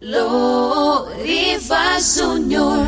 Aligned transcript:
Loriva 0.00 1.98
Júnior. 2.00 2.86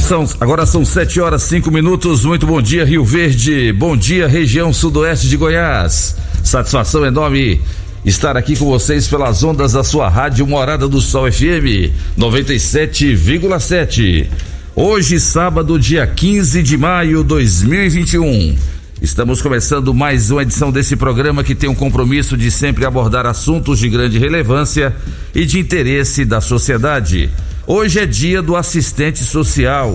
São, 0.00 0.28
agora 0.40 0.66
são 0.66 0.84
7 0.84 1.20
horas 1.20 1.44
5 1.44 1.70
minutos. 1.70 2.24
Muito 2.24 2.44
bom 2.44 2.60
dia, 2.60 2.84
Rio 2.84 3.04
Verde. 3.04 3.72
Bom 3.72 3.96
dia, 3.96 4.26
região 4.26 4.72
sudoeste 4.72 5.28
de 5.28 5.36
Goiás. 5.36 6.16
Satisfação 6.42 7.06
enorme 7.06 7.60
estar 8.04 8.36
aqui 8.36 8.56
com 8.56 8.66
vocês 8.66 9.06
pelas 9.06 9.44
ondas 9.44 9.74
da 9.74 9.84
sua 9.84 10.08
rádio 10.08 10.44
Morada 10.44 10.88
do 10.88 11.00
Sol 11.00 11.30
FM 11.30 11.92
97,7. 12.18 14.28
Hoje, 14.74 15.20
sábado, 15.20 15.78
dia 15.78 16.04
15 16.04 16.64
de 16.64 16.76
maio 16.76 17.22
de 17.22 17.28
2021. 17.28 18.75
Estamos 19.00 19.42
começando 19.42 19.92
mais 19.92 20.30
uma 20.30 20.42
edição 20.42 20.72
desse 20.72 20.96
programa 20.96 21.44
que 21.44 21.54
tem 21.54 21.68
um 21.68 21.74
compromisso 21.74 22.34
de 22.34 22.50
sempre 22.50 22.86
abordar 22.86 23.26
assuntos 23.26 23.78
de 23.78 23.90
grande 23.90 24.18
relevância 24.18 24.96
e 25.34 25.44
de 25.44 25.58
interesse 25.58 26.24
da 26.24 26.40
sociedade. 26.40 27.30
Hoje 27.66 28.00
é 28.00 28.06
dia 28.06 28.40
do 28.40 28.56
assistente 28.56 29.22
social. 29.22 29.94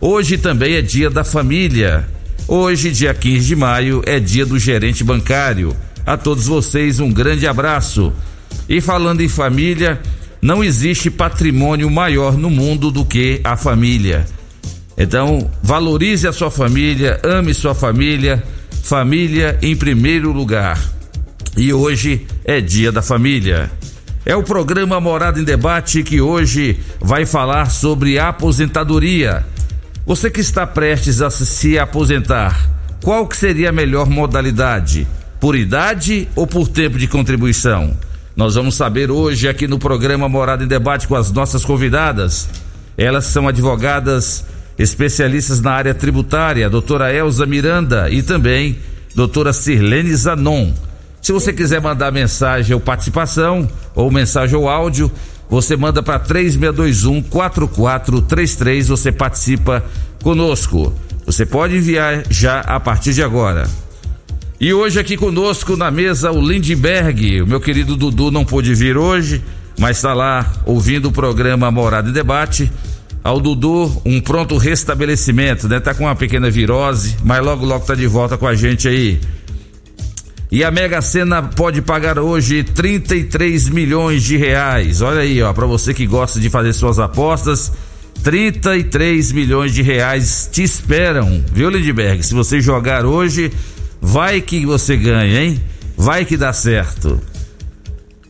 Hoje 0.00 0.38
também 0.38 0.76
é 0.76 0.82
dia 0.82 1.10
da 1.10 1.24
família. 1.24 2.08
Hoje, 2.46 2.90
dia 2.90 3.12
15 3.12 3.46
de 3.46 3.54
maio, 3.54 4.02
é 4.06 4.18
dia 4.18 4.46
do 4.46 4.58
gerente 4.58 5.04
bancário. 5.04 5.76
A 6.06 6.16
todos 6.16 6.46
vocês 6.46 7.00
um 7.00 7.12
grande 7.12 7.46
abraço. 7.46 8.14
E 8.66 8.80
falando 8.80 9.20
em 9.20 9.28
família, 9.28 10.00
não 10.40 10.64
existe 10.64 11.10
patrimônio 11.10 11.90
maior 11.90 12.38
no 12.38 12.48
mundo 12.48 12.90
do 12.90 13.04
que 13.04 13.42
a 13.44 13.58
família. 13.58 14.24
Então, 14.98 15.48
valorize 15.62 16.26
a 16.26 16.32
sua 16.32 16.50
família, 16.50 17.20
ame 17.22 17.54
sua 17.54 17.72
família, 17.72 18.42
família 18.82 19.56
em 19.62 19.76
primeiro 19.76 20.32
lugar. 20.32 20.76
E 21.56 21.72
hoje 21.72 22.26
é 22.44 22.60
Dia 22.60 22.90
da 22.90 23.00
Família. 23.00 23.70
É 24.26 24.34
o 24.34 24.42
programa 24.42 25.00
Morada 25.00 25.38
em 25.38 25.44
Debate 25.44 26.02
que 26.02 26.20
hoje 26.20 26.80
vai 27.00 27.24
falar 27.24 27.70
sobre 27.70 28.18
aposentadoria. 28.18 29.46
Você 30.04 30.30
que 30.30 30.40
está 30.40 30.66
prestes 30.66 31.22
a 31.22 31.30
se 31.30 31.78
aposentar, 31.78 32.68
qual 33.00 33.24
que 33.28 33.36
seria 33.36 33.68
a 33.68 33.72
melhor 33.72 34.10
modalidade? 34.10 35.06
Por 35.38 35.54
idade 35.54 36.28
ou 36.34 36.44
por 36.44 36.66
tempo 36.66 36.98
de 36.98 37.06
contribuição? 37.06 37.96
Nós 38.34 38.56
vamos 38.56 38.74
saber 38.74 39.12
hoje 39.12 39.48
aqui 39.48 39.68
no 39.68 39.78
programa 39.78 40.28
Morada 40.28 40.64
em 40.64 40.68
Debate 40.68 41.06
com 41.06 41.14
as 41.14 41.30
nossas 41.30 41.64
convidadas. 41.64 42.48
Elas 42.96 43.26
são 43.26 43.46
advogadas 43.46 44.44
especialistas 44.78 45.60
na 45.60 45.72
área 45.72 45.94
tributária, 45.94 46.70
doutora 46.70 47.12
Elza 47.12 47.44
Miranda 47.44 48.08
e 48.10 48.22
também 48.22 48.78
doutora 49.14 49.52
Sirlene 49.52 50.14
Zanon. 50.14 50.72
Se 51.20 51.32
você 51.32 51.52
quiser 51.52 51.80
mandar 51.80 52.12
mensagem 52.12 52.74
ou 52.74 52.80
participação, 52.80 53.68
ou 53.94 54.10
mensagem 54.10 54.56
ou 54.56 54.68
áudio, 54.68 55.10
você 55.50 55.76
manda 55.76 56.02
para 56.02 56.18
3621 56.18 57.22
4433, 57.22 58.88
você 58.88 59.10
participa 59.10 59.84
conosco. 60.22 60.94
Você 61.26 61.44
pode 61.44 61.76
enviar 61.76 62.22
já 62.30 62.60
a 62.60 62.78
partir 62.78 63.12
de 63.12 63.22
agora. 63.22 63.68
E 64.60 64.72
hoje 64.72 64.98
aqui 64.98 65.16
conosco 65.16 65.76
na 65.76 65.90
mesa 65.90 66.30
o 66.30 66.40
Lindbergh, 66.40 67.42
o 67.42 67.46
meu 67.46 67.60
querido 67.60 67.96
Dudu 67.96 68.30
não 68.30 68.44
pôde 68.44 68.74
vir 68.74 68.96
hoje, 68.96 69.42
mas 69.78 69.98
está 69.98 70.14
lá 70.14 70.50
ouvindo 70.64 71.08
o 71.08 71.12
programa 71.12 71.70
Morada 71.70 72.08
em 72.08 72.12
Debate 72.12 72.70
ao 73.22 73.40
Dudu 73.40 74.02
um 74.04 74.20
pronto 74.20 74.56
restabelecimento, 74.56 75.68
né? 75.68 75.80
Tá 75.80 75.94
com 75.94 76.04
uma 76.04 76.14
pequena 76.14 76.50
virose, 76.50 77.16
mas 77.24 77.44
logo 77.44 77.64
logo 77.64 77.84
tá 77.84 77.94
de 77.94 78.06
volta 78.06 78.36
com 78.36 78.46
a 78.46 78.54
gente 78.54 78.88
aí. 78.88 79.20
E 80.50 80.64
a 80.64 80.70
Mega 80.70 81.02
Sena 81.02 81.42
pode 81.42 81.82
pagar 81.82 82.18
hoje 82.18 82.62
33 82.62 83.68
milhões 83.68 84.22
de 84.22 84.36
reais. 84.36 85.02
Olha 85.02 85.20
aí, 85.20 85.42
ó, 85.42 85.52
para 85.52 85.66
você 85.66 85.92
que 85.92 86.06
gosta 86.06 86.40
de 86.40 86.48
fazer 86.48 86.72
suas 86.72 86.98
apostas, 86.98 87.70
33 88.22 89.30
milhões 89.32 89.74
de 89.74 89.82
reais 89.82 90.48
te 90.50 90.62
esperam, 90.62 91.44
viu, 91.52 91.68
Lindbergh? 91.68 92.22
Se 92.22 92.32
você 92.32 92.62
jogar 92.62 93.04
hoje, 93.04 93.52
vai 94.00 94.40
que 94.40 94.64
você 94.64 94.96
ganha, 94.96 95.42
hein? 95.42 95.60
Vai 95.96 96.24
que 96.24 96.36
dá 96.36 96.52
certo. 96.52 97.20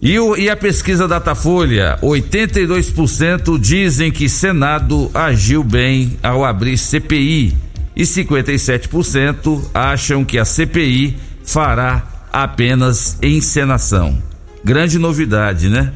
E, 0.01 0.19
o, 0.19 0.37
e 0.37 0.49
a 0.49 0.57
pesquisa 0.57 1.09
Datafolha, 1.09 1.99
82% 2.03 3.59
dizem 3.59 4.13
que 4.13 4.29
Senado 4.29 5.11
agiu 5.13 5.65
bem 5.65 6.17
ao 6.23 6.45
abrir 6.45 6.79
CPI 6.79 7.57
e 7.97 8.03
57% 8.03 9.61
acham 9.75 10.25
que 10.25 10.39
a 10.39 10.45
CPI 10.45 11.17
fará 11.45 12.07
apenas 12.33 13.19
encenação. 13.21 14.23
Grande 14.65 14.99
novidade, 14.99 15.69
né? 15.69 15.93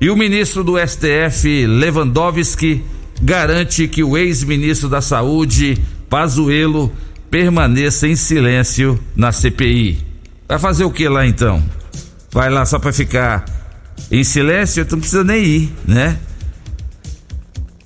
E 0.00 0.08
o 0.08 0.16
ministro 0.16 0.62
do 0.62 0.74
STF, 0.78 1.66
Lewandowski, 1.66 2.84
garante 3.20 3.88
que 3.88 4.04
o 4.04 4.16
ex-ministro 4.16 4.88
da 4.88 5.00
Saúde, 5.00 5.78
Pazuello, 6.08 6.92
permaneça 7.28 8.06
em 8.06 8.14
silêncio 8.14 9.00
na 9.16 9.32
CPI. 9.32 9.98
Vai 10.46 10.58
fazer 10.60 10.84
o 10.84 10.90
que 10.90 11.08
lá 11.08 11.26
então? 11.26 11.62
Vai 12.32 12.50
lá 12.50 12.64
só 12.64 12.78
para 12.78 12.92
ficar 12.92 13.44
em 14.10 14.22
silêncio, 14.22 14.84
tu 14.84 14.92
não 14.92 15.00
precisa 15.00 15.24
nem 15.24 15.44
ir, 15.44 15.72
né? 15.86 16.18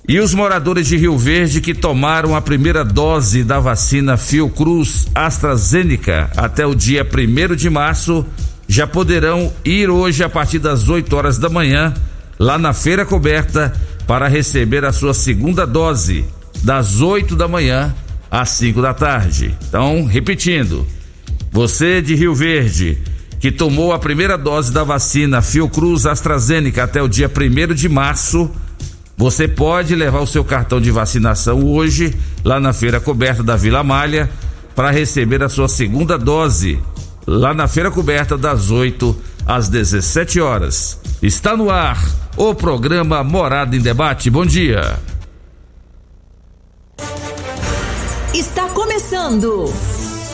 E 0.07 0.19
os 0.19 0.33
moradores 0.33 0.87
de 0.87 0.97
Rio 0.97 1.17
Verde 1.17 1.61
que 1.61 1.73
tomaram 1.73 2.35
a 2.35 2.41
primeira 2.41 2.83
dose 2.83 3.43
da 3.43 3.59
vacina 3.59 4.17
Fiocruz 4.17 5.07
AstraZeneca 5.15 6.29
até 6.35 6.65
o 6.65 6.75
dia 6.75 7.07
1 7.07 7.55
de 7.55 7.69
março 7.69 8.25
já 8.67 8.85
poderão 8.85 9.53
ir 9.63 9.89
hoje 9.89 10.23
a 10.23 10.29
partir 10.29 10.59
das 10.59 10.89
8 10.89 11.15
horas 11.15 11.37
da 11.37 11.49
manhã 11.49 11.93
lá 12.37 12.57
na 12.57 12.73
feira 12.73 13.05
coberta 13.05 13.73
para 14.07 14.27
receber 14.27 14.83
a 14.83 14.91
sua 14.91 15.13
segunda 15.13 15.65
dose 15.65 16.25
das 16.63 16.99
8 16.99 17.35
da 17.35 17.47
manhã 17.47 17.95
às 18.29 18.49
5 18.49 18.81
da 18.81 18.93
tarde. 18.93 19.55
Então, 19.67 20.05
repetindo, 20.05 20.85
você 21.51 22.01
de 22.01 22.15
Rio 22.15 22.33
Verde 22.33 22.97
que 23.41 23.51
tomou 23.51 23.91
a 23.91 23.97
primeira 23.97 24.37
dose 24.37 24.71
da 24.71 24.83
vacina 24.83 25.41
Fiocruz 25.41 26.05
AstraZeneca 26.05 26.83
até 26.83 27.01
o 27.01 27.07
dia 27.07 27.27
1 27.27 27.73
de 27.73 27.89
março, 27.89 28.51
você 29.17 29.47
pode 29.47 29.95
levar 29.95 30.19
o 30.19 30.27
seu 30.27 30.45
cartão 30.45 30.79
de 30.79 30.91
vacinação 30.91 31.65
hoje 31.65 32.15
lá 32.45 32.59
na 32.59 32.71
feira 32.71 32.99
coberta 32.99 33.41
da 33.41 33.55
Vila 33.55 33.83
Malha 33.83 34.29
para 34.75 34.91
receber 34.91 35.41
a 35.41 35.49
sua 35.49 35.67
segunda 35.67 36.19
dose 36.19 36.79
lá 37.25 37.51
na 37.51 37.67
feira 37.67 37.89
coberta 37.89 38.37
das 38.37 38.69
8 38.69 39.17
às 39.47 39.67
17 39.67 40.39
horas. 40.39 40.99
Está 41.19 41.57
no 41.57 41.71
ar 41.71 41.99
o 42.37 42.53
programa 42.53 43.23
Morada 43.23 43.75
em 43.75 43.81
Debate. 43.81 44.29
Bom 44.29 44.45
dia. 44.45 44.99
Está 48.35 48.67
começando. 48.69 49.73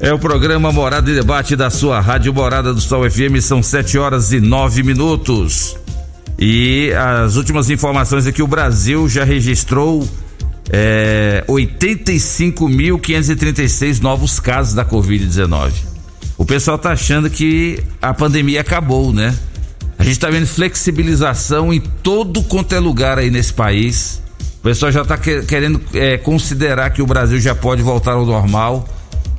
É 0.00 0.12
o 0.12 0.18
programa 0.18 0.70
Morada 0.70 1.10
e 1.10 1.14
Debate 1.14 1.56
da 1.56 1.70
sua 1.70 1.98
Rádio 1.98 2.32
Morada 2.32 2.72
do 2.72 2.80
Sol 2.80 3.10
FM, 3.10 3.42
são 3.42 3.60
7 3.60 3.98
horas 3.98 4.32
e 4.32 4.38
nove 4.38 4.84
minutos. 4.84 5.76
E 6.38 6.92
as 6.92 7.34
últimas 7.34 7.68
informações 7.68 8.24
é 8.24 8.30
que 8.30 8.40
o 8.40 8.46
Brasil 8.46 9.08
já 9.08 9.24
registrou 9.24 10.08
é, 10.70 11.42
85.536 11.48 14.00
novos 14.00 14.38
casos 14.38 14.72
da 14.72 14.84
Covid-19. 14.84 15.72
O 16.36 16.44
pessoal 16.44 16.78
tá 16.78 16.92
achando 16.92 17.28
que 17.28 17.82
a 18.00 18.14
pandemia 18.14 18.60
acabou, 18.60 19.12
né? 19.12 19.34
A 19.98 20.04
gente 20.04 20.20
tá 20.20 20.30
vendo 20.30 20.46
flexibilização 20.46 21.72
em 21.72 21.80
todo 21.80 22.44
quanto 22.44 22.72
é 22.72 22.78
lugar 22.78 23.18
aí 23.18 23.32
nesse 23.32 23.52
país. 23.52 24.22
O 24.60 24.62
pessoal 24.62 24.92
já 24.92 25.04
tá 25.04 25.18
querendo 25.18 25.80
é, 25.92 26.16
considerar 26.16 26.90
que 26.90 27.02
o 27.02 27.06
Brasil 27.06 27.40
já 27.40 27.56
pode 27.56 27.82
voltar 27.82 28.12
ao 28.12 28.24
normal. 28.24 28.88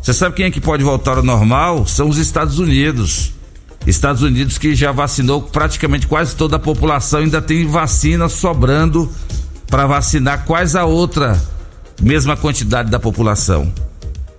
Você 0.01 0.13
sabe 0.13 0.35
quem 0.35 0.45
é 0.45 0.51
que 0.51 0.61
pode 0.61 0.83
voltar 0.83 1.17
ao 1.17 1.23
normal? 1.23 1.85
São 1.85 2.09
os 2.09 2.17
Estados 2.17 2.59
Unidos. 2.59 3.33
Estados 3.85 4.21
Unidos 4.21 4.57
que 4.57 4.75
já 4.75 4.91
vacinou 4.91 5.41
praticamente 5.41 6.07
quase 6.07 6.35
toda 6.35 6.57
a 6.57 6.59
população, 6.59 7.21
ainda 7.21 7.41
tem 7.41 7.65
vacina 7.65 8.27
sobrando 8.29 9.09
para 9.67 9.87
vacinar 9.87 10.45
quase 10.45 10.77
a 10.77 10.85
outra 10.85 11.39
mesma 12.01 12.35
quantidade 12.35 12.89
da 12.89 12.99
população. 12.99 13.71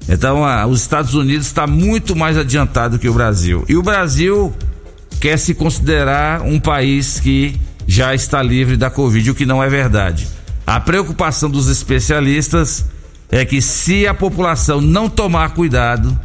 Então, 0.09 0.45
a, 0.45 0.67
os 0.67 0.81
Estados 0.81 1.15
Unidos 1.15 1.47
está 1.47 1.67
muito 1.67 2.17
mais 2.17 2.37
adiantado 2.37 2.99
que 2.99 3.09
o 3.09 3.15
Brasil. 3.15 3.65
E 3.69 3.77
o 3.77 3.83
Brasil 3.83 4.53
quer 5.21 5.39
se 5.39 5.55
considerar 5.55 6.43
um 6.43 6.59
país 6.59 7.21
que 7.21 7.59
já 7.87 8.15
está 8.15 8.43
livre 8.43 8.77
da 8.77 8.91
Covid, 8.91 9.31
o 9.31 9.35
que 9.35 9.47
não 9.47 9.63
é 9.63 9.69
verdade. 9.69 10.27
A 10.67 10.81
preocupação 10.81 11.51
dos 11.51 11.69
especialistas 11.69 12.85
é 13.31 13.45
que 13.45 13.63
se 13.63 14.07
a 14.07 14.15
população 14.15 14.81
não 14.81 15.09
tomar 15.09 15.51
cuidado, 15.51 16.19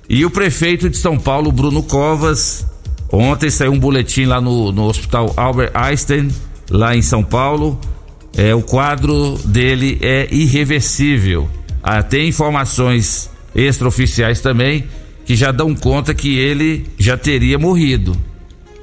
E 0.07 0.25
o 0.25 0.29
prefeito 0.29 0.89
de 0.89 0.97
São 0.97 1.17
Paulo, 1.17 1.51
Bruno 1.51 1.81
Covas, 1.81 2.65
ontem 3.11 3.49
saiu 3.49 3.71
um 3.71 3.79
boletim 3.79 4.25
lá 4.25 4.41
no, 4.41 4.71
no 4.71 4.83
Hospital 4.83 5.33
Albert 5.37 5.71
Einstein, 5.73 6.29
lá 6.69 6.95
em 6.95 7.01
São 7.01 7.23
Paulo. 7.23 7.79
É, 8.35 8.53
o 8.53 8.61
quadro 8.61 9.37
dele 9.45 9.97
é 10.01 10.27
irreversível. 10.29 11.49
Ah, 11.81 12.03
tem 12.03 12.27
informações 12.27 13.29
extraoficiais 13.55 14.41
também 14.41 14.85
que 15.25 15.35
já 15.35 15.51
dão 15.51 15.73
conta 15.73 16.13
que 16.13 16.37
ele 16.37 16.85
já 16.97 17.17
teria 17.17 17.57
morrido. 17.57 18.15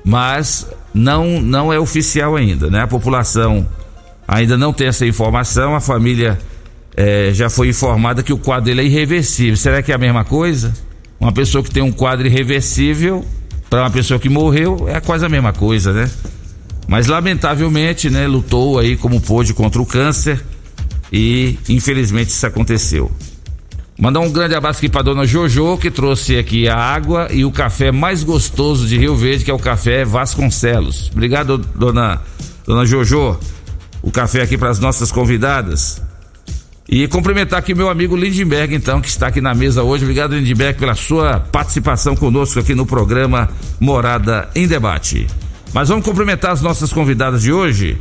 Mas 0.05 0.67
não 0.95 1.41
não 1.43 1.73
é 1.73 1.79
oficial 1.79 2.35
ainda, 2.35 2.71
né? 2.71 2.83
A 2.83 2.87
população 2.87 3.67
ainda 4.27 4.57
não 4.57 4.73
tem 4.73 4.89
essa 4.89 5.07
informação, 5.07 5.75
a 5.75 5.81
família 5.81 6.39
é, 6.97 7.31
já 7.33 7.51
foi 7.51 7.69
informada 7.69 8.23
que 8.23 8.33
o 8.33 8.39
quadro 8.39 8.65
dele 8.65 8.83
é 8.83 8.85
irreversível. 8.85 9.57
Será 9.57 9.83
que 9.83 9.93
é 9.93 9.95
a 9.95 9.99
mesma 9.99 10.25
coisa? 10.25 10.73
Uma 11.21 11.33
pessoa 11.33 11.63
que 11.63 11.71
tem 11.71 11.83
um 11.83 11.93
quadro 11.93 12.27
irreversível, 12.27 13.25
para 13.69 13.83
uma 13.83 13.91
pessoa 13.91 14.19
que 14.19 14.29
morreu, 14.29 14.87
é 14.89 15.01
quase 15.01 15.25
a 15.25 15.29
mesma 15.29 15.53
coisa, 15.53 15.93
né? 15.93 16.11
Mas 16.87 17.07
lamentavelmente, 17.07 18.09
né, 18.09 18.27
lutou 18.27 18.79
aí 18.79 18.97
como 18.97 19.21
pôde 19.21 19.53
contra 19.53 19.83
o 19.83 19.87
câncer 19.87 20.43
e 21.13 21.59
infelizmente 21.69 22.29
isso 22.29 22.47
aconteceu. 22.47 23.11
Mandar 23.99 24.21
um 24.21 24.31
grande 24.31 24.55
abraço 24.55 24.79
aqui 24.79 24.89
para 24.89 25.03
dona 25.03 25.27
Jojo, 25.27 25.79
que 25.79 25.91
trouxe 25.91 26.37
aqui 26.37 26.69
a 26.69 26.77
água 26.77 27.29
e 27.33 27.45
o 27.45 27.51
café 27.51 27.91
mais 27.91 28.23
gostoso 28.23 28.87
de 28.87 28.99
Rio 28.99 29.17
Verde, 29.17 29.45
que 29.45 29.51
é 29.51 29.55
o 29.55 29.59
café 29.59 30.05
Vasconcelos. 30.05 31.11
Obrigado, 31.13 31.59
dona, 31.59 32.23
dona 32.67 32.85
Jojo. 32.85 33.39
O 34.07 34.11
café 34.13 34.41
aqui 34.41 34.57
para 34.57 34.71
as 34.71 34.79
nossas 34.79 35.11
convidadas. 35.11 36.01
E 36.89 37.09
cumprimentar 37.09 37.59
aqui 37.59 37.75
meu 37.75 37.91
amigo 37.91 38.17
Lindbergh, 38.17 38.73
então, 38.73 39.01
que 39.01 39.09
está 39.09 39.27
aqui 39.27 39.41
na 39.41 39.53
mesa 39.53 39.83
hoje. 39.83 40.05
Obrigado, 40.05 40.37
Lindbergh, 40.37 40.79
pela 40.79 40.95
sua 40.95 41.41
participação 41.41 42.15
conosco 42.15 42.61
aqui 42.61 42.73
no 42.73 42.87
programa 42.87 43.51
Morada 43.81 44.49
em 44.55 44.69
Debate. 44.69 45.27
Mas 45.75 45.89
vamos 45.89 46.05
cumprimentar 46.05 46.53
as 46.53 46.63
nossas 46.63 46.93
convidadas 46.93 47.43
de 47.43 47.53
hoje. 47.53 47.99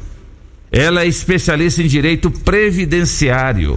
Ela 0.71 1.01
é 1.01 1.07
especialista 1.07 1.81
em 1.81 1.87
direito 1.87 2.29
previdenciário, 2.29 3.75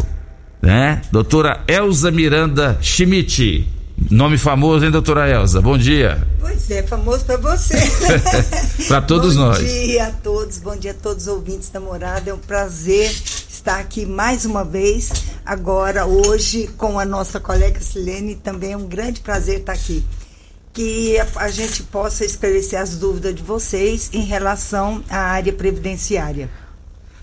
né? 0.60 1.00
Doutora 1.10 1.64
Elza 1.66 2.10
Miranda 2.10 2.78
Schmidt. 2.82 3.66
Nome 4.10 4.38
famoso, 4.38 4.84
hein, 4.84 4.90
doutora 4.90 5.28
Elza? 5.28 5.60
Bom 5.60 5.76
dia. 5.76 6.26
Pois 6.40 6.70
é, 6.70 6.82
famoso 6.82 7.24
para 7.26 7.36
você. 7.36 7.74
para 8.88 9.02
todos 9.02 9.36
bom 9.36 9.42
nós. 9.42 9.58
Bom 9.58 9.64
dia 9.64 10.06
a 10.06 10.12
todos, 10.12 10.58
bom 10.58 10.76
dia 10.76 10.90
a 10.92 10.94
todos 10.94 11.24
os 11.24 11.28
ouvintes 11.28 11.68
da 11.68 11.78
morada. 11.78 12.30
É 12.30 12.32
um 12.34 12.38
prazer 12.38 13.10
estar 13.50 13.78
aqui 13.78 14.06
mais 14.06 14.46
uma 14.46 14.64
vez, 14.64 15.10
agora, 15.44 16.06
hoje, 16.06 16.68
com 16.78 16.98
a 16.98 17.04
nossa 17.04 17.38
colega 17.38 17.80
Silene. 17.80 18.34
Também 18.34 18.72
é 18.72 18.76
um 18.76 18.86
grande 18.86 19.20
prazer 19.20 19.60
estar 19.60 19.72
aqui. 19.72 20.02
Que 20.72 21.16
a 21.36 21.48
gente 21.48 21.82
possa 21.82 22.24
esclarecer 22.24 22.80
as 22.80 22.96
dúvidas 22.96 23.34
de 23.34 23.42
vocês 23.42 24.08
em 24.12 24.24
relação 24.24 25.02
à 25.10 25.18
área 25.18 25.52
previdenciária. 25.52 26.48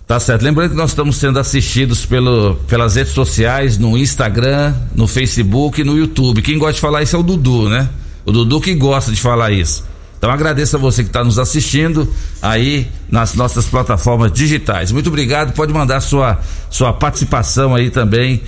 Tá 0.07 0.19
certo. 0.19 0.43
Lembrando 0.43 0.71
que 0.71 0.77
nós 0.77 0.91
estamos 0.91 1.15
sendo 1.15 1.39
assistidos 1.39 2.05
pelo, 2.05 2.55
pelas 2.67 2.95
redes 2.95 3.13
sociais, 3.13 3.77
no 3.77 3.97
Instagram, 3.97 4.73
no 4.93 5.07
Facebook 5.07 5.81
e 5.81 5.83
no 5.83 5.97
YouTube. 5.97 6.43
Quem 6.43 6.59
gosta 6.59 6.73
de 6.73 6.81
falar 6.81 7.01
isso 7.01 7.15
é 7.15 7.19
o 7.19 7.23
Dudu, 7.23 7.69
né? 7.69 7.89
O 8.23 8.31
Dudu 8.31 8.61
que 8.61 8.75
gosta 8.75 9.11
de 9.11 9.19
falar 9.19 9.51
isso. 9.51 9.83
Então 10.17 10.29
agradeço 10.29 10.75
a 10.75 10.79
você 10.79 11.03
que 11.03 11.09
está 11.09 11.23
nos 11.23 11.39
assistindo 11.39 12.07
aí 12.41 12.87
nas 13.09 13.33
nossas 13.33 13.65
plataformas 13.65 14.31
digitais. 14.31 14.91
Muito 14.91 15.07
obrigado. 15.07 15.53
Pode 15.53 15.73
mandar 15.73 16.01
sua, 16.01 16.39
sua 16.69 16.93
participação 16.93 17.73
aí 17.73 17.89
também 17.89 18.41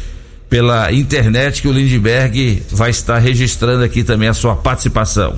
pela 0.49 0.91
internet 0.93 1.61
que 1.61 1.67
o 1.67 1.71
Lindbergh 1.71 2.63
vai 2.71 2.91
estar 2.91 3.17
registrando 3.17 3.83
aqui 3.83 4.03
também 4.03 4.29
a 4.29 4.33
sua 4.33 4.55
participação. 4.55 5.35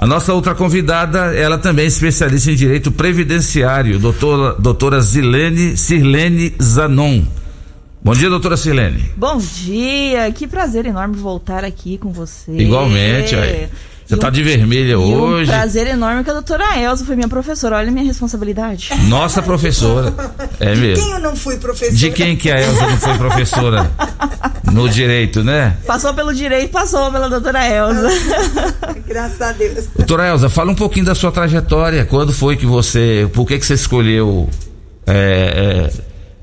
A 0.00 0.06
nossa 0.06 0.32
outra 0.32 0.54
convidada, 0.54 1.34
ela 1.34 1.58
também 1.58 1.84
é 1.84 1.88
especialista 1.88 2.52
em 2.52 2.54
direito 2.54 2.92
previdenciário, 2.92 3.98
doutora, 3.98 4.54
doutora 4.54 5.00
Zilene 5.00 5.76
Sirlene 5.76 6.54
Zanon. 6.62 7.24
Bom 8.00 8.12
dia, 8.12 8.30
doutora 8.30 8.56
Sirlene. 8.56 9.10
Bom 9.16 9.38
dia, 9.38 10.30
que 10.30 10.46
prazer 10.46 10.86
enorme 10.86 11.16
voltar 11.16 11.64
aqui 11.64 11.98
com 11.98 12.12
você. 12.12 12.52
Igualmente, 12.52 13.34
aí. 13.34 13.68
Você 14.08 14.14
está 14.14 14.30
de 14.30 14.42
vermelha 14.42 14.98
hoje. 14.98 15.50
Um 15.50 15.54
prazer 15.54 15.86
enorme 15.86 16.24
que 16.24 16.30
a 16.30 16.32
doutora 16.32 16.80
Elza 16.80 17.04
foi 17.04 17.14
minha 17.14 17.28
professora. 17.28 17.76
Olha 17.76 17.88
a 17.88 17.92
minha 17.92 18.06
responsabilidade. 18.06 18.88
Nossa 19.06 19.42
professora. 19.42 20.14
É 20.60 20.74
mesmo. 20.74 20.96
De 20.96 21.00
quem 21.00 21.10
eu 21.12 21.20
não 21.20 21.36
fui 21.36 21.56
professora? 21.56 21.96
De 21.96 22.10
quem 22.10 22.36
que 22.36 22.50
a 22.50 22.60
Elza 22.60 22.86
não 22.86 22.96
foi 22.96 23.16
professora? 23.18 23.90
No 24.72 24.88
direito, 24.88 25.42
né? 25.42 25.76
Passou 25.86 26.12
pelo 26.12 26.34
direito, 26.34 26.70
passou 26.70 27.10
pela 27.10 27.28
doutora 27.28 27.66
Elza. 27.66 28.08
Graças 29.06 29.40
a 29.40 29.52
Deus. 29.52 29.86
Doutora 29.96 30.28
Elza, 30.28 30.48
fala 30.48 30.72
um 30.72 30.74
pouquinho 30.74 31.06
da 31.06 31.14
sua 31.14 31.32
trajetória. 31.32 32.04
Quando 32.04 32.32
foi 32.32 32.56
que 32.56 32.66
você. 32.66 33.28
Por 33.32 33.46
que, 33.46 33.58
que 33.58 33.64
você 33.64 33.74
escolheu 33.74 34.48
é, 35.06 35.90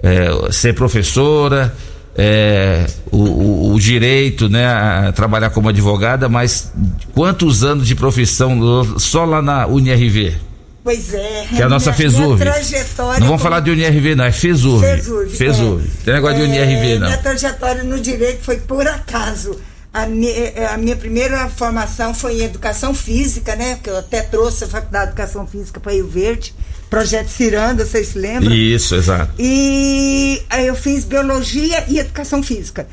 é, 0.02 0.48
é, 0.48 0.52
ser 0.52 0.74
professora? 0.74 1.76
É, 2.18 2.88
o, 3.12 3.18
o, 3.18 3.74
o, 3.74 3.80
direito 3.80 4.48
né, 4.48 4.66
a 4.66 5.12
trabalhar 5.12 5.50
como 5.50 5.68
advogada, 5.68 6.30
mas 6.30 6.72
quantos 7.14 7.64
anos 7.64 7.86
de 7.86 7.94
profissão 7.94 8.98
só 8.98 9.26
lá 9.26 9.42
na 9.42 9.68
UNIRV? 9.68 10.36
Pois 10.82 11.14
é. 11.14 11.48
Que 11.50 11.62
é 11.62 11.66
a 11.66 11.70
nossa 11.70 11.92
minha. 11.92 12.10
Minha 12.10 12.38
trajetória. 12.38 13.20
Não 13.20 13.28
vamos 13.28 13.42
falar 13.42 13.60
de 13.60 13.72
UNIRV, 13.72 14.16
não, 14.16 14.24
é 14.24 14.32
FESUV. 14.32 14.86
FESUV. 14.86 15.30
FESUV. 15.32 15.84
É. 15.84 16.04
Tem 16.06 16.14
negócio 16.14 16.38
de 16.38 16.44
UNIRV, 16.44 17.00
não. 17.00 17.08
Minha 17.08 17.18
trajetória 17.18 17.84
no 17.84 18.00
direito 18.00 18.44
foi 18.44 18.58
por 18.58 18.88
acaso. 18.88 19.60
A 19.92 20.06
minha, 20.06 20.70
a 20.74 20.78
minha 20.78 20.96
primeira 20.96 21.50
formação 21.50 22.14
foi 22.14 22.42
em 22.42 22.44
educação 22.44 22.94
física, 22.94 23.56
né? 23.56 23.80
Que 23.82 23.90
eu 23.90 23.98
até 23.98 24.22
trouxe 24.22 24.66
a 24.66 24.68
faculdade 24.68 25.06
de 25.06 25.12
educação 25.14 25.48
física 25.48 25.80
para 25.80 25.94
Rio 25.94 26.08
Verde. 26.08 26.54
Projeto 26.90 27.28
Ciranda, 27.30 27.86
vocês 27.86 28.10
se 28.10 28.18
lembram? 28.18 28.54
Isso, 28.54 28.96
exato. 28.96 29.34
E 29.40 30.42
aí 30.50 30.68
eu 30.68 30.76
fiz 30.76 31.04
biologia 31.04 31.86
e 31.88 32.00
educação 32.00 32.42
física. 32.42 32.88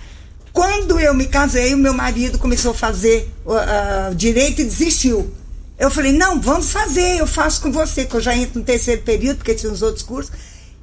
Quando 0.52 1.00
eu 1.00 1.14
me 1.14 1.26
casei, 1.26 1.72
o 1.72 1.78
meu 1.78 1.94
marido 1.94 2.38
começou 2.38 2.72
a 2.72 2.74
fazer 2.74 3.30
uh, 3.46 4.14
direito 4.14 4.60
e 4.60 4.64
desistiu. 4.64 5.32
Eu 5.78 5.90
falei, 5.90 6.12
não, 6.12 6.40
vamos 6.40 6.70
fazer, 6.70 7.18
eu 7.18 7.26
faço 7.26 7.60
com 7.60 7.72
você, 7.72 8.04
que 8.04 8.14
eu 8.14 8.20
já 8.20 8.36
entro 8.36 8.58
no 8.58 8.64
terceiro 8.64 9.02
período, 9.02 9.38
porque 9.38 9.54
tinha 9.54 9.72
os 9.72 9.82
outros 9.82 10.04
cursos. 10.04 10.32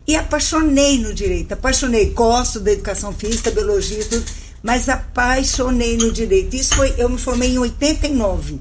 E 0.07 0.15
apaixonei 0.15 0.97
no 0.99 1.13
direito, 1.13 1.53
apaixonei. 1.53 2.09
Gosto 2.09 2.59
da 2.59 2.71
educação 2.71 3.13
física, 3.13 3.51
biologia 3.51 3.99
e 3.99 4.05
tudo, 4.05 4.25
mas 4.63 4.89
apaixonei 4.89 5.97
no 5.97 6.11
direito. 6.11 6.55
Isso 6.55 6.75
foi, 6.75 6.95
eu 6.97 7.07
me 7.07 7.17
formei 7.17 7.51
em 7.51 7.59
89. 7.59 8.59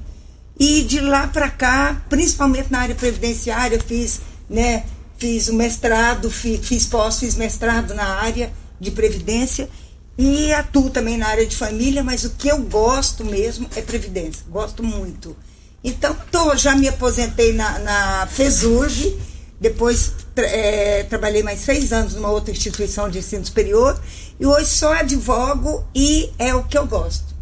E 0.59 0.83
de 0.83 0.99
lá 0.99 1.27
para 1.27 1.49
cá, 1.49 2.03
principalmente 2.07 2.71
na 2.71 2.81
área 2.81 2.93
previdenciária, 2.93 3.79
fiz, 3.79 4.21
né, 4.49 4.83
fiz 5.17 5.47
o 5.49 5.53
mestrado, 5.53 6.29
fiz, 6.31 6.65
fiz 6.65 6.85
pós, 6.85 7.19
fiz 7.19 7.35
mestrado 7.35 7.93
na 7.93 8.05
área 8.05 8.51
de 8.79 8.91
previdência 8.91 9.69
e 10.17 10.51
atuo 10.53 10.89
também 10.89 11.17
na 11.17 11.27
área 11.27 11.45
de 11.45 11.55
família, 11.55 12.03
mas 12.03 12.23
o 12.25 12.31
que 12.31 12.49
eu 12.49 12.57
gosto 12.59 13.23
mesmo 13.23 13.69
é 13.75 13.81
previdência, 13.81 14.43
gosto 14.49 14.83
muito. 14.83 15.35
Então, 15.83 16.15
tô, 16.29 16.55
já 16.57 16.75
me 16.75 16.89
aposentei 16.89 17.53
na, 17.53 17.79
na 17.79 18.27
FESURG, 18.27 19.17
depois 19.61 20.13
é, 20.35 21.03
trabalhei 21.03 21.41
mais 21.41 21.61
seis 21.61 21.93
anos 21.93 22.15
numa 22.15 22.29
outra 22.29 22.51
instituição 22.51 23.09
de 23.09 23.19
ensino 23.19 23.45
superior, 23.45 23.97
e 24.37 24.45
hoje 24.45 24.69
só 24.69 24.93
advogo 24.93 25.85
e 25.95 26.29
é 26.37 26.53
o 26.53 26.63
que 26.63 26.77
eu 26.77 26.85
gosto. 26.85 27.33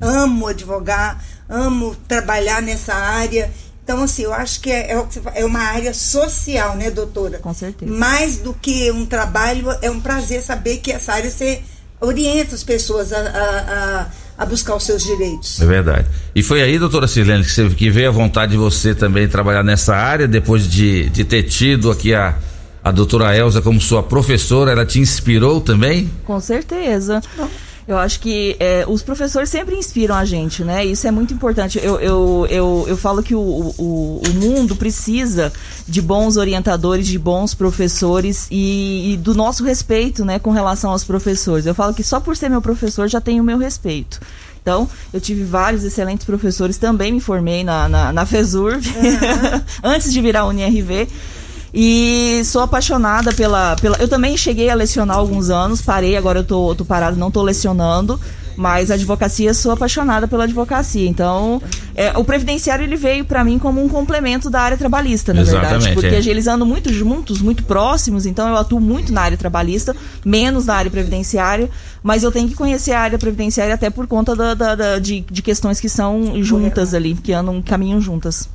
Amo 0.00 0.46
advogar, 0.46 1.22
amo 1.48 1.94
trabalhar 2.08 2.62
nessa 2.62 2.94
área. 2.94 3.52
Então, 3.90 4.04
assim, 4.04 4.22
eu 4.22 4.32
acho 4.32 4.60
que 4.60 4.70
é, 4.70 4.92
é, 4.92 5.40
é 5.40 5.44
uma 5.44 5.58
área 5.58 5.92
social, 5.92 6.76
né, 6.76 6.92
doutora? 6.92 7.40
Com 7.40 7.52
certeza. 7.52 7.90
Mais 7.92 8.36
do 8.36 8.54
que 8.54 8.88
um 8.92 9.04
trabalho, 9.04 9.66
é 9.82 9.90
um 9.90 9.98
prazer 10.00 10.42
saber 10.42 10.76
que 10.76 10.92
essa 10.92 11.12
área 11.12 11.28
você 11.28 11.60
orienta 12.00 12.54
as 12.54 12.62
pessoas 12.62 13.12
a, 13.12 13.18
a, 13.18 14.00
a 14.02 14.06
a 14.38 14.46
buscar 14.46 14.74
os 14.74 14.84
seus 14.84 15.02
direitos. 15.02 15.60
É 15.60 15.66
verdade. 15.66 16.06
E 16.34 16.42
foi 16.42 16.62
aí, 16.62 16.78
doutora 16.78 17.06
Silene, 17.06 17.44
que, 17.44 17.50
você, 17.50 17.68
que 17.68 17.90
veio 17.90 18.08
a 18.08 18.12
vontade 18.12 18.52
de 18.52 18.56
você 18.56 18.94
também 18.94 19.28
trabalhar 19.28 19.62
nessa 19.62 19.94
área, 19.94 20.26
depois 20.26 20.66
de, 20.66 21.10
de 21.10 21.24
ter 21.24 21.42
tido 21.42 21.90
aqui 21.90 22.14
a, 22.14 22.38
a 22.82 22.90
doutora 22.90 23.36
Elza 23.36 23.60
como 23.60 23.78
sua 23.78 24.02
professora, 24.02 24.70
ela 24.72 24.86
te 24.86 24.98
inspirou 24.98 25.60
também? 25.60 26.10
Com 26.24 26.40
certeza. 26.40 27.20
Eu 27.90 27.98
acho 27.98 28.20
que 28.20 28.56
é, 28.60 28.84
os 28.86 29.02
professores 29.02 29.48
sempre 29.48 29.74
inspiram 29.74 30.14
a 30.14 30.24
gente, 30.24 30.62
né? 30.62 30.84
Isso 30.84 31.08
é 31.08 31.10
muito 31.10 31.34
importante. 31.34 31.80
Eu, 31.82 31.98
eu, 31.98 32.46
eu, 32.48 32.84
eu 32.86 32.96
falo 32.96 33.20
que 33.20 33.34
o, 33.34 33.40
o, 33.40 34.22
o 34.24 34.34
mundo 34.34 34.76
precisa 34.76 35.52
de 35.88 36.00
bons 36.00 36.36
orientadores, 36.36 37.08
de 37.08 37.18
bons 37.18 37.52
professores 37.52 38.46
e, 38.48 39.14
e, 39.14 39.16
do 39.16 39.34
nosso 39.34 39.64
respeito, 39.64 40.24
né, 40.24 40.38
com 40.38 40.52
relação 40.52 40.92
aos 40.92 41.02
professores. 41.02 41.66
Eu 41.66 41.74
falo 41.74 41.92
que 41.92 42.04
só 42.04 42.20
por 42.20 42.36
ser 42.36 42.48
meu 42.48 42.62
professor 42.62 43.08
já 43.08 43.20
tenho 43.20 43.42
o 43.42 43.46
meu 43.46 43.58
respeito. 43.58 44.20
Então, 44.62 44.88
eu 45.12 45.20
tive 45.20 45.42
vários 45.42 45.82
excelentes 45.82 46.24
professores, 46.24 46.76
também 46.76 47.10
me 47.10 47.20
formei 47.20 47.64
na, 47.64 47.88
na, 47.88 48.12
na 48.12 48.24
FESURV, 48.24 48.88
uhum. 48.88 49.60
antes 49.82 50.12
de 50.12 50.20
virar 50.20 50.46
UNIRV. 50.46 51.08
E 51.72 52.42
sou 52.44 52.62
apaixonada 52.62 53.32
pela, 53.32 53.76
pela. 53.76 53.96
Eu 53.98 54.08
também 54.08 54.36
cheguei 54.36 54.70
a 54.70 54.74
lecionar 54.74 55.16
alguns 55.16 55.50
anos, 55.50 55.80
parei, 55.80 56.16
agora 56.16 56.40
eu 56.40 56.44
tô, 56.44 56.74
tô 56.74 56.84
parado, 56.84 57.16
não 57.16 57.30
tô 57.30 57.42
lecionando. 57.42 58.20
Mas 58.56 58.90
a 58.90 58.94
advocacia, 58.94 59.54
sou 59.54 59.72
apaixonada 59.72 60.28
pela 60.28 60.44
advocacia. 60.44 61.08
Então, 61.08 61.62
é, 61.94 62.12
o 62.18 62.24
previdenciário 62.24 62.84
ele 62.84 62.96
veio 62.96 63.24
para 63.24 63.42
mim 63.42 63.58
como 63.58 63.82
um 63.82 63.88
complemento 63.88 64.50
da 64.50 64.60
área 64.60 64.76
trabalhista, 64.76 65.32
na 65.32 65.40
Exatamente, 65.40 65.70
verdade. 65.70 65.94
Porque 65.94 66.28
é. 66.28 66.30
eles 66.30 66.46
andam 66.46 66.66
muito 66.66 66.92
juntos, 66.92 67.40
muito 67.40 67.64
próximos, 67.64 68.26
então 68.26 68.48
eu 68.48 68.56
atuo 68.56 68.78
muito 68.78 69.14
na 69.14 69.22
área 69.22 69.38
trabalhista, 69.38 69.96
menos 70.24 70.66
na 70.66 70.74
área 70.74 70.90
previdenciária. 70.90 71.70
Mas 72.02 72.22
eu 72.22 72.30
tenho 72.30 72.48
que 72.48 72.54
conhecer 72.54 72.92
a 72.92 73.00
área 73.00 73.18
previdenciária 73.18 73.74
até 73.74 73.88
por 73.88 74.06
conta 74.06 74.36
da, 74.36 74.52
da, 74.52 74.74
da 74.74 74.98
de, 74.98 75.24
de 75.30 75.40
questões 75.40 75.80
que 75.80 75.88
são 75.88 76.42
juntas 76.42 76.92
ali, 76.92 77.14
que 77.14 77.32
andam, 77.32 77.62
caminham 77.62 77.98
juntas. 77.98 78.46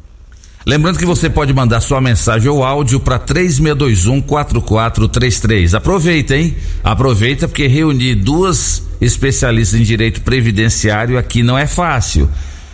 Lembrando 0.67 0.97
que 0.97 1.05
você 1.05 1.29
pode 1.29 1.53
mandar 1.53 1.79
sua 1.79 2.01
mensagem 2.01 2.49
ou 2.49 2.63
áudio 2.63 2.99
para 2.99 3.19
3621-4433. 3.19 5.75
Aproveita, 5.75 6.35
hein? 6.35 6.55
Aproveita 6.83 7.47
porque 7.47 7.67
reunir 7.67 8.15
duas 8.15 8.81
especialistas 8.99 9.79
em 9.79 9.83
direito 9.83 10.21
previdenciário 10.21 11.19
aqui 11.19 11.43
não 11.43 11.55
é 11.55 11.67
fácil. 11.67 12.27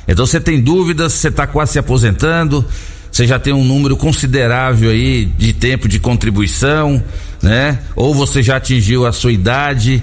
Então 0.07 0.25
você 0.25 0.39
tem 0.39 0.61
dúvidas, 0.61 1.11
você 1.11 1.27
está 1.27 1.45
quase 1.45 1.73
se 1.73 1.79
aposentando, 1.79 2.65
você 3.11 3.27
já 3.27 3.37
tem 3.37 3.51
um 3.51 3.65
número 3.65 3.97
considerável 3.97 4.89
aí 4.89 5.25
de 5.25 5.51
tempo 5.51 5.89
de 5.89 5.99
contribuição, 5.99 7.03
né? 7.41 7.79
Ou 7.93 8.15
você 8.15 8.41
já 8.41 8.55
atingiu 8.55 9.05
a 9.05 9.11
sua 9.11 9.33
idade 9.33 10.01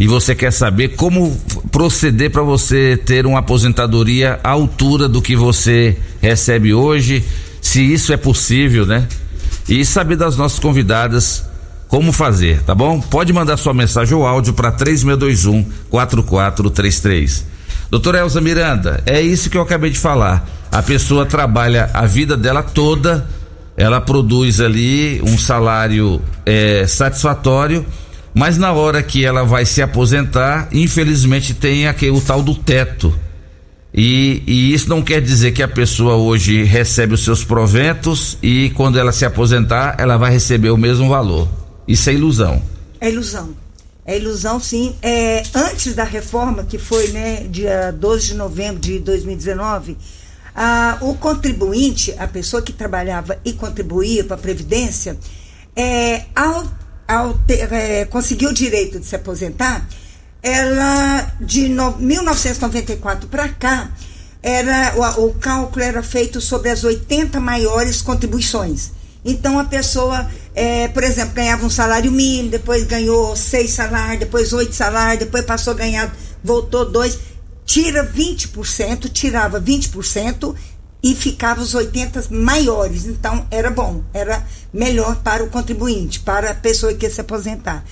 e 0.00 0.06
você 0.06 0.34
quer 0.34 0.50
saber 0.50 0.96
como 0.96 1.38
proceder 1.70 2.30
para 2.30 2.40
você 2.40 2.96
ter 2.96 3.26
uma 3.26 3.40
aposentadoria 3.40 4.40
à 4.42 4.48
altura 4.48 5.06
do 5.06 5.20
que 5.20 5.36
você 5.36 5.94
recebe 6.22 6.72
hoje, 6.72 7.22
se 7.60 7.82
isso 7.82 8.10
é 8.10 8.16
possível, 8.16 8.86
né? 8.86 9.06
E 9.68 9.84
saber 9.84 10.16
das 10.16 10.38
nossas 10.38 10.58
convidadas 10.58 11.44
como 11.86 12.12
fazer, 12.12 12.62
tá 12.62 12.74
bom? 12.74 12.98
Pode 12.98 13.30
mandar 13.30 13.58
sua 13.58 13.74
mensagem 13.74 14.14
ou 14.16 14.26
áudio 14.26 14.54
para 14.54 14.72
3621 14.72 15.66
4433. 15.90 17.44
Doutora 17.90 18.20
Elza 18.20 18.40
Miranda, 18.40 19.02
é 19.04 19.20
isso 19.20 19.50
que 19.50 19.58
eu 19.58 19.62
acabei 19.62 19.90
de 19.90 19.98
falar. 19.98 20.48
A 20.72 20.82
pessoa 20.82 21.26
trabalha 21.26 21.90
a 21.92 22.06
vida 22.06 22.38
dela 22.38 22.62
toda, 22.62 23.28
ela 23.76 24.00
produz 24.00 24.62
ali 24.62 25.20
um 25.22 25.36
salário 25.36 26.22
é, 26.46 26.86
satisfatório 26.86 27.84
mas 28.34 28.56
na 28.56 28.72
hora 28.72 29.02
que 29.02 29.24
ela 29.24 29.44
vai 29.44 29.64
se 29.64 29.82
aposentar, 29.82 30.68
infelizmente 30.72 31.54
tem 31.54 31.86
aquele, 31.86 32.12
o 32.12 32.20
tal 32.20 32.42
do 32.42 32.54
teto. 32.54 33.12
E, 33.92 34.42
e, 34.46 34.72
isso 34.72 34.88
não 34.88 35.02
quer 35.02 35.20
dizer 35.20 35.50
que 35.50 35.62
a 35.62 35.68
pessoa 35.68 36.14
hoje 36.14 36.62
recebe 36.62 37.14
os 37.14 37.24
seus 37.24 37.42
proventos 37.42 38.38
e 38.40 38.70
quando 38.70 38.98
ela 38.98 39.10
se 39.10 39.24
aposentar, 39.24 39.96
ela 39.98 40.16
vai 40.16 40.30
receber 40.32 40.70
o 40.70 40.76
mesmo 40.76 41.08
valor. 41.08 41.48
Isso 41.88 42.08
é 42.08 42.14
ilusão. 42.14 42.62
É 43.00 43.10
ilusão. 43.10 43.50
É 44.06 44.16
ilusão, 44.16 44.60
sim. 44.60 44.94
É, 45.02 45.42
antes 45.54 45.94
da 45.94 46.04
reforma, 46.04 46.64
que 46.64 46.78
foi 46.78 47.08
né, 47.08 47.46
dia 47.50 47.92
12 47.92 48.28
de 48.28 48.34
novembro 48.34 48.80
de 48.80 49.00
2019, 49.00 49.96
ah, 50.54 50.98
o 51.00 51.14
contribuinte, 51.14 52.14
a 52.18 52.26
pessoa 52.26 52.62
que 52.62 52.72
trabalhava 52.72 53.38
e 53.44 53.52
contribuía 53.52 54.22
para 54.24 54.36
a 54.36 54.38
Previdência, 54.38 55.16
é, 55.76 56.24
ao 56.34 56.64
ao 57.10 57.34
ter, 57.34 57.72
é, 57.72 58.04
conseguir 58.04 58.46
o 58.46 58.54
direito 58.54 59.00
de 59.00 59.06
se 59.06 59.16
aposentar, 59.16 59.86
ela, 60.40 61.32
de 61.40 61.68
no, 61.68 61.96
1994 61.98 63.28
para 63.28 63.48
cá, 63.48 63.90
era, 64.40 64.94
o, 64.96 65.26
o, 65.26 65.34
cálculo 65.34 65.84
era 65.84 66.02
feito 66.02 66.40
sobre 66.40 66.70
as 66.70 66.84
80 66.84 67.40
maiores 67.40 68.00
contribuições. 68.00 68.92
Então 69.24 69.58
a 69.58 69.64
pessoa, 69.64 70.30
é, 70.54 70.88
por 70.88 71.02
exemplo, 71.02 71.34
ganhava 71.34 71.66
um 71.66 71.70
salário 71.70 72.12
mínimo, 72.12 72.48
depois 72.48 72.84
ganhou 72.84 73.34
seis 73.36 73.72
salários, 73.72 74.20
depois 74.20 74.52
oito 74.52 74.74
salários, 74.74 75.18
depois 75.18 75.44
passou 75.44 75.72
a 75.74 75.76
ganhar, 75.76 76.16
voltou 76.42 76.88
dois, 76.88 77.18
tira 77.66 78.06
20%, 78.06 79.10
tirava 79.12 79.60
20% 79.60 80.54
e 81.02 81.14
ficava 81.14 81.62
os 81.62 81.74
80 81.74 82.26
maiores. 82.30 83.06
Então, 83.06 83.46
era 83.50 83.70
bom, 83.70 84.02
era 84.12 84.46
melhor 84.72 85.16
para 85.16 85.42
o 85.42 85.48
contribuinte, 85.48 86.20
para 86.20 86.50
a 86.50 86.54
pessoa 86.54 86.94
que 86.94 87.06
ia 87.06 87.10
se 87.10 87.20
aposentar. 87.20 87.84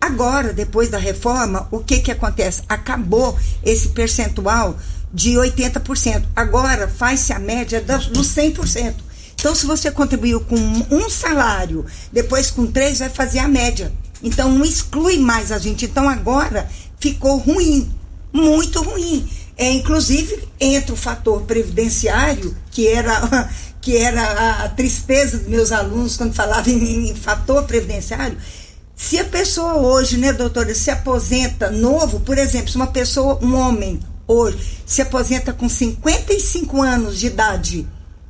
Agora, 0.00 0.52
depois 0.52 0.88
da 0.88 0.98
reforma, 0.98 1.66
o 1.70 1.80
que, 1.80 2.00
que 2.00 2.10
acontece? 2.10 2.62
Acabou 2.68 3.36
esse 3.64 3.88
percentual 3.88 4.76
de 5.12 5.32
80%. 5.32 6.24
Agora 6.36 6.88
faz-se 6.88 7.32
a 7.32 7.38
média 7.38 7.80
dos 7.80 8.28
100%. 8.34 8.94
Então, 9.34 9.54
se 9.54 9.66
você 9.66 9.90
contribuiu 9.90 10.40
com 10.40 10.56
um 10.90 11.08
salário, 11.08 11.86
depois 12.12 12.50
com 12.50 12.66
três, 12.66 12.98
vai 12.98 13.08
fazer 13.08 13.38
a 13.38 13.48
média. 13.48 13.92
Então, 14.22 14.50
não 14.52 14.64
exclui 14.64 15.16
mais 15.18 15.52
a 15.52 15.58
gente. 15.58 15.84
Então, 15.84 16.08
agora 16.08 16.68
ficou 16.98 17.36
ruim, 17.38 17.88
muito 18.32 18.82
ruim. 18.82 19.28
É, 19.58 19.72
inclusive, 19.72 20.48
entra 20.60 20.94
o 20.94 20.96
fator 20.96 21.42
previdenciário, 21.42 22.56
que 22.70 22.86
era, 22.86 23.50
que 23.82 23.96
era 23.96 24.62
a 24.62 24.68
tristeza 24.68 25.36
dos 25.38 25.48
meus 25.48 25.72
alunos 25.72 26.16
quando 26.16 26.32
falavam 26.32 26.72
em, 26.72 27.10
em 27.10 27.14
fator 27.16 27.64
previdenciário. 27.64 28.38
Se 28.94 29.18
a 29.18 29.24
pessoa 29.24 29.74
hoje, 29.78 30.16
né, 30.16 30.32
doutora, 30.32 30.72
se 30.74 30.92
aposenta 30.92 31.70
novo, 31.72 32.20
por 32.20 32.38
exemplo, 32.38 32.70
se 32.70 32.76
uma 32.76 32.86
pessoa, 32.86 33.38
um 33.42 33.56
homem, 33.56 33.98
hoje, 34.28 34.58
se 34.86 35.02
aposenta 35.02 35.52
com 35.52 35.68
55 35.68 36.80
anos 36.80 37.18
de 37.18 37.26
idade, 37.26 37.86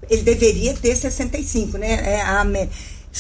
ele 0.09 0.23
deveria 0.23 0.73
ter 0.75 0.97
65, 0.97 1.77
né? 1.77 2.15
É 2.15 2.23
a, 2.23 2.43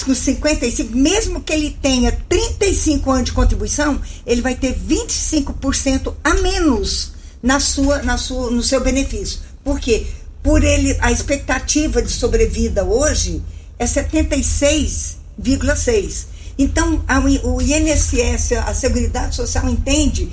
com 0.05 0.15
55, 0.15 0.97
mesmo 0.97 1.43
que 1.43 1.53
ele 1.53 1.77
tenha 1.83 2.13
35 2.29 3.11
anos 3.11 3.25
de 3.27 3.33
contribuição, 3.33 4.01
ele 4.27 4.41
vai 4.41 4.55
ter 4.55 4.75
25% 4.75 6.15
a 6.25 6.35
menos 6.35 7.18
na 7.43 7.59
sua, 7.61 8.03
na 8.03 8.19
sua, 8.19 8.51
no 8.51 8.63
seu 8.63 8.83
benefício. 8.83 9.41
Por 9.63 9.79
quê? 9.81 10.07
Por 10.43 10.65
ele, 10.65 10.97
a 11.01 11.13
expectativa 11.13 12.03
de 12.03 12.11
sobrevida 12.11 12.85
hoje 12.85 13.43
é 13.79 13.85
76,6. 13.85 16.27
Então, 16.59 17.05
a, 17.07 17.21
o 17.21 17.63
INSS, 17.63 18.53
a 18.53 18.75
Seguridade 18.75 19.37
Social, 19.37 19.69
entende 19.69 20.29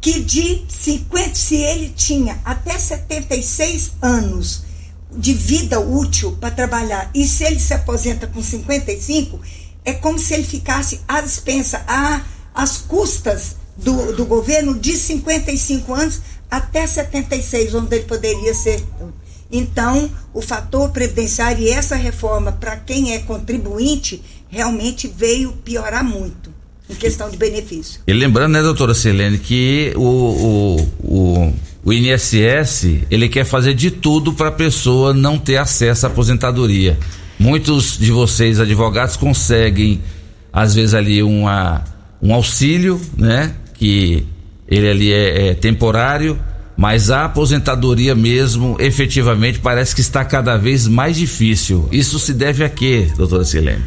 que 0.00 0.20
de 0.20 0.64
50, 0.68 1.34
se 1.34 1.56
ele 1.56 1.90
tinha 1.90 2.40
até 2.44 2.78
76 2.78 3.92
anos 4.00 4.62
de 5.12 5.34
vida 5.34 5.80
útil 5.80 6.36
para 6.40 6.50
trabalhar 6.50 7.10
e 7.14 7.26
se 7.26 7.44
ele 7.44 7.58
se 7.58 7.74
aposenta 7.74 8.26
com 8.26 8.42
55, 8.42 9.40
é 9.84 9.92
como 9.92 10.18
se 10.18 10.34
ele 10.34 10.44
ficasse 10.44 11.00
à 11.06 11.20
dispensa, 11.20 11.84
às 12.54 12.78
custas 12.78 13.56
do, 13.76 14.14
do 14.14 14.24
governo 14.24 14.78
de 14.78 14.96
55 14.96 15.94
anos 15.94 16.20
até 16.50 16.86
76, 16.86 17.74
onde 17.74 17.96
ele 17.96 18.04
poderia 18.04 18.52
ser. 18.54 18.82
Então, 19.52 20.10
o 20.32 20.40
fator 20.40 20.90
previdenciário 20.90 21.62
e 21.62 21.70
essa 21.70 21.96
reforma 21.96 22.52
para 22.52 22.76
quem 22.76 23.14
é 23.14 23.18
contribuinte 23.18 24.22
realmente 24.48 25.08
veio 25.08 25.52
piorar 25.64 26.04
muito 26.04 26.50
em 26.88 26.94
questão 26.94 27.30
de 27.30 27.36
benefício. 27.36 28.00
E 28.06 28.12
lembrando, 28.12 28.52
né, 28.52 28.62
doutora 28.62 28.94
Selene, 28.94 29.38
que 29.38 29.92
o, 29.96 30.02
o, 30.02 30.76
o, 31.02 31.54
o 31.84 31.92
INSS 31.92 33.06
ele 33.10 33.28
quer 33.28 33.44
fazer 33.44 33.74
de 33.74 33.90
tudo 33.90 34.32
para 34.32 34.48
a 34.48 34.52
pessoa 34.52 35.14
não 35.14 35.38
ter 35.38 35.56
acesso 35.56 36.06
à 36.06 36.08
aposentadoria. 36.08 36.98
Muitos 37.38 37.96
de 37.96 38.10
vocês, 38.10 38.60
advogados, 38.60 39.16
conseguem, 39.16 40.02
às 40.52 40.74
vezes, 40.74 40.94
ali 40.94 41.22
uma, 41.22 41.84
um 42.20 42.34
auxílio, 42.34 43.00
né? 43.16 43.54
Que 43.74 44.26
ele 44.70 44.88
ali 44.88 45.12
é, 45.12 45.48
é 45.48 45.54
temporário, 45.54 46.38
mas 46.76 47.10
a 47.10 47.26
aposentadoria 47.26 48.14
mesmo, 48.14 48.76
efetivamente, 48.78 49.58
parece 49.58 49.94
que 49.94 50.00
está 50.00 50.24
cada 50.24 50.56
vez 50.56 50.86
mais 50.86 51.16
difícil. 51.16 51.88
Isso 51.92 52.18
se 52.18 52.32
deve 52.32 52.64
a 52.64 52.68
quê, 52.68 53.10
doutora 53.16 53.44
Silene? 53.44 53.82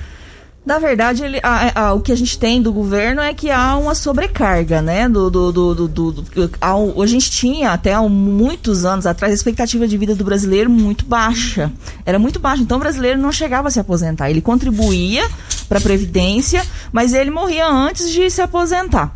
Na 0.66 0.80
verdade, 0.80 1.24
ele, 1.24 1.40
a, 1.44 1.88
a, 1.88 1.94
o 1.94 2.00
que 2.00 2.12
a 2.12 2.16
gente 2.16 2.38
tem 2.38 2.62
do 2.62 2.72
governo 2.72 3.20
é 3.20 3.34
que 3.34 3.52
há 3.52 3.76
uma 3.76 3.94
sobrecarga, 3.94 4.82
né? 4.82 5.10
Do, 5.10 5.30
do, 5.30 5.52
do, 5.52 5.88
do, 5.88 6.52
a, 6.62 6.74
a 6.74 7.08
gente 7.08 7.32
tinha 7.32 7.72
até 7.72 7.94
há 7.94 8.02
muitos 8.04 8.86
anos 8.86 9.06
atrás 9.06 9.34
a 9.34 9.36
expectativa 9.36 9.86
de 9.86 9.98
vida 9.98 10.16
do 10.16 10.24
brasileiro 10.24 10.70
muito 10.70 11.04
baixa. 11.06 11.70
Era 12.06 12.18
muito 12.18 12.40
baixa. 12.40 12.62
Então 12.62 12.78
o 12.78 12.80
brasileiro 12.80 13.20
não 13.20 13.32
chegava 13.32 13.68
a 13.68 13.72
se 13.72 13.80
aposentar. 13.80 14.30
Ele 14.30 14.40
contribuía 14.40 15.28
para 15.68 15.80
a 15.80 15.82
Previdência, 15.82 16.66
mas 16.94 17.14
ele 17.14 17.30
morria 17.30 17.68
antes 17.68 18.10
de 18.10 18.30
se 18.30 18.42
aposentar 18.42 19.14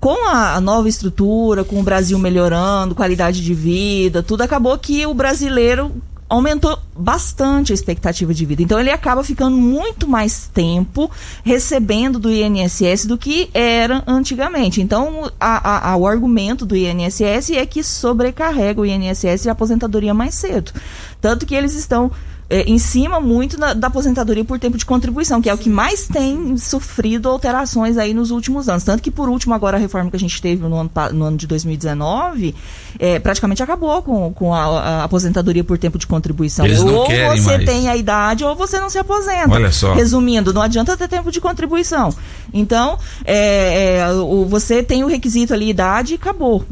com 0.00 0.26
a, 0.28 0.54
a, 0.54 0.60
nova 0.60 0.88
estrutura, 0.88 1.62
com 1.62 1.78
o 1.78 1.82
Brasil 1.82 2.18
melhorando, 2.18 2.94
qualidade 2.94 3.44
de 3.44 3.52
vida, 3.52 4.22
tudo 4.22 4.42
acabou 4.42 4.76
que 4.78 5.06
o 5.06 5.12
brasileiro 5.12 5.92
aumentou 6.30 6.78
bastante 6.96 7.72
a 7.72 7.74
expectativa 7.74 8.32
de 8.32 8.46
vida. 8.46 8.62
Então 8.62 8.78
ele 8.78 8.90
acaba 8.90 9.24
ficando 9.24 9.56
muito 9.56 10.06
mais 10.08 10.46
tempo 10.46 11.10
recebendo 11.42 12.20
do 12.20 12.30
INSS 12.32 13.04
do 13.04 13.18
que 13.18 13.50
era 13.52 14.02
antigamente. 14.06 14.80
Então 14.80 15.30
a, 15.40 15.90
a, 15.90 15.96
o 15.96 16.06
argumento 16.06 16.64
do 16.64 16.76
INSS 16.76 17.50
é 17.50 17.66
que 17.66 17.82
sobrecarrega 17.82 18.80
o 18.80 18.86
INSS 18.86 19.44
e 19.44 19.48
a 19.48 19.52
aposentadoria 19.52 20.14
mais 20.14 20.36
cedo. 20.36 20.72
Tanto 21.20 21.44
que 21.44 21.54
eles 21.54 21.74
estão 21.74 22.12
é, 22.50 22.62
em 22.62 22.78
cima 22.78 23.20
muito 23.20 23.58
na, 23.58 23.72
da 23.72 23.86
aposentadoria 23.86 24.44
por 24.44 24.58
tempo 24.58 24.76
de 24.76 24.84
contribuição, 24.84 25.40
que 25.40 25.48
é 25.48 25.54
o 25.54 25.58
que 25.58 25.70
mais 25.70 26.08
tem 26.08 26.56
sofrido 26.56 27.28
alterações 27.28 27.96
aí 27.96 28.12
nos 28.12 28.32
últimos 28.32 28.68
anos. 28.68 28.82
Tanto 28.82 29.00
que, 29.02 29.10
por 29.10 29.28
último, 29.28 29.54
agora 29.54 29.76
a 29.76 29.80
reforma 29.80 30.10
que 30.10 30.16
a 30.16 30.20
gente 30.20 30.42
teve 30.42 30.66
no 30.66 30.76
ano, 30.76 30.90
no 31.12 31.24
ano 31.24 31.36
de 31.36 31.46
2019 31.46 32.54
é, 32.98 33.20
praticamente 33.20 33.62
acabou 33.62 34.02
com, 34.02 34.32
com 34.32 34.52
a, 34.52 34.64
a, 34.64 35.04
aposentadoria 35.04 35.62
por 35.62 35.78
tempo 35.78 35.96
de 35.96 36.08
contribuição. 36.08 36.66
Ou 36.66 37.06
você 37.36 37.56
mais. 37.56 37.64
tem 37.64 37.88
a 37.88 37.96
idade 37.96 38.44
ou 38.44 38.56
você 38.56 38.80
não 38.80 38.90
se 38.90 38.98
aposenta. 38.98 39.50
Olha 39.50 39.70
só. 39.70 39.94
Resumindo, 39.94 40.52
não 40.52 40.62
adianta 40.62 40.96
ter 40.96 41.06
tempo 41.06 41.30
de 41.30 41.40
contribuição. 41.40 42.12
Então, 42.52 42.98
é, 43.24 43.98
é, 43.98 44.12
o, 44.12 44.44
você 44.44 44.82
tem 44.82 45.04
o 45.04 45.06
requisito 45.06 45.54
ali, 45.54 45.70
idade 45.70 46.14
e 46.14 46.16
acabou. 46.16 46.64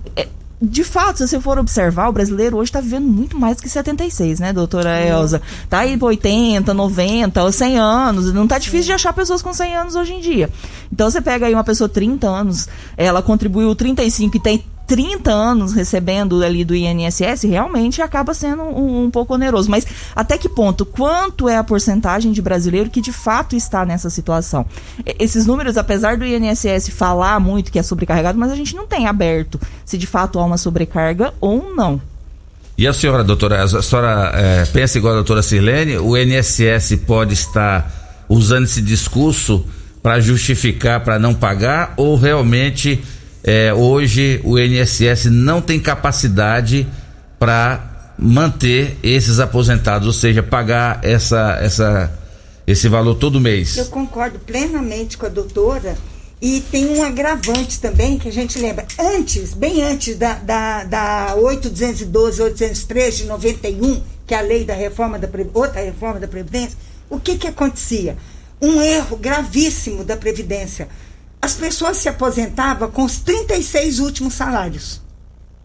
De 0.61 0.83
fato, 0.83 1.19
se 1.19 1.29
você 1.29 1.41
for 1.41 1.57
observar, 1.57 2.09
o 2.09 2.13
brasileiro 2.13 2.57
hoje 2.57 2.71
está 2.71 2.81
vivendo 2.81 3.07
muito 3.07 3.39
mais 3.39 3.61
que 3.61 3.69
76, 3.69 4.41
né, 4.41 4.53
doutora 4.53 5.01
Elza? 5.01 5.41
Tá 5.71 5.81
aí 5.81 5.97
80, 6.01 6.75
90, 6.75 7.53
100 7.53 7.79
anos. 7.79 8.33
Não 8.33 8.49
tá 8.49 8.59
difícil 8.59 8.87
de 8.87 8.93
achar 8.93 9.13
pessoas 9.13 9.41
com 9.41 9.55
100 9.55 9.77
anos 9.77 9.95
hoje 9.95 10.15
em 10.15 10.21
dia. 10.21 10.51
Então 10.93 11.09
você 11.09 11.21
pega 11.21 11.47
aí 11.47 11.55
uma 11.55 11.63
pessoa 11.63 11.89
30 11.89 12.27
anos, 12.27 12.69
ela 12.97 13.23
contribuiu 13.23 13.73
35 13.75 14.37
e 14.37 14.41
tem 14.41 14.65
30 14.89 15.31
anos 15.31 15.75
recebendo 15.75 16.43
ali 16.43 16.65
do 16.65 16.75
INSS, 16.75 17.43
realmente 17.43 18.01
acaba 18.01 18.33
sendo 18.33 18.63
um, 18.63 19.05
um, 19.05 19.11
pouco 19.11 19.35
oneroso. 19.35 19.71
Mas 19.71 19.87
até 20.17 20.39
que 20.39 20.49
ponto? 20.49 20.87
Quanto 20.87 21.47
é 21.47 21.59
a 21.59 21.63
porcentagem 21.63 22.33
de 22.33 22.41
brasileiro 22.41 22.89
que 22.89 23.03
de 23.03 23.13
fato 23.13 23.55
está 23.55 23.85
nessa 23.85 24.09
situação? 24.09 24.65
Esses 25.19 25.47
números, 25.47 25.77
apesar 25.77 26.17
do 26.17 26.25
INSS 26.25 26.89
falar 26.89 27.39
muito 27.39 27.71
que 27.71 27.79
é 27.79 27.83
sobrecarregado, 27.83 28.39
mas 28.39 28.51
a 28.51 28.57
gente 28.57 28.75
não 28.75 28.87
tem 28.87 29.07
aberto 29.07 29.61
se 29.85 29.99
de 29.99 30.07
fato 30.07 30.39
há 30.39 30.45
uma 30.45 30.57
sobrecarga 30.57 31.35
ou 31.39 31.75
não. 31.75 32.01
E 32.77 32.87
a 32.87 32.93
senhora, 32.95 33.23
doutora, 33.23 33.63
a 33.63 33.83
senhora 33.83 34.33
é, 34.35 34.65
pensa 34.65 34.97
igual 34.97 35.13
a 35.13 35.17
doutora 35.17 35.43
Sirlene? 35.43 35.99
O 35.99 36.17
INSS 36.17 36.97
pode 37.07 37.35
estar 37.35 38.25
usando 38.27 38.65
esse 38.65 38.81
discurso 38.81 39.67
para 40.03 40.19
justificar, 40.21 41.01
para 41.01 41.19
não 41.19 41.35
pagar, 41.35 41.93
ou 41.97 42.17
realmente 42.17 43.03
é, 43.43 43.73
hoje 43.73 44.41
o 44.45 44.59
INSS 44.59 45.27
não 45.27 45.61
tem 45.61 45.79
capacidade 45.79 46.87
para 47.39 48.15
manter 48.19 48.99
esses 49.03 49.39
aposentados, 49.39 50.07
ou 50.07 50.13
seja, 50.13 50.43
pagar 50.43 51.01
essa, 51.05 51.59
essa, 51.63 52.13
esse 52.67 52.89
valor 52.89 53.15
todo 53.15 53.41
mês. 53.41 53.77
Eu 53.77 53.87
concordo 53.87 54.39
plenamente 54.41 55.17
com 55.17 55.27
a 55.27 55.29
doutora. 55.29 55.97
E 56.41 56.61
tem 56.71 56.87
um 56.97 57.03
agravante 57.03 57.81
também 57.81 58.17
que 58.17 58.29
a 58.29 58.33
gente 58.33 58.61
lembra. 58.61 58.87
Antes, 58.97 59.55
bem 59.55 59.83
antes 59.83 60.17
da, 60.17 60.35
da, 60.35 60.85
da 60.85 61.35
8212, 61.35 62.43
803 62.43 63.17
de 63.17 63.25
91, 63.25 64.01
que 64.25 64.35
é 64.35 64.39
a 64.39 64.43
lei 64.43 64.65
da 64.65 64.75
reforma 64.75 65.19
da 65.19 65.29
outra 65.53 65.81
reforma 65.81 66.21
da 66.21 66.29
Previdência, 66.29 66.79
o 67.11 67.19
que, 67.19 67.37
que 67.37 67.49
acontecia? 67.49 68.17
Um 68.63 68.81
erro 68.81 69.17
gravíssimo 69.17 70.05
da 70.05 70.17
Previdência 70.17 70.89
as 71.41 71.55
pessoas 71.55 71.97
se 71.99 72.09
aposentavam 72.09 72.91
com 72.91 73.05
os 73.05 73.19
36 73.19 74.01
últimos 74.01 74.35
salários. 74.35 74.97
O 74.97 75.01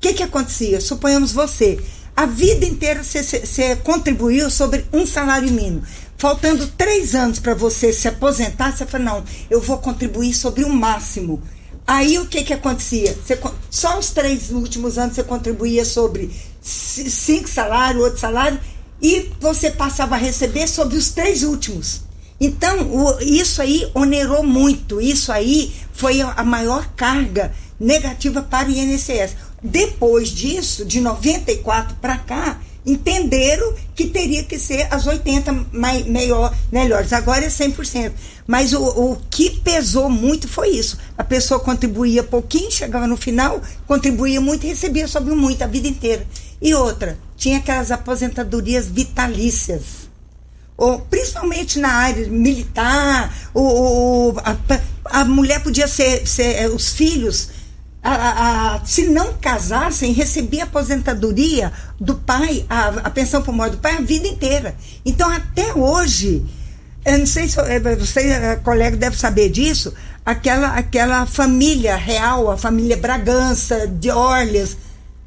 que, 0.01 0.13
que 0.13 0.23
acontecia? 0.23 0.81
Suponhamos 0.81 1.31
você, 1.31 1.79
a 2.15 2.25
vida 2.25 2.65
inteira 2.65 3.03
você, 3.03 3.23
você 3.23 3.75
contribuiu 3.77 4.49
sobre 4.49 4.86
um 4.93 5.05
salário 5.05 5.51
mínimo. 5.51 5.83
Faltando 6.17 6.67
três 6.67 7.15
anos 7.15 7.39
para 7.39 7.53
você 7.53 7.91
se 7.91 8.07
aposentar, 8.07 8.75
você 8.75 8.86
fala, 8.86 9.03
não, 9.03 9.23
eu 9.49 9.59
vou 9.59 9.77
contribuir 9.79 10.33
sobre 10.33 10.63
o 10.63 10.69
máximo. 10.69 11.41
Aí 11.86 12.17
o 12.17 12.27
que, 12.27 12.43
que 12.43 12.53
acontecia? 12.53 13.13
Você, 13.13 13.38
só 13.69 13.99
os 13.99 14.12
três 14.12 14.51
últimos 14.51 14.97
anos 14.97 15.15
você 15.15 15.23
contribuía 15.23 15.83
sobre 15.83 16.31
cinco 16.62 17.49
salários, 17.49 18.03
outro 18.03 18.19
salário, 18.19 18.59
e 19.01 19.31
você 19.39 19.69
passava 19.69 20.15
a 20.15 20.17
receber 20.17 20.67
sobre 20.67 20.97
os 20.97 21.09
três 21.09 21.43
últimos. 21.43 22.01
Então, 22.45 22.82
o, 22.93 23.21
isso 23.21 23.62
aí 23.62 23.89
onerou 23.93 24.43
muito, 24.43 24.99
isso 24.99 25.32
aí 25.32 25.73
foi 25.93 26.19
a 26.19 26.43
maior 26.43 26.89
carga 26.93 27.53
negativa 27.79 28.41
para 28.41 28.67
o 28.67 28.71
INSS. 28.71 29.38
Depois 29.63 30.27
disso, 30.27 30.84
de 30.84 30.99
94 30.99 31.95
para 32.01 32.17
cá, 32.17 32.60
entenderam 32.86 33.73
que 33.95 34.08
teria 34.08 34.43
que 34.43 34.60
ser 34.60 34.93
as 34.93 35.08
80 35.08 35.67
mai, 35.71 36.03
maior, 36.03 36.53
melhores. 36.69 37.13
Agora 37.13 37.45
é 37.45 37.47
100%. 37.47 38.12
Mas 38.45 38.73
o, 38.73 38.84
o 38.84 39.21
que 39.32 39.62
pesou 39.62 40.10
muito 40.10 40.45
foi 40.45 40.71
isso. 40.71 40.97
A 41.17 41.23
pessoa 41.23 41.62
contribuía 41.62 42.23
pouquinho, 42.23 42.69
chegava 42.69 43.08
no 43.08 43.15
final, 43.15 43.62
contribuía 43.88 44.41
muito 44.41 44.65
e 44.65 44.69
recebia 44.69 45.08
sobre 45.08 45.34
muito 45.34 45.63
a 45.63 45.67
vida 45.67 45.88
inteira. 45.88 46.27
E 46.62 46.75
outra, 46.75 47.17
tinha 47.38 47.60
aquelas 47.60 47.89
aposentadorias 47.89 48.86
vitalícias 48.88 50.03
ou 50.77 50.99
principalmente 50.99 51.79
na 51.79 51.89
área 51.89 52.27
militar, 52.27 53.33
ou, 53.53 54.38
a, 54.39 54.57
a, 55.05 55.25
mulher 55.25 55.62
podia 55.62 55.88
ser, 55.88 56.27
ser 56.27 56.55
eh, 56.55 56.67
os 56.67 56.89
filhos, 56.93 57.49
a, 58.01 58.75
a, 58.75 58.86
se 58.86 59.07
não 59.07 59.33
casassem, 59.36 60.12
recebia 60.12 60.63
aposentadoria 60.63 61.71
do 61.99 62.15
pai, 62.15 62.65
a, 62.69 63.09
pensão 63.09 63.41
por 63.41 63.53
morte 63.53 63.73
do 63.73 63.77
pai 63.77 63.95
a 63.95 64.01
vida 64.01 64.27
inteira. 64.27 64.75
Então, 65.05 65.29
até 65.29 65.73
hoje, 65.73 66.43
eu 67.05 67.19
não 67.19 67.25
sei 67.25 67.47
se 67.47 67.59
eh, 67.59 67.79
você, 67.95 68.21
eh, 68.21 68.55
colega, 68.57 68.97
deve 68.97 69.17
saber 69.17 69.49
disso, 69.49 69.93
aquela, 70.25 70.69
aquela 70.69 71.25
família 71.25 71.95
real, 71.95 72.49
a 72.49 72.57
família 72.57 72.97
Bragança, 72.97 73.88
de 73.88 74.09
Orleans, 74.09 74.75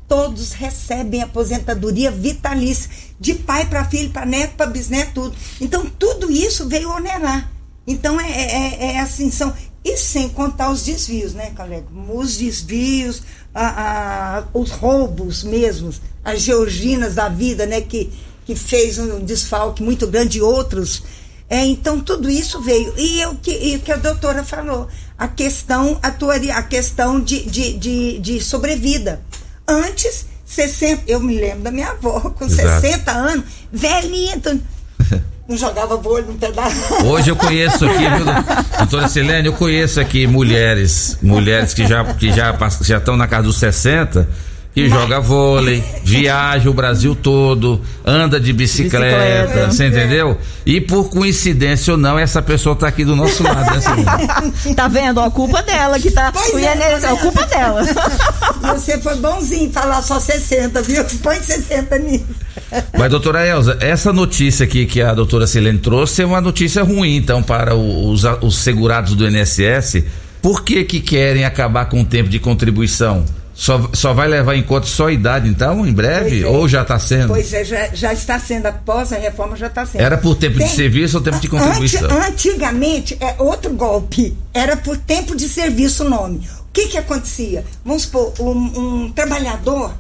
todos 0.09 0.53
recebem 0.53 1.23
aposentadoria 1.23 2.11
vitalícia, 2.11 2.91
de 3.19 3.35
pai 3.35 3.67
para 3.67 3.85
filho, 3.85 4.11
para 4.11 4.27
neto, 4.27 4.55
para 4.57 4.67
bisneto, 4.67 5.13
tudo. 5.15 5.37
Então, 5.61 5.87
tudo 5.99 6.31
isso 6.31 6.69
veio 6.69 6.91
onerar. 6.91 7.51
Então, 7.87 8.21
é, 8.21 8.31
é, 8.31 8.93
é 8.93 9.01
assim, 9.01 9.31
são. 9.31 9.53
E 9.85 9.97
sem 9.97 10.29
contar 10.29 10.71
os 10.71 10.83
desvios, 10.83 11.33
né, 11.33 11.53
colega? 11.57 11.87
Os 12.13 12.37
desvios, 12.37 13.23
a, 13.55 14.39
a, 14.39 14.45
os 14.53 14.73
roubos 14.73 15.45
mesmos, 15.45 16.01
as 16.25 16.43
georginas 16.43 17.15
da 17.15 17.29
vida, 17.29 17.67
né, 17.67 17.81
que, 17.81 18.13
que 18.45 18.57
fez 18.57 18.99
um 18.99 19.25
desfalque 19.25 19.83
muito 19.83 20.09
grande 20.09 20.43
outros. 20.43 21.05
É, 21.49 21.65
então, 21.65 22.01
tudo 22.01 22.29
isso 22.29 22.61
veio. 22.61 22.93
E 22.99 23.25
o 23.27 23.37
que, 23.37 23.79
que 23.79 23.93
a 23.93 23.97
doutora 23.97 24.43
falou, 24.43 24.89
a 25.17 25.29
questão, 25.29 26.01
a, 26.03 26.09
a 26.59 26.63
questão 26.65 27.21
de, 27.21 27.45
de, 27.49 27.73
de, 27.79 28.19
de 28.19 28.41
sobrevida. 28.41 29.23
Antes, 29.69 30.27
60, 30.45 31.03
eu 31.07 31.21
me 31.21 31.39
lembro 31.39 31.61
da 31.61 31.71
minha 31.71 31.91
avó, 31.91 32.21
com 32.21 32.45
Exato. 32.45 32.81
60 32.81 33.11
anos, 33.11 33.45
velhinha, 33.73 34.37
então, 34.37 34.61
não 35.49 35.57
jogava 35.57 35.97
vôlei 35.97 36.25
no 36.25 36.35
pedaço. 36.35 37.05
Hoje 37.05 37.31
eu 37.31 37.37
conheço 37.37 37.85
aqui, 37.85 37.99
viu, 37.99 38.25
doutora 38.79 39.09
Silene, 39.09 39.47
eu 39.47 39.53
conheço 39.53 40.01
aqui 40.01 40.27
mulheres, 40.27 41.19
mulheres 41.23 41.73
que 41.73 41.87
já 41.87 42.05
que 42.05 42.33
já 42.33 42.57
já 42.83 42.99
estão 42.99 43.17
na 43.17 43.27
casa 43.27 43.45
dos 43.45 43.57
60 43.59 44.29
que 44.77 44.91
joga 44.91 45.19
vôlei, 45.21 45.83
viaja 46.05 46.69
o 46.69 46.75
Brasil 46.75 47.15
todo, 47.15 47.81
anda 48.05 48.39
de 48.39 48.53
bicicleta, 48.53 49.47
bicicleta. 49.47 49.71
você 49.71 49.87
entendeu? 49.87 50.39
E 50.67 50.83
por 50.83 51.09
coincidência 51.09 51.95
ou 51.95 51.99
não, 51.99 52.19
essa 52.19 52.43
pessoa 52.43 52.77
tá 52.77 52.87
aqui 52.87 53.03
do 53.03 53.17
nosso 53.17 53.43
lado. 53.43 53.71
Né, 53.75 54.75
tá 54.77 54.87
vendo? 54.87 55.23
A 55.23 55.31
culpa 55.31 55.63
dela 55.63 55.99
que 55.99 56.11
tá. 56.11 56.31
Pois 56.31 56.63
é, 56.63 56.77
é, 56.77 56.95
a 56.95 57.17
culpa 57.17 57.47
dela. 57.47 57.81
Você 58.75 58.99
foi 58.99 59.17
bonzinho 59.17 59.73
falar 59.73 60.03
só 60.03 60.21
60, 60.21 60.83
viu? 60.83 61.03
Põe 61.23 61.41
60 61.41 61.97
nisso. 61.97 62.27
Mas, 62.99 63.11
doutora 63.11 63.47
Elza, 63.47 63.79
essa 63.81 64.13
notícia 64.13 64.65
aqui 64.65 64.85
que 64.85 65.01
a 65.01 65.15
doutora 65.15 65.47
Silene 65.47 65.79
trouxe 65.79 66.21
é 66.21 66.27
uma 66.27 66.43
notícia 66.43 66.83
ruim, 66.83 67.17
então, 67.17 67.43
para 67.43 67.75
os, 67.75 68.25
os 68.43 68.59
segurados 68.59 69.15
do 69.15 69.27
INSS. 69.27 70.05
Por 70.43 70.63
que 70.63 70.85
que 70.85 71.01
querem 71.01 71.47
acabar 71.47 71.87
com 71.87 72.03
o 72.03 72.05
tempo 72.05 72.29
de 72.29 72.39
contribuição? 72.39 73.25
Só, 73.57 73.89
só 73.95 74.13
vai 74.13 74.29
levar 74.29 74.55
em 74.55 74.63
conta 74.63 74.87
só 74.87 75.07
a 75.07 75.13
idade, 75.13 75.49
então, 75.49 75.87
em 75.87 75.93
breve? 75.93 76.43
É. 76.43 76.47
Ou 76.47 76.69
já 76.69 76.83
está 76.83 76.99
sendo? 76.99 77.29
Pois 77.29 77.55
é, 77.55 77.65
já, 77.65 77.89
já 77.95 78.13
está 78.13 78.39
sendo. 78.39 78.67
Após 78.67 79.15
a 79.15 79.17
reforma 79.17 79.57
já 79.57 79.69
está 79.69 79.87
sendo. 79.87 80.03
Era 80.03 80.19
por 80.19 80.37
tempo 80.37 80.59
Tem, 80.59 80.67
de 80.67 80.75
serviço 80.75 81.17
ou 81.17 81.23
tempo 81.23 81.41
de 81.41 81.49
contribuição? 81.49 82.07
antigamente, 82.23 83.17
é 83.19 83.35
outro 83.39 83.73
golpe. 83.73 84.37
Era 84.53 84.77
por 84.77 84.99
tempo 84.99 85.35
de 85.35 85.49
serviço 85.49 86.05
o 86.05 86.11
nome. 86.11 86.47
O 86.69 86.73
que 86.73 86.89
que 86.89 86.99
acontecia? 86.99 87.65
Vamos 87.83 88.03
supor, 88.03 88.35
um, 88.39 89.05
um 89.07 89.13
trabalhador, 89.13 89.95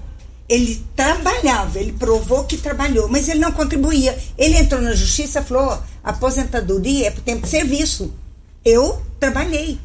ele 0.46 0.84
trabalhava, 0.94 1.78
ele 1.78 1.92
provou 1.92 2.44
que 2.44 2.58
trabalhou, 2.58 3.08
mas 3.08 3.26
ele 3.26 3.38
não 3.38 3.52
contribuía. 3.52 4.18
Ele 4.36 4.58
entrou 4.58 4.82
na 4.82 4.94
justiça 4.94 5.40
e 5.40 5.44
falou, 5.44 5.82
aposentadoria 6.04 7.08
é 7.08 7.10
por 7.10 7.22
tempo 7.22 7.42
de 7.42 7.48
serviço. 7.48 8.12
Eu 8.62 9.00
trabalhei. 9.18 9.78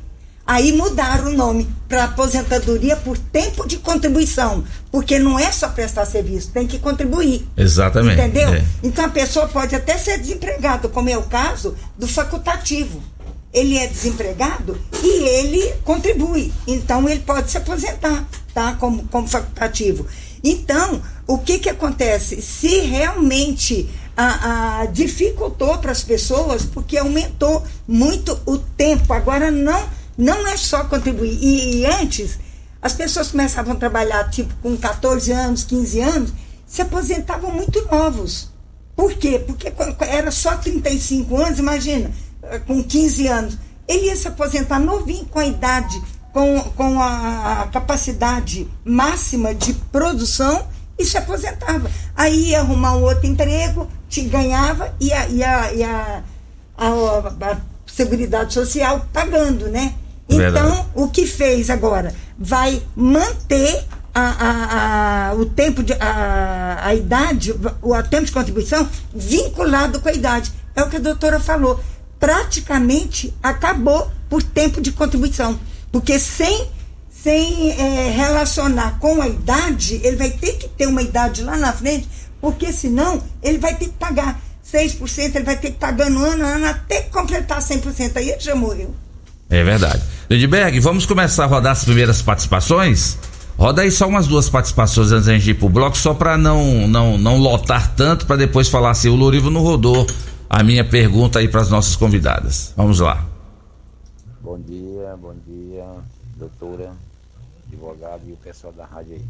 Aí 0.46 0.74
mudaram 0.74 1.28
o 1.28 1.34
nome 1.34 1.70
para 1.88 2.06
aposentadoria 2.06 2.96
por 2.96 3.18
tempo 3.18 3.68
de 3.68 3.78
contribuição, 3.78 4.64
porque 4.92 5.20
não 5.20 5.38
é 5.38 5.52
só 5.52 5.70
prestar 5.70 6.06
serviço, 6.06 6.52
tem 6.52 6.68
que 6.68 6.80
contribuir. 6.80 7.48
Exatamente. 7.56 8.20
Entendeu? 8.20 8.54
É. 8.54 8.66
Então 8.84 9.06
a 9.06 9.10
pessoa 9.10 9.48
pode 9.48 9.76
até 9.76 9.98
ser 9.98 10.18
desempregada, 10.18 10.88
como 10.90 11.10
é 11.10 11.18
o 11.18 11.24
caso 11.24 11.76
do 11.98 12.08
facultativo. 12.08 13.02
Ele 13.54 13.78
é 13.78 13.86
desempregado 13.86 14.80
e 15.04 15.28
ele 15.28 15.74
contribui. 15.84 16.52
Então 16.66 17.08
ele 17.08 17.20
pode 17.20 17.52
se 17.52 17.58
aposentar, 17.58 18.26
tá? 18.54 18.74
Como, 18.80 19.04
como 19.10 19.28
facultativo. 19.28 20.06
Então, 20.44 21.02
o 21.28 21.38
que 21.38 21.60
que 21.60 21.70
acontece? 21.70 22.42
Se 22.42 22.80
realmente 22.80 23.90
a, 24.18 24.82
a 24.82 24.86
dificultou 24.86 25.78
para 25.78 25.92
as 25.92 26.04
pessoas, 26.04 26.64
porque 26.64 26.98
aumentou 26.98 27.64
muito 27.88 28.40
o 28.46 28.58
tempo. 28.58 29.14
Agora 29.14 29.52
não 29.52 30.01
não 30.18 30.48
é 30.48 30.58
só 30.58 30.84
contribuir. 30.86 31.38
E, 31.42 31.82
e 31.82 31.86
antes, 31.86 32.40
as 32.82 32.94
pessoas 32.94 33.32
começavam 33.32 33.74
a 33.74 33.78
trabalhar, 33.78 34.30
tipo, 34.30 34.54
com 34.62 34.76
14 34.76 35.32
anos, 35.32 35.64
15 35.64 36.00
anos, 36.02 36.34
se 36.66 36.82
aposentavam 36.82 37.52
muito 37.52 37.86
novos. 37.92 38.50
Por 38.96 39.14
quê? 39.14 39.40
Porque 39.40 39.72
era 40.00 40.32
só 40.32 40.56
35 40.58 41.36
anos, 41.38 41.60
imagina, 41.60 42.12
com 42.66 42.84
15 42.84 43.28
anos. 43.28 43.58
Ele 43.88 44.08
ia 44.08 44.16
se 44.16 44.28
aposentar 44.28 44.80
novinho, 44.80 45.26
com 45.26 45.40
a 45.40 45.46
idade, 45.46 46.02
com, 46.32 46.60
com 46.76 47.02
a, 47.02 47.68
capacidade 47.72 48.70
máxima 48.84 49.54
de 49.54 49.74
produção 49.74 50.68
e 50.98 51.06
se 51.06 51.18
aposentava. 51.18 51.90
Aí 52.16 52.50
ia 52.50 52.60
arrumar 52.62 52.96
um 52.96 53.04
outro 53.04 53.26
emprego, 53.26 53.88
te 54.10 54.22
ganhava 54.22 54.96
e 55.00 55.12
a, 55.12 55.28
e 55.28 55.44
a, 55.44 55.74
e 55.74 55.84
a, 55.84 56.24
a, 56.78 56.88
a 56.88 57.58
Seguridade 58.02 58.52
Social 58.52 59.08
pagando, 59.14 59.68
né? 59.68 59.94
Então, 60.28 60.88
o 60.96 61.08
que 61.08 61.28
fez 61.28 61.70
agora? 61.70 62.16
Vai 62.38 62.82
manter 62.96 63.84
a, 64.14 64.22
a, 64.22 65.30
a, 65.30 65.34
o 65.36 65.46
tempo 65.46 65.84
de 65.84 65.94
a, 65.94 66.80
a 66.84 66.96
idade, 66.96 67.54
o 67.80 67.94
a 67.94 68.02
tempo 68.02 68.26
de 68.26 68.32
contribuição 68.32 68.90
vinculado 69.14 70.00
com 70.00 70.10
a 70.10 70.14
idade. 70.14 70.52
É 70.76 70.82
o 70.82 70.90
que 70.90 70.96
a 70.96 71.00
doutora 71.00 71.40
falou. 71.40 71.80
Praticamente 72.20 73.34
acabou 73.44 74.10
por 74.28 74.42
tempo 74.42 74.82
de 74.82 74.92
contribuição. 74.92 75.60
Porque 75.92 76.18
sem, 76.18 76.70
sem 77.12 77.72
é, 77.72 78.10
relacionar 78.10 78.98
com 79.00 79.22
a 79.22 79.28
idade, 79.28 80.02
ele 80.04 80.16
vai 80.16 80.32
ter 80.32 80.54
que 80.54 80.68
ter 80.70 80.88
uma 80.88 81.04
idade 81.04 81.44
lá 81.44 81.56
na 81.56 81.72
frente, 81.72 82.10
porque 82.40 82.74
senão 82.74 83.22
ele 83.44 83.60
vai 83.60 83.76
ter 83.76 83.86
que 83.86 83.94
pagar 84.00 84.42
6%, 84.72 85.36
ele 85.36 85.44
vai 85.44 85.58
ter 85.58 85.72
que 85.72 85.78
pagar 85.78 86.08
ano 86.08 86.24
a 86.24 86.30
ano, 86.30 86.46
ano 86.46 86.66
até 86.68 87.02
completar 87.04 87.60
100%. 87.60 88.16
Aí 88.16 88.30
ele 88.30 88.40
já 88.40 88.56
morreu. 88.56 88.96
É 89.50 89.64
verdade. 89.64 90.02
Lindbergh, 90.30 90.80
vamos 90.80 91.06
começar 91.06 91.44
a 91.44 91.48
rodar 91.48 91.74
as 91.74 91.84
primeiras 91.84 92.22
participações? 92.22 93.18
Roda 93.58 93.82
aí 93.82 93.92
só 93.92 94.08
umas 94.08 94.28
duas 94.28 94.50
participações 94.50 95.12
antes 95.12 95.26
da 95.26 95.34
gente 95.34 95.52
ir 95.52 95.54
pro 95.56 95.68
bloco, 95.68 95.98
só 95.98 96.14
para 96.14 96.38
não, 96.38 96.88
não, 96.88 97.18
não 97.18 97.38
lotar 97.38 97.94
tanto, 97.96 98.26
para 98.26 98.38
depois 98.38 98.70
falar 98.70 98.92
assim, 98.92 99.10
o 99.10 99.16
Lorivo 99.16 99.50
não 99.50 99.62
rodou 99.62 100.08
a 100.50 100.64
minha 100.64 100.84
pergunta 100.84 101.40
aí 101.40 101.48
para 101.48 101.62
as 101.62 101.70
nossas 101.70 101.96
convidadas. 101.96 102.74
Vamos 102.76 103.00
lá. 103.00 103.24
Bom 104.42 104.58
dia, 104.58 105.16
bom 105.22 105.36
dia, 105.46 105.86
doutora, 106.38 106.94
advogado 107.68 108.22
e 108.28 108.32
o 108.32 108.38
pessoal 108.38 108.74
da 108.74 108.86
rádio 108.86 109.16
aí. 109.16 109.26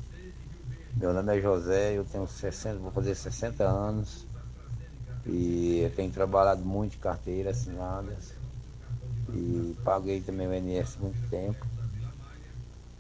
Meu 0.96 1.14
nome 1.14 1.38
é 1.38 1.42
José, 1.42 1.98
eu 1.98 2.06
tenho 2.06 2.28
60, 2.28 2.78
vou 2.78 2.92
fazer 2.92 3.16
60 3.16 3.64
anos 3.64 4.31
e 5.26 5.80
eu 5.84 5.90
tenho 5.92 6.12
trabalhado 6.12 6.64
muito 6.64 6.92
de 6.92 6.98
carteira 6.98 7.52
assinadas 7.52 8.34
e 9.34 9.76
paguei 9.84 10.22
também 10.22 10.48
o 10.48 10.54
INSS 10.54 11.02
muito 11.02 11.20
tempo. 11.30 11.66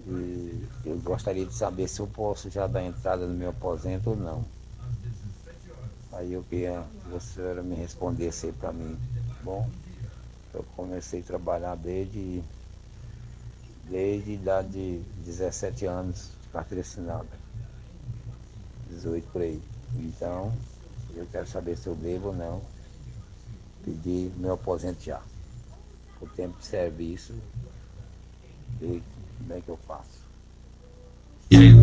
E 0.07 0.67
eu 0.86 0.97
gostaria 0.97 1.45
de 1.45 1.53
saber 1.53 1.88
se 1.88 1.99
eu 1.99 2.07
posso 2.07 2.49
já 2.49 2.67
dar 2.67 2.84
entrada 2.84 3.27
no 3.27 3.34
meu 3.34 3.49
aposento 3.49 4.12
ou 4.12 4.15
não. 4.15 4.43
Aí 6.13 6.34
eu 6.34 6.43
queria 6.43 6.86
que 7.03 7.19
senhora 7.19 7.63
me 7.63 7.75
respondesse 7.75 8.47
aí 8.47 8.51
para 8.53 8.71
mim. 8.71 8.97
Bom, 9.41 9.69
eu 10.53 10.63
comecei 10.75 11.21
a 11.21 11.23
trabalhar 11.23 11.75
desde, 11.75 12.41
desde 13.89 14.31
idade 14.31 14.69
de 14.69 15.03
17 15.23 15.86
anos 15.86 16.31
carteira 16.51 16.81
assinada. 16.81 17.27
18 18.89 19.27
por 19.31 19.41
aí. 19.41 19.62
Então, 19.97 20.51
eu 21.15 21.28
quero 21.32 21.47
saber 21.47 21.78
se 21.78 21.88
eu 21.88 21.95
devo 21.95 22.30
ou 22.30 22.36
não 22.36 22.62
pedir 23.84 24.32
meu 24.38 24.54
aposento 24.54 25.04
já 25.04 25.19
o 26.21 26.28
tempo 26.28 26.56
de 26.60 26.65
serviço 26.65 27.34
e 28.82 29.02
como 29.39 29.54
é 29.54 29.62
que 29.62 29.69
eu 29.69 29.80
faço. 29.88 30.21
E 31.50 31.58
aí? 31.58 31.74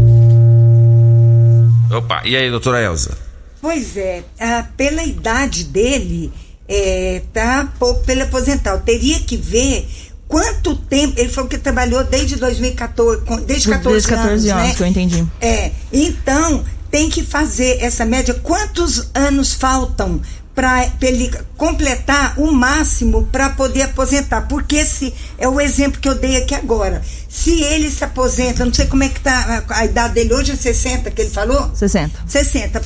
Opa, 1.94 2.22
e 2.24 2.36
aí, 2.36 2.50
doutora 2.50 2.82
Elza? 2.82 3.16
Pois 3.60 3.96
é, 3.96 4.22
ah, 4.38 4.66
pela 4.76 5.02
idade 5.02 5.64
dele, 5.64 6.32
é, 6.68 7.22
tá 7.32 7.72
pouco 7.78 8.04
pelo 8.04 8.22
aposental. 8.22 8.80
Teria 8.80 9.18
que 9.20 9.36
ver 9.36 9.88
quanto 10.28 10.76
tempo. 10.76 11.18
Ele 11.18 11.28
falou 11.28 11.50
que 11.50 11.58
trabalhou 11.58 12.04
desde 12.04 12.36
2014, 12.36 13.24
desde 13.44 13.68
14, 13.68 13.88
desde 13.92 14.08
14 14.08 14.14
anos, 14.14 14.46
anos 14.46 14.68
né? 14.68 14.74
que 14.74 14.82
eu 14.82 14.86
entendi. 14.86 15.26
É, 15.40 15.72
então 15.92 16.64
tem 16.90 17.08
que 17.08 17.22
fazer 17.22 17.82
essa 17.82 18.04
média. 18.04 18.34
Quantos 18.34 19.08
anos 19.14 19.52
faltam 19.52 20.20
para 20.58 20.90
ele 21.02 21.30
completar 21.56 22.34
o 22.36 22.50
máximo 22.50 23.28
para 23.30 23.50
poder 23.50 23.82
aposentar. 23.82 24.48
Porque 24.48 24.74
esse 24.74 25.14
é 25.38 25.46
o 25.46 25.60
exemplo 25.60 26.00
que 26.00 26.08
eu 26.08 26.16
dei 26.16 26.36
aqui 26.36 26.52
agora. 26.52 27.00
Se 27.28 27.62
ele 27.62 27.88
se 27.88 28.02
aposenta, 28.02 28.64
não 28.64 28.74
sei 28.74 28.86
como 28.86 29.04
é 29.04 29.08
que 29.08 29.18
está 29.18 29.64
a, 29.68 29.78
a, 29.78 29.84
idade 29.84 30.14
dele 30.14 30.34
hoje, 30.34 30.50
é 30.50 30.56
60 30.56 31.12
que 31.12 31.22
ele 31.22 31.30
falou? 31.30 31.70
60. 31.72 32.24
60. 32.26 32.82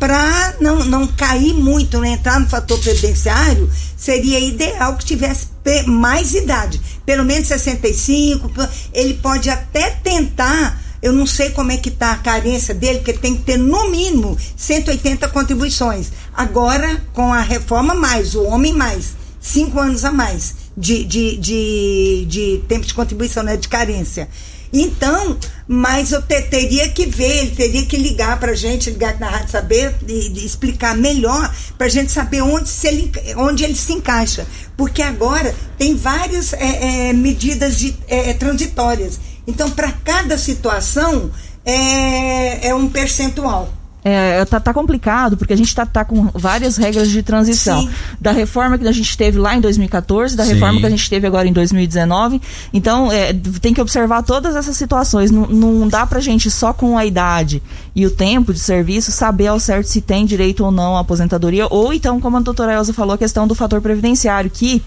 Para 0.00 0.56
não, 0.60 0.84
não 0.84 1.06
cair 1.06 1.54
muito, 1.54 1.98
não 1.98 2.06
entrar 2.06 2.40
no 2.40 2.48
fator 2.48 2.76
previdenciário, 2.80 3.70
seria 3.96 4.40
ideal 4.40 4.96
que 4.96 5.04
tivesse 5.04 5.46
mais 5.86 6.34
idade. 6.34 6.80
Pelo 7.06 7.24
menos 7.24 7.46
65. 7.46 8.50
Ele 8.92 9.14
pode 9.14 9.48
até 9.48 9.90
tentar 9.90 10.76
Eu 11.02 11.12
não 11.12 11.26
sei 11.26 11.50
como 11.50 11.72
é 11.72 11.76
que 11.76 11.88
está 11.88 12.12
a 12.12 12.18
carência 12.18 12.72
dele, 12.72 12.98
porque 12.98 13.12
tem 13.12 13.36
que 13.36 13.42
ter 13.42 13.56
no 13.56 13.90
mínimo 13.90 14.38
180 14.56 15.28
contribuições. 15.28 16.12
Agora, 16.32 17.02
com 17.12 17.32
a 17.32 17.40
reforma 17.40 17.94
mais, 17.94 18.34
o 18.36 18.44
homem 18.44 18.72
mais, 18.72 19.14
cinco 19.40 19.80
anos 19.80 20.04
a 20.04 20.12
mais 20.12 20.54
de, 20.76 21.04
de, 21.04 21.36
de, 21.36 22.26
de 22.28 22.64
tempo 22.68 22.86
de 22.86 22.94
contribuição, 22.94 23.42
né, 23.42 23.56
de 23.56 23.68
carência. 23.68 24.28
Então, 24.72 25.36
mas 25.68 26.12
eu 26.12 26.22
te, 26.22 26.40
teria 26.42 26.88
que 26.88 27.04
ver, 27.04 27.42
ele 27.42 27.50
teria 27.50 27.84
que 27.84 27.96
ligar 27.96 28.40
para 28.40 28.52
a 28.52 28.54
gente, 28.54 28.88
ligar 28.88 29.20
na 29.20 29.28
Rádio 29.28 29.50
Saber 29.50 29.94
e 30.08 30.46
explicar 30.46 30.96
melhor 30.96 31.54
para 31.76 31.88
a 31.88 31.90
gente 31.90 32.10
saber 32.10 32.40
onde, 32.40 32.70
se 32.70 32.88
ele, 32.88 33.12
onde 33.36 33.64
ele 33.64 33.76
se 33.76 33.92
encaixa. 33.92 34.46
Porque 34.74 35.02
agora 35.02 35.54
tem 35.76 35.94
várias 35.94 36.54
é, 36.54 37.08
é, 37.08 37.12
medidas 37.12 37.76
de, 37.76 37.94
é, 38.08 38.32
transitórias. 38.32 39.20
Então, 39.46 39.70
para 39.70 39.92
cada 39.92 40.38
situação, 40.38 41.30
é, 41.64 42.68
é 42.68 42.74
um 42.74 42.88
percentual. 42.88 43.72
É, 44.04 44.44
tá, 44.46 44.58
tá, 44.58 44.74
complicado, 44.74 45.36
porque 45.36 45.52
a 45.52 45.56
gente 45.56 45.72
tá, 45.72 45.86
tá 45.86 46.04
com 46.04 46.26
várias 46.34 46.76
regras 46.76 47.08
de 47.08 47.22
transição. 47.22 47.82
Sim. 47.82 47.90
Da 48.20 48.32
reforma 48.32 48.76
que 48.76 48.86
a 48.86 48.90
gente 48.90 49.16
teve 49.16 49.38
lá 49.38 49.54
em 49.54 49.60
2014, 49.60 50.36
da 50.36 50.44
Sim. 50.44 50.54
reforma 50.54 50.80
que 50.80 50.86
a 50.86 50.90
gente 50.90 51.08
teve 51.08 51.24
agora 51.24 51.46
em 51.46 51.52
2019. 51.52 52.42
Então, 52.74 53.12
é, 53.12 53.32
tem 53.60 53.72
que 53.72 53.80
observar 53.80 54.24
todas 54.24 54.56
essas 54.56 54.76
situações. 54.76 55.30
Não, 55.30 55.46
não 55.46 55.88
dá 55.88 56.04
pra 56.04 56.18
gente 56.18 56.50
só 56.50 56.72
com 56.72 56.98
a 56.98 57.06
idade 57.06 57.62
e 57.94 58.04
o 58.04 58.10
tempo 58.10 58.52
de 58.52 58.58
serviço 58.58 59.12
saber 59.12 59.46
ao 59.46 59.60
certo 59.60 59.86
se 59.86 60.00
tem 60.00 60.26
direito 60.26 60.64
ou 60.64 60.72
não 60.72 60.96
à 60.96 61.00
aposentadoria. 61.00 61.68
Ou 61.70 61.94
então, 61.94 62.20
como 62.20 62.36
a 62.36 62.40
doutora 62.40 62.74
Elza 62.74 62.92
falou, 62.92 63.14
a 63.14 63.18
questão 63.18 63.46
do 63.46 63.54
fator 63.54 63.80
previdenciário, 63.80 64.50
que 64.50 64.82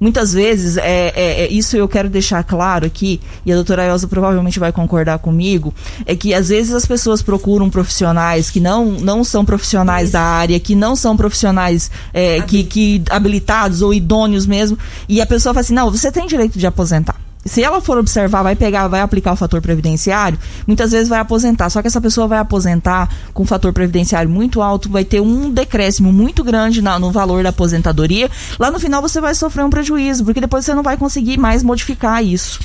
muitas 0.00 0.32
vezes, 0.32 0.76
é, 0.76 1.12
é, 1.14 1.44
é, 1.44 1.48
isso 1.48 1.76
eu 1.76 1.88
quero 1.88 2.08
deixar 2.08 2.42
claro 2.44 2.86
aqui, 2.86 3.20
e 3.44 3.52
a 3.52 3.54
doutora 3.54 3.86
Elza 3.86 4.08
provavelmente 4.08 4.58
vai 4.58 4.72
concordar 4.72 5.18
comigo, 5.18 5.74
é 6.06 6.14
que 6.14 6.32
às 6.34 6.48
vezes 6.48 6.72
as 6.72 6.86
pessoas 6.86 7.22
procuram 7.22 7.70
profissionais 7.70 8.50
que 8.50 8.60
não, 8.60 8.86
não 8.86 9.24
são 9.24 9.44
profissionais 9.44 10.10
da 10.10 10.22
área, 10.22 10.58
que 10.60 10.74
não 10.74 10.94
são 10.94 11.16
profissionais 11.16 11.90
é, 12.12 12.40
que, 12.42 12.64
que 12.64 13.02
habilitados 13.10 13.82
ou 13.82 13.92
idôneos 13.92 14.46
mesmo, 14.46 14.78
e 15.08 15.20
a 15.20 15.26
pessoa 15.26 15.52
fala 15.52 15.62
assim, 15.62 15.74
não, 15.74 15.90
você 15.90 16.10
tem 16.12 16.26
direito 16.26 16.58
de 16.58 16.66
aposentar 16.66 17.27
se 17.48 17.62
ela 17.62 17.80
for 17.80 17.98
observar, 17.98 18.42
vai 18.42 18.54
pegar, 18.54 18.86
vai 18.88 19.00
aplicar 19.00 19.32
o 19.32 19.36
fator 19.36 19.60
previdenciário, 19.60 20.38
muitas 20.66 20.92
vezes 20.92 21.08
vai 21.08 21.18
aposentar. 21.18 21.70
Só 21.70 21.80
que 21.80 21.88
essa 21.88 22.00
pessoa 22.00 22.26
vai 22.26 22.38
aposentar 22.38 23.08
com 23.32 23.42
um 23.42 23.46
fator 23.46 23.72
previdenciário 23.72 24.30
muito 24.30 24.60
alto, 24.62 24.88
vai 24.88 25.04
ter 25.04 25.20
um 25.20 25.50
decréscimo 25.50 26.12
muito 26.12 26.44
grande 26.44 26.82
na, 26.82 26.98
no 26.98 27.10
valor 27.10 27.42
da 27.42 27.48
aposentadoria. 27.48 28.30
Lá 28.58 28.70
no 28.70 28.78
final 28.78 29.02
você 29.02 29.20
vai 29.20 29.34
sofrer 29.34 29.64
um 29.64 29.70
prejuízo, 29.70 30.24
porque 30.24 30.40
depois 30.40 30.64
você 30.64 30.74
não 30.74 30.82
vai 30.82 30.96
conseguir 30.96 31.38
mais 31.38 31.62
modificar 31.62 32.22
isso. 32.24 32.60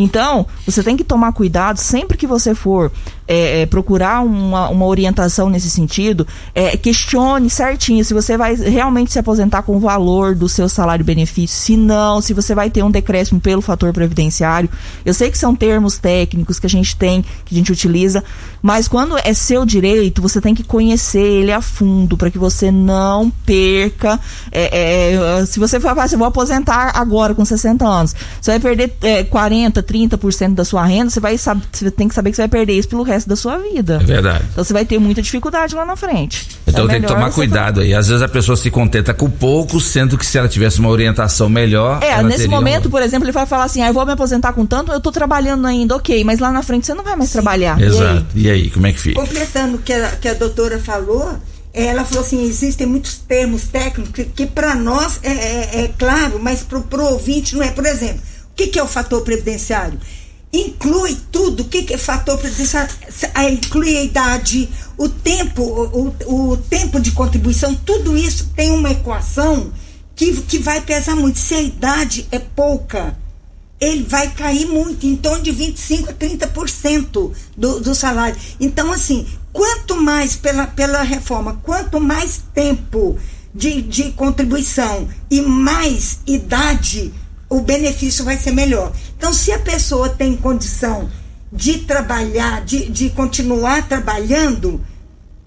Então, 0.00 0.46
você 0.64 0.80
tem 0.80 0.96
que 0.96 1.02
tomar 1.02 1.32
cuidado 1.32 1.78
sempre 1.78 2.16
que 2.16 2.24
você 2.24 2.54
for 2.54 2.92
é, 3.26 3.62
é, 3.62 3.66
procurar 3.66 4.22
uma, 4.22 4.68
uma 4.70 4.86
orientação 4.86 5.50
nesse 5.50 5.68
sentido, 5.68 6.26
é, 6.54 6.76
questione 6.76 7.50
certinho 7.50 8.02
se 8.04 8.14
você 8.14 8.38
vai 8.38 8.54
realmente 8.54 9.12
se 9.12 9.18
aposentar 9.18 9.62
com 9.62 9.76
o 9.76 9.80
valor 9.80 10.34
do 10.34 10.48
seu 10.48 10.68
salário-benefício, 10.68 11.54
se 11.54 11.76
não, 11.76 12.22
se 12.22 12.32
você 12.32 12.54
vai 12.54 12.70
ter 12.70 12.82
um 12.82 12.90
decréscimo 12.90 13.40
pelo 13.40 13.60
fator 13.60 13.92
previdenciário. 13.92 14.70
Eu 15.04 15.12
sei 15.12 15.30
que 15.30 15.36
são 15.36 15.54
termos 15.54 15.98
técnicos 15.98 16.58
que 16.58 16.66
a 16.66 16.70
gente 16.70 16.96
tem, 16.96 17.22
que 17.44 17.54
a 17.54 17.58
gente 17.58 17.70
utiliza, 17.70 18.22
mas 18.62 18.88
quando 18.88 19.18
é 19.18 19.34
seu 19.34 19.66
direito, 19.66 20.22
você 20.22 20.40
tem 20.40 20.54
que 20.54 20.62
conhecer 20.62 21.20
ele 21.20 21.52
a 21.52 21.60
fundo 21.60 22.16
para 22.16 22.30
que 22.30 22.38
você 22.38 22.70
não 22.70 23.30
perca. 23.44 24.18
É, 24.50 25.40
é, 25.40 25.46
se 25.46 25.58
você 25.58 25.78
for 25.78 25.98
assim, 25.98 26.14
eu 26.14 26.18
vou 26.20 26.28
aposentar 26.28 26.92
agora 26.94 27.34
com 27.34 27.44
60 27.44 27.84
anos, 27.84 28.14
você 28.40 28.52
vai 28.52 28.60
perder 28.60 28.96
é, 29.02 29.24
40, 29.24 29.82
30% 29.88 30.54
da 30.54 30.64
sua 30.64 30.84
renda, 30.84 31.10
você 31.10 31.20
vai 31.20 31.36
você 31.38 31.90
tem 31.90 32.08
que 32.08 32.14
saber 32.14 32.30
que 32.30 32.36
você 32.36 32.42
vai 32.42 32.48
perder 32.48 32.74
isso 32.74 32.88
pelo 32.88 33.02
resto 33.02 33.28
da 33.28 33.36
sua 33.36 33.58
vida. 33.58 33.98
É 34.02 34.04
verdade. 34.04 34.44
Então 34.52 34.62
você 34.62 34.72
vai 34.72 34.84
ter 34.84 34.98
muita 34.98 35.22
dificuldade 35.22 35.74
lá 35.74 35.84
na 35.84 35.96
frente. 35.96 36.46
Então 36.66 36.84
é 36.84 36.88
tem 36.88 37.00
que 37.00 37.06
tomar 37.06 37.30
cuidado 37.30 37.80
aí. 37.80 37.94
Às 37.94 38.08
vezes 38.08 38.22
a 38.22 38.28
pessoa 38.28 38.56
se 38.56 38.70
contenta 38.70 39.14
com 39.14 39.30
pouco, 39.30 39.80
sendo 39.80 40.18
que 40.18 40.26
se 40.26 40.36
ela 40.36 40.48
tivesse 40.48 40.80
uma 40.80 40.90
orientação 40.90 41.48
melhor. 41.48 42.02
É, 42.02 42.22
nesse 42.22 42.46
momento, 42.46 42.86
uma... 42.86 42.90
por 42.90 43.02
exemplo, 43.02 43.24
ele 43.24 43.32
vai 43.32 43.46
falar 43.46 43.64
assim: 43.64 43.82
ah, 43.82 43.88
eu 43.88 43.94
vou 43.94 44.04
me 44.04 44.12
aposentar 44.12 44.52
com 44.52 44.66
tanto, 44.66 44.92
eu 44.92 45.00
tô 45.00 45.10
trabalhando 45.10 45.66
ainda, 45.66 45.96
ok, 45.96 46.22
mas 46.24 46.38
lá 46.38 46.52
na 46.52 46.62
frente 46.62 46.86
você 46.86 46.94
não 46.94 47.04
vai 47.04 47.16
mais 47.16 47.30
Sim. 47.30 47.34
trabalhar. 47.34 47.80
Exato. 47.80 48.26
E 48.34 48.50
aí? 48.50 48.58
e 48.58 48.62
aí? 48.62 48.70
como 48.70 48.86
é 48.86 48.92
que 48.92 49.00
fica? 49.00 49.20
Completando 49.20 49.76
o 49.76 49.78
que 49.78 49.92
a, 49.92 50.08
que 50.16 50.28
a 50.28 50.34
doutora 50.34 50.78
falou, 50.78 51.38
ela 51.72 52.04
falou 52.04 52.24
assim: 52.24 52.44
existem 52.44 52.86
muitos 52.86 53.18
termos 53.18 53.64
técnicos 53.64 54.12
que, 54.12 54.24
que 54.24 54.46
para 54.46 54.74
nós 54.74 55.20
é, 55.22 55.30
é, 55.30 55.84
é, 55.84 55.90
claro, 55.98 56.38
mas 56.42 56.62
para 56.62 56.78
o 56.78 57.12
ouvinte 57.12 57.54
não 57.54 57.62
é. 57.62 57.70
Por 57.70 57.86
exemplo, 57.86 58.20
que, 58.58 58.66
que 58.66 58.78
é 58.78 58.82
o 58.82 58.88
fator 58.88 59.22
previdenciário? 59.22 59.98
inclui 60.52 61.16
tudo. 61.30 61.62
O 61.62 61.64
que, 61.66 61.82
que 61.82 61.94
é 61.94 61.98
fator 61.98 62.38
previdenciário? 62.38 62.92
Inclui 63.52 63.96
a 63.96 64.02
idade, 64.02 64.68
o 64.96 65.08
tempo, 65.08 65.62
o, 65.62 66.08
o, 66.26 66.52
o, 66.52 66.56
tempo 66.56 66.98
de 66.98 67.12
contribuição, 67.12 67.74
tudo 67.74 68.16
isso 68.16 68.50
tem 68.56 68.70
uma 68.70 68.90
equação 68.90 69.70
que, 70.16 70.32
que 70.42 70.58
vai 70.58 70.80
pesar 70.80 71.14
muito. 71.14 71.38
Se 71.38 71.54
a 71.54 71.60
idade 71.60 72.26
é 72.32 72.38
pouca, 72.38 73.14
ele 73.78 74.04
vai 74.04 74.30
cair 74.30 74.66
muito, 74.66 75.06
em 75.06 75.16
torno 75.16 75.42
de 75.42 75.52
25% 75.52 76.08
a 76.08 76.12
30% 76.14 77.32
do, 77.56 77.80
do 77.80 77.94
salário. 77.94 78.36
Então, 78.58 78.90
assim, 78.90 79.26
quanto 79.52 80.00
mais 80.00 80.34
pela, 80.34 80.66
pela 80.66 81.02
reforma, 81.02 81.60
quanto 81.62 82.00
mais 82.00 82.42
tempo 82.54 83.18
de, 83.54 83.82
de 83.82 84.12
contribuição 84.12 85.08
e 85.30 85.42
mais 85.42 86.20
idade 86.26 87.12
o 87.48 87.60
benefício 87.60 88.24
vai 88.24 88.36
ser 88.36 88.52
melhor. 88.52 88.92
Então, 89.16 89.32
se 89.32 89.52
a 89.52 89.58
pessoa 89.58 90.08
tem 90.08 90.36
condição 90.36 91.10
de 91.52 91.78
trabalhar, 91.78 92.64
de, 92.64 92.88
de 92.90 93.10
continuar 93.10 93.88
trabalhando, 93.88 94.84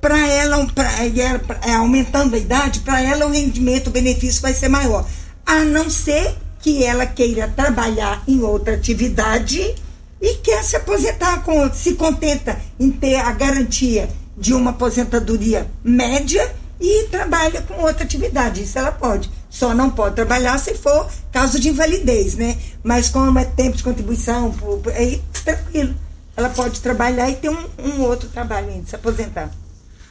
para 0.02 0.28
ela, 0.28 0.66
pra, 0.66 0.90
é, 1.64 1.74
aumentando 1.76 2.36
a 2.36 2.40
idade, 2.40 2.80
para 2.80 3.02
ela 3.02 3.28
o 3.28 3.32
rendimento, 3.32 3.88
o 3.88 3.92
benefício 3.92 4.42
vai 4.42 4.54
ser 4.54 4.68
maior. 4.68 5.08
A 5.46 5.64
não 5.64 5.90
ser 5.90 6.36
que 6.60 6.84
ela 6.84 7.06
queira 7.06 7.48
trabalhar 7.48 8.24
em 8.28 8.42
outra 8.42 8.74
atividade 8.74 9.76
e 10.20 10.36
quer 10.36 10.64
se 10.64 10.76
aposentar, 10.76 11.44
com, 11.44 11.72
se 11.72 11.94
contenta 11.94 12.60
em 12.80 12.92
ter 12.92 13.16
a 13.16 13.32
garantia 13.32 14.10
de 14.38 14.54
uma 14.54 14.72
aposentadoria 14.72 15.70
média 15.84 16.52
e 16.82 17.04
trabalha 17.10 17.62
com 17.62 17.76
outra 17.84 18.04
atividade. 18.04 18.64
Isso 18.64 18.80
ela 18.80 18.92
pode. 18.92 19.30
Só 19.50 19.74
não 19.76 19.90
pode 19.90 20.16
trabalhar 20.16 20.58
se 20.58 20.74
for 20.74 21.08
caso 21.32 21.60
de 21.60 21.70
invalidez, 21.70 22.36
né? 22.36 22.58
Mas 22.84 23.10
como 23.10 23.38
é 23.38 23.46
tempo 23.46 23.78
de 23.78 23.84
contribuição, 23.84 24.54
aí 24.96 25.22
tranquilo. 25.44 25.94
Ela 26.36 26.50
pode 26.50 26.80
trabalhar 26.80 27.30
e 27.30 27.36
ter 27.36 27.50
um, 27.50 27.66
um 27.84 28.02
outro 28.02 28.28
trabalho 28.30 28.70
ainda, 28.70 28.88
se 28.88 28.96
aposentar. 28.96 29.52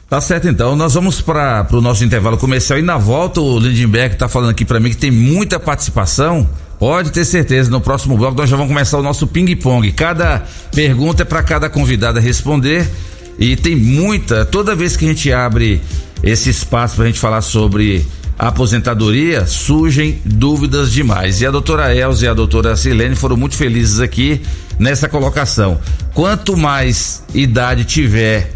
Tá 0.07 0.21
certo, 0.21 0.47
então. 0.47 0.75
Nós 0.75 0.93
vamos 0.93 1.21
para 1.21 1.67
o 1.71 1.81
nosso 1.81 2.03
intervalo 2.03 2.37
comercial 2.37 2.77
e 2.77 2.81
na 2.81 2.97
volta 2.97 3.41
o 3.41 3.59
Lindenberg 3.59 4.13
está 4.13 4.29
falando 4.29 4.51
aqui 4.51 4.63
para 4.63 4.79
mim 4.79 4.89
que 4.89 4.97
tem 4.97 5.11
muita 5.11 5.59
participação. 5.59 6.49
Pode 6.77 7.11
ter 7.11 7.25
certeza, 7.25 7.69
no 7.69 7.79
próximo 7.79 8.17
bloco 8.17 8.35
nós 8.35 8.49
já 8.49 8.55
vamos 8.55 8.71
começar 8.71 8.97
o 8.97 9.03
nosso 9.03 9.27
ping-pong. 9.27 9.91
Cada 9.91 10.43
pergunta 10.73 11.21
é 11.21 11.25
para 11.25 11.43
cada 11.43 11.69
convidada 11.69 12.19
responder 12.19 12.89
e 13.37 13.55
tem 13.55 13.75
muita. 13.75 14.45
Toda 14.45 14.75
vez 14.75 14.97
que 14.97 15.05
a 15.05 15.07
gente 15.07 15.31
abre 15.31 15.81
esse 16.23 16.49
espaço 16.49 16.95
para 16.95 17.05
a 17.05 17.07
gente 17.07 17.19
falar 17.19 17.41
sobre 17.41 18.05
aposentadoria, 18.37 19.45
surgem 19.45 20.19
dúvidas 20.25 20.91
demais. 20.91 21.41
E 21.41 21.45
a 21.45 21.51
doutora 21.51 21.95
Elza 21.95 22.25
e 22.25 22.27
a 22.27 22.33
doutora 22.33 22.75
Silene 22.75 23.15
foram 23.15 23.37
muito 23.37 23.55
felizes 23.55 23.99
aqui 23.99 24.41
nessa 24.79 25.07
colocação. 25.07 25.79
Quanto 26.13 26.57
mais 26.57 27.23
idade 27.33 27.85
tiver 27.85 28.51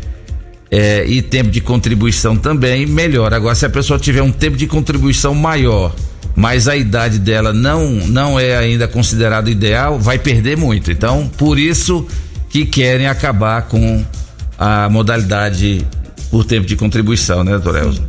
é, 0.71 1.05
e 1.05 1.21
tempo 1.21 1.51
de 1.51 1.61
contribuição 1.61 2.35
também, 2.35 2.85
melhor. 2.85 3.33
Agora, 3.33 3.53
se 3.53 3.65
a 3.65 3.69
pessoa 3.69 3.99
tiver 3.99 4.21
um 4.21 4.31
tempo 4.31 4.57
de 4.57 4.65
contribuição 4.65 5.35
maior, 5.35 5.93
mas 6.35 6.67
a 6.67 6.75
idade 6.75 7.19
dela 7.19 7.53
não, 7.53 7.89
não 8.07 8.39
é 8.39 8.57
ainda 8.57 8.87
considerado 8.87 9.49
ideal, 9.49 9.99
vai 9.99 10.17
perder 10.17 10.57
muito. 10.57 10.91
Então, 10.91 11.29
por 11.37 11.59
isso 11.59 12.05
que 12.49 12.65
querem 12.65 13.07
acabar 13.07 13.63
com 13.63 14.03
a 14.57 14.89
modalidade 14.89 15.85
por 16.35 16.43
tempo 16.43 16.67
de 16.67 16.75
contribuição, 16.75 17.45
né, 17.45 17.51
doutora 17.51 17.85
Elza? 17.85 18.01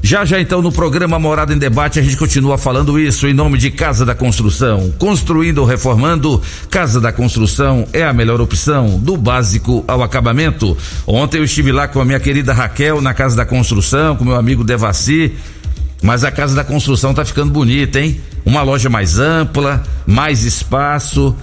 Já 0.00 0.24
já 0.24 0.40
então 0.40 0.62
no 0.62 0.70
programa 0.70 1.18
Morada 1.18 1.52
em 1.52 1.58
Debate 1.58 1.98
a 1.98 2.02
gente 2.02 2.16
continua 2.16 2.56
falando 2.56 2.96
isso 2.96 3.26
em 3.26 3.34
nome 3.34 3.58
de 3.58 3.72
Casa 3.72 4.06
da 4.06 4.14
Construção. 4.14 4.94
Construindo 5.00 5.58
ou 5.58 5.64
reformando, 5.64 6.40
Casa 6.70 7.00
da 7.00 7.10
Construção 7.10 7.84
é 7.92 8.04
a 8.04 8.12
melhor 8.12 8.40
opção, 8.40 9.00
do 9.00 9.16
básico 9.16 9.84
ao 9.88 10.00
acabamento. 10.00 10.76
Ontem 11.04 11.38
eu 11.38 11.44
estive 11.44 11.72
lá 11.72 11.88
com 11.88 12.00
a 12.00 12.04
minha 12.04 12.20
querida 12.20 12.52
Raquel 12.52 13.00
na 13.00 13.12
Casa 13.12 13.34
da 13.34 13.44
Construção, 13.44 14.14
com 14.14 14.24
meu 14.24 14.36
amigo 14.36 14.62
Devassi. 14.62 15.32
Mas 16.00 16.22
a 16.22 16.30
Casa 16.30 16.54
da 16.54 16.62
Construção 16.62 17.12
tá 17.12 17.24
ficando 17.24 17.50
bonita, 17.50 18.00
hein? 18.00 18.20
Uma 18.44 18.62
loja 18.62 18.88
mais 18.88 19.18
ampla, 19.18 19.82
mais 20.06 20.44
espaço, 20.44 21.34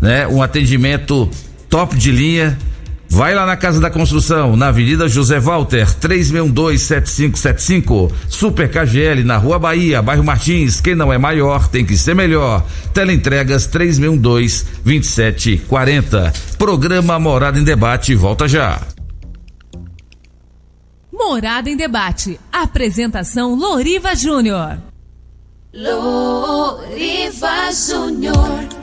né? 0.00 0.28
Um 0.28 0.40
atendimento 0.40 1.28
top 1.68 1.96
de 1.96 2.12
linha 2.12 2.56
Vai 3.10 3.34
lá 3.34 3.46
na 3.46 3.56
Casa 3.56 3.80
da 3.80 3.88
Construção, 3.90 4.54
na 4.54 4.68
Avenida 4.68 5.08
José 5.08 5.40
Walter, 5.40 5.88
3627575, 5.98 8.12
Super 8.28 8.70
KGL, 8.70 9.24
na 9.24 9.38
Rua 9.38 9.58
Bahia, 9.58 10.02
bairro 10.02 10.22
Martins. 10.22 10.78
Quem 10.80 10.94
não 10.94 11.12
é 11.12 11.18
maior 11.18 11.66
tem 11.68 11.84
que 11.86 11.96
ser 11.96 12.14
melhor. 12.14 12.64
Teleentregas 12.92 13.66
3612-2740. 13.68 16.32
Programa 16.58 17.18
Morada 17.18 17.58
em 17.58 17.64
Debate, 17.64 18.14
volta 18.14 18.46
já. 18.46 18.78
Morada 21.10 21.70
em 21.70 21.76
Debate. 21.76 22.38
Apresentação 22.52 23.54
Loriva 23.54 24.14
Júnior. 24.14 24.76
Loriva 25.74 27.72
Júnior. 27.72 28.77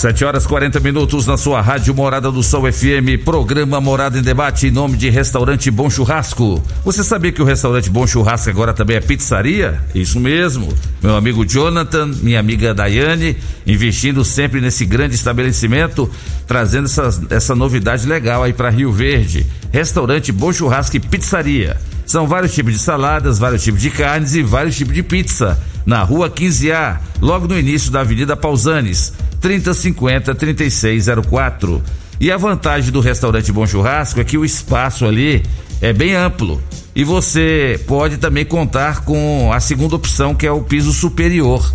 Sete 0.00 0.24
horas 0.24 0.46
40 0.46 0.80
minutos 0.80 1.26
na 1.26 1.36
sua 1.36 1.60
rádio 1.60 1.94
Morada 1.94 2.32
do 2.32 2.42
Sol 2.42 2.62
FM, 2.72 3.22
programa 3.22 3.82
Morada 3.82 4.18
em 4.18 4.22
Debate 4.22 4.68
em 4.68 4.70
nome 4.70 4.96
de 4.96 5.10
Restaurante 5.10 5.70
Bom 5.70 5.90
Churrasco. 5.90 6.62
Você 6.82 7.04
sabia 7.04 7.30
que 7.30 7.42
o 7.42 7.44
Restaurante 7.44 7.90
Bom 7.90 8.06
Churrasco 8.06 8.48
agora 8.48 8.72
também 8.72 8.96
é 8.96 9.00
pizzaria? 9.02 9.78
Isso 9.94 10.18
mesmo. 10.18 10.74
Meu 11.02 11.14
amigo 11.16 11.44
Jonathan, 11.44 12.06
minha 12.22 12.40
amiga 12.40 12.72
Daiane, 12.72 13.36
investindo 13.66 14.24
sempre 14.24 14.58
nesse 14.58 14.86
grande 14.86 15.16
estabelecimento, 15.16 16.10
trazendo 16.46 16.86
essa, 16.86 17.20
essa 17.28 17.54
novidade 17.54 18.06
legal 18.06 18.42
aí 18.42 18.54
para 18.54 18.70
Rio 18.70 18.90
Verde. 18.90 19.46
Restaurante 19.70 20.32
Bom 20.32 20.50
Churrasco 20.50 20.96
e 20.96 21.00
Pizzaria. 21.00 21.76
São 22.06 22.26
vários 22.26 22.54
tipos 22.54 22.72
de 22.72 22.78
saladas, 22.78 23.38
vários 23.38 23.62
tipos 23.62 23.82
de 23.82 23.90
carnes 23.90 24.34
e 24.34 24.42
vários 24.42 24.74
tipos 24.78 24.94
de 24.94 25.02
pizza. 25.02 25.58
Na 25.84 26.02
rua 26.02 26.30
15A, 26.30 26.98
logo 27.20 27.46
no 27.46 27.58
início 27.58 27.90
da 27.90 28.00
Avenida 28.00 28.36
Pausanes 28.36 29.12
3050 29.40 30.34
3604. 30.34 31.82
E 32.20 32.30
a 32.30 32.36
vantagem 32.36 32.92
do 32.92 33.00
restaurante 33.00 33.50
Bom 33.50 33.66
Churrasco 33.66 34.20
é 34.20 34.24
que 34.24 34.36
o 34.36 34.44
espaço 34.44 35.06
ali 35.06 35.42
é 35.80 35.92
bem 35.92 36.14
amplo. 36.14 36.62
E 36.94 37.02
você 37.02 37.80
pode 37.86 38.18
também 38.18 38.44
contar 38.44 39.04
com 39.04 39.50
a 39.52 39.60
segunda 39.60 39.96
opção, 39.96 40.34
que 40.34 40.46
é 40.46 40.52
o 40.52 40.60
piso 40.60 40.92
superior. 40.92 41.72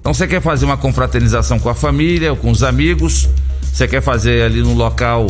Então 0.00 0.14
você 0.14 0.26
quer 0.26 0.40
fazer 0.40 0.64
uma 0.64 0.76
confraternização 0.76 1.58
com 1.58 1.68
a 1.68 1.74
família 1.74 2.30
ou 2.30 2.36
com 2.36 2.50
os 2.50 2.62
amigos, 2.62 3.28
você 3.72 3.86
quer 3.86 4.00
fazer 4.00 4.42
ali 4.42 4.60
num 4.62 4.74
local 4.74 5.26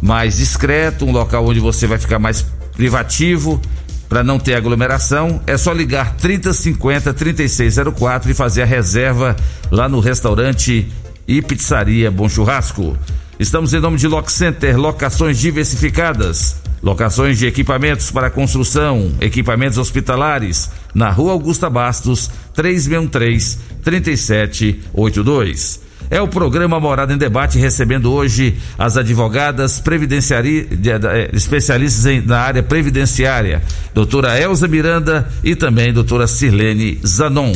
mais 0.00 0.36
discreto, 0.36 1.04
um 1.04 1.12
local 1.12 1.46
onde 1.46 1.60
você 1.60 1.86
vai 1.86 1.98
ficar 1.98 2.18
mais 2.18 2.46
privativo, 2.72 3.60
para 4.08 4.22
não 4.22 4.38
ter 4.38 4.54
aglomeração, 4.54 5.40
é 5.46 5.56
só 5.56 5.72
ligar 5.72 6.14
3050 6.16 7.12
3604 7.12 8.30
e 8.30 8.34
fazer 8.34 8.62
a 8.62 8.66
reserva 8.66 9.34
lá 9.70 9.88
no 9.88 10.00
restaurante 10.00 10.90
e 11.26 11.42
Pizzaria 11.42 12.10
Bom 12.10 12.28
Churrasco. 12.28 12.96
Estamos 13.38 13.74
em 13.74 13.80
nome 13.80 13.98
de 13.98 14.08
Lock 14.08 14.32
Center, 14.32 14.78
locações 14.78 15.38
diversificadas. 15.38 16.56
Locações 16.82 17.38
de 17.38 17.46
equipamentos 17.46 18.10
para 18.10 18.30
construção, 18.30 19.12
equipamentos 19.20 19.76
hospitalares, 19.76 20.70
na 20.94 21.10
Rua 21.10 21.32
Augusta 21.32 21.68
Bastos, 21.68 22.30
3613 22.54 23.58
3782. 23.82 25.85
É 26.08 26.20
o 26.20 26.28
programa 26.28 26.78
Morada 26.78 27.12
em 27.12 27.18
Debate, 27.18 27.58
recebendo 27.58 28.12
hoje 28.12 28.56
as 28.78 28.96
advogadas 28.96 29.80
previdenciari... 29.80 30.68
Eh, 30.70 31.30
especialistas 31.32 32.06
em, 32.06 32.20
na 32.20 32.38
área 32.38 32.62
previdenciária, 32.62 33.62
doutora 33.92 34.38
Elza 34.40 34.68
Miranda 34.68 35.28
e 35.42 35.56
também 35.56 35.92
doutora 35.92 36.28
Sirlene 36.28 37.00
Zanon. 37.04 37.52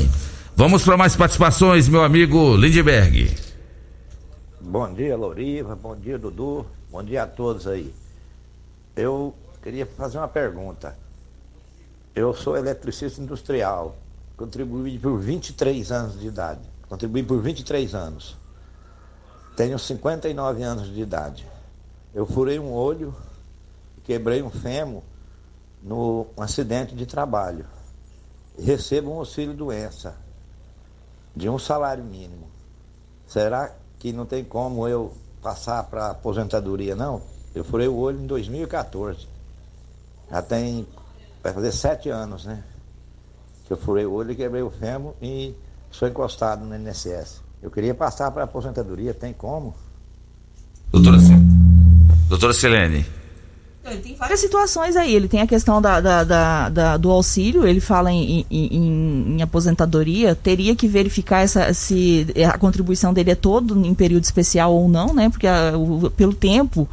Vamos 0.57 0.83
para 0.83 0.97
mais 0.97 1.15
participações, 1.15 1.89
meu 1.89 2.03
amigo 2.03 2.57
Lindberg. 2.57 3.31
Bom 4.61 4.93
dia, 4.93 5.17
Loriva. 5.17 5.77
Bom 5.77 5.97
dia, 5.97 6.19
Dudu. 6.19 6.67
Bom 6.91 7.05
dia 7.05 7.23
a 7.23 7.27
todos 7.27 7.69
aí. 7.69 7.95
Eu 8.97 9.35
queria 9.63 9.87
fazer 9.87 10.19
uma 10.19 10.29
pergunta. 10.29 10.97
Eu 12.15 12.35
sou 12.35 12.57
eletricista 12.57 13.23
industrial. 13.23 13.97
Contribuí 14.37 14.99
por 14.99 15.19
23 15.19 15.93
anos 15.93 16.21
de 16.21 16.27
idade. 16.27 16.61
Contribuí 16.89 17.23
por 17.23 17.41
23 17.41 17.95
anos. 17.95 18.40
Tenho 19.61 19.79
59 19.79 20.63
anos 20.63 20.89
de 20.89 21.03
idade. 21.03 21.47
Eu 22.15 22.25
furei 22.25 22.59
um 22.59 22.73
olho 22.73 23.15
e 23.99 24.01
quebrei 24.01 24.43
um 24.43 24.49
fêmur 24.49 25.03
no 25.83 26.29
acidente 26.39 26.95
de 26.95 27.05
trabalho. 27.05 27.67
Recebo 28.59 29.11
um 29.11 29.19
auxílio 29.19 29.53
doença 29.53 30.17
de 31.37 31.47
um 31.51 31.59
salário 31.59 32.03
mínimo. 32.03 32.49
Será 33.27 33.71
que 33.99 34.15
não 34.15 34.25
tem 34.25 34.43
como 34.43 34.89
eu 34.89 35.13
passar 35.43 35.85
para 35.85 36.09
aposentadoria, 36.09 36.97
não. 36.97 37.21
Eu 37.55 37.63
furei 37.63 37.87
o 37.87 37.99
olho 37.99 38.19
em 38.19 38.27
2014. 38.27 39.29
Já 40.31 40.41
tem. 40.41 40.89
Vai 41.43 41.53
fazer 41.53 41.73
sete 41.73 42.09
anos, 42.09 42.47
né? 42.47 42.65
Que 43.67 43.75
eu 43.75 43.77
furei 43.77 44.07
o 44.07 44.13
olho 44.15 44.33
e 44.33 44.37
quebrei 44.37 44.63
o 44.63 44.71
fêmur 44.71 45.13
e 45.21 45.55
sou 45.91 46.09
encostado 46.09 46.65
no 46.65 46.75
INSS. 46.75 47.50
Eu 47.63 47.71
queria 47.71 47.95
passar 47.95 48.31
para 48.31 48.45
aposentadoria, 48.45 49.13
tem 49.13 49.33
como? 49.33 49.75
Doutora, 50.91 51.19
Doutora 52.29 52.53
Silene. 52.53 53.05
Ele 53.85 54.01
tem 54.01 54.15
várias 54.15 54.41
situações 54.41 54.97
aí. 54.97 55.15
Ele 55.15 55.29
tem 55.29 55.41
a 55.41 55.47
questão 55.47 55.81
da, 55.81 56.01
da, 56.01 56.25
da, 56.25 56.69
da 56.69 56.97
do 56.97 57.11
auxílio, 57.11 57.67
ele 57.67 57.81
fala 57.81 58.13
em, 58.13 58.47
em, 58.51 58.67
em, 58.67 59.37
em, 59.37 59.43
aposentadoria, 59.43 60.35
teria 60.35 60.77
que 60.77 60.87
verificar 60.87 61.41
essa, 61.41 61.73
se 61.73 62.27
a 62.47 62.59
contribuição 62.59 63.13
dele 63.13 63.31
é 63.31 63.35
todo 63.35 63.79
em 63.85 63.95
período 63.95 64.25
especial 64.25 64.75
ou 64.75 64.89
não, 64.89 65.15
né? 65.15 65.31
Porque 65.31 65.47
a, 65.47 65.77
o, 65.77 66.11
pelo 66.11 66.35
tempo, 66.35 66.89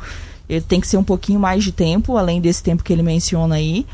ele 0.47 0.61
tem 0.61 0.79
que 0.79 0.87
ser 0.87 0.97
um 0.97 1.03
pouquinho 1.03 1.39
mais 1.39 1.63
de 1.63 1.71
tempo, 1.71 2.17
além 2.17 2.39
desse 2.39 2.63
tempo 2.63 2.83
que 2.83 2.93
ele 2.93 3.03
menciona 3.03 3.55
aí. 3.55 3.85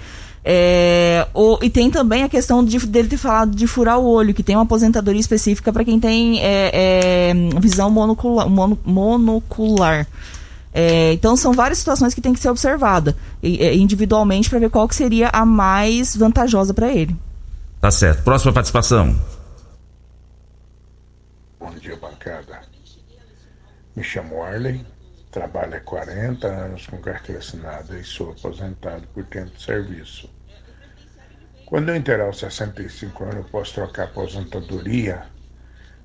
É, 0.45 1.25
o, 1.33 1.57
e 1.61 1.69
tem 1.69 1.89
também 1.89 2.23
a 2.23 2.29
questão 2.29 2.63
de, 2.63 2.77
dele 2.85 3.07
ter 3.07 3.17
falado 3.17 3.55
de 3.55 3.65
furar 3.65 3.97
o 3.97 4.05
olho, 4.05 4.33
que 4.33 4.43
tem 4.43 4.55
uma 4.55 4.63
aposentadoria 4.63 5.21
específica 5.21 5.71
para 5.71 5.85
quem 5.85 5.99
tem 5.99 6.41
é, 6.43 6.71
é, 6.73 7.59
visão 7.59 7.89
monocular. 7.89 8.49
Mono, 8.49 8.77
monocular. 8.83 10.05
É, 10.73 11.13
então 11.13 11.37
são 11.37 11.53
várias 11.53 11.77
situações 11.77 12.13
que 12.13 12.21
tem 12.21 12.33
que 12.33 12.39
ser 12.39 12.49
observada 12.49 13.15
é, 13.43 13.75
individualmente 13.75 14.49
para 14.49 14.57
ver 14.57 14.71
qual 14.71 14.87
que 14.87 14.95
seria 14.95 15.29
a 15.31 15.45
mais 15.45 16.15
vantajosa 16.15 16.73
para 16.73 16.91
ele. 16.91 17.15
Tá 17.79 17.91
certo. 17.91 18.23
Próxima 18.23 18.51
participação. 18.51 19.15
Bom 21.59 21.71
dia, 21.79 21.95
bancada. 21.95 22.61
Me 23.95 24.03
chamo 24.03 24.41
Arley, 24.41 24.83
trabalho 25.33 25.75
há 25.75 25.79
40 25.79 26.47
anos 26.47 26.85
com 26.87 26.97
carteira 26.97 27.41
assinada 27.41 27.99
e 27.99 28.03
sou 28.03 28.31
aposentado 28.31 29.05
por 29.13 29.25
tempo 29.25 29.51
de 29.57 29.63
serviço. 29.63 30.29
Quando 31.65 31.89
eu 31.89 31.95
inteirar 31.95 32.29
os 32.29 32.37
65 32.39 33.23
anos, 33.23 33.35
eu 33.37 33.43
posso 33.45 33.73
trocar 33.73 34.03
aposentadoria 34.03 35.23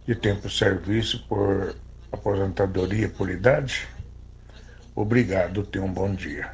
de 0.07 0.15
tempo 0.15 0.49
de 0.49 0.57
serviço 0.57 1.25
por 1.29 1.77
aposentadoria 2.11 3.09
por 3.11 3.29
idade? 3.29 3.87
Obrigado, 4.97 5.63
tenha 5.65 5.85
um 5.85 5.93
bom 5.93 6.15
dia. 6.15 6.51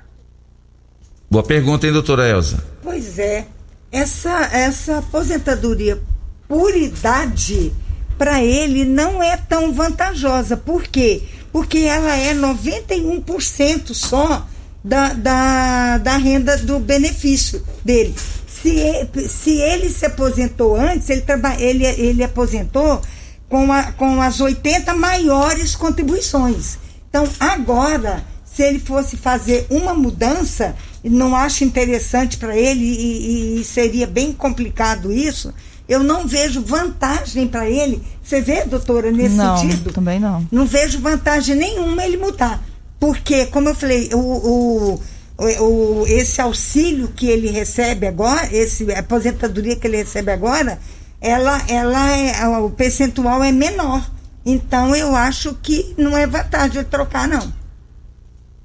Boa 1.30 1.44
pergunta, 1.44 1.86
hein, 1.86 1.92
doutora 1.92 2.28
Elza? 2.28 2.62
Pois 2.82 3.18
é. 3.18 3.46
Essa, 3.92 4.48
essa 4.52 4.98
aposentadoria 4.98 6.00
por 6.48 6.76
idade, 6.76 7.72
para 8.18 8.42
ele, 8.42 8.84
não 8.84 9.22
é 9.22 9.36
tão 9.36 9.72
vantajosa. 9.72 10.56
Por 10.56 10.82
quê? 10.82 11.22
Porque 11.22 11.43
ela 11.86 12.16
é 12.16 12.34
91% 12.34 13.94
só 13.94 14.46
da, 14.82 15.12
da, 15.12 15.98
da 15.98 16.16
renda 16.16 16.56
do 16.58 16.78
benefício 16.78 17.64
dele. 17.84 18.14
Se, 18.46 19.08
se 19.28 19.50
ele 19.60 19.88
se 19.88 20.06
aposentou 20.06 20.76
antes, 20.76 21.08
ele, 21.10 21.20
traba, 21.20 21.54
ele, 21.60 21.84
ele 21.84 22.24
aposentou 22.24 23.00
com, 23.48 23.72
a, 23.72 23.92
com 23.92 24.20
as 24.20 24.40
80 24.40 24.94
maiores 24.94 25.76
contribuições. 25.76 26.78
Então, 27.08 27.28
agora 27.38 28.24
se 28.54 28.62
ele 28.62 28.78
fosse 28.78 29.16
fazer 29.16 29.66
uma 29.68 29.92
mudança, 29.94 30.76
não 31.02 31.34
acho 31.34 31.64
interessante 31.64 32.36
para 32.36 32.56
ele 32.56 32.84
e, 32.84 33.60
e, 33.60 33.64
seria 33.64 34.06
bem 34.06 34.32
complicado 34.32 35.12
isso. 35.12 35.52
Eu 35.88 36.02
não 36.02 36.26
vejo 36.26 36.62
vantagem 36.62 37.46
para 37.46 37.68
ele. 37.68 38.02
Você 38.22 38.40
vê, 38.40 38.64
doutora, 38.64 39.10
nesse 39.10 39.34
não, 39.34 39.56
sentido? 39.58 39.92
Também 39.92 40.18
não. 40.18 40.46
Não 40.50 40.66
vejo 40.66 40.98
vantagem 41.00 41.54
nenhuma 41.54 42.04
ele 42.04 42.16
mudar. 42.16 42.62
Porque, 42.98 43.46
como 43.46 43.68
eu 43.68 43.74
falei, 43.74 44.08
o, 44.14 44.18
o, 44.18 45.00
o, 45.38 46.06
esse 46.06 46.40
auxílio 46.40 47.08
que 47.08 47.26
ele 47.26 47.50
recebe 47.50 48.06
agora, 48.06 48.48
esse 48.50 48.90
aposentadoria 48.92 49.76
que 49.76 49.86
ele 49.86 49.98
recebe 49.98 50.30
agora, 50.30 50.78
ela, 51.20 51.60
ela 51.68 52.10
é, 52.16 52.48
o 52.58 52.70
percentual 52.70 53.44
é 53.44 53.52
menor. 53.52 54.10
Então 54.44 54.94
eu 54.94 55.14
acho 55.14 55.54
que 55.62 55.94
não 55.96 56.16
é 56.16 56.26
vantagem 56.26 56.80
ele 56.80 56.88
trocar, 56.88 57.26
não. 57.26 57.52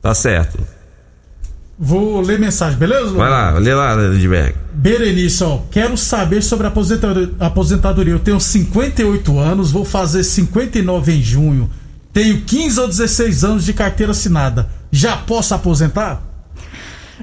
Tá 0.01 0.13
certo. 0.13 0.57
Vou 1.79 2.19
ler 2.19 2.37
mensagem, 2.37 2.77
beleza? 2.77 3.11
Vai 3.11 3.29
lá, 3.29 3.51
lê 3.57 3.73
lá, 3.73 3.95
Lindbergh. 3.95 4.53
Berenice, 4.73 5.43
ó, 5.43 5.59
quero 5.71 5.95
saber 5.97 6.43
sobre 6.43 6.67
a 6.67 6.69
aposentadoria. 6.69 7.29
aposentadoria. 7.39 8.13
Eu 8.13 8.19
tenho 8.19 8.39
58 8.39 9.39
anos, 9.39 9.71
vou 9.71 9.85
fazer 9.85 10.23
59 10.23 11.13
em 11.13 11.21
junho. 11.21 11.69
tenho 12.11 12.41
15 12.41 12.79
ou 12.81 12.87
16 12.87 13.43
anos 13.45 13.65
de 13.65 13.71
carteira 13.71 14.11
assinada, 14.11 14.69
já 14.91 15.15
posso 15.15 15.53
aposentar? 15.53 16.21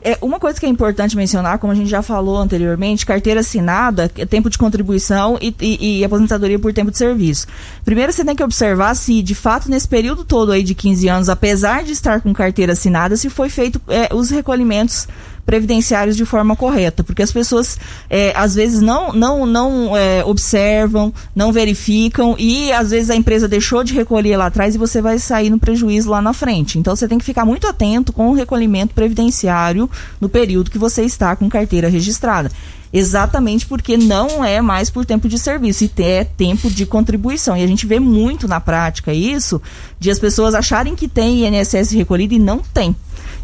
É, 0.02 0.18
uma 0.20 0.38
coisa 0.38 0.58
que 0.58 0.66
é 0.66 0.68
importante 0.68 1.16
mencionar, 1.16 1.58
como 1.58 1.72
a 1.72 1.76
gente 1.76 1.88
já 1.88 2.02
falou 2.02 2.36
anteriormente, 2.36 3.06
carteira 3.06 3.40
assinada, 3.40 4.10
é 4.16 4.26
tempo 4.26 4.50
de 4.50 4.58
contribuição 4.58 5.38
e, 5.40 5.54
e, 5.60 6.00
e, 6.00 6.04
aposentadoria 6.04 6.58
por 6.58 6.72
tempo 6.72 6.90
de 6.90 6.98
serviço. 6.98 7.46
Primeiro 7.84 8.12
você 8.12 8.24
tem 8.24 8.36
que 8.36 8.42
observar 8.42 8.94
se, 8.94 9.22
de 9.22 9.34
fato, 9.34 9.70
nesse 9.70 9.88
período 9.88 10.24
todo 10.24 10.52
aí 10.52 10.62
de 10.62 10.74
15 10.74 11.08
anos, 11.08 11.28
apesar 11.28 11.82
de 11.82 11.92
estar 11.92 12.20
com 12.20 12.32
carteira 12.32 12.72
assinada, 12.72 13.16
se 13.16 13.30
foi 13.30 13.48
feito 13.48 13.80
é, 13.88 14.14
os 14.14 14.30
recolhimentos 14.30 15.08
previdenciários 15.46 16.16
de 16.16 16.24
forma 16.24 16.56
correta, 16.56 17.04
porque 17.04 17.22
as 17.22 17.30
pessoas 17.30 17.78
é, 18.10 18.32
às 18.36 18.54
vezes 18.56 18.80
não 18.80 19.12
não 19.12 19.46
não 19.46 19.96
é, 19.96 20.24
observam, 20.24 21.14
não 21.34 21.52
verificam 21.52 22.34
e 22.36 22.72
às 22.72 22.90
vezes 22.90 23.08
a 23.08 23.16
empresa 23.16 23.46
deixou 23.46 23.84
de 23.84 23.94
recolher 23.94 24.36
lá 24.36 24.46
atrás 24.46 24.74
e 24.74 24.78
você 24.78 25.00
vai 25.00 25.18
sair 25.18 25.48
no 25.48 25.58
prejuízo 25.58 26.10
lá 26.10 26.20
na 26.20 26.32
frente. 26.32 26.78
Então 26.78 26.94
você 26.94 27.06
tem 27.06 27.18
que 27.18 27.24
ficar 27.24 27.44
muito 27.44 27.66
atento 27.66 28.12
com 28.12 28.28
o 28.28 28.34
recolhimento 28.34 28.92
previdenciário 28.92 29.88
no 30.20 30.28
período 30.28 30.70
que 30.70 30.78
você 30.78 31.04
está 31.04 31.36
com 31.36 31.48
carteira 31.48 31.88
registrada. 31.88 32.50
Exatamente 32.92 33.66
porque 33.66 33.96
não 33.96 34.44
é 34.44 34.60
mais 34.60 34.88
por 34.88 35.04
tempo 35.04 35.28
de 35.28 35.38
serviço, 35.38 35.84
e 35.84 36.02
é 36.02 36.24
tempo 36.24 36.70
de 36.70 36.86
contribuição. 36.86 37.56
E 37.56 37.62
a 37.62 37.66
gente 37.66 37.86
vê 37.86 38.00
muito 38.00 38.48
na 38.48 38.60
prática 38.60 39.12
isso, 39.12 39.60
de 39.98 40.10
as 40.10 40.18
pessoas 40.18 40.54
acharem 40.54 40.94
que 40.94 41.08
tem 41.08 41.46
INSS 41.46 41.90
recolhido 41.92 42.34
e 42.34 42.38
não 42.38 42.58
tem. 42.58 42.96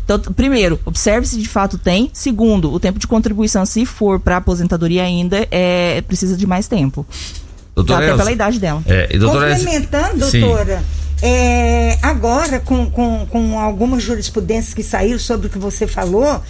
Então, 0.05 0.19
primeiro, 0.19 0.79
observe 0.85 1.27
se 1.27 1.39
de 1.39 1.49
fato 1.49 1.79
tem. 1.79 2.11
Segundo, 2.13 2.73
o 2.73 2.81
tempo 2.81 2.99
de 2.99 3.07
contribuição, 3.07 3.65
se 3.65 3.87
for 3.87 4.19
para 4.19 4.39
aposentadoria 4.39 5.03
ainda, 5.03 5.47
é, 5.51 6.03
precisa 6.03 6.37
de 6.37 6.47
mais 6.47 6.69
tempo. 6.69 7.07
Doutora 7.75 8.07
Até 8.07 8.17
pela 8.17 8.33
idade 8.33 8.59
dela. 8.59 8.83
É, 8.87 9.17
doutora 9.17 9.55
Complementando, 9.57 10.19
doutora, 10.19 10.83
é, 11.23 11.99
agora 12.03 12.61
com, 12.61 12.91
com, 12.91 13.27
com 13.27 13.59
algumas 13.59 14.03
jurisprudências 14.03 14.75
que 14.75 14.83
saíram 14.83 15.19
sobre 15.19 15.47
o 15.47 15.51
que 15.51 15.59
você 15.59 15.87
falou, 15.87 16.43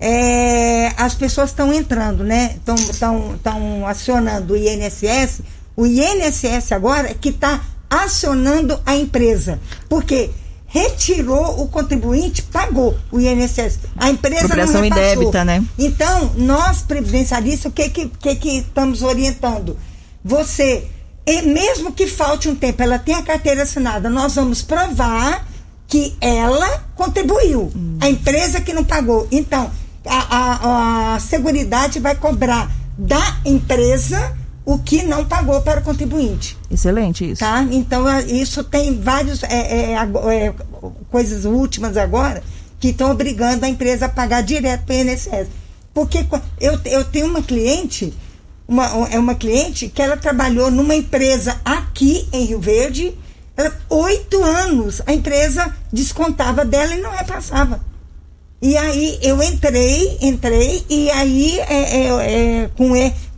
é, 0.00 0.92
as 0.96 1.14
pessoas 1.14 1.50
estão 1.50 1.72
entrando, 1.72 2.24
né? 2.24 2.56
Estão 2.56 3.86
acionando 3.86 4.54
o 4.54 4.56
INSS. 4.56 5.42
O 5.76 5.86
INSS 5.86 6.72
agora 6.72 7.10
é 7.10 7.14
que 7.14 7.28
está 7.28 7.60
acionando 7.88 8.80
a 8.84 8.96
empresa. 8.96 9.60
Porque 9.88 10.28
quê? 10.28 10.30
Retirou 10.74 11.62
o 11.62 11.68
contribuinte, 11.68 12.42
pagou 12.42 12.98
o 13.12 13.20
INSS. 13.20 13.78
A 13.96 14.10
empresa 14.10 14.48
não 14.48 14.82
repassou. 14.82 14.90
débita, 14.90 15.44
né? 15.44 15.64
Então, 15.78 16.32
nós, 16.36 16.82
previdenciaristas, 16.82 17.66
o 17.66 17.70
que, 17.70 17.88
que, 17.88 18.08
que, 18.08 18.34
que 18.34 18.48
estamos 18.58 19.00
orientando? 19.00 19.78
Você, 20.24 20.88
mesmo 21.44 21.92
que 21.92 22.08
falte 22.08 22.48
um 22.48 22.56
tempo, 22.56 22.82
ela 22.82 22.98
tem 22.98 23.14
a 23.14 23.22
carteira 23.22 23.62
assinada, 23.62 24.10
nós 24.10 24.34
vamos 24.34 24.62
provar 24.62 25.46
que 25.86 26.16
ela 26.20 26.84
contribuiu. 26.96 27.70
Hum. 27.74 27.98
A 28.00 28.10
empresa 28.10 28.60
que 28.60 28.72
não 28.72 28.82
pagou. 28.82 29.28
Então, 29.30 29.70
a, 30.04 30.36
a, 30.36 31.14
a 31.14 31.20
Seguridade 31.20 32.00
vai 32.00 32.16
cobrar 32.16 32.68
da 32.98 33.38
empresa 33.44 34.36
o 34.64 34.78
que 34.78 35.02
não 35.02 35.24
pagou 35.24 35.60
para 35.60 35.80
o 35.80 35.82
contribuinte. 35.82 36.56
Excelente 36.70 37.30
isso. 37.30 37.40
Tá? 37.40 37.66
Então, 37.70 38.04
isso 38.20 38.64
tem 38.64 38.98
vários 38.98 39.42
é, 39.42 39.92
é, 39.92 39.92
é, 39.94 40.54
coisas 41.10 41.44
últimas 41.44 41.96
agora 41.96 42.42
que 42.80 42.88
estão 42.88 43.10
obrigando 43.10 43.64
a 43.64 43.68
empresa 43.68 44.06
a 44.06 44.08
pagar 44.08 44.42
direto 44.42 44.84
para 44.84 44.94
o 44.94 44.98
INSS. 44.98 45.48
Porque 45.92 46.26
eu, 46.60 46.80
eu 46.84 47.04
tenho 47.04 47.26
uma 47.26 47.42
cliente, 47.42 48.12
uma, 48.66 48.86
é 49.10 49.18
uma 49.18 49.34
cliente 49.34 49.88
que 49.88 50.02
ela 50.02 50.16
trabalhou 50.16 50.70
numa 50.70 50.94
empresa 50.94 51.60
aqui 51.64 52.26
em 52.32 52.44
Rio 52.46 52.60
Verde, 52.60 53.16
ela, 53.56 53.72
oito 53.88 54.42
anos, 54.42 55.00
a 55.06 55.12
empresa 55.12 55.74
descontava 55.92 56.64
dela 56.64 56.94
e 56.94 57.00
não 57.00 57.10
repassava. 57.10 57.80
E 58.60 58.76
aí 58.76 59.18
eu 59.22 59.42
entrei, 59.42 60.16
entrei, 60.20 60.84
e 60.88 61.10
aí 61.10 61.60
é, 61.60 61.96
é, 61.96 62.62
é 62.62 62.70
com, 62.76 62.94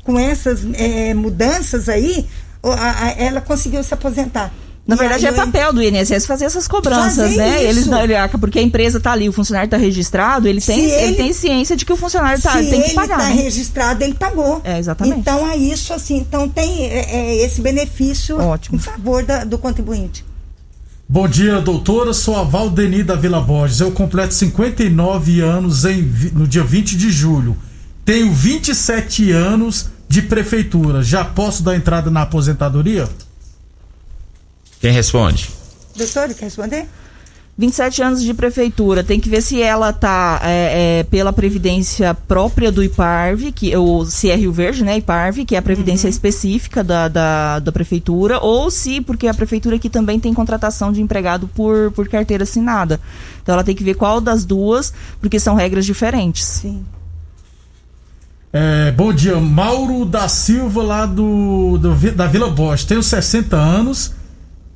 com 0.07 0.17
essas 0.19 0.61
é, 0.75 1.13
mudanças 1.13 1.89
aí, 1.89 2.25
a, 2.63 3.07
a, 3.07 3.11
ela 3.19 3.41
conseguiu 3.41 3.83
se 3.83 3.93
aposentar. 3.93 4.55
Na 4.87 4.95
e 4.95 4.99
verdade, 4.99 5.27
é 5.27 5.33
papel 5.33 5.73
do 5.73 5.83
INSS 5.83 6.27
fazer 6.27 6.45
essas 6.45 6.69
cobranças, 6.69 7.17
fazer 7.17 7.37
né? 7.37 7.57
Isso. 7.57 7.89
Eles 7.89 7.89
porque 8.41 8.61
a 8.61 8.63
empresa 8.63 8.99
está 8.99 9.11
ali, 9.11 9.29
o 9.29 9.33
funcionário 9.33 9.67
está 9.67 9.77
registrado, 9.77 10.47
ele 10.47 10.61
tem, 10.61 10.79
ele, 10.79 10.93
ele, 10.93 11.17
tem 11.17 11.33
ciência 11.33 11.77
de 11.77 11.85
que 11.85 11.93
o 11.93 11.97
funcionário 11.97 12.41
tá, 12.41 12.53
tem 12.53 12.83
que 12.83 12.95
pagar. 12.95 13.19
Se 13.19 13.25
ele 13.25 13.33
está 13.33 13.35
né? 13.35 13.43
registrado, 13.43 14.05
ele 14.05 14.15
pagou. 14.15 14.61
É, 14.63 14.79
exatamente. 14.79 15.19
Então 15.19 15.51
é 15.51 15.57
isso, 15.57 15.93
assim, 15.93 16.19
então 16.19 16.49
tem 16.49 16.85
é, 16.85 17.17
é 17.17 17.45
esse 17.45 17.61
benefício 17.61 18.39
Ótimo. 18.39 18.77
em 18.77 18.79
favor 18.79 19.25
da, 19.25 19.43
do 19.43 19.59
contribuinte. 19.59 20.25
Bom 21.09 21.27
dia, 21.27 21.61
doutora. 21.61 22.13
Sou 22.13 22.37
a 22.37 22.45
Valdeni 22.45 23.03
da 23.03 23.17
Vila 23.17 23.41
Borges. 23.41 23.81
Eu 23.81 23.91
completo 23.91 24.35
59 24.35 25.41
anos 25.41 25.85
em, 25.85 26.03
no 26.33 26.47
dia 26.47 26.63
20 26.63 26.97
de 26.97 27.11
julho. 27.11 27.57
Tenho 28.05 28.33
27 28.33 29.33
anos 29.33 29.89
de 30.09 30.23
prefeitura, 30.23 31.03
já 31.03 31.25
posso 31.25 31.63
dar 31.63 31.77
entrada 31.77 32.11
na 32.11 32.23
aposentadoria? 32.23 33.09
Quem 34.81 34.93
responde? 34.93 35.51
Doutor, 35.97 36.33
quer 36.35 36.45
responder? 36.45 36.87
27 37.59 38.03
anos 38.03 38.23
de 38.23 38.35
prefeitura, 38.35 39.03
tem 39.03 39.19
que 39.19 39.31
ver 39.31 39.41
se 39.41 39.63
ela 39.63 39.91
tá 39.91 40.41
é, 40.43 40.99
é, 40.99 41.05
pela 41.05 41.33
previdência 41.33 42.13
própria 42.13 42.71
do 42.71 42.85
IPARV, 42.85 43.51
que, 43.51 43.75
ou 43.75 44.05
se 44.05 44.29
é 44.29 44.37
Rio 44.37 44.53
Verde, 44.53 44.85
né, 44.85 44.99
IPARV, 44.99 45.47
que 45.47 45.55
é 45.55 45.59
a 45.59 45.63
previdência 45.63 46.07
uhum. 46.07 46.11
específica 46.11 46.85
da, 46.85 47.09
da, 47.09 47.59
da, 47.59 47.73
prefeitura, 47.73 48.39
ou 48.41 48.71
se, 48.71 49.01
porque 49.01 49.27
a 49.27 49.33
prefeitura 49.33 49.77
aqui 49.77 49.89
também 49.89 50.21
tem 50.21 50.35
contratação 50.35 50.93
de 50.93 51.01
empregado 51.01 51.49
por, 51.49 51.91
por 51.93 52.07
carteira 52.09 52.43
assinada. 52.43 53.01
Então 53.43 53.55
ela 53.55 53.65
tem 53.65 53.75
que 53.75 53.85
ver 53.85 53.95
qual 53.95 54.21
das 54.21 54.45
duas, 54.45 54.93
porque 55.19 55.41
são 55.41 55.55
regras 55.55 55.87
diferentes. 55.87 56.45
Sim. 56.45 56.85
É, 58.59 58.91
bom 58.91 59.13
dia, 59.13 59.39
Mauro 59.39 60.07
da 60.07 60.31
Silva, 60.31 60.83
lá 60.83 61.05
do, 61.05 61.77
do 61.77 61.95
da 62.13 62.27
Vila 62.27 62.49
Bosch. 62.49 62.87
Tenho 62.87 63.03
60 63.03 63.55
anos, 63.55 64.13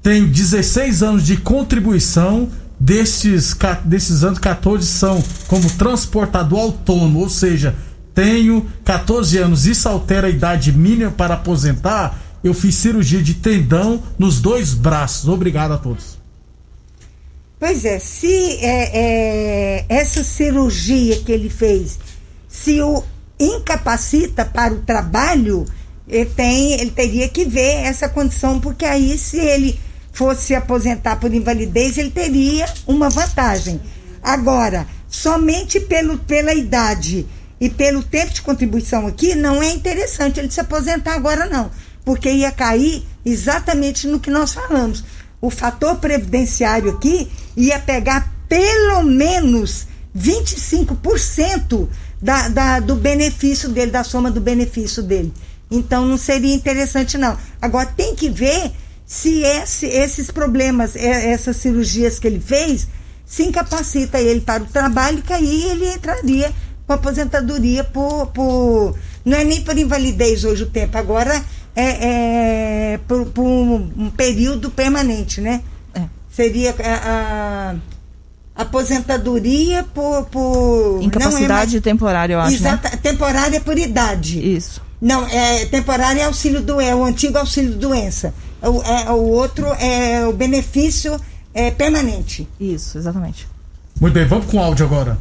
tenho 0.03 0.29
16 0.29 1.03
anos 1.03 1.25
de 1.25 1.39
contribuição. 1.39 2.51
Desses, 2.79 3.57
desses 3.87 4.23
anos, 4.23 4.39
14 4.39 4.87
são 4.87 5.25
como 5.49 5.67
transportador 5.79 6.59
autônomo, 6.61 7.21
ou 7.21 7.31
seja, 7.31 7.75
tenho 8.15 8.67
14 8.85 9.39
anos. 9.39 9.65
Isso 9.65 9.89
altera 9.89 10.27
a 10.27 10.31
idade 10.31 10.73
mínima 10.73 11.11
para 11.11 11.33
aposentar? 11.33 12.21
Eu 12.45 12.53
fiz 12.53 12.75
cirurgia 12.75 13.23
de 13.23 13.33
tendão 13.33 14.03
nos 14.19 14.43
dois 14.43 14.75
braços. 14.75 15.27
Obrigado 15.27 15.73
a 15.73 15.79
todos. 15.79 16.19
Pois 17.59 17.87
é, 17.87 17.99
se 17.99 18.59
é, 18.61 18.91
é, 18.93 19.85
essa 19.89 20.23
cirurgia 20.23 21.19
que 21.21 21.33
ele 21.33 21.49
fez, 21.49 21.99
se 22.47 22.83
o 22.83 23.03
incapacita 23.41 24.45
para 24.45 24.75
o 24.75 24.83
trabalho, 24.83 25.65
ele, 26.07 26.27
tem, 26.27 26.75
ele 26.75 26.91
teria 26.91 27.29
que 27.29 27.45
ver 27.47 27.85
essa 27.85 28.09
condição, 28.09 28.61
porque 28.61 28.85
aí, 28.85 29.17
se 29.17 29.39
ele 29.39 29.81
fosse 30.13 30.47
se 30.47 30.55
aposentar 30.55 31.17
por 31.17 31.33
invalidez, 31.33 31.97
ele 31.97 32.11
teria 32.11 32.67
uma 32.87 33.09
vantagem. 33.09 33.81
Agora, 34.23 34.87
somente 35.09 35.81
pelo, 35.81 36.19
pela 36.19 36.53
idade 36.53 37.27
e 37.61 37.71
pelo 37.71 38.03
tempo 38.03 38.33
de 38.33 38.43
contribuição 38.43 39.07
aqui, 39.07 39.35
não 39.35 39.63
é 39.63 39.71
interessante 39.71 40.39
ele 40.39 40.51
se 40.51 40.61
aposentar 40.61 41.15
agora, 41.15 41.47
não. 41.47 41.71
Porque 42.05 42.31
ia 42.31 42.51
cair 42.51 43.05
exatamente 43.25 44.07
no 44.07 44.21
que 44.21 44.31
nós 44.31 44.53
falamos. 44.53 45.05
O 45.41 45.49
fator 45.49 45.97
previdenciário 45.97 46.91
aqui 46.91 47.31
ia 47.57 47.79
pegar 47.79 48.31
pelo 48.49 49.03
menos 49.05 49.87
25% 50.17 51.89
da, 52.21 52.49
da, 52.49 52.81
do 52.81 52.95
benefício 52.97 53.69
dele, 53.69 53.91
da 53.91 54.05
soma 54.05 54.31
do 54.31 54.41
benefício 54.41 55.03
dele. 55.03 55.33
Então 55.71 56.07
não 56.07 56.19
seria 56.19 56.55
interessante, 56.55 57.17
não. 57.17 57.37
Agora 57.61 57.87
tem 57.87 58.15
que 58.15 58.29
ver 58.29 58.73
se 59.07 59.43
esse, 59.43 59.87
esses 59.87 60.31
problemas, 60.31 60.95
essas 60.97 61.57
cirurgias 61.57 62.19
que 62.19 62.27
ele 62.27 62.41
fez, 62.41 62.89
se 63.25 63.45
incapacita 63.45 64.21
ele 64.21 64.41
para 64.41 64.63
o 64.63 64.67
trabalho, 64.67 65.23
que 65.23 65.33
aí 65.33 65.65
ele 65.71 65.89
entraria 65.89 66.53
com 66.87 66.93
aposentadoria 66.93 67.85
por, 67.85 68.27
por. 68.29 68.97
Não 69.25 69.39
é 69.39 69.45
nem 69.45 69.63
por 69.63 69.79
invalidez 69.79 70.45
hoje 70.45 70.65
o 70.65 70.67
tempo, 70.67 70.99
agora 70.99 71.41
é, 71.77 72.95
é 72.95 73.01
por, 73.07 73.27
por 73.27 73.45
um 73.45 74.11
período 74.11 74.71
permanente, 74.71 75.41
né? 75.41 75.63
É. 75.95 76.03
Seria 76.31 76.75
a, 76.79 77.73
a 77.73 77.77
aposentadoria 78.61 79.85
por. 79.85 80.27
por 80.27 81.03
Incapacidade 81.03 81.71
é 81.71 81.81
mais, 81.81 81.83
temporária, 81.83 82.35
eu 82.35 82.41
acho. 82.41 82.55
Exata, 82.55 82.91
né? 82.91 82.97
temporária 83.03 83.61
por 83.61 83.79
idade. 83.79 84.55
Isso. 84.55 84.83
Não, 85.01 85.27
é 85.27 85.65
temporária 85.67 86.21
é 86.21 86.25
auxílio 86.25 86.61
do 86.61 86.81
é 86.81 86.95
o 86.95 87.03
antigo 87.05 87.39
auxílio 87.39 87.75
doença. 87.75 88.35
O, 88.63 88.83
é, 88.83 89.11
o 89.11 89.31
outro 89.31 89.67
é 89.75 90.27
o 90.27 90.33
benefício 90.33 91.19
é, 91.55 91.71
permanente. 91.71 92.47
Isso, 92.61 92.99
exatamente. 92.99 93.49
Muito 93.99 94.13
bem, 94.13 94.27
vamos 94.27 94.47
com 94.47 94.59
o 94.59 94.61
áudio 94.61 94.85
agora. 94.85 95.19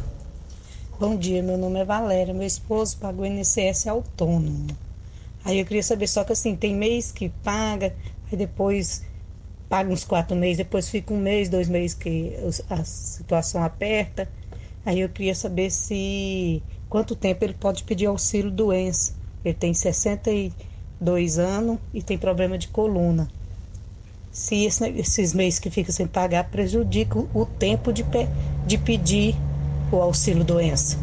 Bom 0.98 1.16
dia, 1.16 1.42
meu 1.42 1.56
nome 1.56 1.80
é 1.80 1.84
Valéria, 1.84 2.34
meu 2.34 2.46
esposo 2.46 2.98
pagou 2.98 3.24
INSS 3.24 3.86
autônomo. 3.86 4.66
Aí 5.42 5.58
eu 5.58 5.64
queria 5.64 5.82
saber 5.82 6.06
só 6.06 6.24
que 6.24 6.32
assim, 6.32 6.54
tem 6.54 6.74
mês 6.74 7.10
que 7.10 7.30
paga, 7.42 7.94
aí 8.30 8.36
depois 8.36 9.02
paga 9.70 9.92
uns 9.92 10.04
quatro 10.04 10.36
meses, 10.36 10.56
depois 10.56 10.88
fica 10.88 11.14
um 11.14 11.18
mês, 11.18 11.48
dois 11.48 11.68
meses 11.68 11.94
que 11.94 12.34
a 12.68 12.82
situação 12.82 13.62
aperta. 13.62 14.28
Aí 14.84 15.00
eu 15.00 15.08
queria 15.08 15.34
saber 15.34 15.70
se 15.70 16.60
quanto 16.88 17.14
tempo 17.14 17.44
ele 17.44 17.54
pode 17.54 17.84
pedir 17.84 18.06
auxílio 18.06 18.50
doença. 18.50 19.14
Ele 19.44 19.54
tem 19.54 19.72
62 19.72 21.38
anos 21.38 21.78
e 21.94 22.02
tem 22.02 22.18
problema 22.18 22.58
de 22.58 22.66
coluna. 22.66 23.28
Se 24.32 24.64
esse, 24.64 24.88
esses 24.90 25.32
meses 25.32 25.60
que 25.60 25.70
fica 25.70 25.92
sem 25.92 26.06
pagar 26.06 26.50
prejudica 26.50 27.20
o 27.32 27.46
tempo 27.46 27.92
de, 27.92 28.04
de 28.66 28.76
pedir 28.76 29.36
o 29.92 29.96
auxílio 29.96 30.42
doença. 30.42 30.98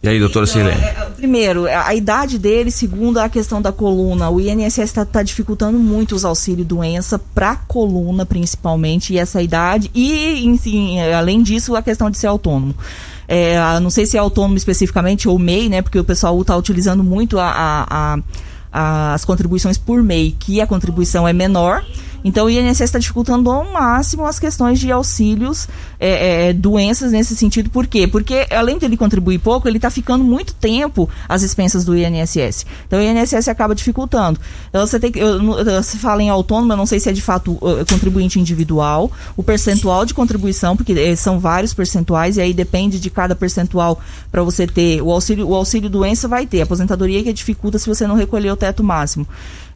E 0.00 0.08
aí, 0.08 0.20
doutora 0.20 0.46
então, 0.48 0.62
Silene? 0.62 1.07
Primeiro, 1.18 1.66
a 1.66 1.92
idade 1.96 2.38
dele, 2.38 2.70
segundo 2.70 3.18
a 3.18 3.28
questão 3.28 3.60
da 3.60 3.72
coluna, 3.72 4.30
o 4.30 4.40
INSS 4.40 4.78
está 4.78 5.04
tá 5.04 5.20
dificultando 5.20 5.76
muito 5.76 6.14
os 6.14 6.24
auxílios 6.24 6.64
doença 6.64 7.18
para 7.18 7.56
coluna, 7.56 8.24
principalmente, 8.24 9.12
e 9.12 9.18
essa 9.18 9.42
idade, 9.42 9.90
e, 9.92 10.46
enfim, 10.46 11.00
além 11.00 11.42
disso, 11.42 11.74
a 11.74 11.82
questão 11.82 12.08
de 12.08 12.16
ser 12.16 12.28
autônomo. 12.28 12.72
É, 13.26 13.58
não 13.80 13.90
sei 13.90 14.06
se 14.06 14.16
é 14.16 14.20
autônomo 14.20 14.56
especificamente 14.56 15.28
ou 15.28 15.36
MEI, 15.40 15.68
né? 15.68 15.82
Porque 15.82 15.98
o 15.98 16.04
pessoal 16.04 16.40
está 16.40 16.56
utilizando 16.56 17.02
muito 17.02 17.36
a, 17.36 17.50
a, 17.90 18.18
a, 18.72 19.14
as 19.14 19.24
contribuições 19.24 19.76
por 19.76 20.00
MEI, 20.00 20.36
que 20.38 20.60
a 20.60 20.68
contribuição 20.68 21.26
é 21.26 21.32
menor 21.32 21.84
então 22.24 22.46
o 22.46 22.50
INSS 22.50 22.80
está 22.80 22.98
dificultando 22.98 23.50
ao 23.50 23.72
máximo 23.72 24.26
as 24.26 24.38
questões 24.38 24.78
de 24.78 24.90
auxílios, 24.90 25.68
é, 26.00 26.48
é, 26.48 26.52
doenças 26.52 27.12
nesse 27.12 27.36
sentido. 27.36 27.70
Por 27.70 27.86
quê? 27.86 28.06
Porque 28.06 28.46
além 28.50 28.78
de 28.78 28.84
ele 28.84 28.96
contribuir 28.96 29.38
pouco, 29.38 29.68
ele 29.68 29.78
está 29.78 29.90
ficando 29.90 30.24
muito 30.24 30.54
tempo 30.54 31.08
às 31.28 31.42
expensas 31.42 31.84
do 31.84 31.96
INSS. 31.96 32.66
Então 32.86 32.98
o 32.98 33.02
INSS 33.02 33.48
acaba 33.48 33.74
dificultando. 33.74 34.40
Então 34.68 34.86
você 34.86 34.98
tem 34.98 35.12
que. 35.12 35.18
Eu, 35.18 35.38
você 35.82 35.98
fala 35.98 36.22
em 36.22 36.28
autônomo, 36.28 36.72
eu 36.72 36.76
não 36.76 36.86
sei 36.86 37.00
se 37.00 37.08
é 37.08 37.12
de 37.12 37.22
fato 37.22 37.52
uh, 37.52 37.84
contribuinte 37.88 38.40
individual, 38.40 39.10
o 39.36 39.42
percentual 39.42 40.04
de 40.04 40.14
contribuição, 40.14 40.76
porque 40.76 40.92
eh, 40.92 41.16
são 41.16 41.38
vários 41.38 41.74
percentuais, 41.74 42.36
e 42.36 42.40
aí 42.40 42.52
depende 42.52 43.00
de 43.00 43.10
cada 43.10 43.34
percentual 43.34 44.00
para 44.30 44.42
você 44.42 44.66
ter. 44.66 45.00
O 45.02 45.10
auxílio, 45.10 45.48
o 45.48 45.54
auxílio 45.54 45.88
doença 45.88 46.28
vai 46.28 46.46
ter, 46.46 46.62
aposentadoria 46.62 47.22
que 47.22 47.32
dificulta 47.32 47.78
se 47.78 47.88
você 47.88 48.06
não 48.06 48.14
recolher 48.14 48.50
o 48.50 48.56
teto 48.56 48.82
máximo. 48.82 49.26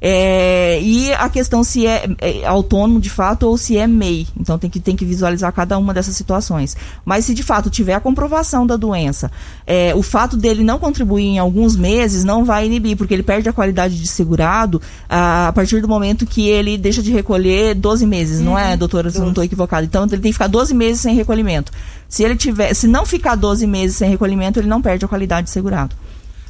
É, 0.05 0.81
e 0.83 1.13
a 1.13 1.29
questão 1.29 1.63
se 1.63 1.87
é, 1.87 2.09
é, 2.19 2.45
autônomo 2.45 3.01
de 3.01 3.09
fato 3.09 3.45
ou 3.45 3.57
se 3.57 3.77
é 3.77 3.87
MEI. 3.87 4.27
Então 4.37 4.59
tem 4.59 4.69
que, 4.69 4.81
tem 4.81 4.97
que 4.97 5.05
visualizar 5.05 5.53
cada 5.53 5.79
uma 5.79 5.95
dessas 5.95 6.17
situações. 6.17 6.77
Mas 7.05 7.25
se 7.25 7.33
de 7.33 7.45
fato 7.45 7.71
tiver 7.71 7.95
a 7.95 8.01
comprovação 8.01 8.67
da 8.67 8.77
doença, 8.77 9.31
é, 9.65 9.95
o 9.95 10.03
fato 10.03 10.37
dele 10.37 10.65
não 10.65 10.81
contribuir 10.81 11.27
em 11.27 11.39
alguns 11.39 11.77
meses 11.77 12.25
não 12.25 12.45
vai 12.45 12.67
inibir, 12.67 12.97
porque 12.97 13.15
ele 13.15 13.23
perde 13.23 13.49
a 13.49 13.53
qualidade 13.53 13.97
de 13.97 14.09
segurado 14.09 14.83
a, 15.09 15.47
a 15.47 15.53
partir 15.53 15.81
do 15.81 15.87
momento 15.87 16.27
que 16.27 16.49
ele 16.49 16.77
deixa 16.77 17.01
de 17.01 17.13
recolher 17.13 17.73
12 17.77 18.05
meses, 18.05 18.39
uhum. 18.41 18.47
não 18.47 18.59
é, 18.59 18.73
uhum. 18.73 18.79
doutora? 18.79 19.09
Se 19.09 19.21
não 19.21 19.29
estou 19.29 19.45
equivocado. 19.45 19.85
Então 19.87 20.03
ele 20.03 20.21
tem 20.21 20.33
que 20.33 20.33
ficar 20.33 20.49
12 20.49 20.75
meses 20.75 21.01
sem 21.01 21.15
recolhimento. 21.15 21.71
Se 22.09 22.25
ele 22.25 22.35
tiver, 22.35 22.75
se 22.75 22.89
não 22.89 23.07
ficar 23.07 23.37
12 23.37 23.69
meses 23.69 23.99
sem 23.99 24.11
recolhimento, 24.11 24.59
ele 24.59 24.69
não 24.69 24.83
perde 24.83 25.05
a 25.05 25.09
qualidade 25.09 25.45
de 25.45 25.53
segurado. 25.53 25.95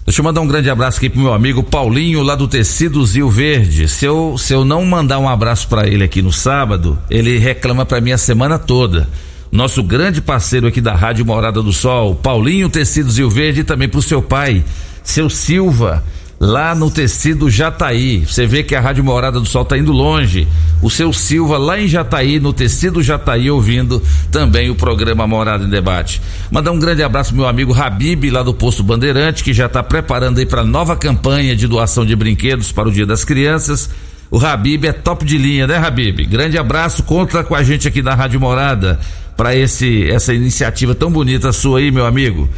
Deixa 0.05 0.21
eu 0.21 0.25
mandar 0.25 0.41
um 0.41 0.49
grande 0.49 0.69
abraço 0.69 0.99
aqui 0.99 1.09
pro 1.09 1.21
meu 1.21 1.33
amigo 1.33 1.63
Paulinho, 1.63 2.23
lá 2.23 2.35
do 2.35 2.49
Tecido 2.49 3.07
Zil 3.07 3.31
Verde. 3.31 3.89
Se 3.89 4.05
eu, 4.05 4.37
se 4.37 4.53
eu 4.53 4.65
não 4.65 4.85
mandar 4.85 5.21
um 5.21 5.29
abraço 5.29 5.69
para 5.69 5.87
ele 5.87 6.03
aqui 6.03 6.21
no 6.21 6.33
sábado, 6.33 6.99
ele 7.09 7.39
reclama 7.39 7.87
para 7.87 8.01
mim 8.01 8.11
a 8.11 8.19
semana 8.19 8.59
toda. 8.59 9.09
Nosso 9.53 9.81
grande 9.81 10.21
parceiro 10.21 10.67
aqui 10.67 10.81
da 10.81 10.93
Rádio 10.93 11.25
Morada 11.25 11.63
do 11.63 11.73
Sol, 11.73 12.17
Paulinho 12.17 12.69
Tecido 12.69 13.13
Zil 13.13 13.31
Verde, 13.31 13.61
e 13.61 13.65
também 13.65 13.89
pro 13.89 14.03
seu 14.03 14.21
pai, 14.21 14.65
seu 15.05 15.31
Silva 15.31 16.03
lá 16.43 16.75
no 16.75 16.91
tecido 16.91 17.49
Jataí. 17.49 18.27
Você 18.27 18.49
vê 18.49 18.65
que 18.65 18.75
a 18.75 18.81
Rádio 18.81 19.05
Morada 19.05 19.39
do 19.39 19.47
Sol 19.47 19.63
está 19.63 19.79
indo 19.79 19.93
longe. 19.93 20.49
O 20.83 20.91
seu 20.91 21.13
Silva 21.13 21.57
lá 21.57 21.81
em 21.81 21.87
Jataí, 21.87 22.41
no 22.41 22.53
tecido 22.53 23.01
Jataí, 23.01 23.49
ouvindo 23.49 24.03
também 24.29 24.69
o 24.69 24.75
programa 24.75 25.25
Morada 25.25 25.63
em 25.65 25.69
Debate. 25.69 26.21
Mandar 26.51 26.73
um 26.73 26.81
grande 26.81 27.01
abraço 27.01 27.33
meu 27.33 27.47
amigo 27.47 27.73
Habib, 27.73 28.29
lá 28.29 28.43
do 28.43 28.53
Posto 28.53 28.83
Bandeirante, 28.83 29.45
que 29.45 29.53
já 29.53 29.67
está 29.67 29.85
preparando 29.85 30.41
aí 30.41 30.47
para 30.47 30.65
nova 30.65 30.97
campanha 30.97 31.55
de 31.55 31.69
doação 31.69 32.05
de 32.05 32.17
brinquedos 32.17 32.73
para 32.73 32.89
o 32.89 32.93
Dia 32.93 33.07
das 33.07 33.25
Crianças. 33.25 33.89
O 34.29 34.45
Habib 34.45 34.85
é 34.85 34.93
top 34.93 35.25
de 35.25 35.39
linha, 35.39 35.69
né, 35.69 35.77
Habib? 35.77 36.27
Grande 36.27 36.59
abraço, 36.59 37.05
conta 37.05 37.45
com 37.45 37.55
a 37.55 37.63
gente 37.63 37.87
aqui 37.87 38.03
da 38.03 38.17
Rádio 38.17 38.41
Morada 38.41 38.99
para 39.37 39.55
esse 39.55 40.11
essa 40.11 40.35
iniciativa 40.35 40.93
tão 40.93 41.11
bonita 41.11 41.53
sua 41.53 41.79
aí, 41.79 41.93
meu 41.93 42.05
amigo. 42.05 42.49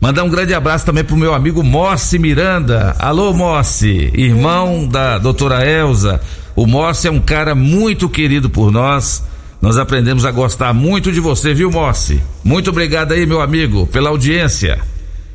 Mandar 0.00 0.22
um 0.22 0.30
grande 0.30 0.54
abraço 0.54 0.86
também 0.86 1.02
pro 1.02 1.16
meu 1.16 1.34
amigo 1.34 1.60
Mossi 1.64 2.20
Miranda. 2.20 2.94
Alô, 3.00 3.32
Mossi, 3.32 4.12
irmão 4.14 4.86
da 4.86 5.18
doutora 5.18 5.68
Elza. 5.68 6.20
O 6.54 6.68
Mossi 6.68 7.08
é 7.08 7.10
um 7.10 7.20
cara 7.20 7.52
muito 7.52 8.08
querido 8.08 8.48
por 8.48 8.70
nós. 8.70 9.24
Nós 9.60 9.76
aprendemos 9.76 10.24
a 10.24 10.30
gostar 10.30 10.72
muito 10.72 11.10
de 11.10 11.18
você, 11.18 11.52
viu, 11.52 11.68
Mossi? 11.68 12.22
Muito 12.44 12.70
obrigado 12.70 13.10
aí, 13.10 13.26
meu 13.26 13.40
amigo, 13.40 13.88
pela 13.88 14.10
audiência. 14.10 14.80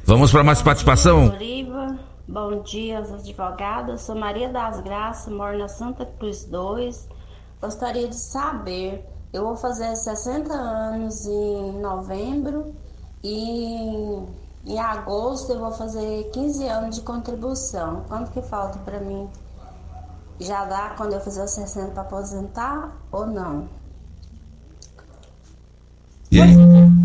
Vamos 0.05 0.31
para 0.31 0.45
mais 0.45 0.61
participação? 0.61 1.35
Bom 2.25 2.63
dia 2.63 2.99
aos 2.99 3.11
advogados. 3.11 4.01
Sou 4.03 4.15
Maria 4.15 4.47
das 4.47 4.79
Graças, 4.79 5.31
moro 5.31 5.57
na 5.57 5.67
Santa 5.67 6.05
Cruz 6.05 6.45
2. 6.45 7.09
Gostaria 7.61 8.07
de 8.07 8.15
saber, 8.15 9.03
eu 9.33 9.43
vou 9.43 9.57
fazer 9.57 9.93
60 9.93 10.53
anos 10.53 11.25
em 11.25 11.81
novembro 11.81 12.73
e 13.21 14.23
em 14.65 14.79
agosto 14.79 15.51
eu 15.51 15.59
vou 15.59 15.71
fazer 15.71 16.29
15 16.31 16.67
anos 16.67 16.95
de 16.95 17.01
contribuição. 17.01 18.03
Quanto 18.07 18.31
que 18.31 18.41
falta 18.41 18.79
para 18.79 18.99
mim? 18.99 19.27
Já 20.39 20.65
dá 20.65 20.93
quando 20.97 21.13
eu 21.13 21.21
fizer 21.21 21.43
os 21.43 21.51
60 21.51 21.91
para 21.91 22.01
aposentar 22.01 22.97
ou 23.11 23.27
não? 23.27 23.67
E 26.31 26.41
aí, 26.41 26.55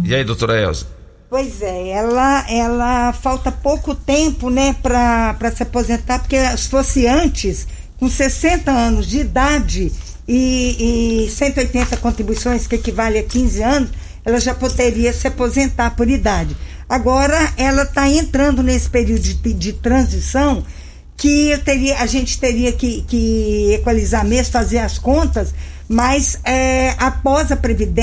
e 0.05 0.15
aí 0.15 0.25
doutora 0.25 0.59
Elza? 0.61 0.87
Pois 1.29 1.61
é, 1.61 1.89
ela, 1.89 2.51
ela 2.51 3.13
falta 3.13 3.53
pouco 3.53 3.95
tempo, 3.95 4.49
né, 4.49 4.75
para 4.83 5.53
se 5.55 5.63
aposentar, 5.63 6.21
porque 6.21 6.39
se 6.57 6.69
fosse 6.71 7.07
antes, 7.07 7.67
com 7.99 8.09
60 8.09 8.71
anos 8.71 9.07
de 9.07 9.19
idade 9.19 9.93
e, 10.27 11.27
e 11.27 11.31
180 11.31 11.99
contribuições, 11.99 12.67
que 12.67 12.77
equivale 12.77 13.19
a 13.19 13.23
15 13.23 13.63
anos, 13.63 13.91
ela 14.25 14.41
já 14.41 14.55
poderia 14.55 15.13
se 15.13 15.27
aposentar 15.27 15.95
por 15.97 16.09
idade. 16.09 16.57
Agora 16.89 17.53
ela 17.57 17.83
está 17.83 18.09
entrando 18.09 18.63
nesse 18.63 18.89
período 18.89 19.21
de, 19.21 19.53
de 19.53 19.73
transição 19.75 20.65
que 21.17 21.59
teria, 21.65 21.99
a 21.99 22.07
gente 22.07 22.39
teria 22.39 22.73
que, 22.73 23.03
que 23.03 23.75
equalizar 23.75 24.25
mesmo, 24.25 24.53
fazer 24.53 24.79
as 24.79 24.99
contas, 24.99 25.53
mas 25.89 26.39
é, 26.45 26.95
após, 26.97 27.51
a 27.51 27.59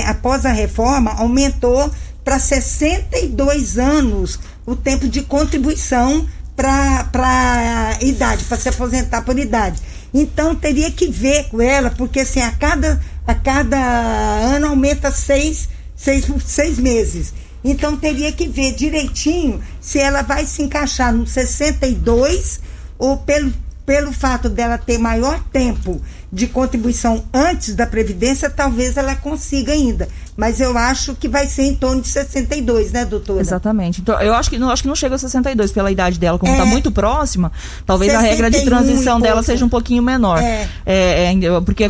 após 0.10 0.46
a 0.46 0.52
reforma 0.52 1.12
aumentou 1.14 1.90
para 2.24 2.38
62 2.38 3.78
anos 3.78 4.38
o 4.66 4.76
tempo 4.76 5.08
de 5.08 5.22
contribuição 5.22 6.28
para 6.56 7.10
a 7.14 8.04
idade, 8.04 8.44
para 8.46 8.58
se 8.58 8.70
aposentar 8.70 9.22
por 9.22 9.38
idade. 9.40 9.82
Então 10.14 10.56
teria 10.56 10.92
que 10.92 11.08
ver 11.08 11.50
com 11.50 11.62
ela, 11.62 11.90
porque 11.92 12.22
assim, 12.22 12.42
a 12.42 12.52
cada, 12.52 13.02
a 13.26 13.34
cada 13.34 13.78
ano 13.78 14.68
aumenta 14.68 15.12
seis, 15.12 15.70
seis, 15.96 16.26
seis 16.46 16.78
meses. 16.80 17.34
Então 17.68 17.98
teria 17.98 18.32
que 18.32 18.48
ver 18.48 18.76
direitinho 18.76 19.60
se 19.82 19.98
ela 19.98 20.22
vai 20.22 20.46
se 20.46 20.62
encaixar 20.62 21.12
no 21.12 21.26
62 21.26 22.60
ou 22.96 23.18
pelo, 23.18 23.52
pelo 23.84 24.14
fato 24.14 24.48
dela 24.48 24.78
ter 24.78 25.00
maior 25.00 25.44
tempo 25.52 26.00
de 26.36 26.48
contribuição 26.48 27.24
antes 27.34 27.74
da 27.76 27.88
Previdência, 27.88 28.50
talvez 28.50 28.98
ela 28.98 29.16
consiga 29.16 29.72
ainda. 29.72 30.10
Mas 30.36 30.60
eu 30.60 30.78
acho 30.78 31.16
que 31.16 31.30
vai 31.30 31.48
ser 31.48 31.64
em 31.64 31.76
torno 31.76 32.02
de 32.02 32.10
62, 32.10 32.92
né, 32.92 33.06
doutora? 33.06 33.40
Exatamente. 33.40 34.02
Então, 34.02 34.20
eu 34.20 34.34
acho 34.34 34.50
que 34.50 34.58
não, 34.58 34.70
acho 34.70 34.82
que 34.82 34.88
não 34.90 34.98
chega 34.98 35.16
a 35.16 35.18
62 35.18 35.72
pela 35.72 35.90
idade 35.90 36.20
dela, 36.20 36.38
como 36.38 36.52
está 36.52 36.66
é, 36.66 36.70
muito 36.70 36.92
próxima, 36.92 37.54
talvez 37.86 38.14
a 38.14 38.20
regra 38.20 38.52
de 38.52 38.66
transição 38.66 39.22
dela 39.22 39.42
seja 39.44 39.64
um 39.64 39.70
pouquinho 39.70 40.04
menor. 40.04 40.44
É. 40.44 40.68
É, 40.86 41.34
é 41.34 41.62
porque, 41.62 41.90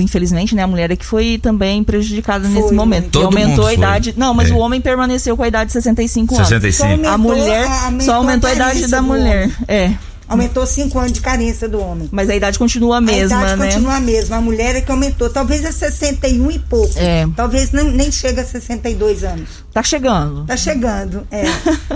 infelizmente, 0.00 0.54
né, 0.54 0.62
a 0.62 0.66
mulher 0.66 0.90
é 0.90 0.96
que 0.96 1.04
foi 1.04 1.38
também 1.42 1.84
prejudicada 1.84 2.48
foi, 2.48 2.62
nesse 2.62 2.72
momento. 2.72 3.10
Todo 3.10 3.26
aumentou 3.26 3.66
a 3.66 3.74
idade. 3.74 4.12
Foi. 4.12 4.20
Não, 4.20 4.32
mas 4.32 4.50
é. 4.50 4.54
o 4.54 4.56
homem 4.56 4.80
permaneceu 4.80 5.36
com 5.36 5.42
a 5.42 5.48
idade 5.48 5.66
de 5.66 5.72
65 5.74 6.34
anos. 6.36 6.48
65. 6.48 6.72
Só 6.72 6.90
aumentou, 6.90 7.12
a 7.12 7.18
mulher 7.18 7.66
a, 7.66 8.00
só 8.00 8.14
aumentou 8.14 8.48
a, 8.48 8.52
a 8.54 8.56
idade 8.56 8.86
da 8.86 9.02
mulher. 9.02 9.50
É. 9.68 9.92
Aumentou 10.28 10.66
cinco 10.66 10.98
anos 10.98 11.12
de 11.12 11.20
carência 11.20 11.68
do 11.68 11.80
homem. 11.80 12.08
Mas 12.10 12.30
a 12.30 12.36
idade 12.36 12.58
continua 12.58 12.98
a 12.98 13.00
mesma, 13.00 13.38
a 13.38 13.42
idade 13.42 13.60
né? 13.60 13.66
continua 13.66 13.94
a 13.96 14.00
mesma. 14.00 14.36
A 14.36 14.40
mulher 14.40 14.76
é 14.76 14.80
que 14.80 14.90
aumentou. 14.90 15.28
Talvez 15.28 15.64
é 15.64 15.70
61 15.70 16.50
e 16.50 16.58
pouco. 16.58 16.94
É. 16.96 17.26
Talvez 17.36 17.72
não, 17.72 17.84
nem 17.84 18.10
chega 18.10 18.42
a 18.42 18.44
62 18.44 19.24
anos. 19.24 19.48
Tá 19.72 19.82
chegando. 19.82 20.44
Tá 20.46 20.56
chegando, 20.56 21.26
é. 21.30 21.44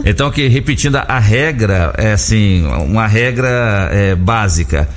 então, 0.04 0.30
que 0.30 0.48
repetindo 0.48 0.96
a 0.96 1.18
regra, 1.18 1.94
é 1.96 2.12
assim, 2.12 2.66
uma 2.66 3.06
regra 3.06 3.88
é, 3.92 4.14
básica 4.14 4.88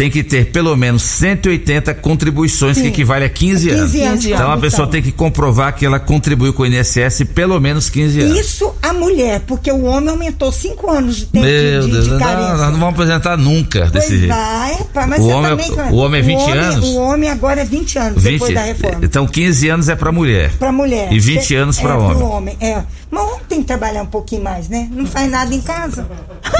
tem 0.00 0.10
que 0.10 0.22
ter 0.24 0.46
pelo 0.50 0.74
menos 0.76 1.02
180 1.02 1.92
contribuições, 1.92 2.76
Sim. 2.76 2.84
que 2.84 2.88
equivale 2.88 3.26
a 3.26 3.28
15, 3.28 3.68
15 3.68 3.70
anos. 3.70 3.94
anos 4.08 4.20
de 4.22 4.32
Então 4.32 4.50
a 4.50 4.56
pessoa 4.56 4.88
tem 4.88 5.02
que 5.02 5.12
comprovar 5.12 5.74
que 5.74 5.84
ela 5.84 6.00
contribuiu 6.00 6.54
com 6.54 6.62
o 6.62 6.66
INSS 6.66 7.24
pelo 7.34 7.60
menos 7.60 7.90
15 7.90 8.18
anos. 8.22 8.38
Isso 8.38 8.74
a 8.82 8.94
mulher, 8.94 9.40
porque 9.46 9.70
o 9.70 9.84
homem 9.84 10.08
aumentou 10.08 10.50
cinco 10.50 10.90
anos 10.90 11.16
de 11.16 11.26
tempo 11.26 11.44
Meu 11.44 11.82
de, 11.84 11.90
Deus, 11.92 12.04
de 12.04 12.10
não, 12.12 12.18
carência. 12.18 12.56
nós 12.56 12.72
não 12.72 12.78
vamos 12.80 12.94
apresentar 12.94 13.36
nunca 13.36 13.80
Pois 13.80 13.92
desse 13.92 14.18
jeito. 14.20 14.28
vai, 14.34 14.76
pá, 14.94 15.06
mas 15.06 15.20
O 15.20 15.28
homem- 15.28 15.50
também, 15.68 15.92
o 15.92 15.96
homem 15.96 16.20
é 16.20 16.22
20 16.24 16.38
homem- 16.40 16.58
anos? 16.58 16.88
O 16.88 16.96
homem 16.96 17.28
agora 17.30 17.60
é 17.60 17.64
20 17.66 17.98
anos, 17.98 18.22
20, 18.22 18.32
depois 18.32 18.54
da 18.54 18.62
reforma. 18.62 18.98
então 19.02 19.26
15 19.26 19.68
anos 19.68 19.88
é 19.90 19.94
pra 19.94 20.10
mulher. 20.10 20.50
Pra 20.58 20.72
mulher. 20.72 21.12
E 21.12 21.18
20 21.20 21.42
Cê- 21.44 21.56
anos 21.56 21.78
pra 21.78 21.90
é, 21.92 21.96
homem. 21.96 22.22
Homem, 22.22 22.56
é. 22.58 22.82
Mas 23.10 23.24
homem 23.24 23.40
tem 23.48 23.60
que 23.60 23.66
trabalhar 23.66 24.02
um 24.02 24.06
pouquinho 24.06 24.44
mais, 24.44 24.68
né? 24.68 24.88
Não 24.90 25.04
faz 25.04 25.30
nada 25.30 25.52
em 25.52 25.60
casa. 25.60 26.06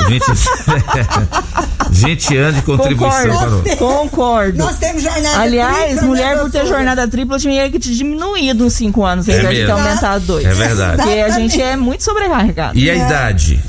20, 0.08 0.24
20 1.90 2.36
anos 2.36 2.56
de 2.56 2.62
contribuição 2.62 3.22
para 3.22 3.30
o 3.30 3.62
Concordo. 3.62 3.76
Concordo. 3.76 4.58
Nós 4.58 4.78
temos 4.78 5.02
jornada 5.02 5.40
Aliás, 5.40 5.86
tripla, 5.86 6.06
mulher 6.06 6.36
né, 6.36 6.42
por 6.42 6.50
ter 6.50 6.66
jornada 6.66 7.06
tripla 7.06 7.38
tinha 7.38 7.70
que 7.70 7.78
te 7.78 7.94
diminuído 7.94 8.64
uns 8.64 8.72
5 8.72 9.04
anos, 9.04 9.28
em 9.28 9.32
É 9.32 9.40
vez 9.40 9.60
de 9.60 9.66
ter 9.66 9.70
aumentado 9.70 10.24
dois. 10.24 10.44
É 10.44 10.52
verdade. 10.52 11.02
Porque 11.02 11.20
a 11.20 11.30
gente 11.30 11.62
é 11.62 11.76
muito 11.76 12.02
sobrecarregado. 12.02 12.76
E 12.76 12.90
a 12.90 12.94
idade? 12.96 13.60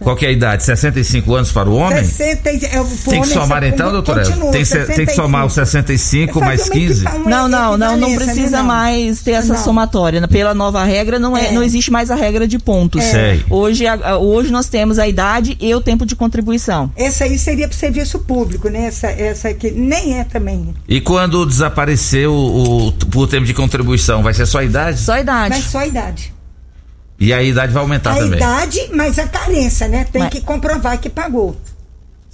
Qual 0.00 0.14
que 0.16 0.24
é 0.24 0.28
a 0.28 0.32
idade? 0.32 0.62
65 0.62 1.34
anos 1.34 1.50
para 1.52 1.68
o 1.68 1.74
homem? 1.74 2.04
60, 2.04 2.52
e- 2.52 2.56
é, 2.56 2.58
Tem 2.58 2.78
que 3.04 3.08
homem, 3.16 3.24
somar 3.24 3.64
então, 3.64 3.90
doutora? 3.92 4.24
Continua, 4.24 4.52
Tem, 4.52 4.60
que 4.62 4.66
ser- 4.68 4.86
tem 4.86 5.06
que 5.06 5.12
somar 5.14 5.44
os 5.46 5.52
65 5.54 6.40
mais 6.40 6.60
Faz 6.60 6.70
uma 6.70 6.74
15? 6.76 7.02
equipa- 7.04 7.16
uma 7.16 7.30
Não, 7.30 7.48
não, 7.48 7.76
não, 7.76 7.78
não 7.78 8.08
equivalência, 8.08 8.24
precisa 8.34 8.50
né, 8.56 8.58
não. 8.58 8.64
mais 8.66 9.22
ter 9.22 9.30
essa 9.32 9.54
Não. 9.54 9.64
somatória. 9.64 10.26
Pela 10.28 10.54
nova 10.54 10.84
regra, 10.84 11.18
não, 11.18 11.36
é, 11.36 11.48
É. 11.48 11.52
não 11.52 11.62
existe 11.62 11.90
mais 11.90 12.10
a 12.10 12.14
regra 12.14 12.46
de 12.46 12.58
pontos. 12.58 13.02
Sei. 13.04 13.44
Hoje, 13.50 13.86
a- 13.86 13.94
a- 13.94 14.18
hoje 14.18 14.50
nós 14.50 14.68
temos 14.68 14.98
a 14.98 15.06
idade 15.08 15.56
e 15.60 15.74
o 15.74 15.80
tempo 15.80 16.06
de 16.06 16.14
contribuição. 16.16 16.90
Essa 16.96 17.24
aí 17.24 17.38
seria 17.38 17.66
para 17.68 17.74
o 17.74 17.78
serviço 17.78 18.18
público, 18.20 18.68
né? 18.68 18.86
Essa, 18.86 19.08
essa 19.08 19.48
aqui 19.48 19.70
nem 19.70 20.18
é 20.18 20.24
também. 20.24 20.74
E 20.88 21.00
quando 21.00 21.44
desaparecer 21.44 22.28
o, 22.28 22.32
o, 22.34 22.94
o 23.16 23.26
tempo 23.26 23.44
de 23.46 23.54
contribuição, 23.54 24.22
vai 24.22 24.32
ser 24.34 24.46
só 24.46 24.58
a 24.58 24.64
idade? 24.64 24.98
Só 25.00 25.12
a 25.14 25.20
idade. 25.20 25.54
Mas 25.56 25.64
só 25.64 25.78
a 25.78 25.86
idade. 25.86 26.32
E 27.20 27.32
a 27.32 27.42
idade 27.42 27.72
vai 27.72 27.82
aumentar 27.82 28.12
a 28.12 28.16
também. 28.16 28.38
idade, 28.38 28.90
mas 28.94 29.18
a 29.18 29.26
carência, 29.26 29.88
né? 29.88 30.06
Tem 30.10 30.22
Mas- 30.22 30.32
que 30.32 30.40
comprovar 30.40 30.98
que 30.98 31.08
pagou. 31.10 31.56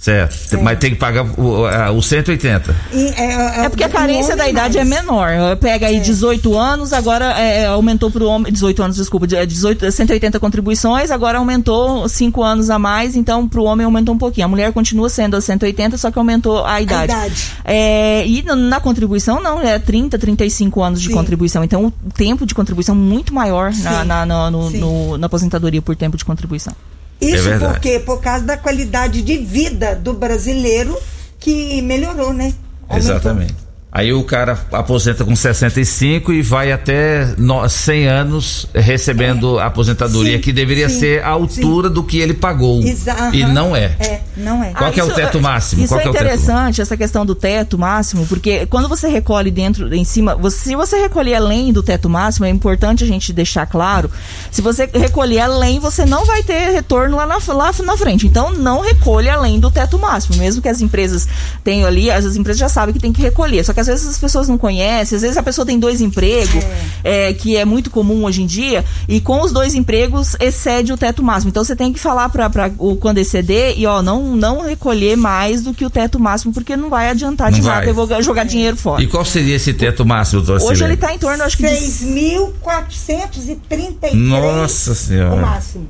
Certo. 0.05 0.61
Mas 0.61 0.77
tem 0.77 0.91
que 0.91 0.97
pagar 0.97 1.25
o, 1.39 1.65
a- 1.65 1.89
o 1.91 1.99
180. 2.01 2.75
E, 2.93 3.07
é, 3.17 3.65
É 3.65 3.69
porque 3.69 3.83
a 3.83 3.89
carência 3.89 4.35
da 4.35 4.47
idade 4.47 4.77
é 4.77 4.83
mais. 4.83 5.01
menor. 5.01 5.55
Pega 5.57 5.87
aí 5.87 5.99
18 5.99 6.55
anos, 6.55 6.93
agora 6.93 7.25
é, 7.39 7.65
aumentou 7.65 8.11
para 8.11 8.23
o 8.23 8.27
homem. 8.27 8.53
18 8.53 8.83
anos, 8.83 8.95
desculpa, 8.97 9.25
de- 9.25 9.43
18, 9.47 9.91
180 9.91 10.39
contribuições, 10.39 11.09
agora 11.09 11.39
aumentou 11.39 12.07
5 12.07 12.43
anos 12.43 12.69
a 12.69 12.77
mais, 12.77 13.15
então 13.15 13.47
para 13.47 13.59
o 13.59 13.63
homem 13.63 13.83
aumentou 13.83 14.13
um 14.13 14.17
pouquinho. 14.17 14.45
A 14.45 14.47
mulher 14.47 14.71
continua 14.73 15.09
sendo 15.09 15.35
a 15.37 15.41
180, 15.41 15.97
só 15.97 16.11
que 16.11 16.19
aumentou 16.19 16.63
a 16.63 16.79
idade. 16.79 17.11
idade. 17.11 17.51
É, 17.63 18.27
e 18.27 18.43
na, 18.43 18.55
na 18.55 18.79
contribuição, 18.79 19.41
não, 19.41 19.59
é 19.59 19.79
30, 19.79 20.19
35 20.19 20.83
anos 20.83 21.01
de 21.01 21.07
Sim. 21.07 21.15
contribuição. 21.15 21.63
Então 21.63 21.85
o 21.85 21.91
tempo 22.11 22.45
de 22.45 22.53
contribuição 22.53 22.93
é 22.93 22.97
muito 22.97 23.33
maior 23.33 23.73
na, 23.81 24.05
na, 24.05 24.25
na- 24.25 24.51
no- 24.51 24.69
no- 24.69 25.17
na 25.17 25.25
aposentadoria 25.25 25.81
por 25.81 25.95
tempo 25.95 26.15
de 26.15 26.23
contribuição. 26.23 26.73
É 27.21 27.25
Isso 27.25 27.43
verdade. 27.43 27.73
por 27.73 27.79
quê? 27.79 27.99
Por 27.99 28.21
causa 28.21 28.45
da 28.45 28.57
qualidade 28.57 29.21
de 29.21 29.37
vida 29.37 29.95
do 29.95 30.13
brasileiro 30.13 30.97
que 31.39 31.81
melhorou, 31.81 32.33
né? 32.33 32.53
Aumentou. 32.87 33.15
Exatamente. 33.15 33.64
Aí 33.97 34.11
o 34.11 34.21
cara 34.25 34.59
aposenta 34.73 35.23
com 35.23 35.33
65 35.33 36.33
e 36.33 36.41
vai 36.41 36.69
até 36.73 37.33
no- 37.37 37.65
100 37.69 38.07
anos 38.09 38.67
recebendo 38.75 39.57
a 39.57 39.67
aposentadoria, 39.67 40.35
Sim, 40.35 40.41
que 40.41 40.51
deveria 40.51 40.89
sim, 40.89 40.99
ser 40.99 41.23
a 41.23 41.29
altura 41.29 41.89
do 41.89 42.03
que 42.03 42.17
ele 42.19 42.33
pagou. 42.33 42.81
Exa- 42.83 43.29
E 43.31 43.45
não 43.45 43.73
é. 43.73 43.95
É, 44.01 44.19
não 44.35 44.61
é. 44.61 44.71
Qual 44.73 44.91
que 44.91 44.99
é 44.99 45.03
o 45.03 45.07
isso- 45.07 45.15
teto 45.15 45.39
máximo? 45.39 45.81
Isso 45.85 45.93
Qual 45.93 46.01
é 46.01 46.03
é 46.03 46.09
o 46.09 46.11
teto 46.11 46.23
interessante, 46.25 46.81
essa 46.81 46.97
questão 46.97 47.25
do 47.25 47.33
teto 47.33 47.77
máximo, 47.77 48.25
porque 48.27 48.65
quando 48.65 48.89
você 48.89 49.07
recolhe 49.07 49.49
dentro, 49.49 49.95
em 49.95 50.03
cima, 50.03 50.35
você- 50.35 50.57
se 50.57 50.75
você 50.75 50.97
recolher 50.97 51.35
além 51.35 51.71
do 51.71 51.81
teto 51.81 52.09
máximo, 52.09 52.45
é 52.45 52.49
importante 52.49 53.01
a 53.01 53.07
gente 53.07 53.31
deixar 53.31 53.65
claro, 53.65 54.11
se 54.51 54.61
você 54.61 54.89
recolher 54.93 55.39
além, 55.39 55.79
você 55.79 56.05
não 56.05 56.25
vai 56.25 56.43
ter 56.43 56.69
retorno 56.71 57.15
lá 57.15 57.25
na, 57.25 57.37
lá 57.53 57.71
na 57.85 57.95
frente. 57.95 58.27
Então, 58.27 58.51
não 58.51 58.81
recolha 58.81 59.35
além 59.35 59.57
do 59.57 59.71
teto 59.71 59.97
máximo, 59.97 60.35
mesmo 60.35 60.61
que 60.61 60.67
as 60.67 60.81
empresas 60.81 61.25
tenham 61.63 61.87
ali, 61.87 62.11
as, 62.11 62.25
as 62.25 62.35
empresas 62.35 62.59
já 62.59 62.67
sabem 62.67 62.93
que 62.93 62.99
tem 62.99 63.13
que 63.13 63.21
recolher, 63.21 63.63
só 63.63 63.71
que 63.71 63.84
às 63.87 63.99
vezes 63.99 64.15
as 64.15 64.17
pessoas 64.17 64.47
não 64.47 64.57
conhecem, 64.57 65.15
às 65.15 65.21
vezes 65.21 65.37
a 65.37 65.43
pessoa 65.43 65.65
tem 65.65 65.79
dois 65.79 66.01
empregos, 66.01 66.63
é, 67.03 67.33
que 67.33 67.55
é 67.55 67.65
muito 67.65 67.89
comum 67.89 68.25
hoje 68.25 68.41
em 68.41 68.45
dia, 68.45 68.83
e 69.07 69.21
com 69.21 69.41
os 69.41 69.51
dois 69.51 69.75
empregos 69.75 70.35
excede 70.39 70.91
o 70.91 70.97
teto 70.97 71.23
máximo. 71.23 71.49
Então, 71.49 71.63
você 71.63 71.75
tem 71.75 71.93
que 71.93 71.99
falar 71.99 72.29
para 72.29 72.71
o 72.77 72.95
quando 72.95 73.17
exceder 73.17 73.77
e 73.77 73.85
ó, 73.85 74.01
não 74.01 74.35
não 74.35 74.61
recolher 74.61 75.15
mais 75.15 75.61
do 75.61 75.73
que 75.73 75.85
o 75.85 75.89
teto 75.89 76.19
máximo, 76.19 76.53
porque 76.53 76.75
não 76.75 76.89
vai 76.89 77.09
adiantar 77.09 77.51
de 77.51 77.61
nada 77.61 77.85
eu 77.85 77.93
vou 77.93 78.07
jogar 78.21 78.45
dinheiro 78.45 78.75
fora. 78.75 79.01
E 79.01 79.07
qual 79.07 79.23
seria 79.23 79.55
esse 79.55 79.73
teto 79.73 80.05
máximo, 80.05 80.41
doutor 80.41 80.69
Hoje 80.69 80.83
ele 80.83 80.95
está 80.95 81.13
em 81.13 81.19
torno, 81.19 81.43
acho 81.43 81.57
que 81.57 81.63
de 81.63 81.75
6.433 81.75 84.13
Nossa 84.13 84.91
o 84.91 84.95
Senhora. 84.95 85.41
máximo. 85.41 85.87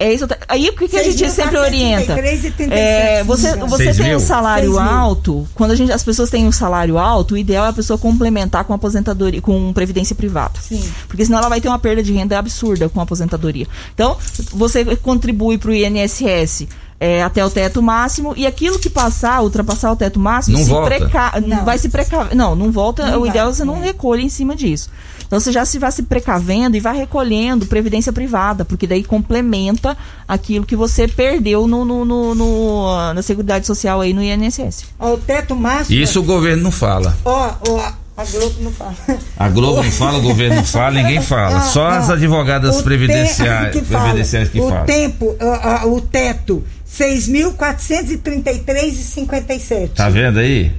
É 0.00 0.12
isso. 0.12 0.26
Aí 0.46 0.68
o 0.68 0.76
que, 0.76 0.86
que 0.86 0.96
a 0.96 1.02
gente 1.02 1.24
6.433 1.24 1.28
sempre 1.28 1.58
orienta? 1.58 2.14
37 2.14 2.72
É, 2.72 3.24
você 3.24 3.56
você 3.56 3.92
tem 3.92 4.06
mil? 4.08 4.16
um 4.18 4.20
salário 4.20 4.78
alto, 4.78 5.46
quando 5.54 5.72
a 5.72 5.74
gente, 5.74 5.90
as 5.90 6.04
pessoas 6.04 6.30
têm 6.30 6.46
um 6.46 6.52
salário 6.52 6.96
alto, 6.98 7.34
o 7.34 7.36
ideal 7.36 7.66
é 7.66 7.70
a 7.70 7.72
pessoa 7.72 7.98
complementar 7.98 8.62
com 8.64 8.72
aposentadoria, 8.72 9.40
com 9.42 9.72
previdência 9.72 10.14
privada. 10.14 10.60
Sim. 10.60 10.88
Porque 11.08 11.24
senão 11.24 11.38
ela 11.38 11.48
vai 11.48 11.60
ter 11.60 11.66
uma 11.68 11.78
perda 11.80 12.00
de 12.02 12.12
renda 12.12 12.38
absurda 12.38 12.88
com 12.88 13.00
a 13.00 13.02
aposentadoria. 13.02 13.66
Então, 13.92 14.16
você 14.52 14.84
contribui 14.96 15.58
para 15.58 15.70
o 15.70 15.74
INSS. 15.74 16.68
é, 17.00 17.22
até 17.22 17.44
o 17.44 17.50
teto 17.50 17.80
máximo 17.80 18.34
e 18.36 18.44
aquilo 18.46 18.78
que 18.78 18.90
passar, 18.90 19.40
ultrapassar 19.42 19.92
o 19.92 19.96
teto 19.96 20.18
máximo, 20.18 20.58
Não 20.58 20.64
se 20.64 20.70
volta? 20.70 20.86
preca... 20.96 21.40
Não. 21.46 21.64
vai 21.64 21.78
se 21.78 21.88
precaver. 21.88 22.34
Não, 22.36 22.56
não 22.56 22.72
volta. 22.72 23.06
Não 23.06 23.18
o 23.18 23.20
vai, 23.20 23.30
ideal 23.30 23.50
é 23.50 23.52
você 23.52 23.64
não 23.64 23.76
é. 23.76 23.86
recolha 23.86 24.20
em 24.20 24.28
cima 24.28 24.56
disso. 24.56 24.90
Então 25.28 25.38
você 25.38 25.52
já 25.52 25.64
se 25.64 25.78
vai 25.78 25.92
se 25.92 26.02
precavendo 26.02 26.76
e 26.76 26.80
vai 26.80 26.96
recolhendo 26.96 27.66
previdência 27.66 28.12
privada, 28.12 28.64
porque 28.64 28.86
daí 28.86 29.04
complementa 29.04 29.96
aquilo 30.26 30.64
que 30.66 30.74
você 30.74 31.06
perdeu 31.06 31.66
no, 31.68 31.84
no- 31.84 32.04
no- 32.04 32.34
no- 32.34 33.12
na 33.14 33.22
Seguridade 33.22 33.66
Social 33.66 34.00
aí 34.00 34.12
no 34.14 34.22
INSS. 34.22 34.86
Ó, 34.98 35.12
o 35.12 35.18
teto 35.18 35.54
máximo. 35.54 35.96
Isso 36.00 36.20
o 36.20 36.22
governo 36.22 36.62
não 36.62 36.70
fala. 36.72 37.14
Ó, 37.26 37.52
ó, 37.68 37.92
a 38.16 38.24
Globo 38.24 38.54
não 38.62 38.72
fala. 38.72 38.94
A 39.36 39.48
Globo 39.50 39.82
não 39.82 39.92
fala, 39.92 40.18
o 40.18 40.22
governo 40.22 40.56
não 40.56 40.64
fala, 40.64 40.90
ninguém 40.92 41.20
fala. 41.22 41.60
Só 41.60 41.86
ah, 41.86 41.98
as 41.98 42.08
advogadas 42.10 42.80
o 42.80 42.82
previdenciais 42.82 43.72
te- 43.72 43.78
que 43.80 43.84
fala. 43.84 44.04
previdenciais 44.04 44.48
que 44.48 44.60
o 44.60 44.68
falam. 44.68 44.86
tempo, 44.86 45.36
ó, 45.40 45.84
ó, 45.86 45.88
o 45.94 46.00
teto, 46.00 46.64
6.433,57. 46.90 49.90
Tá 49.94 50.08
vendo 50.08 50.38
aí? 50.38 50.72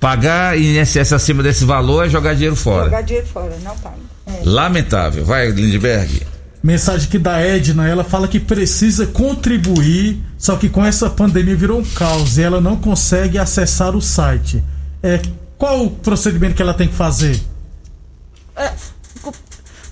Pagar 0.00 0.58
INSS 0.58 1.12
acima 1.12 1.42
desse 1.42 1.62
valor 1.62 2.06
é 2.06 2.08
jogar 2.08 2.32
dinheiro 2.32 2.56
fora. 2.56 2.86
Jogar 2.86 3.02
dinheiro 3.02 3.26
fora, 3.26 3.54
não 3.62 3.76
paga. 3.76 3.96
É. 4.26 4.40
Lamentável. 4.44 5.26
Vai, 5.26 5.50
Lindbergh. 5.50 6.22
Mensagem 6.62 7.06
aqui 7.06 7.18
da 7.18 7.38
Edna, 7.38 7.86
ela 7.86 8.02
fala 8.02 8.26
que 8.26 8.40
precisa 8.40 9.06
contribuir, 9.06 10.22
só 10.38 10.56
que 10.56 10.68
com 10.68 10.84
essa 10.84 11.08
pandemia 11.10 11.54
virou 11.54 11.80
um 11.80 11.84
caos 11.84 12.38
e 12.38 12.42
ela 12.42 12.60
não 12.60 12.76
consegue 12.76 13.38
acessar 13.38 13.94
o 13.94 14.00
site. 14.00 14.62
É, 15.02 15.20
qual 15.58 15.84
o 15.84 15.90
procedimento 15.90 16.54
que 16.54 16.62
ela 16.62 16.74
tem 16.74 16.88
que 16.88 16.94
fazer? 16.94 17.38
É, 18.56 18.72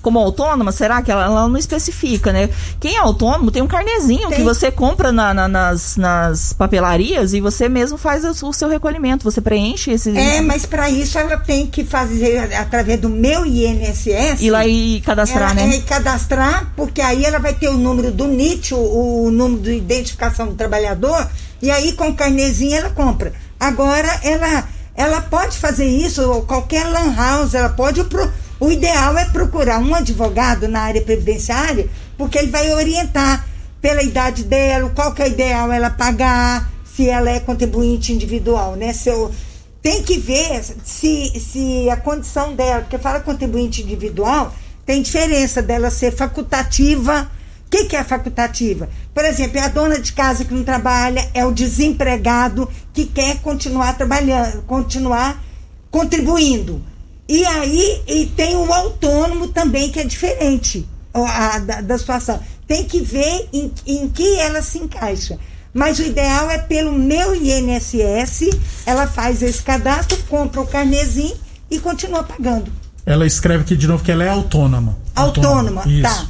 como 0.01 0.19
autônoma, 0.19 0.71
será 0.71 1.01
que 1.01 1.11
ela, 1.11 1.25
ela 1.25 1.47
não 1.47 1.57
especifica, 1.57 2.31
né? 2.31 2.49
Quem 2.79 2.95
é 2.95 2.99
autônomo 2.99 3.51
tem 3.51 3.61
um 3.61 3.67
carnezinho 3.67 4.29
que 4.29 4.35
Tem. 4.37 4.43
você 4.43 4.71
compra 4.71 5.11
na- 5.11 5.33
na- 5.33 5.47
nas, 5.47 5.97
nas 5.97 6.53
papelarias 6.53 7.33
e 7.33 7.41
você 7.41 7.67
mesmo 7.67 7.97
faz 7.97 8.23
o, 8.41 8.53
seu 8.53 8.69
recolhimento. 8.69 9.23
Você 9.23 9.41
preenche 9.41 9.91
esse. 9.91 10.15
É, 10.17 10.41
mas 10.41 10.65
para 10.65 10.89
isso 10.89 11.17
ela 11.17 11.37
tem 11.37 11.67
que 11.67 11.83
fazer 11.83 12.53
através 12.55 12.99
do 12.99 13.09
meu 13.09 13.45
INSS. 13.45 14.41
Ir 14.41 14.49
lá 14.51 14.65
e 14.65 15.01
cadastrar, 15.01 15.51
ela, 15.51 15.67
né? 15.67 15.75
É, 15.75 15.79
cadastrar, 15.81 16.71
porque 16.75 17.01
aí 17.01 17.25
ela 17.25 17.39
vai 17.39 17.53
ter 17.53 17.69
o 17.69 17.77
número 17.77 18.11
do 18.11 18.27
NIT, 18.27 18.73
o, 18.73 19.25
o 19.25 19.31
número 19.31 19.61
de 19.61 19.73
identificação 19.77 20.47
do 20.47 20.55
trabalhador, 20.55 21.27
e 21.61 21.69
aí 21.69 21.93
com 21.93 22.09
o 22.09 22.15
carnezinho 22.15 22.75
ela 22.75 22.89
compra. 22.89 23.33
Agora, 23.59 24.07
ela, 24.23 24.67
ela 24.95 25.21
pode 25.21 25.57
fazer 25.57 25.85
isso, 25.85 26.21
ou 26.23 26.43
qualquer 26.43 26.85
lan 26.87 27.13
house, 27.15 27.53
ela 27.53 27.69
pode. 27.69 28.03
Pro, 28.05 28.31
o 28.59 28.71
ideal 28.71 29.17
é 29.17 29.25
procurar 29.25 29.79
um 29.79 29.95
advogado 29.95 30.67
na 30.67 30.81
área 30.81 31.01
previdenciária, 31.01 31.87
porque 32.17 32.37
ele 32.37 32.51
vai 32.51 32.73
orientar 32.73 33.47
pela 33.81 34.03
idade 34.03 34.43
dela, 34.43 34.89
qual 34.89 35.13
que 35.13 35.21
é 35.21 35.25
o 35.25 35.27
ideal 35.29 35.71
ela 35.71 35.89
pagar, 35.89 36.69
se 36.83 37.07
ela 37.07 37.29
é 37.29 37.39
contribuinte 37.39 38.11
individual, 38.11 38.75
né? 38.75 38.91
Se 38.91 39.09
eu, 39.09 39.31
tem 39.81 40.03
que 40.03 40.17
ver 40.17 40.61
se, 40.83 41.39
se 41.39 41.89
a 41.89 41.95
condição 41.95 42.53
dela, 42.53 42.81
porque 42.81 42.97
fala 42.97 43.21
contribuinte 43.21 43.81
individual, 43.81 44.53
tem 44.85 45.01
diferença 45.01 45.61
dela 45.61 45.89
ser 45.89 46.11
facultativa. 46.11 47.31
O 47.65 47.69
que, 47.69 47.85
que 47.85 47.95
é 47.95 48.03
facultativa? 48.03 48.89
Por 49.13 49.23
exemplo, 49.23 49.59
é 49.59 49.61
a 49.61 49.67
dona 49.69 49.99
de 49.99 50.11
casa 50.11 50.43
que 50.43 50.53
não 50.53 50.63
trabalha, 50.63 51.29
é 51.33 51.45
o 51.45 51.51
desempregado 51.51 52.69
que 52.93 53.05
quer 53.05 53.37
continuar 53.39 53.95
trabalhando, 53.95 54.63
continuar 54.63 55.41
contribuindo. 55.89 56.81
E 57.29 57.45
aí 57.45 58.01
e 58.07 58.25
tem 58.25 58.55
o 58.55 58.73
autônomo 58.73 59.49
também, 59.49 59.91
que 59.91 59.99
é 59.99 60.03
diferente 60.03 60.83
ó, 61.13 61.23
a- 61.25 61.59
da, 61.59 61.79
da 61.81 61.97
situação. 61.97 62.39
Tem 62.67 62.83
que 62.85 62.99
ver 63.01 63.47
em, 63.53 63.71
em 63.85 64.09
que 64.09 64.35
ela 64.39 64.63
se 64.63 64.79
encaixa. 64.79 65.37
Mas 65.71 65.99
o 65.99 66.01
ideal 66.03 66.49
é 66.49 66.57
pelo 66.57 66.91
meu 66.91 67.35
INSS, 67.35 68.49
ela 68.85 69.05
faz 69.07 69.43
esse 69.43 69.61
cadastro, 69.61 70.17
compra 70.27 70.61
o 70.61 70.65
carnezinho 70.67 71.35
e 71.69 71.77
continua 71.79 72.23
pagando. 72.23 72.71
Ela 73.05 73.27
escreve 73.27 73.61
aqui 73.63 73.77
de 73.77 73.87
novo 73.87 74.03
que 74.03 74.11
ela 74.11 74.23
é 74.23 74.29
autônoma. 74.29 74.97
Autônoma, 75.15 75.83
Isso. 75.87 76.01
tá. 76.01 76.27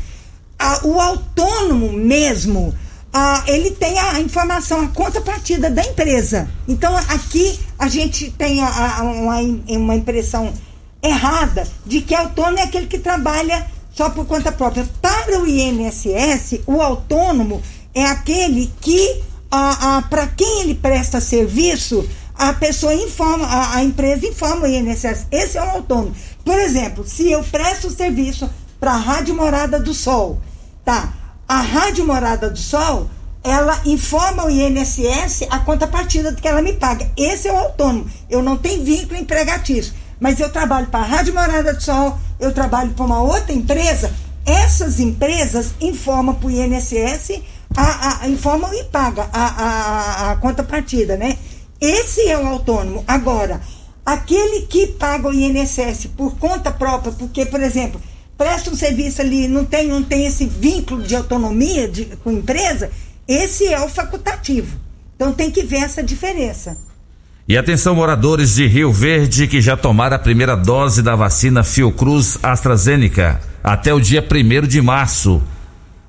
Ah, 0.59 0.81
o 0.83 0.99
autônomo 0.99 1.93
mesmo, 1.93 2.75
ah, 3.13 3.41
ele 3.47 3.71
tem 3.71 3.97
a 3.97 4.19
informação, 4.19 4.81
a 4.81 4.87
contrapartida 4.89 5.69
da 5.69 5.81
empresa. 5.83 6.49
Então 6.67 6.93
aqui 6.97 7.57
a 7.77 7.87
gente 7.87 8.31
tem 8.31 8.61
a- 8.61 8.97
a- 8.99 9.03
uma, 9.03 9.37
uma 9.69 9.95
impressão 9.95 10.53
errada 11.01 11.67
de 11.85 12.01
que 12.01 12.13
autônomo 12.13 12.59
é 12.59 12.63
aquele 12.63 12.87
que 12.87 12.99
trabalha 12.99 13.65
só 13.93 14.09
por 14.09 14.25
conta 14.25 14.51
própria. 14.51 14.87
Para 15.01 15.39
o 15.41 15.47
INSS, 15.47 16.61
o 16.65 16.81
autônomo 16.81 17.61
é 17.93 18.05
aquele 18.05 18.71
que, 18.79 19.21
para 20.09 20.27
quem 20.27 20.61
ele 20.61 20.75
presta 20.75 21.19
serviço, 21.19 22.07
a 22.35 22.53
pessoa 22.53 22.93
informa, 22.93 23.45
a, 23.45 23.75
a 23.75 23.83
empresa 23.83 24.25
informa 24.25 24.65
o 24.65 24.67
INSS. 24.67 25.27
Esse 25.29 25.57
é 25.57 25.63
um 25.63 25.71
autônomo. 25.71 26.15
Por 26.45 26.57
exemplo, 26.57 27.05
se 27.05 27.29
eu 27.29 27.43
presto 27.43 27.89
serviço 27.89 28.49
para 28.79 28.93
a 28.93 28.97
Rádio 28.97 29.35
Morada 29.35 29.77
do 29.79 29.93
Sol, 29.93 30.39
tá? 30.85 31.13
A 31.45 31.59
Rádio 31.59 32.05
Morada 32.05 32.49
do 32.49 32.57
Sol, 32.57 33.09
ela 33.43 33.81
informa 33.85 34.45
o 34.45 34.49
INSS 34.49 35.47
a 35.49 35.59
contrapartida 35.59 36.33
que 36.33 36.47
ela 36.47 36.61
me 36.61 36.73
paga. 36.73 37.11
Esse 37.17 37.47
é 37.47 37.53
o 37.53 37.57
autônomo. 37.57 38.09
Eu 38.29 38.41
não 38.41 38.55
tenho 38.55 38.83
vínculo 38.83 39.19
empregatício. 39.19 39.93
Mas 40.19 40.39
eu 40.39 40.49
trabalho 40.49 40.87
para 40.87 40.99
a 40.99 41.07
Rádio 41.07 41.33
Morada 41.33 41.73
do 41.73 41.81
Sol, 41.81 42.17
eu 42.39 42.53
trabalho 42.53 42.91
para 42.91 43.05
uma 43.05 43.21
outra 43.21 43.53
empresa. 43.53 44.11
Essas 44.45 44.99
empresas 44.99 45.73
informam 45.79 46.35
para 46.35 46.47
o 46.47 46.51
INSS, 46.51 47.41
a, 47.75 48.23
a, 48.23 48.27
informam 48.27 48.73
e 48.73 48.83
pagam 48.85 49.27
a, 49.31 49.45
a, 49.45 50.31
a 50.31 50.35
contrapartida, 50.37 51.15
né? 51.15 51.37
Esse 51.79 52.27
é 52.27 52.37
o 52.37 52.47
autônomo. 52.47 53.03
Agora, 53.07 53.61
aquele 54.05 54.61
que 54.63 54.87
paga 54.87 55.29
o 55.29 55.33
INSS 55.33 56.07
por 56.17 56.37
conta 56.37 56.71
própria, 56.71 57.13
porque, 57.13 57.45
por 57.45 57.61
exemplo, 57.61 58.01
presta 58.37 58.69
um 58.71 58.75
serviço 58.75 59.21
ali, 59.21 59.47
não 59.47 59.63
tem, 59.63 59.87
não 59.87 60.03
tem 60.03 60.25
esse 60.25 60.45
vínculo 60.45 61.03
de 61.03 61.15
autonomia 61.15 61.87
de, 61.87 62.05
com 62.23 62.31
empresa, 62.31 62.91
esse 63.27 63.67
é 63.67 63.79
o 63.79 63.87
facultativo. 63.87 64.79
Então 65.15 65.31
tem 65.31 65.51
que 65.51 65.63
ver 65.63 65.83
essa 65.83 66.01
diferença. 66.01 66.77
E 67.49 67.57
atenção, 67.57 67.95
moradores 67.95 68.53
de 68.53 68.67
Rio 68.67 68.93
Verde 68.93 69.47
que 69.47 69.59
já 69.59 69.75
tomaram 69.75 70.15
a 70.15 70.19
primeira 70.19 70.55
dose 70.55 71.01
da 71.01 71.15
vacina 71.15 71.63
Fiocruz 71.63 72.37
AstraZeneca 72.43 73.41
até 73.63 73.91
o 73.91 73.99
dia 73.99 74.23
1 74.23 74.67
de 74.67 74.79
março. 74.79 75.41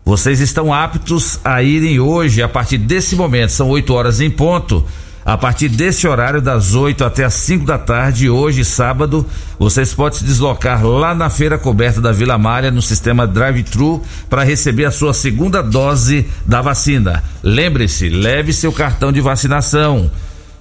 Vocês 0.05 0.38
estão 0.38 0.70
aptos 0.70 1.41
a 1.43 1.62
irem 1.62 1.99
hoje, 1.99 2.43
a 2.43 2.49
partir 2.49 2.76
desse 2.76 3.16
momento, 3.16 3.53
são 3.53 3.70
8 3.70 3.91
horas 3.95 4.20
em 4.20 4.28
ponto. 4.28 4.84
A 5.24 5.38
partir 5.38 5.70
desse 5.70 6.07
horário, 6.07 6.43
das 6.43 6.74
8 6.74 7.03
até 7.07 7.24
as 7.24 7.32
5 7.32 7.64
da 7.64 7.78
tarde, 7.78 8.28
hoje, 8.28 8.62
sábado, 8.62 9.26
vocês 9.59 9.95
podem 9.95 10.18
se 10.18 10.24
deslocar 10.26 10.84
lá 10.84 11.14
na 11.14 11.30
feira 11.30 11.57
coberta 11.57 12.03
da 12.03 12.12
Vila 12.12 12.36
Malha, 12.36 12.70
no 12.70 12.82
sistema 12.82 13.26
drive-thru, 13.26 14.03
para 14.28 14.45
receber 14.45 14.84
a 14.84 14.91
sua 14.91 15.14
segunda 15.14 15.62
dose 15.62 16.28
da 16.45 16.61
vacina. 16.61 17.24
Lembre-se, 17.43 18.11
leve 18.11 18.53
seu 18.53 18.72
cartão 18.74 19.11
de 19.11 19.22
vacinação. 19.22 20.11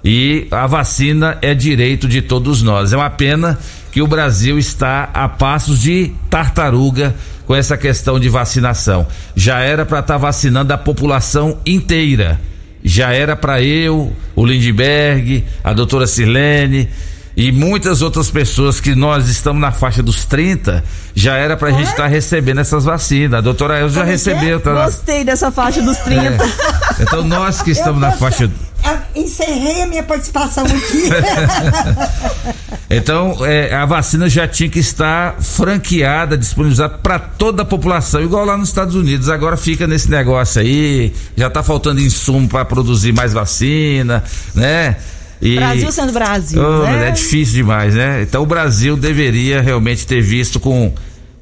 E 0.04 0.46
a 0.50 0.66
vacina 0.66 1.38
é 1.42 1.54
direito 1.54 2.08
de 2.08 2.22
todos 2.22 2.62
nós. 2.62 2.92
É 2.92 2.96
uma 2.96 3.10
pena 3.10 3.58
que 3.92 4.00
o 4.00 4.06
Brasil 4.06 4.58
está 4.58 5.10
a 5.12 5.28
passos 5.28 5.80
de 5.80 6.12
tartaruga 6.30 7.14
com 7.46 7.54
essa 7.54 7.76
questão 7.76 8.18
de 8.18 8.28
vacinação. 8.28 9.06
Já 9.34 9.60
era 9.60 9.84
para 9.84 10.00
estar 10.00 10.16
vacinando 10.16 10.72
a 10.72 10.78
população 10.78 11.58
inteira. 11.66 12.40
Já 12.82 13.12
era 13.12 13.36
para 13.36 13.62
eu, 13.62 14.12
o 14.34 14.46
Lindbergh, 14.46 15.44
a 15.62 15.72
doutora 15.72 16.06
Sirlene 16.06 16.88
e 17.36 17.52
muitas 17.52 18.02
outras 18.02 18.30
pessoas 18.30 18.80
que 18.80 18.94
nós 18.94 19.28
estamos 19.28 19.60
na 19.60 19.72
faixa 19.72 20.02
dos 20.02 20.24
30, 20.24 20.82
já 21.14 21.36
era 21.36 21.56
pra 21.56 21.70
gente 21.70 21.88
estar 21.88 22.06
recebendo 22.06 22.60
essas 22.60 22.84
vacinas. 22.84 23.38
A 23.38 23.40
doutora 23.40 23.80
Elza 23.80 23.94
já 23.96 24.00
é 24.02 24.08
é? 24.08 24.10
recebeu, 24.10 24.60
tá. 24.60 24.84
Gostei 24.84 25.24
dessa 25.24 25.50
faixa 25.50 25.80
dos 25.82 25.96
30. 25.98 26.22
É. 26.22 26.38
Então 27.00 27.24
nós 27.24 27.62
que 27.62 27.70
estamos 27.70 28.02
Eu 28.02 28.08
na 28.08 28.12
faixa 28.12 28.50
Ah, 28.84 28.98
Encerrei 29.16 29.82
a 29.82 29.86
minha 29.86 30.02
participação 30.02 30.64
aqui. 30.64 31.08
Então, 32.92 33.46
é, 33.46 33.72
a 33.72 33.86
vacina 33.86 34.28
já 34.28 34.48
tinha 34.48 34.68
que 34.68 34.80
estar 34.80 35.40
franqueada, 35.40 36.36
disponibilizada 36.36 36.98
para 36.98 37.20
toda 37.20 37.62
a 37.62 37.64
população, 37.64 38.20
igual 38.20 38.44
lá 38.44 38.56
nos 38.56 38.68
Estados 38.68 38.96
Unidos. 38.96 39.28
Agora 39.28 39.56
fica 39.56 39.86
nesse 39.86 40.10
negócio 40.10 40.60
aí, 40.60 41.14
já 41.36 41.48
tá 41.48 41.62
faltando 41.62 42.00
insumo 42.00 42.48
para 42.48 42.64
produzir 42.64 43.12
mais 43.12 43.32
vacina, 43.32 44.24
né? 44.56 44.96
E- 45.40 45.56
Brasil 45.56 45.90
sendo 45.90 46.12
Brasil, 46.12 46.62
Oh, 46.62 46.82
né? 46.84 47.08
É 47.08 47.10
difícil 47.10 47.54
demais, 47.54 47.94
né? 47.94 48.22
Então 48.22 48.42
o 48.42 48.46
Brasil 48.46 48.96
deveria 48.96 49.60
realmente 49.62 50.06
ter 50.06 50.20
visto 50.20 50.60
com, 50.60 50.92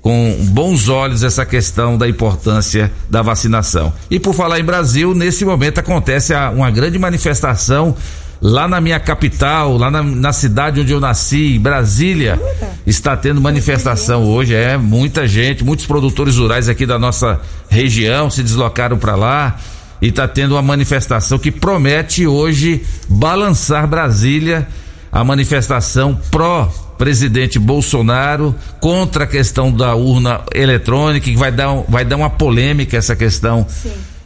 com 0.00 0.36
bons 0.50 0.88
olhos 0.88 1.24
essa 1.24 1.44
questão 1.44 1.98
da 1.98 2.08
importância 2.08 2.92
da 3.10 3.22
vacinação. 3.22 3.92
E 4.10 4.20
por 4.20 4.34
falar 4.34 4.60
em 4.60 4.64
Brasil, 4.64 5.14
nesse 5.14 5.44
momento 5.44 5.78
acontece 5.78 6.32
a- 6.32 6.50
uma 6.50 6.70
grande 6.70 6.98
manifestação 6.98 7.96
lá 8.40 8.68
na 8.68 8.80
minha 8.80 9.00
capital, 9.00 9.76
lá 9.76 9.90
na, 9.90 10.00
na 10.00 10.32
cidade 10.32 10.80
onde 10.80 10.92
eu 10.92 11.00
nasci, 11.00 11.58
Brasília, 11.58 12.40
está 12.86 13.16
tendo 13.16 13.40
manifestação 13.40 14.22
hoje. 14.24 14.54
É 14.54 14.76
muita 14.76 15.26
gente, 15.26 15.64
muitos 15.64 15.86
produtores 15.86 16.36
rurais 16.36 16.68
aqui 16.68 16.86
da 16.86 17.00
nossa 17.00 17.40
região 17.68 18.30
se 18.30 18.44
deslocaram 18.44 18.96
para 18.96 19.16
lá 19.16 19.58
e 20.00 20.08
está 20.08 20.26
tendo 20.28 20.54
uma 20.54 20.62
manifestação 20.62 21.38
que 21.38 21.50
promete 21.50 22.26
hoje 22.26 22.82
balançar 23.08 23.86
Brasília, 23.86 24.66
a 25.10 25.24
manifestação 25.24 26.18
pró 26.30 26.72
presidente 26.98 27.58
Bolsonaro 27.58 28.54
contra 28.80 29.24
a 29.24 29.26
questão 29.26 29.72
da 29.72 29.94
urna 29.94 30.42
eletrônica, 30.52 31.30
que 31.30 31.36
vai 31.36 31.52
dar, 31.52 31.72
vai 31.88 32.04
dar 32.04 32.16
uma 32.16 32.28
polêmica 32.28 32.96
essa 32.96 33.14
questão 33.14 33.66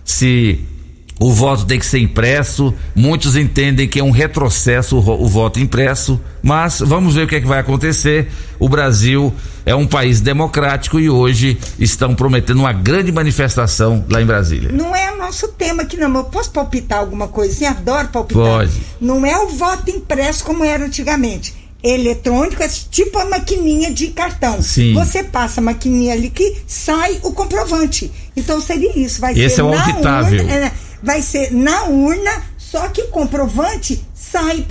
se 0.04 0.58
o 1.20 1.32
voto 1.32 1.64
tem 1.64 1.78
que 1.78 1.86
ser 1.86 1.98
impresso. 2.00 2.74
Muitos 2.94 3.36
entendem 3.36 3.86
que 3.88 4.00
é 4.00 4.04
um 4.04 4.10
retrocesso 4.10 4.96
o, 4.98 5.24
o 5.24 5.28
voto 5.28 5.60
impresso, 5.60 6.20
mas 6.42 6.80
vamos 6.80 7.14
ver 7.14 7.24
o 7.24 7.28
que 7.28 7.36
é 7.36 7.40
que 7.40 7.46
vai 7.46 7.60
acontecer. 7.60 8.28
O 8.58 8.68
Brasil 8.68 9.32
é 9.64 9.74
um 9.74 9.86
país 9.86 10.20
democrático 10.20 10.98
e 10.98 11.08
hoje 11.08 11.56
estão 11.78 12.14
prometendo 12.14 12.58
uma 12.60 12.72
grande 12.72 13.12
manifestação 13.12 14.04
lá 14.10 14.20
em 14.20 14.26
Brasília. 14.26 14.70
Não 14.72 14.94
é 14.94 15.12
o 15.12 15.18
nosso 15.18 15.48
tema 15.48 15.82
aqui, 15.82 15.96
não. 15.96 16.12
Eu 16.14 16.24
posso 16.24 16.50
palpitar 16.50 16.98
alguma 16.98 17.28
coisinha? 17.28 17.70
Adoro 17.70 18.08
palpitar. 18.08 18.42
Pode. 18.42 18.72
Não 19.00 19.24
é 19.24 19.36
o 19.38 19.48
voto 19.48 19.90
impresso 19.90 20.44
como 20.44 20.64
era 20.64 20.84
antigamente. 20.84 21.54
Eletrônico 21.84 22.62
é 22.62 22.68
tipo 22.68 23.18
a 23.18 23.24
maquininha 23.24 23.92
de 23.92 24.08
cartão. 24.08 24.62
Sim. 24.62 24.94
Você 24.94 25.24
passa 25.24 25.60
a 25.60 25.64
maquininha 25.64 26.12
ali 26.12 26.30
que 26.30 26.58
sai 26.66 27.18
o 27.24 27.32
comprovante. 27.32 28.10
Então 28.36 28.60
seria 28.60 28.96
isso. 28.96 29.20
Vai 29.20 29.32
Esse 29.32 29.56
ser 29.56 29.60
é 29.62 29.64
o 29.64 29.74
auditável. 29.76 30.40
urna. 30.42 30.52
é, 30.52 30.72
vai 31.02 31.20
ser 31.22 31.52
na 31.52 31.84
urna, 31.84 32.30
só 32.56 32.88
que 32.88 33.02
o 33.02 33.08
comprovante 33.08 34.04
sai 34.14 34.64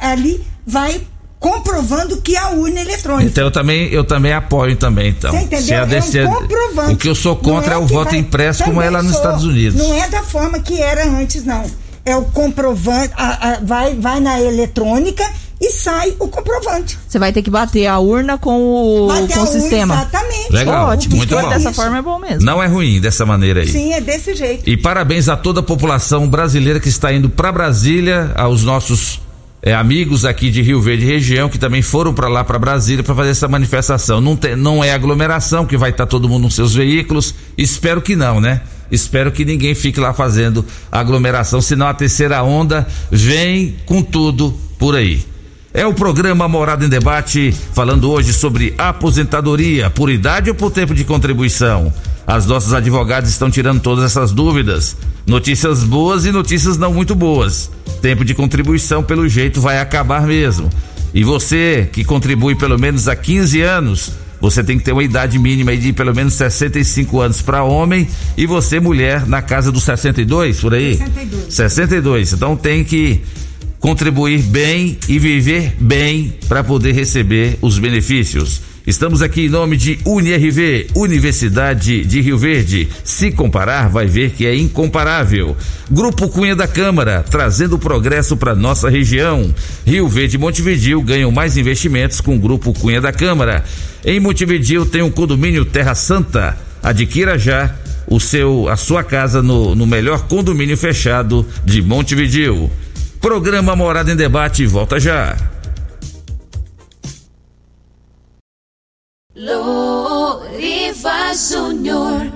ali, 0.00 0.44
vai 0.66 1.00
comprovando 1.38 2.20
que 2.20 2.36
a 2.36 2.50
urna 2.50 2.80
é 2.80 2.82
eletrônica. 2.82 3.30
Então 3.30 3.44
eu 3.44 3.50
também, 3.50 3.88
eu 3.88 4.04
também 4.04 4.32
apoio 4.32 4.76
também, 4.76 5.08
então. 5.08 5.30
Você 5.30 5.38
entendeu? 5.38 5.64
Se 5.66 5.74
a 5.74 5.82
é 5.82 5.86
DC 5.86 6.24
um 6.26 6.34
comprovante. 6.34 6.92
o 6.92 6.96
que 6.98 7.08
eu 7.08 7.14
sou 7.14 7.34
contra 7.36 7.72
é, 7.72 7.76
Não 7.76 7.84
o 7.84 7.86
voto 7.86 8.10
vai- 8.10 8.18
impresso 8.18 8.62
como 8.64 8.82
é 8.82 8.90
lá 8.90 9.02
nos 9.02 9.12
sou. 9.12 9.20
Estados 9.22 9.44
Unidos. 9.44 9.78
Não 9.80 9.94
é 9.94 10.08
da 10.08 10.22
forma 10.22 10.60
que 10.60 10.80
era 10.82 11.04
antes, 11.08 11.44
não. 11.44 11.64
É 12.04 12.16
o 12.16 12.24
comprovante, 12.24 13.12
a- 13.16 13.52
a- 13.52 13.58
vai, 13.62 13.94
vai 13.94 14.20
na 14.20 14.40
eletrônica 14.40 15.24
e 15.60 15.70
sai 15.70 16.14
o 16.18 16.26
comprovante. 16.28 16.98
Você 17.06 17.18
vai 17.18 17.32
ter 17.32 17.42
que 17.42 17.50
bater 17.50 17.86
a 17.86 17.98
urna 17.98 18.38
com 18.38 18.58
o, 18.58 19.08
Bater 19.08 19.34
com 19.34 19.40
a 19.40 19.42
o 19.42 19.46
urna, 19.46 19.60
sistema. 19.60 19.94
exatamente. 19.94 20.52
Legal, 20.52 20.88
Ótimo. 20.88 21.16
muito 21.16 21.28
Se 21.28 21.34
for 21.34 21.42
bom. 21.42 21.48
dessa 21.50 21.72
forma 21.74 21.98
é 21.98 22.02
bom 22.02 22.18
mesmo. 22.18 22.42
Não 22.44 22.62
é 22.62 22.66
ruim 22.66 22.98
dessa 23.00 23.26
maneira 23.26 23.60
aí. 23.60 23.68
Sim, 23.68 23.92
é 23.92 24.00
desse 24.00 24.34
jeito. 24.34 24.68
E 24.68 24.76
parabéns 24.76 25.28
a 25.28 25.36
toda 25.36 25.60
a 25.60 25.62
população 25.62 26.26
brasileira 26.26 26.80
que 26.80 26.88
está 26.88 27.12
indo 27.12 27.28
para 27.28 27.52
Brasília, 27.52 28.32
aos 28.34 28.64
nossos 28.64 29.20
eh, 29.62 29.74
amigos 29.74 30.24
aqui 30.24 30.50
de 30.50 30.62
Rio 30.62 30.80
Verde 30.80 31.04
região 31.04 31.48
que 31.48 31.58
também 31.58 31.82
foram 31.82 32.14
para 32.14 32.28
lá 32.28 32.42
para 32.44 32.58
Brasília 32.58 33.04
para 33.04 33.14
fazer 33.14 33.30
essa 33.30 33.48
manifestação. 33.48 34.20
Não, 34.20 34.36
tem, 34.36 34.56
não 34.56 34.82
é 34.82 34.92
aglomeração 34.92 35.66
que 35.66 35.76
vai 35.76 35.90
estar 35.90 36.06
todo 36.06 36.28
mundo 36.28 36.44
nos 36.44 36.54
seus 36.54 36.74
veículos. 36.74 37.34
Espero 37.56 38.00
que 38.00 38.16
não, 38.16 38.40
né? 38.40 38.62
Espero 38.90 39.30
que 39.30 39.44
ninguém 39.44 39.74
fique 39.74 40.00
lá 40.00 40.12
fazendo 40.12 40.64
aglomeração, 40.90 41.60
senão 41.60 41.86
a 41.86 41.94
terceira 41.94 42.42
onda 42.42 42.86
vem 43.10 43.76
com 43.86 44.02
tudo 44.02 44.54
por 44.78 44.96
aí. 44.96 45.24
É 45.72 45.86
o 45.86 45.94
programa 45.94 46.48
Morada 46.48 46.84
em 46.84 46.88
Debate, 46.88 47.54
falando 47.72 48.10
hoje 48.10 48.32
sobre 48.32 48.74
aposentadoria, 48.76 49.88
por 49.88 50.10
idade 50.10 50.50
ou 50.50 50.56
por 50.56 50.72
tempo 50.72 50.92
de 50.92 51.04
contribuição. 51.04 51.92
As 52.26 52.44
nossas 52.44 52.72
advogadas 52.72 53.30
estão 53.30 53.48
tirando 53.48 53.80
todas 53.80 54.04
essas 54.04 54.32
dúvidas. 54.32 54.96
Notícias 55.24 55.84
boas 55.84 56.24
e 56.24 56.32
notícias 56.32 56.76
não 56.76 56.92
muito 56.92 57.14
boas. 57.14 57.70
Tempo 58.00 58.24
de 58.24 58.34
contribuição, 58.34 59.02
pelo 59.02 59.28
jeito, 59.28 59.60
vai 59.60 59.78
acabar 59.78 60.26
mesmo. 60.26 60.70
E 61.12 61.24
você 61.24 61.88
que 61.92 62.04
contribui 62.04 62.54
pelo 62.54 62.78
menos 62.78 63.08
há 63.08 63.16
15 63.16 63.60
anos, 63.60 64.12
você 64.40 64.64
tem 64.64 64.78
que 64.78 64.84
ter 64.84 64.92
uma 64.92 65.04
idade 65.04 65.38
mínima 65.38 65.76
de 65.76 65.92
pelo 65.92 66.14
menos 66.14 66.34
65 66.34 67.20
anos 67.20 67.42
para 67.42 67.62
homem 67.62 68.08
e 68.36 68.46
você 68.46 68.80
mulher 68.80 69.26
na 69.26 69.42
casa 69.42 69.70
dos 69.70 69.82
62 69.82 70.60
por 70.60 70.72
aí. 70.72 70.96
62. 70.96 71.54
62. 71.54 72.32
Então 72.32 72.56
tem 72.56 72.82
que 72.82 73.20
contribuir 73.78 74.42
bem 74.42 74.98
e 75.08 75.18
viver 75.18 75.74
bem 75.80 76.34
para 76.48 76.64
poder 76.64 76.92
receber 76.92 77.58
os 77.60 77.78
benefícios. 77.78 78.69
Estamos 78.90 79.22
aqui 79.22 79.42
em 79.42 79.48
nome 79.48 79.76
de 79.76 80.00
UniRV, 80.04 80.88
Universidade 80.96 82.04
de 82.04 82.20
Rio 82.20 82.36
Verde. 82.36 82.88
Se 83.04 83.30
comparar, 83.30 83.88
vai 83.88 84.08
ver 84.08 84.32
que 84.32 84.44
é 84.44 84.56
incomparável. 84.56 85.56
Grupo 85.88 86.28
Cunha 86.28 86.56
da 86.56 86.66
Câmara, 86.66 87.24
trazendo 87.30 87.78
progresso 87.78 88.36
para 88.36 88.52
nossa 88.52 88.90
região. 88.90 89.54
Rio 89.86 90.08
Verde 90.08 90.34
e 90.34 90.40
Montevidil 90.40 91.00
ganham 91.02 91.30
mais 91.30 91.56
investimentos 91.56 92.20
com 92.20 92.34
o 92.34 92.38
Grupo 92.40 92.72
Cunha 92.72 93.00
da 93.00 93.12
Câmara. 93.12 93.62
Em 94.04 94.18
Montevidil 94.18 94.84
tem 94.84 95.02
um 95.02 95.10
condomínio 95.10 95.64
Terra 95.64 95.94
Santa. 95.94 96.58
Adquira 96.82 97.38
já 97.38 97.72
o 98.08 98.18
seu, 98.18 98.68
a 98.68 98.74
sua 98.74 99.04
casa 99.04 99.40
no, 99.40 99.72
no 99.76 99.86
melhor 99.86 100.26
condomínio 100.26 100.76
fechado 100.76 101.46
de 101.64 101.80
Montevidil. 101.80 102.68
Programa 103.20 103.76
Morada 103.76 104.10
em 104.10 104.16
Debate 104.16 104.66
volta 104.66 104.98
já. 104.98 105.36
Loriva 109.42 111.32
Júnior. 111.32 112.30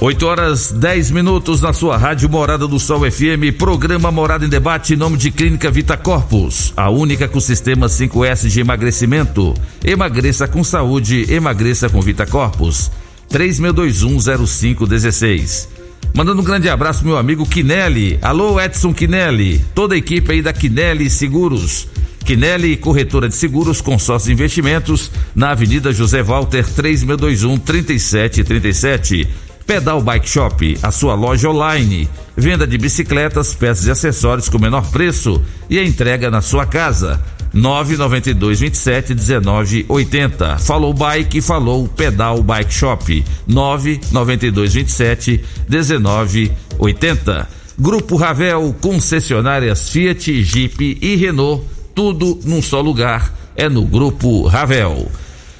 8 0.00 0.26
horas 0.26 0.72
10 0.72 1.12
minutos 1.12 1.60
na 1.60 1.72
sua 1.72 1.96
rádio 1.96 2.28
Morada 2.28 2.66
do 2.66 2.80
Sol 2.80 3.08
FM, 3.08 3.56
programa 3.56 4.10
Morada 4.10 4.44
em 4.44 4.48
Debate 4.48 4.94
em 4.94 4.96
nome 4.96 5.16
de 5.16 5.30
Clínica 5.30 5.70
Vita 5.70 5.96
Corpus, 5.96 6.72
a 6.76 6.90
única 6.90 7.28
com 7.28 7.38
sistema 7.38 7.86
5S 7.86 8.48
de 8.48 8.58
emagrecimento. 8.58 9.54
Emagreça 9.84 10.48
com 10.48 10.64
saúde, 10.64 11.32
emagreça 11.32 11.88
com 11.88 12.02
Vita 12.02 12.26
Corpus. 12.26 12.90
36210516. 13.30 15.68
Mandando 16.12 16.42
um 16.42 16.44
grande 16.44 16.68
abraço 16.68 17.04
meu 17.04 17.16
amigo 17.16 17.46
Quinelli. 17.46 18.18
Alô 18.20 18.60
Edson 18.60 18.92
Quinelli, 18.92 19.64
toda 19.76 19.94
a 19.94 19.98
equipe 19.98 20.32
aí 20.32 20.42
da 20.42 20.52
Quinelli 20.52 21.08
Seguros. 21.08 21.86
Quinelli, 22.30 22.76
corretora 22.76 23.28
de 23.28 23.34
seguros, 23.34 23.80
consórcio 23.80 24.30
investimentos, 24.30 25.10
na 25.34 25.50
Avenida 25.50 25.92
José 25.92 26.22
Walter, 26.22 26.64
3621 26.64 27.58
3737. 27.58 29.28
Pedal 29.66 30.00
Bike 30.00 30.28
Shop, 30.28 30.78
a 30.80 30.92
sua 30.92 31.16
loja 31.16 31.50
online. 31.50 32.08
Venda 32.36 32.68
de 32.68 32.78
bicicletas, 32.78 33.52
peças 33.52 33.88
e 33.88 33.90
acessórios 33.90 34.48
com 34.48 34.60
menor 34.60 34.88
preço 34.92 35.42
e 35.68 35.76
a 35.76 35.84
entrega 35.84 36.30
na 36.30 36.40
sua 36.40 36.64
casa. 36.66 37.20
992 37.52 38.60
27 38.60 39.12
19 39.12 39.86
80. 39.88 40.58
Falou 40.58 40.94
Bike, 40.94 41.40
falou 41.40 41.88
Pedal 41.88 42.44
Bike 42.44 42.72
Shop. 42.72 43.24
992 43.48 44.74
27 44.74 45.44
19 45.68 46.52
80. 46.78 47.48
Grupo 47.76 48.14
Ravel, 48.14 48.72
concessionárias 48.80 49.90
Fiat, 49.90 50.44
Jeep 50.44 50.96
e 51.02 51.16
Renault 51.16 51.79
tudo 52.00 52.40
num 52.44 52.62
só 52.62 52.80
lugar, 52.80 53.30
é 53.54 53.68
no 53.68 53.84
Grupo 53.84 54.46
Ravel. 54.46 55.06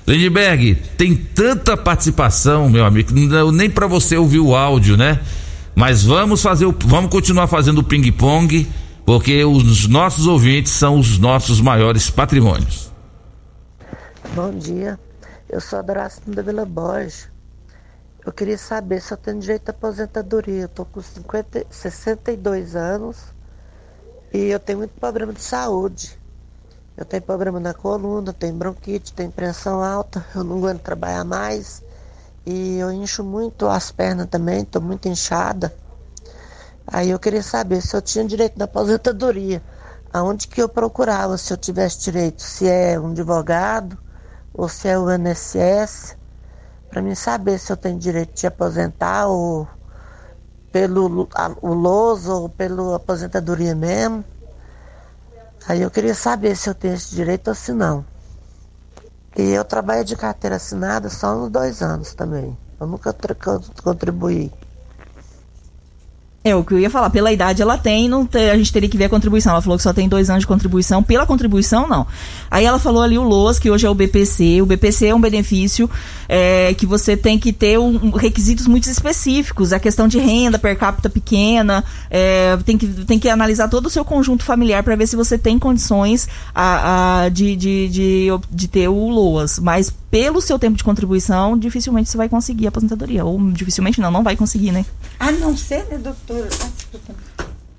Lindbergh, 0.06 0.74
tem 0.96 1.14
tanta 1.14 1.76
participação, 1.76 2.66
meu 2.66 2.86
amigo, 2.86 3.12
nem 3.52 3.68
para 3.68 3.86
você 3.86 4.16
ouvir 4.16 4.38
o 4.38 4.56
áudio, 4.56 4.96
né? 4.96 5.20
Mas 5.74 6.02
vamos 6.02 6.40
fazer, 6.40 6.64
o, 6.64 6.74
vamos 6.86 7.10
continuar 7.10 7.46
fazendo 7.46 7.80
o 7.80 7.84
ping-pong, 7.84 8.66
porque 9.04 9.44
os 9.44 9.86
nossos 9.86 10.26
ouvintes 10.26 10.72
são 10.72 10.98
os 10.98 11.18
nossos 11.18 11.60
maiores 11.60 12.08
patrimônios. 12.08 12.90
Bom 14.34 14.50
dia, 14.50 14.98
eu 15.46 15.60
sou 15.60 15.78
a 15.78 15.82
Doracina 15.82 16.36
da 16.36 16.40
Vila 16.40 16.64
Borges. 16.64 17.28
Eu 18.24 18.32
queria 18.32 18.56
saber 18.56 19.02
se 19.02 19.12
eu 19.12 19.18
tenho 19.18 19.38
direito 19.38 19.68
à 19.68 19.72
aposentadoria. 19.72 20.62
Eu 20.62 20.68
tô 20.68 20.86
com 20.86 21.02
50, 21.02 21.66
62 21.68 22.74
anos 22.74 23.18
e 24.32 24.38
eu 24.38 24.58
tenho 24.58 24.78
muito 24.78 24.98
problema 24.98 25.34
de 25.34 25.42
saúde. 25.42 26.18
Eu 27.00 27.06
tenho 27.06 27.22
problema 27.22 27.58
na 27.58 27.72
coluna, 27.72 28.30
tenho 28.30 28.52
bronquite, 28.52 29.14
tenho 29.14 29.32
pressão 29.32 29.82
alta, 29.82 30.22
eu 30.36 30.44
não 30.44 30.58
aguento 30.58 30.82
trabalhar 30.82 31.24
mais. 31.24 31.82
E 32.44 32.76
eu 32.76 32.92
incho 32.92 33.24
muito 33.24 33.66
as 33.66 33.90
pernas 33.90 34.26
também, 34.26 34.60
estou 34.60 34.82
muito 34.82 35.08
inchada. 35.08 35.74
Aí 36.86 37.08
eu 37.08 37.18
queria 37.18 37.42
saber 37.42 37.80
se 37.80 37.96
eu 37.96 38.02
tinha 38.02 38.22
direito 38.22 38.58
na 38.58 38.66
aposentadoria. 38.66 39.62
Aonde 40.12 40.46
que 40.46 40.60
eu 40.60 40.68
procurava 40.68 41.38
se 41.38 41.50
eu 41.50 41.56
tivesse 41.56 42.02
direito? 42.02 42.42
Se 42.42 42.68
é 42.68 43.00
um 43.00 43.12
advogado 43.12 43.96
ou 44.52 44.68
se 44.68 44.86
é 44.86 44.98
o 44.98 45.10
INSS? 45.10 46.18
Para 46.90 47.00
mim 47.00 47.14
saber 47.14 47.58
se 47.58 47.72
eu 47.72 47.78
tenho 47.78 47.98
direito 47.98 48.38
de 48.38 48.46
aposentar 48.46 49.26
ou 49.26 49.66
pelo 50.70 51.26
o 51.62 51.72
LOS 51.72 52.28
ou 52.28 52.50
pela 52.50 52.96
aposentadoria 52.96 53.74
mesmo. 53.74 54.22
Aí 55.70 55.82
eu 55.82 55.90
queria 55.90 56.16
saber 56.16 56.56
se 56.56 56.68
eu 56.68 56.74
tenho 56.74 56.94
esse 56.94 57.14
direito 57.14 57.46
ou 57.46 57.54
se 57.54 57.72
não. 57.72 58.04
E 59.38 59.50
eu 59.50 59.64
trabalho 59.64 60.04
de 60.04 60.16
carteira 60.16 60.56
assinada 60.56 61.08
só 61.08 61.32
uns 61.32 61.48
dois 61.48 61.80
anos 61.80 62.12
também. 62.12 62.58
Eu 62.80 62.88
nunca 62.88 63.14
contribuí. 63.80 64.50
É, 66.42 66.56
o 66.56 66.64
que 66.64 66.72
eu 66.72 66.78
ia 66.78 66.88
falar, 66.88 67.10
pela 67.10 67.30
idade 67.30 67.60
ela 67.60 67.76
tem, 67.76 68.08
não 68.08 68.26
a 68.32 68.56
gente 68.56 68.72
teria 68.72 68.88
que 68.88 68.96
ver 68.96 69.04
a 69.04 69.08
contribuição. 69.10 69.52
Ela 69.52 69.60
falou 69.60 69.76
que 69.76 69.82
só 69.82 69.92
tem 69.92 70.08
dois 70.08 70.30
anos 70.30 70.40
de 70.40 70.46
contribuição, 70.46 71.02
pela 71.02 71.26
contribuição 71.26 71.86
não. 71.86 72.06
Aí 72.50 72.64
ela 72.64 72.78
falou 72.78 73.02
ali 73.02 73.18
o 73.18 73.22
LOAS, 73.22 73.58
que 73.58 73.70
hoje 73.70 73.86
é 73.86 73.90
o 73.90 73.94
BPC. 73.94 74.62
O 74.62 74.66
BPC 74.66 75.08
é 75.08 75.14
um 75.14 75.20
benefício 75.20 75.88
é, 76.26 76.72
que 76.72 76.86
você 76.86 77.14
tem 77.14 77.38
que 77.38 77.52
ter 77.52 77.78
um, 77.78 78.10
requisitos 78.10 78.66
muito 78.66 78.88
específicos. 78.88 79.70
A 79.70 79.78
questão 79.78 80.08
de 80.08 80.18
renda 80.18 80.58
per 80.58 80.78
capita 80.78 81.10
pequena, 81.10 81.84
é, 82.10 82.56
tem, 82.64 82.78
que, 82.78 82.86
tem 82.86 83.18
que 83.18 83.28
analisar 83.28 83.68
todo 83.68 83.84
o 83.84 83.90
seu 83.90 84.02
conjunto 84.04 84.42
familiar 84.42 84.82
para 84.82 84.96
ver 84.96 85.06
se 85.06 85.16
você 85.16 85.36
tem 85.36 85.58
condições 85.58 86.26
a, 86.54 87.24
a, 87.24 87.28
de, 87.28 87.54
de, 87.54 87.88
de, 87.90 88.28
de 88.50 88.66
ter 88.66 88.88
o 88.88 89.08
LOAS. 89.10 89.58
Mas 89.58 89.92
pelo 90.10 90.40
seu 90.40 90.58
tempo 90.58 90.76
de 90.76 90.82
contribuição, 90.82 91.56
dificilmente 91.56 92.08
você 92.08 92.16
vai 92.16 92.28
conseguir 92.28 92.66
a 92.66 92.70
aposentadoria. 92.70 93.24
Ou 93.24 93.38
dificilmente 93.50 94.00
não, 94.00 94.10
não 94.10 94.22
vai 94.22 94.36
conseguir, 94.36 94.72
né? 94.72 94.84
A 95.18 95.30
não 95.30 95.56
ser, 95.56 95.84
né, 95.90 95.98
doutora? 96.34 96.48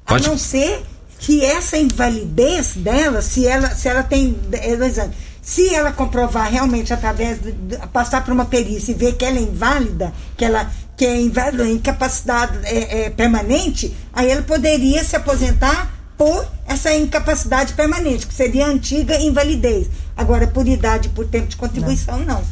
A 0.06 0.20
não 0.20 0.38
ser 0.38 0.84
que 1.20 1.45
essa 1.45 1.78
invalidez 1.78 2.74
dela, 2.76 3.22
se 3.22 3.45
ela, 3.45 3.70
se 3.76 3.88
ela 3.88 4.04
tem 4.04 4.36
dois 4.78 4.97
anos, 4.97 5.16
se 5.41 5.74
ela 5.74 5.91
comprovar 5.91 6.52
realmente 6.52 6.93
através 6.93 7.41
de, 7.41 7.52
de, 7.52 7.78
passar 7.88 8.24
por 8.24 8.32
uma 8.32 8.45
perícia 8.45 8.91
e 8.91 8.95
ver 8.95 9.16
que 9.16 9.26
ela 9.26 9.38
é 9.38 9.41
inválida, 9.41 10.14
que 10.36 10.45
ela 10.45 10.72
que 10.97 11.06
é 11.06 11.20
inválida, 11.20 11.68
incapacidade 11.68 12.60
é, 12.64 13.06
é, 13.06 13.10
permanente, 13.10 13.95
aí 14.14 14.30
ela 14.30 14.43
poderia 14.43 15.04
se 15.04 15.16
aposentar 15.16 15.91
por 16.16 16.45
essa 16.68 16.93
incapacidade 16.93 17.74
permanente, 17.74 18.28
que 18.28 18.34
seria 18.34 18.68
a 18.68 18.70
antiga 18.70 19.20
invalidez. 19.20 19.88
Agora, 20.16 20.45
por 20.45 20.68
idade, 20.68 21.10
por 21.10 21.26
tempo 21.26 21.47
de 21.47 21.56
contribuição, 21.56 22.20
não. 22.20 22.36
não 22.36 22.43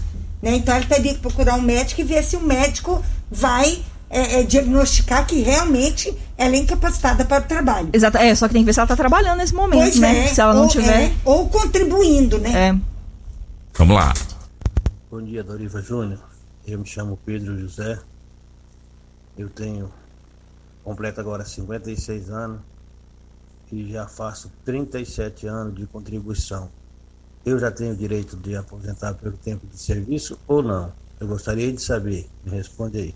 né? 0.41 0.55
Então, 0.55 0.73
ela 0.73 0.85
teria 0.85 1.13
que 1.13 1.19
procurar 1.19 1.55
um 1.55 1.61
médico 1.61 2.01
e 2.01 2.03
ver 2.03 2.23
se 2.23 2.35
o 2.35 2.41
médico 2.41 3.03
vai 3.29 3.83
é, 4.09 4.39
é, 4.39 4.43
diagnosticar 4.43 5.25
que 5.27 5.41
realmente 5.41 6.15
ela 6.37 6.55
é 6.55 6.59
incapacitada 6.59 7.23
para 7.23 7.43
o 7.43 7.47
trabalho. 7.47 7.89
Exato, 7.93 8.17
é, 8.17 8.33
só 8.33 8.47
que 8.47 8.53
tem 8.53 8.63
que 8.63 8.65
ver 8.65 8.73
se 8.73 8.79
ela 8.79 8.85
está 8.85 8.95
trabalhando 8.95 9.37
nesse 9.37 9.53
momento, 9.53 9.81
pois 9.81 9.99
né? 9.99 10.25
É, 10.25 10.27
se 10.27 10.41
ela 10.41 10.53
não 10.53 10.63
ou, 10.63 10.69
tiver. 10.69 11.03
É, 11.03 11.13
ou 11.23 11.47
contribuindo, 11.49 12.39
né? 12.39 12.69
É. 12.69 12.79
Vamos 13.77 13.95
lá. 13.95 14.13
Bom 15.11 15.21
dia, 15.21 15.43
Doriva 15.43 15.81
Júnior. 15.81 16.19
Eu 16.67 16.79
me 16.79 16.85
chamo 16.85 17.19
Pedro 17.25 17.57
José. 17.59 17.99
Eu 19.37 19.49
tenho. 19.49 19.91
Completo 20.83 21.19
agora 21.19 21.45
56 21.45 22.29
anos 22.29 22.61
e 23.71 23.91
já 23.91 24.07
faço 24.07 24.51
37 24.65 25.45
anos 25.45 25.75
de 25.75 25.85
contribuição. 25.85 26.69
Eu 27.45 27.59
já 27.59 27.71
tenho 27.71 27.95
direito 27.95 28.35
de 28.35 28.55
aposentar 28.55 29.13
pelo 29.13 29.37
tempo 29.37 29.67
de 29.67 29.77
serviço 29.77 30.37
ou 30.47 30.63
não? 30.63 30.91
Eu 31.19 31.27
gostaria 31.27 31.71
de 31.71 31.81
saber. 31.81 32.27
Me 32.43 32.51
responde 32.51 32.97
aí. 32.97 33.15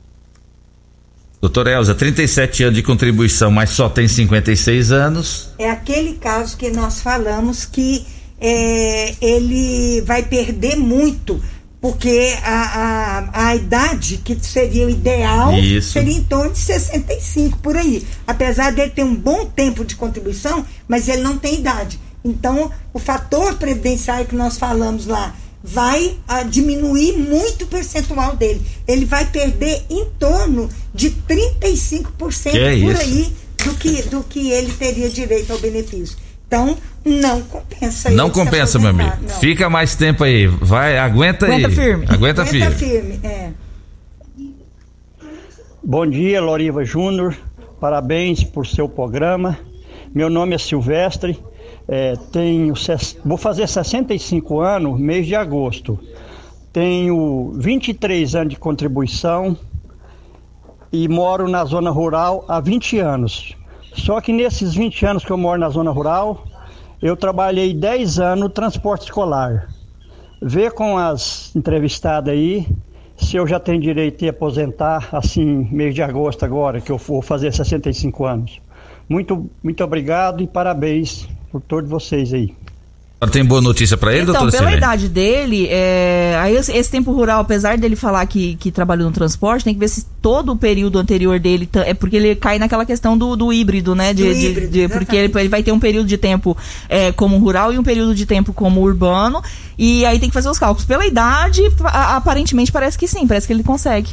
Doutora 1.44 1.72
Elza, 1.72 1.94
37 1.94 2.64
anos 2.64 2.76
de 2.78 2.82
contribuição, 2.82 3.52
mas 3.52 3.72
só 3.72 3.90
tem 3.90 4.08
56 4.08 4.94
anos. 4.94 5.50
É 5.60 5.70
aquele 5.70 6.14
caso 6.14 6.56
que 6.56 6.72
nós 6.72 7.02
falamos 7.02 7.66
que 7.66 8.06
é, 8.40 9.14
ele 9.20 10.00
vai 10.06 10.24
perder 10.24 10.78
muito, 10.78 11.44
porque 11.82 12.34
a, 12.46 13.28
a, 13.34 13.48
a 13.48 13.56
idade 13.58 14.22
que 14.24 14.38
seria 14.40 14.88
o 14.88 14.90
ideal 14.90 15.52
Isso. 15.60 15.92
seria 15.92 16.16
em 16.16 16.24
torno 16.24 16.54
de 16.54 16.60
65 16.60 17.60
por 17.60 17.76
aí. 17.76 18.08
Apesar 18.26 18.72
dele 18.72 18.92
ter 18.92 19.04
um 19.04 19.14
bom 19.14 19.46
tempo 19.46 19.84
de 19.84 19.98
contribuição, 19.98 20.66
mas 20.88 21.10
ele 21.10 21.24
não 21.24 21.38
tem 21.38 21.56
idade. 21.56 22.00
Então, 22.24 22.72
o 22.94 23.00
fator 23.00 23.56
previdenciário 23.56 24.28
que 24.28 24.36
nós 24.36 24.58
falamos 24.58 25.08
lá 25.08 25.36
vai 25.62 26.16
a, 26.26 26.44
diminuir 26.44 27.18
muito 27.18 27.66
o 27.66 27.68
percentual 27.68 28.38
dele. 28.38 28.62
Ele 28.88 29.04
vai 29.04 29.26
perder 29.26 29.82
em 29.90 30.06
torno 30.18 30.70
de 30.94 31.10
35% 31.12 32.52
que 32.52 32.58
é 32.58 32.80
por 32.80 32.92
isso? 32.92 33.02
aí 33.02 33.34
do 33.64 33.74
que, 33.76 34.02
do 34.04 34.24
que 34.24 34.52
ele 34.52 34.72
teria 34.74 35.10
direito 35.10 35.52
ao 35.52 35.60
benefício. 35.60 36.18
Então, 36.48 36.78
não 37.04 37.42
compensa. 37.42 38.12
Não 38.12 38.30
compensa, 38.30 38.78
meu 38.78 38.90
amigo. 38.90 39.12
Não. 39.22 39.40
Fica 39.40 39.70
mais 39.70 39.96
tempo 39.96 40.24
aí. 40.24 40.46
Vai, 40.46 40.98
aguenta, 40.98 41.46
aguenta 41.46 41.68
aí. 41.68 41.74
Firme. 41.74 42.06
Aguenta, 42.08 42.44
aguenta 42.44 42.46
firme. 42.46 42.76
firme. 42.76 43.20
É. 43.24 43.52
Bom 45.84 46.06
dia, 46.06 46.40
Loriva 46.42 46.86
Júnior. 46.86 47.36
Parabéns 47.80 48.44
por 48.44 48.68
seu 48.68 48.88
programa. 48.88 49.58
Meu 50.14 50.30
nome 50.30 50.54
é 50.54 50.58
Silvestre. 50.58 51.40
É, 51.88 52.16
tenho, 52.32 52.74
vou 53.26 53.38
fazer 53.38 53.68
65 53.68 54.62
anos, 54.62 55.00
mês 55.00 55.26
de 55.26 55.36
agosto. 55.36 56.00
Tenho 56.72 57.54
23 57.58 58.36
anos 58.36 58.54
de 58.54 58.60
contribuição 58.60 59.58
e 60.94 61.08
moro 61.08 61.48
na 61.48 61.66
zona 61.66 61.90
rural 61.90 62.46
há 62.48 62.60
20 62.60 63.00
anos. 63.00 63.58
Só 63.96 64.22
que 64.22 64.32
nesses 64.32 64.76
20 64.76 65.06
anos 65.08 65.26
que 65.26 65.32
eu 65.32 65.38
moro 65.38 65.60
na 65.60 65.70
zona 65.70 65.90
rural, 65.90 66.46
eu 67.02 67.18
trabalhei 67.18 67.74
10 67.74 68.20
anos 68.20 68.44
no 68.44 68.50
transporte 68.50 69.06
escolar. 69.06 69.70
Vê 70.40 70.70
com 70.70 70.96
as 70.96 71.54
entrevistadas 71.56 72.32
aí 72.32 72.68
se 73.18 73.38
eu 73.38 73.48
já 73.48 73.60
tenho 73.60 73.82
direito 73.82 74.20
de 74.20 74.30
aposentar 74.30 75.10
assim, 75.12 75.68
mês 75.72 75.96
de 75.96 76.04
agosto 76.04 76.46
agora, 76.46 76.80
que 76.80 76.92
eu 76.92 76.98
vou 76.98 77.22
fazer 77.22 77.52
65 77.52 78.26
anos. 78.26 78.62
Muito, 79.10 79.50
muito 79.64 79.84
obrigado 79.84 80.44
e 80.44 80.48
parabéns 80.48 81.28
por 81.52 81.62
todos 81.62 81.90
vocês 81.90 82.34
aí. 82.34 82.54
Tem 83.32 83.44
boa 83.44 83.62
notícia 83.62 83.98
para 83.98 84.14
ele, 84.14 84.24
então, 84.24 84.42
doutor 84.42 84.58
pela 84.58 84.74
idade 84.74 85.08
dele, 85.08 85.68
é, 85.70 86.38
aí 86.40 86.56
esse, 86.56 86.72
esse, 86.72 86.90
tempo 86.90 87.12
rural, 87.12 87.42
apesar 87.42 87.78
dele 87.78 87.96
falar 87.96 88.26
que, 88.26 88.56
que 88.56 88.72
trabalhou 88.72 89.08
no 89.08 89.14
transporte, 89.14 89.64
tem 89.64 89.74
que 89.74 89.80
ver 89.80 89.88
se 89.88 90.06
todo 90.22 90.52
o 90.52 90.56
período 90.56 91.00
anterior 91.00 91.40
dele 91.40 91.70
é 91.86 91.94
porque 91.94 92.16
ele 92.16 92.36
cai 92.36 92.60
naquela 92.60 92.86
questão 92.86 93.18
do, 93.18 93.36
do 93.36 93.52
híbrido, 93.52 93.96
né? 93.96 94.14
De, 94.14 94.24
híbrido, 94.24 94.72
de, 94.72 94.88
de 94.88 94.88
porque 94.88 95.16
ele, 95.16 95.34
ele, 95.36 95.50
vai 95.50 95.64
ter 95.64 95.72
um 95.72 95.80
período 95.80 96.08
de 96.08 96.18
tempo 96.18 96.58
é, 96.88 97.12
como 97.12 97.38
rural 97.38 97.74
e 97.74 97.78
um 97.78 97.84
período 97.84 98.16
de 98.16 98.26
tempo 98.26 98.54
como 98.54 98.82
urbano. 98.82 99.42
E 99.78 100.06
aí 100.06 100.20
tem 100.20 100.30
que 100.30 100.34
fazer 100.34 100.50
os 100.50 100.60
cálculos. 100.60 100.86
Pela 100.86 101.06
idade, 101.06 101.62
aparentemente 101.84 102.72
parece 102.72 102.98
que 102.98 103.08
sim, 103.08 103.28
parece 103.28 103.48
que 103.48 103.54
ele 103.54 103.64
consegue. 103.64 104.12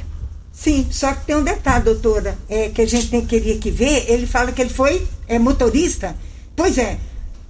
Sim, 0.52 0.86
só 0.90 1.12
que 1.14 1.24
tem 1.24 1.36
um 1.36 1.42
detalhe, 1.42 1.84
doutora, 1.84 2.36
é, 2.48 2.68
que 2.68 2.82
a 2.82 2.86
gente 2.86 3.08
tem, 3.08 3.24
queria 3.24 3.56
que 3.56 3.70
ver. 3.70 4.04
Ele 4.08 4.26
fala 4.26 4.52
que 4.52 4.61
ele 4.61 4.70
foi 4.70 5.02
é, 5.26 5.38
motorista. 5.38 6.14
Pois 6.54 6.76
é, 6.76 6.98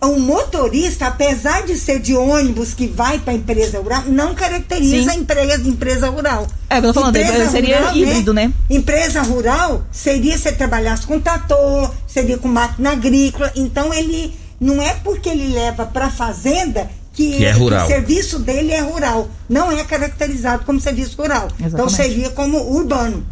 um 0.07 0.19
motorista, 0.19 1.07
apesar 1.07 1.63
de 1.63 1.77
ser 1.77 2.01
de 2.01 2.15
ônibus 2.15 2.73
que 2.73 2.87
vai 2.87 3.19
para 3.19 3.33
a 3.33 3.37
empresa 3.37 3.79
rural, 3.79 4.05
não 4.07 4.35
caracteriza 4.35 5.11
a 5.11 5.15
empresa, 5.15 5.69
empresa 5.69 6.09
rural. 6.09 6.47
É, 6.71 6.79
eu 6.79 6.83
tô 6.83 6.95
falando, 6.95 7.17
empresa 7.17 7.51
seria 7.51 7.79
rural, 7.81 7.97
híbrido, 7.97 8.33
né? 8.33 8.47
né? 8.49 8.55
Empresa 8.71 9.23
rural 9.23 9.85
seria 9.93 10.39
se 10.39 10.53
trabalhasse 10.53 11.07
com 11.07 11.21
trator, 11.21 11.93
seria 12.07 12.39
com 12.39 12.49
máquina 12.49 12.93
agrícola. 12.93 13.53
Então 13.55 13.93
ele 13.93 14.35
não 14.59 14.81
é 14.81 14.95
porque 14.95 15.29
ele 15.29 15.53
leva 15.53 15.85
para 15.85 16.07
a 16.07 16.11
fazenda 16.11 16.89
que, 17.13 17.37
que, 17.37 17.45
é 17.45 17.51
rural. 17.51 17.87
que 17.87 17.93
o 17.93 17.97
serviço 17.97 18.39
dele 18.39 18.73
é 18.73 18.81
rural. 18.81 19.29
Não 19.49 19.71
é 19.71 19.85
caracterizado 19.85 20.65
como 20.65 20.81
serviço 20.81 21.21
rural. 21.21 21.49
Então, 21.59 21.67
Exatamente. 21.67 21.75
Então 21.75 21.89
seria 21.89 22.31
como 22.31 22.59
urbano. 22.75 23.27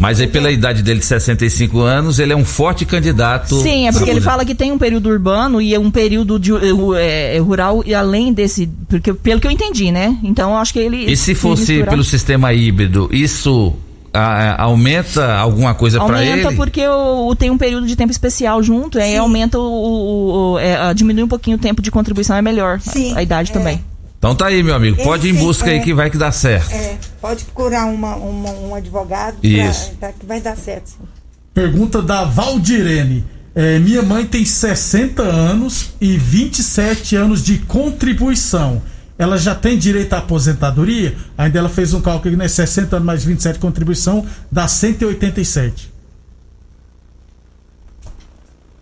Mas 0.00 0.18
aí, 0.18 0.26
pela 0.26 0.50
idade 0.50 0.82
dele 0.82 0.98
de 0.98 1.04
65 1.04 1.78
anos, 1.80 2.18
ele 2.18 2.32
é 2.32 2.36
um 2.36 2.44
forte 2.44 2.86
candidato. 2.86 3.60
Sim, 3.60 3.86
é 3.86 3.92
porque 3.92 4.08
ele 4.08 4.22
fala 4.22 4.46
que 4.46 4.54
tem 4.54 4.72
um 4.72 4.78
período 4.78 5.10
urbano 5.10 5.60
e 5.60 5.74
é 5.74 5.78
um 5.78 5.90
período 5.90 6.38
de, 6.38 6.52
é, 6.96 7.36
é, 7.36 7.38
rural 7.38 7.82
e 7.84 7.94
além 7.94 8.32
desse. 8.32 8.66
Porque, 8.88 9.12
pelo 9.12 9.38
que 9.38 9.46
eu 9.46 9.50
entendi, 9.50 9.92
né? 9.92 10.16
Então, 10.22 10.52
eu 10.52 10.56
acho 10.56 10.72
que 10.72 10.78
ele. 10.78 11.04
E 11.04 11.14
se 11.14 11.34
fosse 11.34 11.72
misturar... 11.72 11.90
pelo 11.90 12.02
sistema 12.02 12.50
híbrido, 12.54 13.10
isso 13.12 13.74
a, 14.10 14.62
aumenta 14.62 15.34
alguma 15.34 15.74
coisa 15.74 16.02
para 16.02 16.22
ele? 16.22 16.30
Aumenta 16.44 16.52
porque 16.52 16.88
o, 16.88 17.28
o, 17.28 17.36
tem 17.36 17.50
um 17.50 17.58
período 17.58 17.86
de 17.86 17.94
tempo 17.94 18.10
especial 18.10 18.62
junto, 18.62 18.98
aí 18.98 19.18
aumenta 19.18 19.58
o, 19.58 19.62
o, 19.62 20.52
o 20.52 20.58
é, 20.58 20.94
diminui 20.94 21.24
um 21.24 21.28
pouquinho 21.28 21.58
o 21.58 21.60
tempo 21.60 21.82
de 21.82 21.90
contribuição 21.90 22.34
é 22.34 22.40
melhor, 22.40 22.80
Sim, 22.80 23.12
a, 23.12 23.18
a 23.18 23.22
idade 23.22 23.50
é. 23.50 23.52
também. 23.52 23.89
Então 24.20 24.34
tá 24.34 24.48
aí, 24.48 24.62
meu 24.62 24.74
amigo. 24.74 25.02
Pode 25.02 25.26
ir 25.26 25.30
em 25.30 25.34
busca 25.34 25.70
é, 25.70 25.72
aí 25.72 25.80
que 25.80 25.94
vai 25.94 26.10
que 26.10 26.18
dá 26.18 26.30
certo. 26.30 26.70
É, 26.70 26.98
pode 27.22 27.42
procurar 27.44 27.86
uma, 27.86 28.16
uma 28.16 28.50
um 28.50 28.74
advogado 28.74 29.38
Isso. 29.42 29.92
Pra, 29.92 30.10
pra 30.10 30.12
que 30.12 30.26
vai 30.26 30.42
dar 30.42 30.58
certo. 30.58 30.90
Sim. 30.90 31.08
Pergunta 31.54 32.02
da 32.02 32.24
Valdirene. 32.26 33.24
É, 33.54 33.78
minha 33.78 34.02
mãe 34.02 34.26
tem 34.26 34.44
60 34.44 35.22
anos 35.22 35.94
e 35.98 36.18
27 36.18 37.16
anos 37.16 37.42
de 37.42 37.60
contribuição. 37.60 38.82
Ela 39.18 39.38
já 39.38 39.54
tem 39.54 39.78
direito 39.78 40.12
à 40.12 40.18
aposentadoria? 40.18 41.16
Ainda 41.36 41.58
ela 41.58 41.70
fez 41.70 41.94
um 41.94 42.02
cálculo, 42.02 42.36
né? 42.36 42.46
60 42.46 42.96
anos 42.96 43.06
mais 43.06 43.24
27 43.24 43.54
de 43.54 43.60
contribuição 43.60 44.26
dá 44.52 44.68
187. 44.68 45.90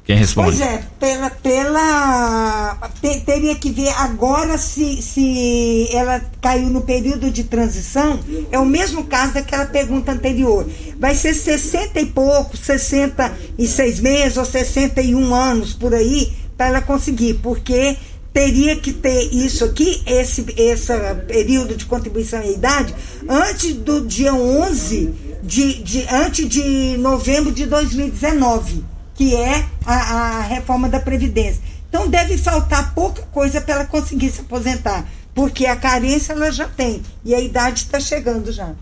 Quem 0.09 0.17
responde? 0.17 0.57
Pois 0.57 0.61
é, 0.63 0.83
pela. 0.99 1.29
pela 1.29 2.79
te, 2.99 3.21
teria 3.21 3.55
que 3.55 3.69
ver 3.69 3.91
agora 3.91 4.57
se, 4.57 5.03
se 5.03 5.87
ela 5.93 6.19
caiu 6.41 6.71
no 6.71 6.81
período 6.81 7.31
de 7.31 7.45
transição. 7.45 8.19
É 8.51 8.59
o 8.59 8.65
mesmo 8.65 9.05
caso 9.05 9.35
daquela 9.35 9.67
pergunta 9.67 10.11
anterior. 10.11 10.67
Vai 10.99 11.15
ser 11.15 11.35
60 11.35 12.01
e 12.01 12.07
pouco, 12.07 12.57
66 12.57 14.01
meses 14.01 14.39
ou 14.39 14.47
61 14.47 15.35
anos 15.35 15.75
por 15.75 15.95
aí 15.95 16.33
para 16.57 16.69
ela 16.69 16.81
conseguir, 16.81 17.35
porque 17.43 17.95
teria 18.33 18.77
que 18.77 18.95
ter 18.95 19.25
isso 19.31 19.63
aqui, 19.63 20.03
esse, 20.07 20.47
esse 20.57 20.91
período 21.27 21.77
de 21.77 21.85
contribuição 21.85 22.43
e 22.43 22.55
idade, 22.55 22.95
antes 23.29 23.75
do 23.75 24.01
dia 24.07 24.33
11 24.33 25.13
de, 25.43 25.83
de, 25.83 26.07
antes 26.11 26.49
de 26.49 26.97
novembro 26.97 27.53
de 27.53 27.67
2019 27.67 28.97
que 29.19 29.35
é 29.35 29.67
a, 29.85 29.95
a 29.95 30.41
reforma 30.43 30.89
da 30.89 31.01
Previdência. 31.01 31.61
Então 31.89 32.09
deve 32.09 32.39
faltar 32.39 32.95
pouca 32.95 33.21
coisa 33.33 33.61
para 33.61 33.75
ela 33.75 33.85
conseguir 33.85 34.31
se 34.31 34.43
aposentar, 34.43 35.05
porque 35.35 35.67
a 35.67 35.75
carência 35.75 36.35
ela 36.35 36.53
já 36.53 36.69
tem 36.69 37.03
e 37.25 37.35
a 37.35 37.41
idade 37.41 37.81
está 37.81 37.99
chegando 37.99 38.53
já. 38.53 38.75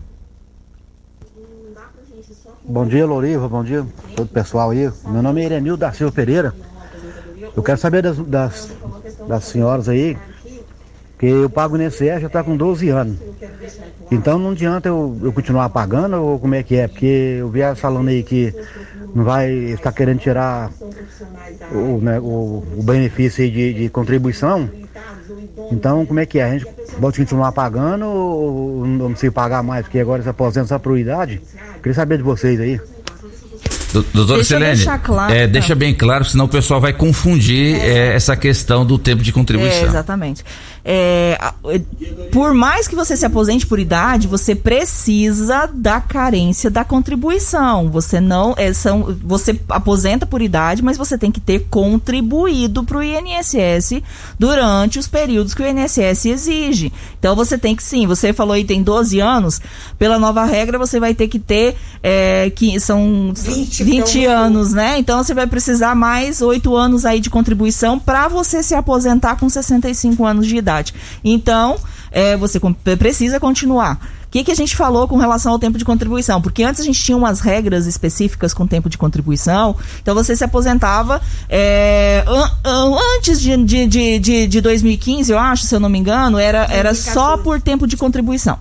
Bom 2.62 2.84
dia, 2.84 3.06
Loriva, 3.06 3.48
bom 3.48 3.64
dia 3.64 3.86
todo 4.14 4.26
o 4.26 4.30
pessoal 4.30 4.70
aí. 4.70 4.92
Meu 5.06 5.22
nome 5.22 5.40
é 5.40 5.46
Irenil 5.46 5.76
da 5.76 5.90
Silva 5.90 6.12
Pereira. 6.12 6.54
Eu 7.56 7.62
quero 7.62 7.78
saber 7.78 8.02
das, 8.02 8.18
das, 8.18 8.70
das 9.26 9.44
senhoras 9.44 9.88
aí, 9.88 10.18
que 11.18 11.24
eu 11.24 11.48
pago 11.48 11.76
o 11.76 11.82
INSS 11.82 12.20
já 12.20 12.26
está 12.26 12.44
com 12.44 12.54
12 12.54 12.90
anos. 12.90 13.16
Então 14.10 14.38
não 14.38 14.50
adianta 14.50 14.86
eu, 14.86 15.18
eu 15.22 15.32
continuar 15.32 15.70
pagando 15.70 16.16
ou 16.22 16.38
como 16.38 16.54
é 16.54 16.62
que 16.62 16.76
é? 16.76 16.86
Porque 16.86 17.38
eu 17.40 17.48
vi 17.48 17.60
falando 17.74 18.08
aí 18.08 18.22
que 18.22 18.54
não 19.16 19.24
vai 19.24 19.50
estar 19.50 19.90
querendo 19.92 20.18
tirar 20.18 20.70
o, 21.72 21.98
né, 22.02 22.20
o, 22.20 22.62
o 22.76 22.82
benefício 22.82 23.50
de, 23.50 23.72
de, 23.72 23.88
contribuição. 23.88 24.68
Então, 25.72 26.04
como 26.04 26.20
é 26.20 26.26
que 26.26 26.38
é? 26.38 26.44
A 26.44 26.50
gente 26.52 26.66
pode 27.00 27.18
continuar 27.18 27.50
pagando 27.52 28.04
ou 28.04 28.86
não 28.86 29.10
precisa 29.12 29.32
pagar 29.32 29.62
mais, 29.62 29.84
porque 29.86 29.98
agora 29.98 30.22
se 30.22 30.28
aposenta 30.28 30.66
só 30.66 30.78
por 30.78 30.98
idade? 30.98 31.40
Queria 31.78 31.94
saber 31.94 32.18
de 32.18 32.22
vocês 32.22 32.60
aí. 32.60 32.78
Doutora 34.12 34.44
Silene, 34.44 34.84
claro, 35.02 35.32
é, 35.32 35.46
deixa 35.46 35.74
bem 35.74 35.94
claro, 35.94 36.24
senão 36.24 36.44
o 36.44 36.48
pessoal 36.48 36.78
vai 36.80 36.92
confundir 36.92 37.76
é. 37.76 37.88
É, 37.88 38.14
essa 38.14 38.36
questão 38.36 38.84
do 38.84 38.98
tempo 38.98 39.22
de 39.22 39.32
contribuição. 39.32 39.84
É, 39.84 39.88
exatamente. 39.88 40.44
É, 40.88 41.36
por 42.30 42.54
mais 42.54 42.86
que 42.86 42.94
você 42.94 43.16
se 43.16 43.26
aposente 43.26 43.66
por 43.66 43.80
idade, 43.80 44.28
você 44.28 44.54
precisa 44.54 45.66
da 45.66 46.00
carência 46.00 46.70
da 46.70 46.84
contribuição. 46.84 47.90
Você 47.90 48.20
não 48.20 48.54
é, 48.56 48.72
são, 48.72 49.16
você 49.24 49.60
aposenta 49.68 50.24
por 50.24 50.40
idade, 50.40 50.84
mas 50.84 50.96
você 50.96 51.18
tem 51.18 51.32
que 51.32 51.40
ter 51.40 51.66
contribuído 51.68 52.84
para 52.84 52.98
o 52.98 53.02
INSS 53.02 54.00
durante 54.38 54.96
os 55.00 55.08
períodos 55.08 55.54
que 55.54 55.62
o 55.62 55.66
INSS 55.66 56.26
exige. 56.26 56.92
Então 57.18 57.34
você 57.34 57.58
tem 57.58 57.74
que 57.74 57.82
sim, 57.82 58.06
você 58.06 58.32
falou 58.32 58.52
aí 58.52 58.64
tem 58.64 58.80
12 58.80 59.18
anos, 59.18 59.60
pela 59.98 60.20
nova 60.20 60.44
regra 60.44 60.78
você 60.78 61.00
vai 61.00 61.14
ter 61.14 61.26
que 61.26 61.40
ter 61.40 61.74
é, 62.00 62.48
que 62.50 62.78
são 62.78 63.32
20, 63.34 63.82
20 63.82 64.24
anos, 64.26 64.72
né? 64.72 64.98
Então 64.98 65.24
você 65.24 65.34
vai 65.34 65.48
precisar 65.48 65.96
mais 65.96 66.40
8 66.40 66.76
anos 66.76 67.04
aí 67.04 67.18
de 67.18 67.28
contribuição 67.28 67.98
para 67.98 68.28
você 68.28 68.62
se 68.62 68.74
aposentar 68.76 69.34
com 69.34 69.48
65 69.48 70.24
anos 70.24 70.46
de 70.46 70.56
idade 70.56 70.75
verdade. 70.76 70.94
Então, 71.24 71.76
é, 72.10 72.36
você 72.36 72.60
precisa 72.98 73.40
continuar. 73.40 73.98
O 74.26 74.30
que, 74.30 74.44
que 74.44 74.50
a 74.50 74.54
gente 74.54 74.76
falou 74.76 75.08
com 75.08 75.16
relação 75.16 75.52
ao 75.52 75.58
tempo 75.58 75.78
de 75.78 75.84
contribuição? 75.84 76.42
Porque 76.42 76.62
antes 76.62 76.80
a 76.80 76.84
gente 76.84 77.02
tinha 77.02 77.16
umas 77.16 77.40
regras 77.40 77.86
específicas 77.86 78.52
com 78.52 78.66
tempo 78.66 78.90
de 78.90 78.98
contribuição, 78.98 79.76
então 80.02 80.14
você 80.14 80.36
se 80.36 80.44
aposentava 80.44 81.22
é, 81.48 82.24
antes 83.16 83.40
de, 83.40 83.56
de, 83.64 84.18
de, 84.18 84.46
de 84.46 84.60
2015, 84.60 85.32
eu 85.32 85.38
acho, 85.38 85.64
se 85.64 85.74
eu 85.74 85.80
não 85.80 85.88
me 85.88 85.98
engano, 85.98 86.38
era, 86.38 86.66
era 86.70 86.94
só 86.94 87.38
por 87.38 87.60
tempo 87.60 87.86
de 87.86 87.96
contribuição. 87.96 88.58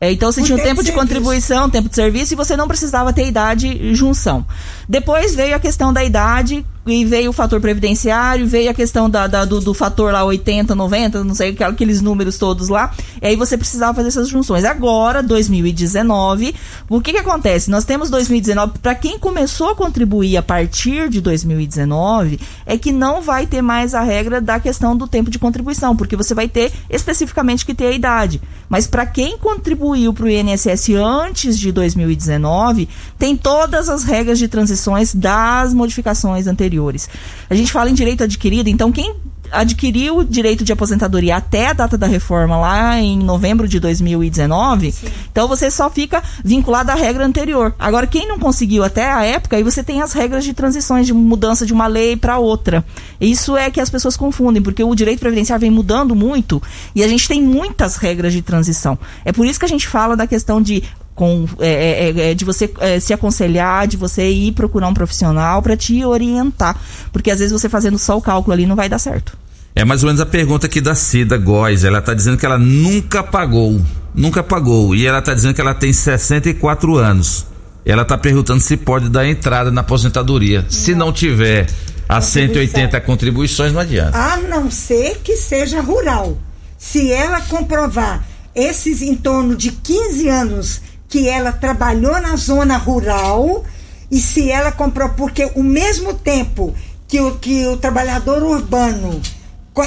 É, 0.00 0.10
então 0.10 0.30
você 0.30 0.40
por 0.40 0.46
tinha 0.46 0.58
o 0.58 0.62
tempo 0.62 0.82
de, 0.82 0.90
de 0.90 0.96
contribuição, 0.96 1.70
tempo 1.70 1.88
de 1.88 1.94
serviço 1.94 2.34
e 2.34 2.36
você 2.36 2.56
não 2.56 2.66
precisava 2.66 3.12
ter 3.12 3.26
idade 3.26 3.94
junção. 3.94 4.44
Depois 4.88 5.34
veio 5.34 5.56
a 5.56 5.60
questão 5.60 5.92
da 5.92 6.04
idade 6.04 6.64
e 6.86 7.04
veio 7.04 7.30
o 7.30 7.32
fator 7.32 7.60
previdenciário, 7.60 8.46
veio 8.46 8.70
a 8.70 8.74
questão 8.74 9.08
da, 9.08 9.26
da 9.26 9.44
do, 9.44 9.60
do, 9.60 9.72
fator 9.72 10.12
lá 10.12 10.22
80, 10.24 10.74
90, 10.74 11.24
não 11.24 11.34
sei, 11.34 11.56
aqueles 11.60 12.02
números 12.02 12.36
todos 12.36 12.68
lá, 12.68 12.92
e 13.22 13.26
aí 13.26 13.36
você 13.36 13.56
precisava 13.56 13.94
fazer 13.94 14.08
essas 14.08 14.28
junções. 14.28 14.64
Agora, 14.64 15.22
2019, 15.22 16.54
o 16.88 17.00
que 17.00 17.12
que 17.12 17.18
acontece? 17.18 17.70
Nós 17.70 17.84
temos 17.84 18.10
2019, 18.10 18.78
para 18.80 18.94
quem 18.94 19.18
começou 19.18 19.70
a 19.70 19.74
contribuir 19.74 20.36
a 20.36 20.42
partir 20.42 21.08
de 21.08 21.20
2019, 21.20 22.38
é 22.66 22.76
que 22.76 22.92
não 22.92 23.22
vai 23.22 23.46
ter 23.46 23.62
mais 23.62 23.94
a 23.94 24.02
regra 24.02 24.40
da 24.40 24.60
questão 24.60 24.94
do 24.94 25.08
tempo 25.08 25.30
de 25.30 25.38
contribuição, 25.38 25.96
porque 25.96 26.16
você 26.16 26.34
vai 26.34 26.48
ter 26.48 26.70
especificamente 26.90 27.64
que 27.64 27.74
ter 27.74 27.86
a 27.86 27.92
idade. 27.92 28.42
Mas 28.68 28.86
para 28.86 29.06
quem 29.06 29.38
contribuiu 29.38 30.12
para 30.12 30.26
o 30.26 30.28
INSS 30.28 30.90
antes 30.94 31.58
de 31.58 31.70
2019, 31.72 32.88
tem 33.18 33.36
todas 33.36 33.88
as 33.88 34.04
regras 34.04 34.38
de 34.38 34.48
transições 34.74 35.14
das 35.14 35.72
modificações 35.72 36.46
anteriores. 36.46 37.08
A 37.48 37.54
gente 37.54 37.70
fala 37.72 37.88
em 37.88 37.94
direito 37.94 38.24
adquirido, 38.24 38.68
então 38.68 38.90
quem 38.90 39.14
adquiriu 39.52 40.18
o 40.18 40.24
direito 40.24 40.64
de 40.64 40.72
aposentadoria 40.72 41.36
até 41.36 41.68
a 41.68 41.72
data 41.72 41.96
da 41.96 42.06
reforma, 42.06 42.56
lá 42.56 43.00
em 43.00 43.16
novembro 43.16 43.68
de 43.68 43.78
2019, 43.78 44.90
Sim. 44.90 45.06
então 45.30 45.46
você 45.46 45.70
só 45.70 45.88
fica 45.88 46.22
vinculado 46.44 46.90
à 46.90 46.94
regra 46.94 47.24
anterior. 47.24 47.72
Agora, 47.78 48.06
quem 48.06 48.26
não 48.26 48.38
conseguiu 48.38 48.82
até 48.82 49.12
a 49.12 49.22
época, 49.22 49.56
aí 49.56 49.62
você 49.62 49.84
tem 49.84 50.02
as 50.02 50.12
regras 50.12 50.44
de 50.44 50.54
transições, 50.54 51.06
de 51.06 51.12
mudança 51.12 51.64
de 51.64 51.72
uma 51.72 51.86
lei 51.86 52.16
para 52.16 52.38
outra. 52.38 52.84
Isso 53.20 53.56
é 53.56 53.70
que 53.70 53.80
as 53.80 53.90
pessoas 53.90 54.16
confundem, 54.16 54.62
porque 54.62 54.82
o 54.82 54.94
direito 54.94 55.20
previdenciário 55.20 55.60
vem 55.60 55.70
mudando 55.70 56.16
muito 56.16 56.60
e 56.94 57.04
a 57.04 57.08
gente 57.08 57.28
tem 57.28 57.40
muitas 57.40 57.96
regras 57.96 58.32
de 58.32 58.42
transição. 58.42 58.98
É 59.24 59.32
por 59.32 59.46
isso 59.46 59.58
que 59.58 59.66
a 59.66 59.68
gente 59.68 59.86
fala 59.86 60.16
da 60.16 60.26
questão 60.26 60.60
de 60.60 60.82
com 61.14 61.46
é, 61.60 61.68
é, 61.68 62.10
é, 62.10 62.30
é, 62.30 62.34
de 62.34 62.44
você 62.44 62.72
é, 62.80 62.98
se 62.98 63.12
aconselhar, 63.12 63.86
de 63.86 63.96
você 63.96 64.28
ir 64.28 64.52
procurar 64.52 64.88
um 64.88 64.94
profissional 64.94 65.62
para 65.62 65.76
te 65.76 66.04
orientar, 66.04 66.76
porque 67.12 67.30
às 67.30 67.38
vezes 67.38 67.52
você 67.52 67.68
fazendo 67.68 67.98
só 67.98 68.16
o 68.16 68.22
cálculo 68.22 68.52
ali 68.52 68.66
não 68.66 68.76
vai 68.76 68.88
dar 68.88 68.98
certo. 68.98 69.36
É 69.76 69.84
mais 69.84 70.02
ou 70.02 70.06
menos 70.06 70.20
a 70.20 70.26
pergunta 70.26 70.66
aqui 70.66 70.80
da 70.80 70.94
Cida 70.94 71.36
Góes. 71.36 71.82
Ela 71.82 71.98
está 71.98 72.14
dizendo 72.14 72.36
que 72.36 72.46
ela 72.46 72.58
nunca 72.58 73.22
pagou, 73.24 73.80
nunca 74.14 74.42
pagou, 74.42 74.94
e 74.94 75.06
ela 75.06 75.18
está 75.18 75.34
dizendo 75.34 75.54
que 75.54 75.60
ela 75.60 75.74
tem 75.74 75.92
64 75.92 76.96
anos. 76.96 77.46
Ela 77.84 78.02
está 78.02 78.16
perguntando 78.16 78.60
se 78.60 78.76
pode 78.76 79.08
dar 79.08 79.26
entrada 79.26 79.70
na 79.70 79.82
aposentadoria. 79.82 80.62
Não. 80.62 80.70
Se 80.70 80.94
não 80.94 81.12
tiver 81.12 81.66
as 82.08 82.24
180 82.26 83.00
contribuições, 83.00 83.72
não 83.72 83.80
adianta. 83.80 84.16
A 84.16 84.36
não 84.38 84.70
ser 84.70 85.18
que 85.22 85.36
seja 85.36 85.80
rural. 85.80 86.38
Se 86.78 87.12
ela 87.12 87.40
comprovar 87.42 88.24
esses 88.54 89.02
em 89.02 89.16
torno 89.16 89.56
de 89.56 89.72
15 89.72 90.28
anos 90.28 90.80
que 91.08 91.28
ela 91.28 91.52
trabalhou 91.52 92.20
na 92.20 92.36
zona 92.36 92.76
rural 92.76 93.64
e 94.10 94.20
se 94.20 94.50
ela 94.50 94.72
comprou, 94.72 95.10
porque 95.10 95.50
o 95.54 95.62
mesmo 95.62 96.14
tempo 96.14 96.74
que 97.08 97.20
o, 97.20 97.36
que 97.36 97.66
o 97.66 97.76
trabalhador 97.76 98.42
urbano 98.42 99.20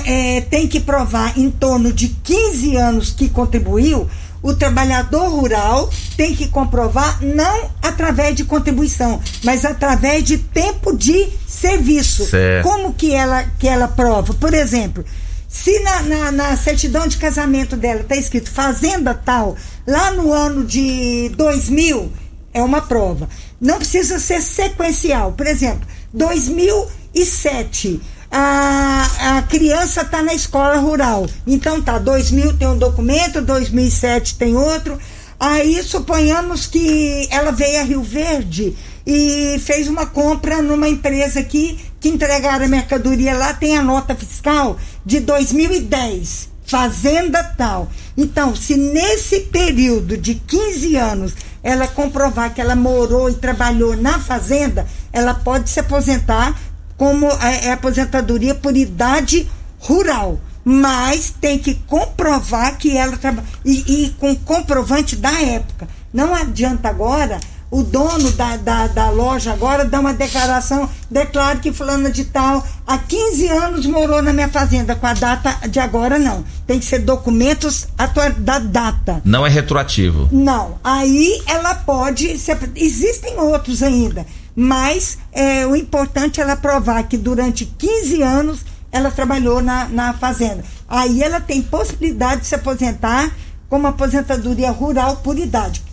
é, 0.06 0.42
tem 0.42 0.68
que 0.68 0.80
provar 0.80 1.38
em 1.38 1.50
torno 1.50 1.94
de 1.94 2.10
15 2.10 2.76
anos 2.76 3.12
que 3.12 3.30
contribuiu, 3.30 4.08
o 4.42 4.54
trabalhador 4.54 5.30
rural 5.30 5.90
tem 6.16 6.36
que 6.36 6.48
comprovar 6.48 7.20
não 7.22 7.70
através 7.82 8.36
de 8.36 8.44
contribuição, 8.46 9.20
mas 9.44 9.66
através 9.66 10.24
de 10.24 10.38
tempo 10.38 10.96
de 10.96 11.28
serviço. 11.48 12.26
Certo. 12.26 12.64
Como 12.64 12.94
que 12.94 13.14
ela, 13.14 13.44
que 13.58 13.68
ela 13.68 13.88
prova? 13.88 14.34
Por 14.34 14.54
exemplo, 14.54 15.04
se 15.48 15.80
na, 15.80 16.02
na, 16.04 16.32
na 16.32 16.58
certidão 16.58 17.08
de 17.08 17.18
casamento 17.18 17.76
dela 17.76 18.02
está 18.02 18.16
escrito 18.16 18.52
fazenda 18.52 19.14
tal, 19.14 19.56
lá 19.88 20.12
no 20.12 20.34
ano 20.34 20.66
de 20.66 21.30
2000 21.38 22.12
é 22.54 22.62
uma 22.62 22.82
prova. 22.82 23.30
Não 23.60 23.78
precisa 23.78 24.20
ser 24.20 24.42
sequencial. 24.42 25.32
Por 25.32 25.48
exemplo, 25.48 25.88
2007 26.14 28.02
a, 28.30 29.38
a 29.38 29.42
criança 29.44 30.02
está 30.02 30.22
na 30.22 30.34
escola 30.34 30.78
rural. 30.78 31.26
Então 31.46 31.82
tá, 31.82 31.98
2000 31.98 32.58
tem 32.58 32.68
um 32.68 32.78
documento, 32.78 33.42
2007 33.42 34.36
tem 34.36 34.56
outro. 34.56 35.00
Aí 35.40 35.82
suponhamos 35.84 36.66
que 36.66 37.28
ela 37.32 37.52
veio 37.52 37.80
a 37.80 37.84
Rio 37.84 38.02
Verde 38.02 38.76
e 39.06 39.60
fez 39.60 39.88
uma 39.88 40.08
compra 40.08 40.62
numa 40.62 40.90
empresa 40.90 41.40
aqui 41.40 41.80
que 42.00 42.10
entregaram 42.10 42.66
a 42.66 42.68
mercadoria 42.68 43.38
lá, 43.38 43.54
tem 43.54 43.78
a 43.78 43.84
nota 43.84 44.16
fiscal 44.16 44.78
de 45.06 45.20
2010 45.20 46.57
fazenda 46.68 47.44
tal. 47.44 47.90
Então, 48.16 48.56
se 48.56 48.76
nesse 48.76 49.40
período 49.42 50.18
de 50.18 50.36
15 50.36 50.96
anos 50.98 51.34
ela 51.64 51.88
comprovar 51.88 52.54
que 52.54 52.62
ela 52.62 52.76
morou 52.76 53.30
e 53.30 53.34
trabalhou 53.34 53.96
na 53.98 54.20
fazenda, 54.20 54.86
ela 55.12 55.34
pode 55.34 55.70
se 55.70 55.80
aposentar 55.80 56.56
como 56.96 57.28
é, 57.28 57.66
é 57.66 57.72
aposentadoria 57.72 58.54
por 58.54 58.76
idade 58.76 59.50
rural. 59.80 60.40
Mas 60.64 61.34
tem 61.40 61.58
que 61.58 61.76
comprovar 61.88 62.78
que 62.78 62.96
ela 62.98 63.16
trabalha. 63.16 63.48
E, 63.64 64.06
e 64.06 64.10
com 64.12 64.36
comprovante 64.36 65.16
da 65.16 65.32
época. 65.42 65.88
Não 66.14 66.36
adianta 66.36 66.90
agora 66.90 67.40
o 67.70 67.84
dono 67.84 68.32
da, 68.32 68.56
da, 68.56 68.88
da, 68.88 69.10
loja 69.10 69.52
agora 69.52 69.84
dá 69.84 70.00
uma 70.00 70.14
declaração, 70.14 70.90
declara 71.12 71.60
que 71.60 71.74
fulana 71.74 72.10
de 72.10 72.26
tal 72.26 72.66
há 72.86 72.98
15 72.98 73.48
anos 73.50 73.86
morou 73.86 74.22
na 74.22 74.32
minha 74.32 74.48
fazenda, 74.48 74.96
com 74.96 75.06
a 75.06 75.14
data 75.14 75.68
de 75.68 75.80
agora 75.80 76.18
não. 76.18 76.46
Tem 76.66 76.80
que 76.80 76.86
ser 76.86 77.00
documentos 77.00 77.88
da 78.38 78.60
data. 78.60 79.22
Não 79.26 79.46
é 79.46 79.50
retroativo. 79.50 80.30
Não. 80.32 80.78
Aí 80.84 81.42
ela 81.46 81.76
pode. 81.76 82.40
Existem 82.76 83.38
outros 83.38 83.84
ainda. 83.84 84.26
Mas 84.56 85.18
é, 85.32 85.68
o 85.68 85.76
importante 85.76 86.40
é 86.40 86.44
ela 86.44 86.56
provar 86.56 87.04
que 87.04 87.18
durante 87.18 87.66
15 87.66 88.22
anos 88.24 88.60
ela 88.92 89.12
trabalhou 89.12 89.62
na, 89.62 89.88
na 89.90 90.14
fazenda. 90.14 90.64
Aí 90.88 91.22
ela 91.22 91.42
tem 91.42 91.62
possibilidade 91.62 92.42
de 92.42 92.48
se 92.48 92.56
aposentar 92.56 93.30
com 93.70 93.78
uma 93.78 93.90
aposentadoria 93.90 94.72
rural 94.72 95.18
por 95.18 95.38
idade 95.38 95.87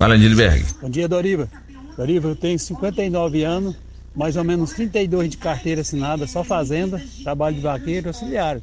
Fala, 0.00 0.16
Nilberg. 0.16 0.64
Bom 0.80 0.88
dia, 0.88 1.06
Doriva. 1.06 1.46
Doriva, 1.94 2.28
eu 2.28 2.34
tenho 2.34 2.58
59 2.58 3.44
anos, 3.44 3.76
mais 4.16 4.34
ou 4.34 4.42
menos 4.42 4.72
32 4.72 5.28
de 5.28 5.36
carteira 5.36 5.82
assinada, 5.82 6.26
só 6.26 6.42
fazenda, 6.42 6.98
trabalho 7.22 7.56
de 7.56 7.60
vaqueiro, 7.60 8.08
auxiliar. 8.08 8.62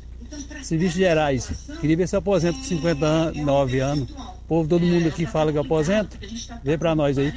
Serviços 0.63 0.95
gerais. 0.95 1.47
Queria 1.79 1.95
ver 1.95 2.07
se 2.07 2.15
eu 2.15 2.17
aposento 2.17 2.57
com 2.57 2.63
59 2.63 3.79
anos. 3.79 4.09
O 4.09 4.47
povo, 4.47 4.67
todo 4.67 4.83
mundo 4.83 5.09
aqui 5.09 5.27
fala 5.27 5.51
que 5.51 5.59
eu 5.59 5.61
aposento. 5.61 6.17
Vê 6.63 6.75
pra 6.75 6.95
nós 6.95 7.19
aí. 7.19 7.31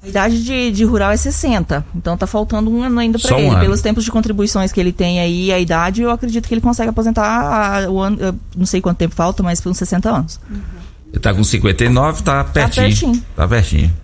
A 0.00 0.08
idade 0.08 0.44
de, 0.44 0.70
de, 0.70 0.84
rural 0.84 1.10
é 1.10 1.16
60, 1.16 1.84
então 1.96 2.16
tá 2.16 2.24
faltando 2.24 2.70
um 2.70 2.84
ano 2.84 3.00
ainda 3.00 3.18
para 3.18 3.34
um 3.34 3.38
ele. 3.40 3.48
Ano. 3.48 3.60
Pelos 3.62 3.80
tempos 3.80 4.04
de 4.04 4.12
contribuições 4.12 4.70
que 4.70 4.78
ele 4.78 4.92
tem 4.92 5.18
aí, 5.18 5.50
a 5.50 5.58
idade, 5.58 6.02
eu 6.02 6.10
acredito 6.12 6.46
que 6.46 6.54
ele 6.54 6.60
consegue 6.60 6.90
aposentar 6.90 7.90
o 7.90 7.98
ano, 7.98 8.40
não 8.56 8.64
sei 8.64 8.80
quanto 8.80 8.98
tempo 8.98 9.16
falta, 9.16 9.42
mas 9.42 9.60
por 9.60 9.70
uns 9.70 9.78
60 9.78 10.08
anos. 10.08 10.40
Uhum. 10.48 10.60
Ele 11.10 11.20
tá 11.20 11.32
com 11.32 11.42
59, 11.42 12.22
tá 12.22 12.44
pertinho. 12.44 12.74
Tá 12.74 12.82
pertinho. 12.82 13.26
Tá 13.34 13.48
pertinho. 13.48 13.96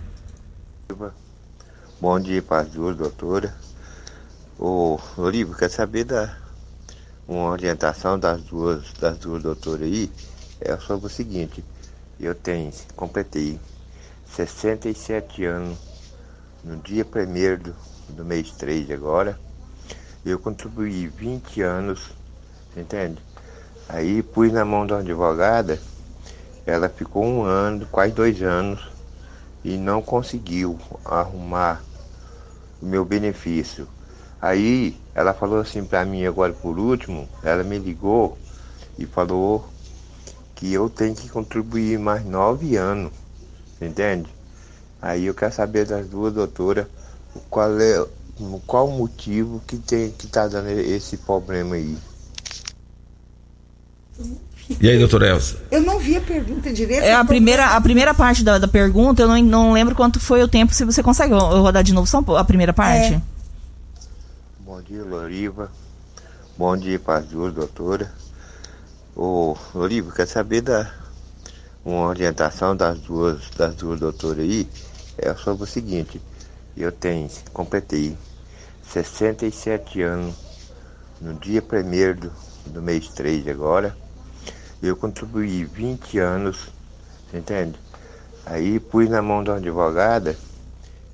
Bom 2.01 2.19
dia 2.19 2.41
para 2.41 2.63
as 2.63 2.69
duas 2.69 2.97
doutoras. 2.97 3.51
Ô, 4.57 4.99
Olívio, 5.17 5.55
quer 5.55 5.69
saber 5.69 6.03
da 6.03 6.35
uma 7.27 7.49
orientação 7.49 8.17
das 8.17 8.41
duas, 8.43 8.91
das 8.99 9.17
duas 9.17 9.43
doutoras 9.43 9.83
aí? 9.83 10.11
É 10.59 10.75
sobre 10.77 11.07
o 11.07 11.09
seguinte, 11.09 11.63
eu 12.19 12.33
tenho, 12.33 12.71
completei 12.95 13.59
67 14.35 15.45
anos 15.45 15.77
no 16.63 16.77
dia 16.77 17.05
1 17.05 17.63
do, 17.63 17.75
do 18.09 18.25
mês 18.25 18.51
3 18.51 18.89
agora. 18.91 19.39
Eu 20.25 20.39
contribuí 20.39 21.07
20 21.07 21.61
anos, 21.61 22.01
entende? 22.75 23.21
Aí 23.87 24.23
pus 24.23 24.51
na 24.51 24.65
mão 24.65 24.87
da 24.87 24.99
advogada 24.99 25.79
ela 26.65 26.89
ficou 26.89 27.23
um 27.23 27.43
ano, 27.43 27.85
quase 27.87 28.13
dois 28.13 28.41
anos, 28.41 28.81
e 29.63 29.77
não 29.77 30.01
conseguiu 30.01 30.79
arrumar 31.03 31.83
o 32.81 32.85
meu 32.85 33.05
benefício. 33.05 33.87
Aí 34.41 34.99
ela 35.13 35.33
falou 35.33 35.59
assim 35.59 35.83
para 35.83 36.05
mim 36.05 36.25
agora 36.25 36.53
por 36.53 36.77
último, 36.77 37.27
ela 37.41 37.63
me 37.63 37.77
ligou 37.77 38.37
e 38.97 39.05
falou 39.05 39.67
que 40.53 40.71
eu 40.71 40.89
tenho 40.89 41.15
que 41.15 41.29
contribuir 41.29 41.99
mais 41.99 42.25
nove 42.25 42.75
anos, 42.75 43.11
entende? 43.81 44.29
Aí 45.01 45.25
eu 45.25 45.33
quero 45.33 45.53
saber 45.53 45.85
das 45.85 46.07
duas 46.07 46.33
doutoras 46.33 46.87
qual 47.49 47.79
é 47.79 48.05
qual 48.65 48.87
o 48.87 48.91
motivo 48.91 49.61
que 49.65 49.77
tem 49.77 50.11
que 50.11 50.27
tá 50.27 50.47
dando 50.47 50.69
esse 50.69 51.17
problema 51.17 51.75
aí. 51.75 51.97
E 54.67 54.89
aí, 54.89 54.97
doutora 54.97 55.27
Elsa? 55.29 55.57
Eu 55.69 55.81
não 55.81 55.99
vi 55.99 56.17
a 56.17 56.21
pergunta 56.21 56.73
direito. 56.73 57.03
É 57.03 57.13
a 57.13 57.23
primeira, 57.23 57.75
a 57.75 57.81
primeira 57.81 58.13
parte 58.13 58.43
da, 58.43 58.57
da 58.57 58.67
pergunta, 58.67 59.21
eu 59.21 59.27
não, 59.27 59.41
não 59.41 59.73
lembro 59.73 59.93
quanto 59.93 60.19
foi 60.19 60.41
o 60.41 60.47
tempo, 60.47 60.73
se 60.73 60.83
você 60.83 61.03
consegue 61.03 61.33
rodar 61.33 61.83
de 61.83 61.93
novo 61.93 62.07
só 62.07 62.23
a 62.35 62.43
primeira 62.43 62.73
parte. 62.73 63.13
É. 63.13 63.21
Bom 64.59 64.81
dia, 64.81 65.03
Loriva. 65.03 65.71
Bom 66.57 66.75
dia 66.75 66.97
para 66.97 67.19
as 67.19 67.25
duas 67.25 67.53
doutoras. 67.53 68.07
Ô, 69.15 69.55
Loriva, 69.73 70.11
quer 70.11 70.27
saber 70.27 70.61
da 70.61 70.91
uma 71.85 72.07
orientação 72.07 72.75
das 72.75 72.97
duas, 72.99 73.49
das 73.55 73.75
duas 73.75 73.99
doutoras 73.99 74.39
aí? 74.39 74.67
É 75.17 75.33
sobre 75.35 75.63
o 75.63 75.67
seguinte, 75.67 76.19
eu 76.75 76.91
tenho, 76.91 77.29
completei 77.53 78.17
67 78.91 80.01
anos 80.01 80.35
no 81.21 81.33
dia 81.35 81.61
1 81.61 82.19
do, 82.19 82.31
do 82.67 82.81
mês 82.81 83.07
3 83.09 83.47
agora. 83.47 83.95
Eu 84.85 84.95
contribuí 84.95 85.63
20 85.65 86.19
anos, 86.19 86.57
você 87.29 87.37
entende? 87.37 87.73
Aí 88.45 88.79
pus 88.79 89.09
na 89.09 89.21
mão 89.21 89.43
da 89.43 89.55
advogada, 89.55 90.37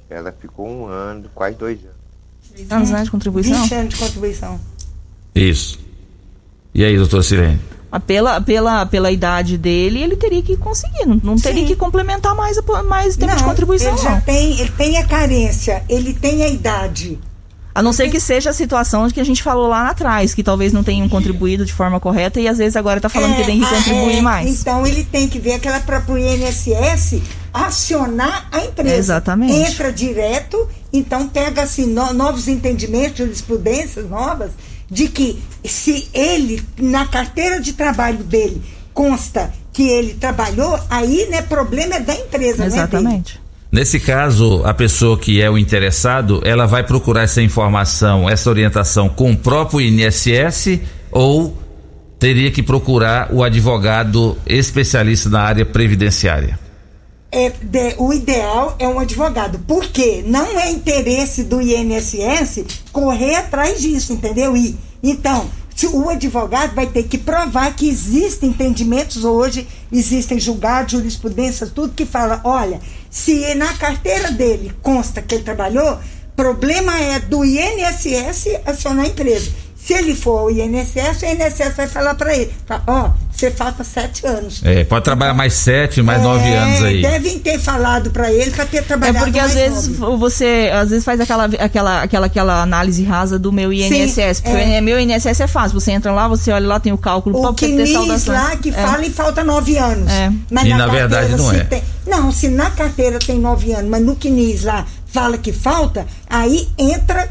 ela 0.09 0.31
ficou 0.31 0.67
um 0.67 0.85
ano, 0.87 1.29
quase 1.33 1.55
dois 1.55 1.79
anos. 1.79 2.71
anos 2.71 2.89
né, 2.89 3.03
de 3.03 3.11
contribuição? 3.11 3.61
20 3.63 3.73
anos 3.73 3.93
de 3.93 3.99
contribuição. 3.99 4.59
Isso. 5.33 5.79
E 6.73 6.83
aí, 6.83 6.97
doutor 6.97 7.23
Sirene? 7.23 7.59
Mas 7.89 8.03
pela, 8.03 8.39
pela, 8.39 8.85
pela 8.85 9.11
idade 9.11 9.57
dele, 9.57 10.01
ele 10.01 10.15
teria 10.15 10.41
que 10.41 10.55
conseguir, 10.55 11.05
não, 11.05 11.19
não 11.21 11.35
teria 11.35 11.61
Sim. 11.61 11.67
que 11.67 11.75
complementar 11.75 12.33
mais, 12.33 12.57
mais 12.87 13.17
tempo 13.17 13.35
de 13.35 13.41
Não, 13.41 13.49
contribuição, 13.49 13.93
ele 13.93 14.01
já 14.01 14.11
não. 14.11 14.21
tem, 14.21 14.59
ele 14.59 14.71
tem 14.71 14.97
a 14.97 15.05
carência, 15.05 15.83
ele 15.89 16.13
tem 16.13 16.43
a 16.43 16.47
idade. 16.47 17.19
A 17.73 17.81
não 17.81 17.93
ser 17.93 18.09
que 18.09 18.19
seja 18.19 18.49
a 18.49 18.53
situação 18.53 19.09
que 19.09 19.19
a 19.19 19.23
gente 19.23 19.41
falou 19.41 19.67
lá 19.67 19.89
atrás, 19.89 20.33
que 20.33 20.43
talvez 20.43 20.73
não 20.73 20.83
tenham 20.83 21.07
contribuído 21.07 21.65
de 21.65 21.73
forma 21.73 21.99
correta 21.99 22.39
e 22.39 22.47
às 22.47 22.57
vezes 22.57 22.75
agora 22.75 22.99
tá 22.99 23.07
falando 23.07 23.35
que 23.35 23.45
tem 23.45 23.59
que 23.59 23.65
ah, 23.65 23.69
contribuir 23.69 24.17
é, 24.17 24.21
mais. 24.21 24.59
Então 24.61 24.85
ele 24.85 25.03
tem 25.05 25.27
que 25.27 25.39
ver 25.39 25.53
aquela 25.53 25.81
o 26.07 26.17
INSS 26.17 27.21
acionar 27.53 28.47
a 28.51 28.65
empresa. 28.65 28.95
Exatamente. 28.95 29.53
Entra 29.53 29.91
direto, 29.91 30.67
então 30.91 31.27
pega 31.27 31.63
assim 31.63 31.85
no- 31.85 32.13
novos 32.13 32.47
entendimentos, 32.47 33.17
jurisprudências 33.19 34.09
novas, 34.09 34.51
de 34.89 35.07
que 35.07 35.41
se 35.63 36.09
ele, 36.13 36.61
na 36.77 37.07
carteira 37.07 37.59
de 37.61 37.73
trabalho 37.73 38.23
dele, 38.23 38.61
consta 38.93 39.53
que 39.71 39.83
ele 39.87 40.15
trabalhou, 40.15 40.77
aí 40.89 41.27
né, 41.29 41.41
problema 41.41 41.95
é 41.95 41.99
da 42.01 42.13
empresa, 42.13 42.67
não 42.67 42.75
é 42.75 42.87
dele. 42.87 43.03
Nesse 43.71 43.99
caso, 44.01 44.61
a 44.65 44.73
pessoa 44.73 45.17
que 45.17 45.41
é 45.41 45.49
o 45.49 45.57
interessado, 45.57 46.41
ela 46.43 46.65
vai 46.65 46.83
procurar 46.83 47.23
essa 47.23 47.41
informação, 47.41 48.29
essa 48.29 48.49
orientação 48.49 49.07
com 49.07 49.31
o 49.31 49.37
próprio 49.37 49.79
INSS 49.79 50.79
ou 51.09 51.57
teria 52.19 52.51
que 52.51 52.61
procurar 52.61 53.29
o 53.31 53.41
advogado 53.43 54.37
especialista 54.45 55.29
na 55.29 55.41
área 55.41 55.65
previdenciária? 55.65 56.59
é, 57.33 57.49
de- 57.61 57.95
o 57.97 58.11
ideal 58.11 58.75
é 58.77 58.85
um 58.85 58.99
advogado. 58.99 59.57
Porque 59.65 60.21
não 60.27 60.59
é 60.59 60.69
interesse 60.69 61.45
do 61.45 61.61
INSS 61.61 62.65
correr 62.91 63.35
atrás 63.35 63.79
disso, 63.81 64.11
entendeu? 64.11 64.57
E, 64.57 64.77
então, 65.01 65.49
o 65.93 66.09
advogado 66.09 66.75
vai 66.75 66.87
ter 66.87 67.03
que 67.03 67.17
provar 67.17 67.73
que 67.73 67.87
existem 67.87 68.49
entendimentos 68.49 69.23
hoje, 69.23 69.65
existem 69.89 70.41
julgados, 70.41 70.91
jurisprudências, 70.91 71.71
tudo 71.71 71.93
que 71.93 72.05
fala, 72.05 72.41
olha, 72.43 72.81
se 73.11 73.53
na 73.55 73.73
carteira 73.73 74.31
dele 74.31 74.73
consta 74.81 75.21
que 75.21 75.35
ele 75.35 75.43
trabalhou, 75.43 75.99
problema 76.35 76.97
é 76.97 77.19
do 77.19 77.43
INSS 77.43 78.47
acionar 78.65 79.05
a 79.05 79.09
empresa. 79.09 79.51
Se 79.83 79.93
ele 79.93 80.15
for 80.15 80.37
ao 80.39 80.51
INSS, 80.51 81.23
o 81.23 81.25
INSS 81.25 81.75
vai 81.75 81.87
falar 81.87 82.13
para 82.15 82.35
ele, 82.35 82.53
ó, 82.85 83.09
você 83.31 83.49
falta 83.49 83.83
sete 83.83 84.25
anos. 84.27 84.61
É, 84.63 84.83
pode 84.83 85.03
trabalhar 85.03 85.33
mais 85.33 85.53
sete, 85.53 86.03
mais 86.03 86.21
nove 86.21 86.47
É, 86.47 86.57
anos 86.57 86.83
aí. 86.83 87.01
Devem 87.01 87.39
ter 87.39 87.59
falado 87.59 88.11
para 88.11 88.31
ele 88.31 88.51
para 88.51 88.65
ter 88.67 88.77
É 88.77 88.81
trabalhado 88.83 89.25
porque 89.25 89.39
às 89.39 89.53
vezes 89.55 89.97
você 89.97 90.69
às 90.71 90.89
vezes 90.91 91.03
faz 91.03 91.19
aquela, 91.19 91.45
aquela, 91.45 92.03
aquela, 92.03 92.25
aquela 92.27 92.61
análise 92.61 93.03
rasa 93.03 93.39
do 93.39 93.51
meu 93.51 93.73
INSS. 93.73 94.37
Sim, 94.37 94.43
porque 94.43 94.57
é. 94.61 94.79
o 94.79 94.83
meu 94.83 94.99
INSS 94.99 95.39
é 95.39 95.47
fácil. 95.47 95.79
Você 95.79 95.91
entra 95.91 96.11
lá, 96.11 96.27
você 96.27 96.51
olha 96.51 96.67
lá, 96.67 96.79
tem 96.79 96.93
o 96.93 96.97
cálculo 96.97 97.39
O 97.39 97.41
você 97.41 97.75
ter 97.75 97.87
saudação. 97.87 98.35
lá 98.35 98.55
que 98.57 98.69
É. 98.69 98.73
fala 98.73 99.03
e 99.03 99.09
falta 99.09 99.43
nove 99.43 99.77
anos. 99.77 100.11
É. 100.11 100.31
Mas 100.51 100.65
E 100.65 100.69
na 100.75 100.85
verdade 100.87 101.29
carteira, 101.29 101.37
não 101.43 101.49
se 101.49 101.55
é. 101.59 101.63
tem- 101.63 101.83
não, 102.05 102.31
se 102.31 102.47
na 102.49 102.69
carteira 102.69 103.17
tem 103.17 103.39
nove 103.39 103.73
anos, 103.73 103.89
mas 103.89 104.03
no 104.03 104.15
CNIS 104.15 104.63
lá 104.63 104.85
fala 105.11 105.37
que 105.39 105.51
falta, 105.51 106.05
aí 106.29 106.69
entra 106.77 107.27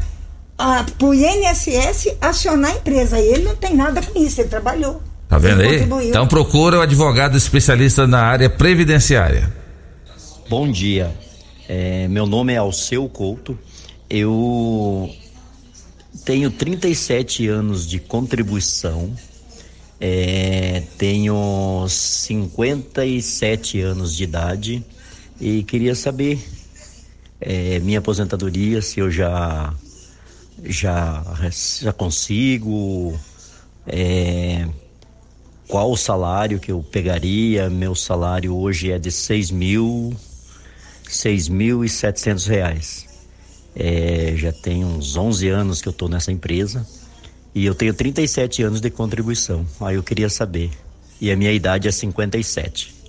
a, 0.61 0.85
pro 0.97 1.13
INSS 1.13 2.15
acionar 2.21 2.71
a 2.71 2.75
empresa. 2.75 3.15
Aí 3.17 3.27
ele 3.27 3.43
não 3.43 3.55
tem 3.55 3.75
nada 3.75 4.01
com 4.01 4.19
isso, 4.19 4.41
ele 4.41 4.49
trabalhou. 4.49 5.01
Tá 5.27 5.37
vendo 5.37 5.61
Ele 5.61 5.67
aí? 5.69 5.73
contribuiu. 5.79 6.09
Então 6.09 6.27
procura 6.27 6.77
o 6.77 6.81
advogado 6.81 7.37
especialista 7.37 8.05
na 8.05 8.21
área 8.21 8.49
previdenciária. 8.49 9.51
Bom 10.49 10.69
dia, 10.69 11.11
É, 11.69 12.05
meu 12.09 12.25
nome 12.25 12.51
é 12.51 12.57
Alceu 12.57 13.07
Couto, 13.07 13.57
eu 14.09 15.09
tenho 16.25 16.51
37 16.51 17.47
anos 17.47 17.87
de 17.87 17.97
contribuição, 17.97 19.09
é, 20.01 20.83
tenho 20.97 21.85
57 21.87 23.79
anos 23.79 24.13
de 24.17 24.23
idade 24.25 24.83
e 25.39 25.63
queria 25.63 25.95
saber 25.95 26.43
é, 27.39 27.79
minha 27.79 27.99
aposentadoria, 27.99 28.81
se 28.81 28.99
eu 28.99 29.09
já, 29.09 29.73
já, 30.63 31.23
já 31.81 31.93
consigo, 31.93 33.17
é, 33.87 34.67
qual 35.67 35.91
o 35.91 35.97
salário 35.97 36.59
que 36.59 36.71
eu 36.71 36.83
pegaria, 36.83 37.69
meu 37.69 37.95
salário 37.95 38.55
hoje 38.55 38.91
é 38.91 38.99
de 38.99 39.11
seis 39.11 39.49
mil, 39.49 40.15
seis 41.07 41.47
mil 41.47 41.83
e 41.83 41.89
setecentos 41.89 42.45
reais. 42.45 43.07
É, 43.75 44.33
já 44.35 44.51
tem 44.51 44.83
uns 44.83 45.15
11 45.15 45.47
anos 45.47 45.81
que 45.81 45.87
eu 45.87 45.91
estou 45.91 46.09
nessa 46.09 46.29
empresa 46.31 46.85
e 47.55 47.65
eu 47.65 47.73
tenho 47.73 47.93
37 47.93 48.63
anos 48.63 48.81
de 48.81 48.89
contribuição. 48.89 49.65
Aí 49.79 49.95
eu 49.95 50.03
queria 50.03 50.29
saber. 50.29 50.71
E 51.19 51.31
a 51.31 51.37
minha 51.37 51.51
idade 51.51 51.87
é 51.87 51.91
57. 51.91 53.00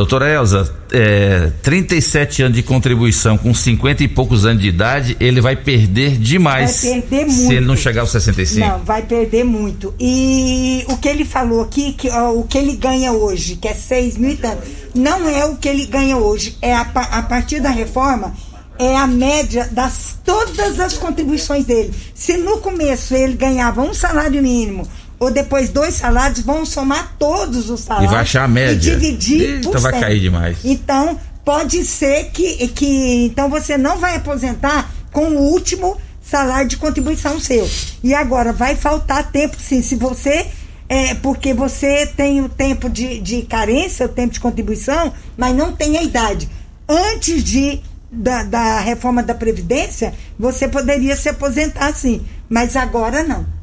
Doutora 0.00 0.32
Elza, 0.32 0.72
é, 0.90 1.52
37 1.60 2.44
anos 2.44 2.56
de 2.56 2.62
contribuição 2.62 3.36
com 3.36 3.52
50 3.52 4.02
e 4.02 4.08
poucos 4.08 4.46
anos 4.46 4.62
de 4.62 4.68
idade, 4.68 5.14
ele 5.20 5.42
vai 5.42 5.54
perder 5.54 6.16
demais 6.16 6.82
Vai 6.82 7.02
perder 7.02 7.30
se 7.30 7.36
muito. 7.40 7.52
ele 7.52 7.66
não 7.66 7.76
chegar 7.76 8.00
aos 8.00 8.10
65. 8.10 8.66
Não, 8.66 8.78
vai 8.78 9.02
perder 9.02 9.44
muito. 9.44 9.94
E 10.00 10.86
o 10.88 10.96
que 10.96 11.06
ele 11.06 11.26
falou 11.26 11.60
aqui, 11.60 11.92
que 11.92 12.08
ó, 12.08 12.30
o 12.32 12.44
que 12.44 12.56
ele 12.56 12.76
ganha 12.76 13.12
hoje, 13.12 13.56
que 13.56 13.68
é 13.68 13.74
seis 13.74 14.16
mil 14.16 14.30
e 14.30 14.36
tanto, 14.36 14.62
não 14.94 15.28
é 15.28 15.44
o 15.44 15.56
que 15.58 15.68
ele 15.68 15.84
ganha 15.84 16.16
hoje. 16.16 16.56
É 16.62 16.74
a, 16.74 16.80
a 16.80 17.22
partir 17.22 17.60
da 17.60 17.68
reforma, 17.68 18.32
é 18.78 18.96
a 18.96 19.06
média 19.06 19.68
das 19.70 20.16
todas 20.24 20.80
as 20.80 20.96
contribuições 20.96 21.66
dele. 21.66 21.92
Se 22.14 22.38
no 22.38 22.56
começo 22.58 23.14
ele 23.14 23.34
ganhava 23.34 23.82
um 23.82 23.92
salário 23.92 24.42
mínimo, 24.42 24.88
ou 25.20 25.30
depois 25.30 25.68
dois 25.68 25.94
salários, 25.94 26.40
vão 26.40 26.64
somar 26.64 27.14
todos 27.18 27.68
os 27.68 27.80
salários. 27.80 28.10
E 28.10 28.14
vai 28.14 28.22
achar 28.22 28.44
a 28.44 28.48
média. 28.48 28.94
E 28.94 28.96
dividir 28.96 29.42
Eita, 29.56 29.68
por 29.68 29.78
vai 29.78 29.92
100. 29.92 30.00
cair 30.00 30.20
demais. 30.20 30.56
Então, 30.64 31.20
pode 31.44 31.84
ser 31.84 32.30
que, 32.30 32.66
que 32.68 33.26
então 33.26 33.50
você 33.50 33.76
não 33.76 33.98
vai 33.98 34.16
aposentar 34.16 34.90
com 35.12 35.26
o 35.26 35.42
último 35.52 35.98
salário 36.22 36.66
de 36.66 36.78
contribuição 36.78 37.38
seu. 37.38 37.68
E 38.02 38.14
agora, 38.14 38.50
vai 38.50 38.74
faltar 38.74 39.30
tempo 39.30 39.56
sim. 39.60 39.82
Se 39.82 39.94
você. 39.94 40.46
É, 40.88 41.14
porque 41.14 41.54
você 41.54 42.04
tem 42.04 42.40
o 42.40 42.48
tempo 42.48 42.90
de, 42.90 43.20
de 43.20 43.42
carência, 43.42 44.06
o 44.06 44.08
tempo 44.08 44.34
de 44.34 44.40
contribuição, 44.40 45.12
mas 45.36 45.54
não 45.54 45.72
tem 45.72 45.96
a 45.96 46.02
idade. 46.02 46.48
Antes 46.88 47.44
de 47.44 47.80
da, 48.10 48.42
da 48.42 48.80
reforma 48.80 49.22
da 49.22 49.32
Previdência, 49.32 50.12
você 50.36 50.66
poderia 50.66 51.14
se 51.14 51.28
aposentar 51.28 51.94
sim. 51.94 52.22
Mas 52.48 52.74
agora 52.74 53.22
não. 53.22 53.59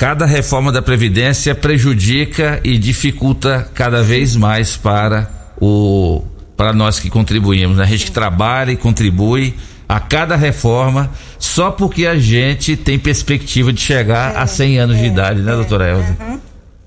Cada 0.00 0.24
reforma 0.24 0.72
da 0.72 0.80
Previdência 0.80 1.54
prejudica 1.54 2.58
e 2.64 2.78
dificulta 2.78 3.68
cada 3.74 4.02
vez 4.02 4.34
mais 4.34 4.74
para 4.74 5.30
o 5.60 6.22
para 6.56 6.72
nós 6.72 6.98
que 6.98 7.10
contribuímos, 7.10 7.76
né? 7.76 7.84
A 7.84 7.86
gente 7.86 8.06
que 8.06 8.10
trabalha 8.10 8.72
e 8.72 8.78
contribui 8.78 9.54
a 9.86 10.00
cada 10.00 10.36
reforma 10.36 11.10
só 11.38 11.70
porque 11.70 12.06
a 12.06 12.18
gente 12.18 12.78
tem 12.78 12.98
perspectiva 12.98 13.74
de 13.74 13.82
chegar 13.82 14.38
a 14.38 14.46
100 14.46 14.78
anos 14.78 14.96
de 14.96 15.04
idade, 15.04 15.42
né, 15.42 15.52
doutora 15.52 15.90
Elza? 15.90 16.16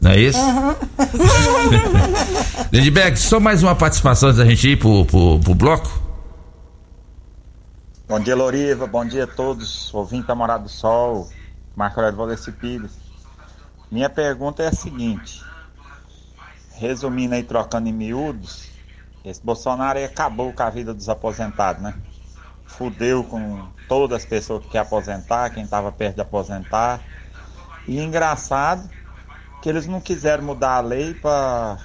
Não 0.02 0.10
é 0.10 0.20
isso? 0.20 0.40
Lindbergh, 2.74 3.16
só 3.16 3.40
mais 3.40 3.62
uma 3.62 3.76
participação 3.76 4.30
antes 4.30 4.40
da 4.40 4.46
gente 4.50 4.70
ir 4.70 4.80
pro, 4.80 5.06
pro, 5.06 5.40
pro 5.40 5.54
bloco? 5.54 6.02
Bom 8.10 8.20
dia, 8.20 8.36
Loriva. 8.36 8.88
Bom 8.88 9.06
dia 9.06 9.26
a 9.26 9.28
todos. 9.28 9.94
Ouvinte 9.94 10.26
da 10.26 10.34
Morada 10.34 10.64
do 10.64 10.70
Sol. 10.70 11.30
Marco 11.76 12.00
Aurélio 12.00 12.18
Valdeci 12.18 12.52
Pires. 12.52 13.03
Minha 13.94 14.10
pergunta 14.10 14.64
é 14.64 14.70
a 14.70 14.74
seguinte. 14.74 15.40
Resumindo 16.78 17.36
aí, 17.36 17.44
trocando 17.44 17.88
em 17.88 17.94
miúdos, 17.94 18.72
esse 19.24 19.40
Bolsonaro 19.46 20.00
aí 20.00 20.06
acabou 20.06 20.52
com 20.52 20.64
a 20.64 20.70
vida 20.72 20.96
dos 20.96 21.08
aposentados, 21.10 21.84
né? 21.84 21.94
Fudeu 22.66 23.24
com 23.24 23.68
todas 23.88 24.24
as 24.24 24.26
pessoas 24.26 24.64
que 24.64 24.72
quer 24.72 24.80
aposentar, 24.80 25.52
quem 25.52 25.64
estava 25.64 25.92
perto 25.92 26.16
de 26.16 26.22
aposentar. 26.22 27.04
E 27.88 28.00
engraçado 28.02 28.90
que 29.62 29.70
eles 29.70 29.88
não 29.88 30.02
quiseram 30.02 30.44
mudar 30.44 30.78
a 30.78 30.82
lei 30.82 31.14
para 31.14 31.80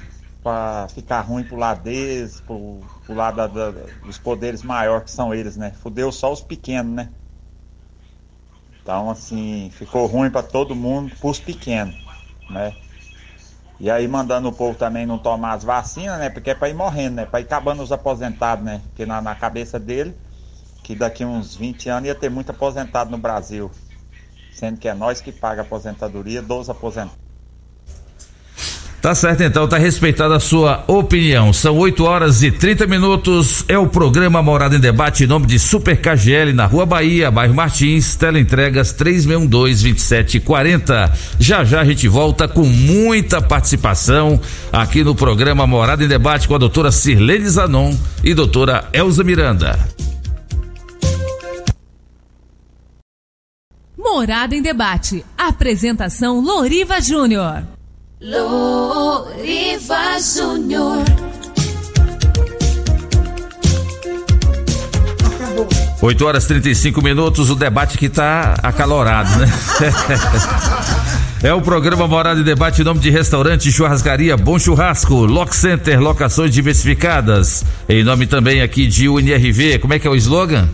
ficar 0.94 1.20
ruim 1.20 1.44
pro 1.44 1.56
lado 1.56 1.82
deles, 1.82 2.40
pro, 2.40 2.80
lado 3.09 3.36
da- 3.36 3.48
da- 3.48 3.70
dos 4.02 4.18
poderes 4.18 4.62
maiores 4.62 5.05
que 5.05 5.10
são 5.10 5.35
eles, 5.35 5.56
né? 5.59 5.72
Fudeu 5.72 6.10
só 6.10 6.32
os 6.32 6.40
pequenos, 6.40 6.94
né? 6.94 7.12
Então, 8.89 9.10
assim, 9.10 9.69
ficou 9.70 10.06
ruim 10.06 10.31
para 10.31 10.43
todo 10.43 10.74
mundo, 10.74 11.15
pros 11.16 11.39
pequenos, 11.39 11.94
né? 12.48 12.73
E 13.78 13.90
aí 13.90 14.09
mandando 14.09 14.48
o 14.48 14.52
povo 14.52 14.78
também 14.78 15.05
não 15.05 15.19
tomar 15.19 15.52
as 15.52 15.62
vacinas, 15.62 16.19
né? 16.19 16.31
Porque 16.31 16.48
é 16.48 16.55
para 16.55 16.70
ir 16.70 16.74
morrendo, 16.74 17.16
né? 17.16 17.27
Para 17.27 17.39
ir 17.39 17.43
acabando 17.43 17.82
os 17.82 17.93
aposentados, 17.93 18.65
né? 18.65 18.81
Porque 18.86 19.05
na, 19.05 19.20
na 19.20 19.35
cabeça 19.35 19.78
dele, 19.78 20.16
que 20.82 20.94
daqui 20.94 21.23
uns 21.23 21.55
20 21.55 21.90
anos 21.90 22.06
ia 22.06 22.15
ter 22.15 22.31
muito 22.31 22.48
aposentado 22.48 23.10
no 23.10 23.19
Brasil, 23.19 23.70
sendo 24.55 24.81
que 24.81 24.89
é 24.89 24.94
nós 24.94 25.20
que 25.20 25.32
paga 25.32 25.60
a 25.60 25.65
aposentadoria 25.66 26.40
dos 26.40 26.70
aposentados. 26.70 27.27
Tá 29.09 29.14
certo 29.14 29.43
então, 29.43 29.66
tá 29.66 29.78
respeitada 29.78 30.36
a 30.36 30.40
sua 30.40 30.85
opinião. 30.86 31.51
São 31.51 31.78
8 31.78 32.05
horas 32.05 32.43
e 32.43 32.51
30 32.51 32.86
minutos. 32.86 33.64
É 33.66 33.78
o 33.78 33.86
programa 33.86 34.43
Morada 34.43 34.76
em 34.76 34.78
Debate 34.78 35.24
em 35.24 35.26
nome 35.26 35.47
de 35.47 35.59
Super 35.59 35.97
KGL 35.97 36.52
na 36.52 36.66
Rua 36.66 36.85
Bahia, 36.85 37.30
bairro 37.30 37.55
Martins, 37.55 38.16
teleentregas 38.16 38.93
3612-2740. 38.93 41.10
Já 41.40 41.64
já 41.64 41.80
a 41.80 41.86
gente 41.86 42.06
volta 42.06 42.47
com 42.47 42.66
muita 42.66 43.40
participação 43.40 44.39
aqui 44.70 45.02
no 45.02 45.14
programa 45.14 45.66
Morada 45.66 46.05
em 46.05 46.09
Debate 46.09 46.47
com 46.47 46.56
a 46.56 46.59
doutora 46.59 46.93
Sirlene 46.93 47.48
Zanon 47.48 47.97
e 48.22 48.35
doutora 48.35 48.90
Elza 48.93 49.24
Miranda. 49.24 49.78
Morada 53.97 54.55
em 54.55 54.60
Debate. 54.60 55.24
Apresentação 55.35 56.40
Loriva 56.40 57.01
Júnior. 57.01 57.77
Loriva 58.20 60.18
Júnior. 60.20 61.04
Oito 66.02 66.26
horas 66.26 66.44
35 66.46 67.00
minutos, 67.00 67.48
o 67.48 67.54
debate 67.54 67.96
que 67.96 68.08
tá 68.08 68.54
acalorado, 68.62 69.30
né? 69.38 69.46
É 71.40 71.54
o 71.54 71.60
programa 71.62 72.08
Morada 72.08 72.40
e 72.40 72.42
Debate 72.42 72.80
em 72.80 72.84
nome 72.84 72.98
de 72.98 73.10
restaurante 73.10 73.70
Churrascaria 73.70 74.36
Bom 74.36 74.58
Churrasco, 74.58 75.24
Lock 75.24 75.54
Center, 75.54 76.00
locações 76.00 76.50
diversificadas. 76.52 77.64
Em 77.88 78.02
nome 78.02 78.26
também 78.26 78.60
aqui 78.60 78.88
de 78.88 79.08
UNRV. 79.08 79.78
Como 79.78 79.94
é 79.94 80.00
que 80.00 80.08
é 80.08 80.10
o 80.10 80.16
slogan? 80.16 80.68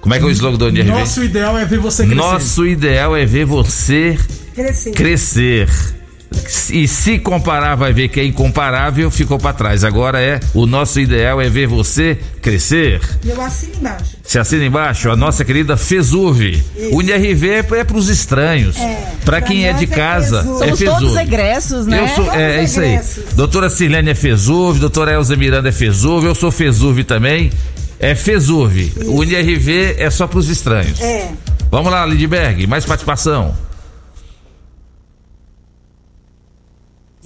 Como 0.00 0.14
é 0.14 0.18
que 0.18 0.24
é 0.24 0.28
o 0.28 0.30
slogan 0.30 0.56
do 0.56 0.64
UNRV? 0.68 0.90
Nosso 0.90 1.22
ideal 1.22 1.58
é 1.58 1.66
ver 1.66 1.78
você 1.78 2.06
crescer. 2.06 2.16
Nosso 2.16 2.66
ideal 2.66 3.14
é 3.14 3.26
ver 3.26 3.44
você 3.44 4.18
Crescer. 4.54 4.92
crescer. 4.92 5.68
E 6.70 6.86
se 6.86 7.18
comparar, 7.18 7.74
vai 7.74 7.92
ver 7.92 8.08
que 8.08 8.20
é 8.20 8.24
incomparável, 8.24 9.10
ficou 9.10 9.38
para 9.38 9.52
trás. 9.52 9.82
Agora 9.82 10.20
é 10.20 10.38
o 10.52 10.66
nosso 10.66 11.00
ideal 11.00 11.40
é 11.40 11.48
ver 11.48 11.66
você 11.66 12.18
crescer. 12.42 13.00
Eu 13.24 13.40
assino 13.40 13.74
embaixo. 13.80 14.16
Se 14.22 14.38
assina 14.38 14.64
embaixo, 14.64 15.10
a 15.10 15.16
nossa 15.16 15.44
querida 15.44 15.76
Fesuve. 15.76 16.62
O 16.92 17.00
NRV 17.00 17.48
é 17.50 17.84
para 17.84 17.96
os 17.96 18.08
estranhos. 18.08 18.76
É, 18.76 19.12
para 19.24 19.40
quem 19.40 19.66
é 19.66 19.72
de 19.72 19.84
é 19.84 19.86
casa, 19.86 20.40
é 20.40 20.42
Somos 20.42 20.78
Fesuve. 20.78 21.00
todos 21.00 21.16
egressos, 21.16 21.86
né? 21.86 22.02
Eu 22.02 22.08
sou, 22.08 22.24
é, 22.24 22.28
Todos 22.28 22.40
é 22.40 22.64
isso 22.64 22.80
aí. 22.80 23.00
Doutora 23.34 23.70
Silene 23.70 24.10
é 24.10 24.14
Fesuve, 24.14 24.80
doutora 24.80 25.12
Elza 25.12 25.34
Miranda 25.34 25.70
é 25.70 25.72
Fesuve, 25.72 26.26
eu 26.26 26.34
sou 26.34 26.50
Fesuve 26.50 27.04
também. 27.04 27.50
É 27.98 28.14
Fesuve. 28.14 28.92
O 29.06 29.22
NRV 29.24 29.96
é 29.98 30.10
só 30.10 30.26
para 30.26 30.38
os 30.38 30.48
estranhos. 30.48 31.00
É. 31.00 31.30
Vamos 31.70 31.90
lá, 31.90 32.04
Lindbergh, 32.06 32.66
mais 32.66 32.84
participação. 32.84 33.54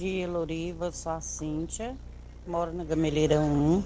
Dia, 0.03 0.27
Loriva, 0.27 0.91
sou 0.91 1.13
a 1.13 1.21
Cíntia, 1.21 1.95
moro 2.45 2.73
na 2.73 2.83
Gameleira 2.83 3.39
1. 3.39 3.81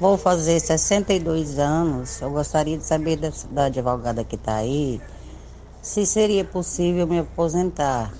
Vou 0.00 0.16
fazer 0.16 0.58
62 0.58 1.58
anos. 1.58 2.18
Eu 2.22 2.30
gostaria 2.30 2.78
de 2.78 2.84
saber 2.86 3.16
da, 3.16 3.30
da 3.50 3.64
advogada 3.66 4.24
que 4.24 4.36
está 4.36 4.54
aí 4.54 4.98
se 5.82 6.06
seria 6.06 6.46
possível 6.46 7.06
me 7.06 7.18
aposentar. 7.18 8.10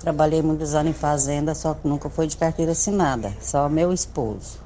Trabalhei 0.00 0.42
muitos 0.42 0.74
anos 0.74 0.90
em 0.90 0.94
fazenda, 0.94 1.54
só 1.54 1.72
que 1.72 1.88
nunca 1.88 2.10
foi 2.10 2.26
de 2.26 2.36
carteira 2.36 2.72
assinada, 2.72 3.32
só 3.40 3.70
meu 3.70 3.90
esposo. 3.90 4.58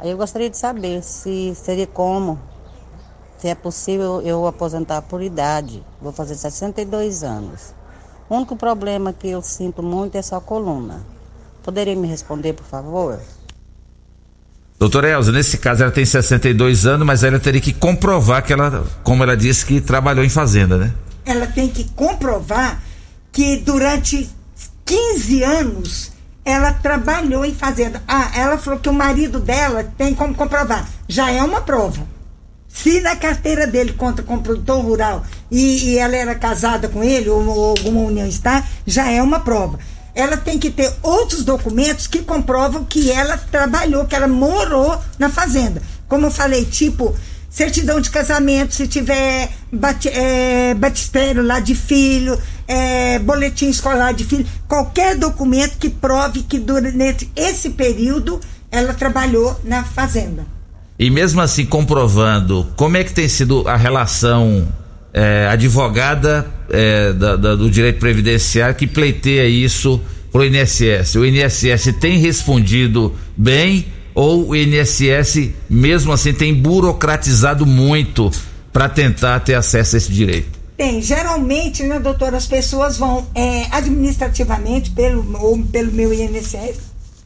Aí 0.00 0.10
eu 0.10 0.16
gostaria 0.16 0.48
de 0.48 0.56
saber 0.56 1.02
se 1.02 1.54
seria 1.56 1.86
como, 1.86 2.40
se 3.36 3.48
é 3.48 3.54
possível 3.54 4.22
eu 4.22 4.46
aposentar 4.46 5.02
por 5.02 5.20
idade. 5.20 5.84
Vou 6.00 6.10
fazer 6.10 6.36
62 6.36 7.22
anos. 7.22 7.75
O 8.28 8.36
único 8.36 8.56
problema 8.56 9.12
que 9.12 9.28
eu 9.28 9.40
sinto 9.42 9.82
muito 9.82 10.16
é 10.16 10.22
só 10.22 10.36
a 10.36 10.40
coluna. 10.40 11.04
Poderia 11.62 11.94
me 11.94 12.08
responder, 12.08 12.52
por 12.52 12.64
favor? 12.64 13.20
Doutora 14.78 15.08
Elza, 15.08 15.32
nesse 15.32 15.56
caso 15.58 15.82
ela 15.82 15.92
tem 15.92 16.04
62 16.04 16.86
anos, 16.86 17.06
mas 17.06 17.24
ela 17.24 17.38
teria 17.38 17.60
que 17.60 17.72
comprovar 17.72 18.42
que 18.42 18.52
ela, 18.52 18.84
como 19.02 19.22
ela 19.22 19.36
disse, 19.36 19.64
que 19.64 19.80
trabalhou 19.80 20.24
em 20.24 20.28
fazenda, 20.28 20.76
né? 20.76 20.92
Ela 21.24 21.46
tem 21.46 21.68
que 21.68 21.84
comprovar 21.90 22.82
que 23.32 23.56
durante 23.56 24.28
15 24.84 25.42
anos 25.42 26.12
ela 26.44 26.72
trabalhou 26.72 27.44
em 27.44 27.54
fazenda. 27.54 28.02
Ah, 28.06 28.30
ela 28.34 28.58
falou 28.58 28.78
que 28.78 28.88
o 28.88 28.92
marido 28.92 29.40
dela 29.40 29.82
tem 29.96 30.14
como 30.14 30.34
comprovar. 30.34 30.88
Já 31.08 31.30
é 31.30 31.42
uma 31.42 31.60
prova. 31.60 32.06
Se 32.82 33.00
na 33.00 33.16
carteira 33.16 33.66
dele 33.66 33.94
conta 33.94 34.22
como 34.22 34.42
produtor 34.42 34.84
rural 34.84 35.24
e, 35.50 35.92
e 35.92 35.98
ela 35.98 36.14
era 36.14 36.34
casada 36.34 36.88
com 36.88 37.02
ele, 37.02 37.28
ou, 37.30 37.42
ou 37.48 37.70
alguma 37.70 38.02
união 38.02 38.26
está, 38.26 38.62
já 38.86 39.10
é 39.10 39.22
uma 39.22 39.40
prova. 39.40 39.78
Ela 40.14 40.36
tem 40.36 40.58
que 40.58 40.70
ter 40.70 40.92
outros 41.02 41.42
documentos 41.42 42.06
que 42.06 42.20
comprovam 42.20 42.84
que 42.84 43.10
ela 43.10 43.38
trabalhou, 43.38 44.04
que 44.04 44.14
ela 44.14 44.28
morou 44.28 45.00
na 45.18 45.30
fazenda. 45.30 45.82
Como 46.06 46.26
eu 46.26 46.30
falei, 46.30 46.66
tipo, 46.66 47.16
certidão 47.48 47.98
de 47.98 48.10
casamento, 48.10 48.74
se 48.74 48.86
tiver 48.86 49.48
é, 50.12 50.74
batistério 50.74 51.42
lá 51.42 51.58
de 51.60 51.74
filho, 51.74 52.38
é, 52.68 53.18
boletim 53.18 53.70
escolar 53.70 54.12
de 54.12 54.24
filho, 54.24 54.46
qualquer 54.68 55.16
documento 55.16 55.78
que 55.78 55.88
prove 55.88 56.42
que 56.42 56.58
durante 56.58 57.30
esse 57.34 57.70
período 57.70 58.38
ela 58.70 58.92
trabalhou 58.92 59.58
na 59.64 59.82
fazenda. 59.82 60.55
E 60.98 61.10
mesmo 61.10 61.40
assim, 61.40 61.66
comprovando, 61.66 62.66
como 62.76 62.96
é 62.96 63.04
que 63.04 63.12
tem 63.12 63.28
sido 63.28 63.68
a 63.68 63.76
relação 63.76 64.66
é, 65.12 65.46
advogada 65.50 66.46
é, 66.70 67.12
da, 67.12 67.36
da, 67.36 67.54
do 67.54 67.70
direito 67.70 67.98
previdenciário 67.98 68.74
que 68.74 68.86
pleiteia 68.86 69.46
isso 69.46 70.00
pro 70.32 70.44
INSS? 70.44 71.16
O 71.16 71.24
INSS 71.24 71.94
tem 72.00 72.18
respondido 72.18 73.14
bem 73.36 73.86
ou 74.14 74.48
o 74.48 74.56
INSS, 74.56 75.50
mesmo 75.68 76.10
assim, 76.10 76.32
tem 76.32 76.54
burocratizado 76.54 77.66
muito 77.66 78.30
para 78.72 78.88
tentar 78.88 79.40
ter 79.40 79.54
acesso 79.54 79.94
a 79.94 79.98
esse 79.98 80.10
direito? 80.10 80.58
Tem, 80.74 81.02
geralmente, 81.02 81.82
né, 81.82 82.00
doutora, 82.00 82.38
as 82.38 82.46
pessoas 82.46 82.96
vão 82.96 83.26
é, 83.34 83.66
administrativamente, 83.70 84.90
pelo, 84.90 85.36
ou 85.38 85.58
pelo 85.58 85.92
meu 85.92 86.14
INSS, 86.14 86.78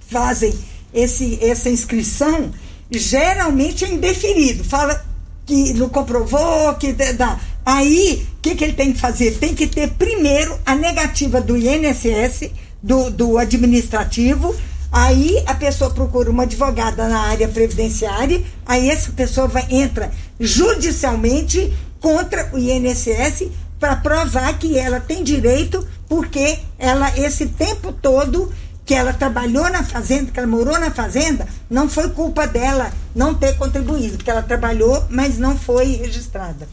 fazem 0.09 0.53
esse, 0.93 1.39
essa 1.41 1.69
inscrição 1.69 2.51
geralmente 2.99 3.85
é 3.85 3.89
indeferido. 3.89 4.65
Fala 4.65 5.05
que 5.47 5.73
não 5.75 5.89
comprovou, 5.89 6.75
que 6.75 6.93
dá. 6.93 7.39
Aí, 7.65 8.27
o 8.39 8.41
que, 8.41 8.55
que 8.55 8.65
ele 8.65 8.73
tem 8.73 8.93
que 8.93 9.01
fazer? 9.01 9.39
Tem 9.39 9.55
que 9.55 9.67
ter 9.67 9.91
primeiro 9.91 10.59
a 10.65 10.75
negativa 10.75 11.41
do 11.41 11.57
INSS, 11.57 12.51
do, 12.83 13.11
do 13.11 13.39
administrativo. 13.39 14.55
Aí 14.93 15.43
a 15.47 15.55
pessoa 15.55 15.91
procura 15.91 16.31
uma 16.31 16.43
advogada 16.43 17.07
na 17.09 17.21
área 17.21 17.47
previdenciária, 17.47 18.43
aí 18.67 18.91
essa 18.91 19.12
pessoa 19.12 19.47
vai, 19.47 19.65
entra 19.71 20.11
judicialmente 20.39 21.73
contra 22.01 22.51
o 22.53 22.59
INSS 22.59 23.49
para 23.79 23.95
provar 23.97 24.59
que 24.59 24.77
ela 24.77 24.99
tem 24.99 25.23
direito, 25.23 25.87
porque 26.09 26.59
ela, 26.77 27.17
esse 27.17 27.47
tempo 27.47 27.93
todo, 27.93 28.53
que 28.91 28.95
ela 28.95 29.12
trabalhou 29.12 29.71
na 29.71 29.85
fazenda, 29.85 30.33
que 30.33 30.39
ela 30.41 30.49
morou 30.49 30.77
na 30.77 30.91
fazenda, 30.91 31.47
não 31.71 31.89
foi 31.89 32.11
culpa 32.11 32.45
dela 32.45 32.91
não 33.15 33.33
ter 33.37 33.57
contribuído, 33.57 34.17
porque 34.17 34.29
ela 34.33 34.43
trabalhou, 34.43 35.05
mas 35.09 35.39
não 35.39 35.57
foi 35.57 35.93
registrada. 35.95 36.69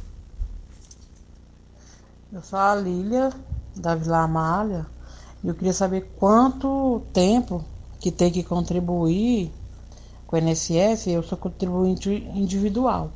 Eu 2.34 2.42
sou 2.42 2.58
a 2.58 2.74
Lília, 2.74 3.32
da 3.76 3.94
Vila 3.94 4.24
Amália, 4.24 4.88
e 5.44 5.48
eu 5.48 5.54
queria 5.54 5.74
saber 5.74 6.12
quanto 6.18 7.04
tempo 7.14 7.64
que 8.00 8.10
tem 8.10 8.32
que 8.32 8.42
contribuir 8.42 9.54
com 10.26 10.38
o 10.38 10.40
INSS, 10.40 11.06
eu 11.06 11.22
sou 11.22 11.38
contribuinte 11.38 12.10
individual, 12.34 13.12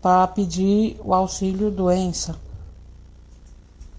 para 0.00 0.28
pedir 0.28 0.96
o 1.04 1.12
auxílio 1.12 1.72
doença. 1.72 2.36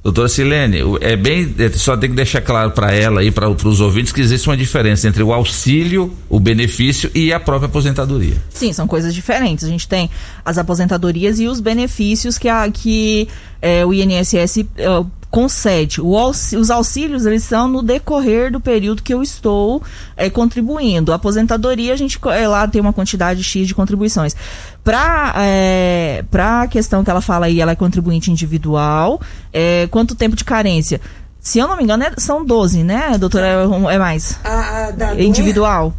Doutora 0.04 0.30
Silene, 0.30 0.78
é 1.02 1.16
bem. 1.16 1.54
Só 1.74 1.98
tem 1.98 2.10
que 2.10 2.16
deixar 2.16 2.42
claro 2.42 2.72
para 2.72 2.94
ela 2.94 3.24
e 3.24 3.32
para 3.32 3.50
os 3.50 3.82
ouvintes 3.82 4.14
que 4.14 4.22
existe 4.22 4.48
uma 4.48 4.56
diferença 4.56 5.08
entre 5.08 5.22
o 5.22 5.34
auxílio, 5.34 6.14
o 6.30 6.40
benefício 6.40 7.12
e 7.14 7.34
a 7.34 7.40
própria 7.40 7.68
aposentadoria. 7.68 8.36
Sim, 8.50 8.72
são 8.72 8.88
coisas 8.88 9.14
diferentes. 9.14 9.66
A 9.66 9.68
gente 9.68 9.88
tem 9.88 10.10
as 10.46 10.58
aposentadorias 10.58 11.40
e 11.40 11.48
os 11.48 11.60
benefícios 11.60 12.38
que, 12.38 12.48
a, 12.48 12.70
que 12.72 13.28
é, 13.62 13.86
o 13.86 13.94
INSS 13.94 14.60
é, 14.78 14.86
concede. 15.30 16.00
Auxílio, 16.02 16.62
os 16.62 16.72
auxílios, 16.72 17.26
eles 17.26 17.44
são 17.44 17.68
no 17.68 17.82
decorrer 17.82 18.52
do 18.52 18.60
período 18.60 19.04
que 19.04 19.14
eu 19.14 19.22
estou 19.22 19.82
é, 20.16 20.30
contribuindo. 20.30 21.12
A 21.12 21.16
aposentadoria, 21.16 21.94
a 21.94 21.98
gente 21.98 22.20
é, 22.28 22.48
lá 22.48 22.68
tem 22.68 22.82
uma 22.82 22.94
quantidade 22.94 23.44
X 23.44 23.68
de 23.68 23.76
contribuições. 23.76 24.36
Para 24.84 25.34
é, 25.38 26.24
a 26.32 26.68
questão 26.68 27.04
que 27.04 27.10
ela 27.10 27.22
fala 27.22 27.48
aí, 27.48 27.60
ela 27.60 27.72
é 27.72 27.76
contribuinte 27.76 28.32
individual. 28.32 29.22
É, 29.52 29.88
quanto 29.92 30.16
tempo 30.16 30.36
de 30.36 30.44
carência? 30.44 31.02
Se 31.40 31.60
eu 31.60 31.68
não 31.68 31.78
me 31.78 31.84
engano, 31.84 32.04
é, 32.04 32.12
são 32.18 32.46
12, 32.46 32.84
né, 32.84 33.18
doutora? 33.18 33.68
É 33.92 33.98
mais? 33.98 34.40
A, 34.44 34.88
a 34.88 34.92
da 34.92 35.22
individual. 35.22 35.94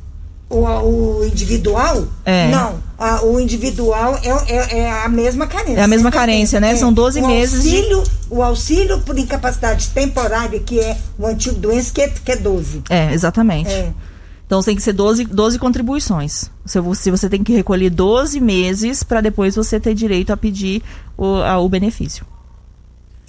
O, 0.51 0.61
o 1.21 1.27
individual? 1.27 2.07
É. 2.25 2.51
Não. 2.51 2.77
A- 2.99 3.23
o 3.23 3.39
individual 3.39 4.19
é, 4.23 4.53
é- 4.53 4.79
é 4.81 4.91
a 5.05 5.09
mesma 5.09 5.47
carência. 5.47 5.79
É 5.81 5.83
a 5.85 5.87
mesma 5.89 6.11
carência, 6.11 6.59
né? 6.59 6.75
São 6.77 6.91
12 6.93 7.21
o 7.21 7.27
meses 7.27 7.63
de- 7.63 7.69
Auxílio, 7.77 8.05
O 8.31 8.43
auxílio 8.43 8.99
por 9.01 9.19
incapacidade 9.19 9.89
temporária, 9.91 10.59
que 10.59 10.81
é 10.81 10.97
o 11.19 11.27
antigo 11.27 11.57
doença, 11.59 11.93
que 11.93 12.01
é, 12.01 12.09
que 12.09 12.33
é 12.33 12.37
12. 12.37 12.83
É, 12.89 13.13
exatamente. 13.13 13.71
É. 13.71 13.93
Então 14.47 14.63
tem 14.63 14.75
que 14.75 14.81
ser 14.83 14.95
12, 14.95 15.25
12 15.27 15.59
contribuições. 15.59 16.51
Se 16.65 16.81
você, 16.81 17.11
você 17.11 17.29
tem 17.29 17.45
que 17.45 17.53
recolher 17.55 17.91
12 17.91 18.41
meses 18.41 19.03
para 19.03 19.21
depois 19.21 19.55
você 19.55 19.79
ter 19.79 19.95
direito 19.95 20.33
a 20.33 20.37
pedir 20.39 20.83
o, 21.19 21.37
a- 21.43 21.59
o 21.59 21.69
benefício. 21.69 22.25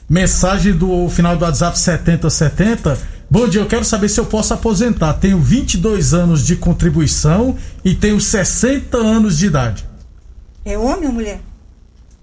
Mensagem 0.09 0.73
do 0.73 1.07
final 1.09 1.35
do 1.35 1.43
WhatsApp 1.45 1.77
7070. 1.77 2.97
Bom 3.31 3.47
dia, 3.47 3.61
eu 3.61 3.67
quero 3.67 3.85
saber 3.85 4.09
se 4.09 4.19
eu 4.19 4.25
posso 4.25 4.53
aposentar. 4.55 5.13
Tenho 5.13 5.39
22 5.39 6.13
anos 6.15 6.45
de 6.45 6.55
contribuição 6.55 7.55
e 7.85 7.93
tenho 7.93 8.19
60 8.19 8.97
anos 8.97 9.37
de 9.37 9.45
idade. 9.45 9.85
É 10.65 10.75
homem 10.77 11.07
ou 11.07 11.13
mulher? 11.13 11.39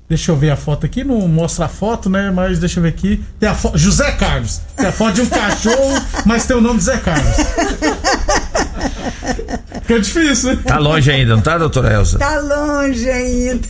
Deixa 0.08 0.30
eu 0.32 0.36
ver 0.36 0.50
a 0.50 0.56
foto 0.56 0.84
aqui, 0.86 1.02
não 1.04 1.26
mostra 1.28 1.66
a 1.66 1.68
foto, 1.68 2.08
né? 2.10 2.30
Mas 2.32 2.58
deixa 2.58 2.78
eu 2.78 2.82
ver 2.82 2.90
aqui. 2.90 3.22
Tem 3.38 3.48
a 3.48 3.54
foto. 3.54 3.78
José 3.78 4.10
Carlos. 4.12 4.60
Tem 4.76 4.86
a 4.86 4.92
foto 4.92 5.14
de 5.14 5.22
um 5.22 5.26
cachorro, 5.26 6.00
mas 6.24 6.44
tem 6.46 6.56
o 6.56 6.60
nome 6.60 6.78
de 6.78 6.84
Zé 6.84 6.96
Carlos. 6.98 7.36
Fica 9.82 10.00
difícil, 10.00 10.54
né? 10.54 10.62
Tá 10.64 10.78
longe 10.78 11.10
ainda, 11.10 11.36
não 11.36 11.42
tá, 11.42 11.56
doutora 11.58 11.92
Elza? 11.94 12.18
Tá 12.18 12.38
longe 12.40 13.08
ainda. 13.08 13.68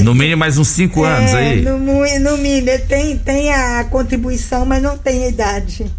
No 0.00 0.14
mínimo 0.14 0.38
mais 0.38 0.56
uns 0.56 0.68
5 0.68 1.04
anos 1.04 1.30
É, 1.32 1.36
aí. 1.36 1.62
No, 1.62 1.78
no 1.78 2.36
mínimo, 2.38 2.70
ele 2.70 2.78
tem, 2.78 3.18
tem 3.18 3.52
a 3.52 3.84
contribuição, 3.84 4.64
mas 4.64 4.82
não 4.82 4.96
tem 4.96 5.24
a 5.24 5.28
idade. 5.28 5.90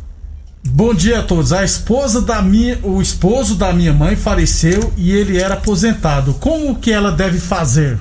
Bom 0.63 0.93
dia 0.93 1.19
a 1.19 1.23
todos. 1.23 1.51
A 1.51 1.63
esposa 1.63 2.21
da 2.21 2.41
minha, 2.41 2.79
o 2.83 3.01
esposo 3.01 3.55
da 3.55 3.73
minha 3.73 3.91
mãe 3.91 4.15
faleceu 4.15 4.93
e 4.95 5.11
ele 5.11 5.39
era 5.39 5.55
aposentado. 5.55 6.35
Como 6.35 6.75
que 6.75 6.91
ela 6.91 7.11
deve 7.11 7.39
fazer? 7.39 7.99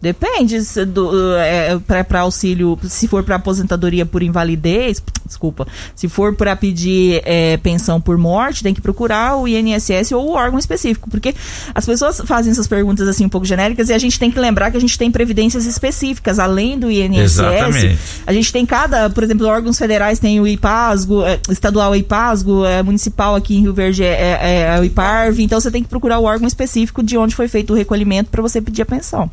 Depende 0.00 0.62
se 0.62 0.84
do 0.84 1.10
é, 1.36 1.76
para 2.04 2.20
auxílio, 2.20 2.78
se 2.84 3.08
for 3.08 3.24
para 3.24 3.34
aposentadoria 3.34 4.06
por 4.06 4.22
invalidez, 4.22 5.02
desculpa, 5.26 5.66
se 5.94 6.08
for 6.08 6.34
para 6.36 6.54
pedir 6.54 7.20
é, 7.24 7.56
pensão 7.56 8.00
por 8.00 8.16
morte, 8.16 8.62
tem 8.62 8.72
que 8.72 8.80
procurar 8.80 9.36
o 9.36 9.48
INSS 9.48 10.12
ou 10.12 10.28
o 10.28 10.32
órgão 10.34 10.58
específico, 10.58 11.10
porque 11.10 11.34
as 11.74 11.84
pessoas 11.84 12.20
fazem 12.24 12.52
essas 12.52 12.68
perguntas 12.68 13.08
assim 13.08 13.24
um 13.24 13.28
pouco 13.28 13.44
genéricas 13.46 13.88
e 13.88 13.92
a 13.92 13.98
gente 13.98 14.18
tem 14.18 14.30
que 14.30 14.38
lembrar 14.38 14.70
que 14.70 14.76
a 14.76 14.80
gente 14.80 14.96
tem 14.96 15.10
previdências 15.10 15.66
específicas 15.66 16.38
além 16.38 16.78
do 16.78 16.88
INSS. 16.90 17.18
Exatamente. 17.18 17.98
A 18.26 18.32
gente 18.32 18.52
tem 18.52 18.64
cada, 18.64 19.10
por 19.10 19.24
exemplo, 19.24 19.46
órgãos 19.48 19.76
federais 19.78 20.18
tem 20.20 20.40
o 20.40 20.46
IPASGO, 20.46 21.24
é, 21.24 21.40
estadual 21.50 21.92
é 21.92 21.98
IPASGO, 21.98 22.64
é, 22.64 22.82
municipal 22.84 23.34
aqui 23.34 23.56
em 23.56 23.62
Rio 23.62 23.74
Verde 23.74 24.04
é, 24.04 24.38
é- 24.40 24.76
é 24.76 24.80
o 24.80 24.84
IPARV, 24.84 25.42
então 25.42 25.60
você 25.60 25.70
tem 25.70 25.82
que 25.82 25.88
procurar 25.88 26.20
o 26.20 26.24
órgão 26.24 26.46
específico 26.46 27.02
de 27.02 27.18
onde 27.18 27.34
foi 27.34 27.48
feito 27.48 27.72
o 27.72 27.76
recolhimento 27.76 28.30
para 28.30 28.40
você 28.40 28.60
pedir 28.60 28.82
a 28.82 28.86
pensão. 28.86 29.28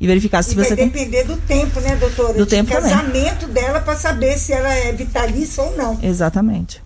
E 0.00 0.06
verificar 0.06 0.42
se 0.42 0.52
e 0.52 0.56
vai 0.56 0.64
você 0.64 0.76
tem. 0.76 0.88
depender 0.88 1.24
do 1.24 1.36
tempo, 1.38 1.80
né, 1.80 1.96
doutora? 1.96 2.34
Do 2.34 2.44
de 2.44 2.50
tempo 2.50 2.70
também. 2.70 2.90
casamento 2.90 3.46
dela 3.48 3.80
para 3.80 3.96
saber 3.96 4.36
se 4.36 4.52
ela 4.52 4.72
é 4.72 4.92
vitalícia 4.92 5.62
ou 5.62 5.76
não. 5.76 5.98
Exatamente. 6.02 6.82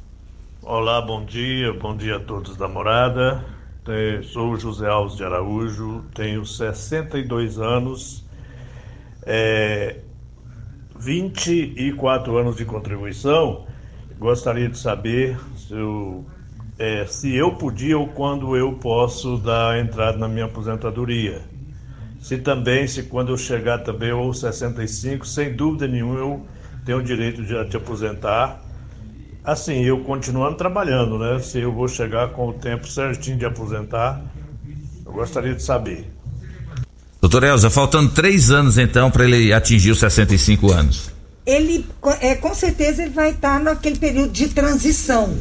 Olá, 0.62 1.00
bom 1.00 1.24
dia, 1.24 1.72
bom 1.72 1.96
dia 1.96 2.16
a 2.16 2.20
todos 2.20 2.56
da 2.56 2.68
morada. 2.68 3.44
Te- 3.84 4.22
Sou 4.28 4.52
o 4.52 4.56
José 4.58 4.86
Alves 4.86 5.16
de 5.16 5.24
Araújo, 5.24 6.04
tenho 6.14 6.44
62 6.44 7.58
anos, 7.58 8.24
é, 9.26 9.96
24 10.98 12.36
anos 12.36 12.56
de 12.56 12.64
contribuição. 12.64 13.66
Gostaria 14.18 14.68
de 14.68 14.78
saber 14.78 15.38
se 15.56 15.72
eu, 15.72 16.24
é, 16.78 17.06
se 17.06 17.34
eu 17.34 17.52
podia 17.56 17.98
ou 17.98 18.06
quando 18.08 18.54
eu 18.56 18.74
posso 18.74 19.38
dar 19.38 19.78
entrada 19.80 20.18
na 20.18 20.28
minha 20.28 20.44
aposentadoria. 20.44 21.49
Se 22.20 22.36
também, 22.36 22.86
se 22.86 23.04
quando 23.04 23.32
eu 23.32 23.38
chegar 23.38 23.78
também 23.78 24.12
ou 24.12 24.32
65, 24.32 25.26
sem 25.26 25.54
dúvida 25.54 25.88
nenhuma 25.88 26.18
eu 26.18 26.46
tenho 26.84 26.98
o 26.98 27.02
direito 27.02 27.42
de 27.42 27.64
te 27.68 27.76
aposentar. 27.76 28.62
Assim, 29.42 29.82
eu 29.82 30.00
continuando 30.00 30.56
trabalhando, 30.56 31.18
né? 31.18 31.38
Se 31.40 31.58
eu 31.58 31.72
vou 31.72 31.88
chegar 31.88 32.28
com 32.28 32.48
o 32.48 32.52
tempo 32.52 32.86
certinho 32.86 33.38
de 33.38 33.46
aposentar, 33.46 34.22
eu 35.04 35.12
gostaria 35.12 35.54
de 35.54 35.62
saber. 35.62 36.10
Doutora 37.20 37.48
Elza, 37.48 37.70
faltando 37.70 38.10
3 38.10 38.50
anos 38.50 38.78
então 38.78 39.10
para 39.10 39.24
ele 39.24 39.52
atingir 39.52 39.90
os 39.90 39.98
65 39.98 40.70
anos. 40.70 41.10
Ele, 41.44 41.86
é, 42.20 42.34
com 42.34 42.54
certeza, 42.54 43.02
ele 43.02 43.12
vai 43.12 43.30
estar 43.30 43.58
naquele 43.58 43.98
período 43.98 44.30
de 44.30 44.48
transição. 44.48 45.34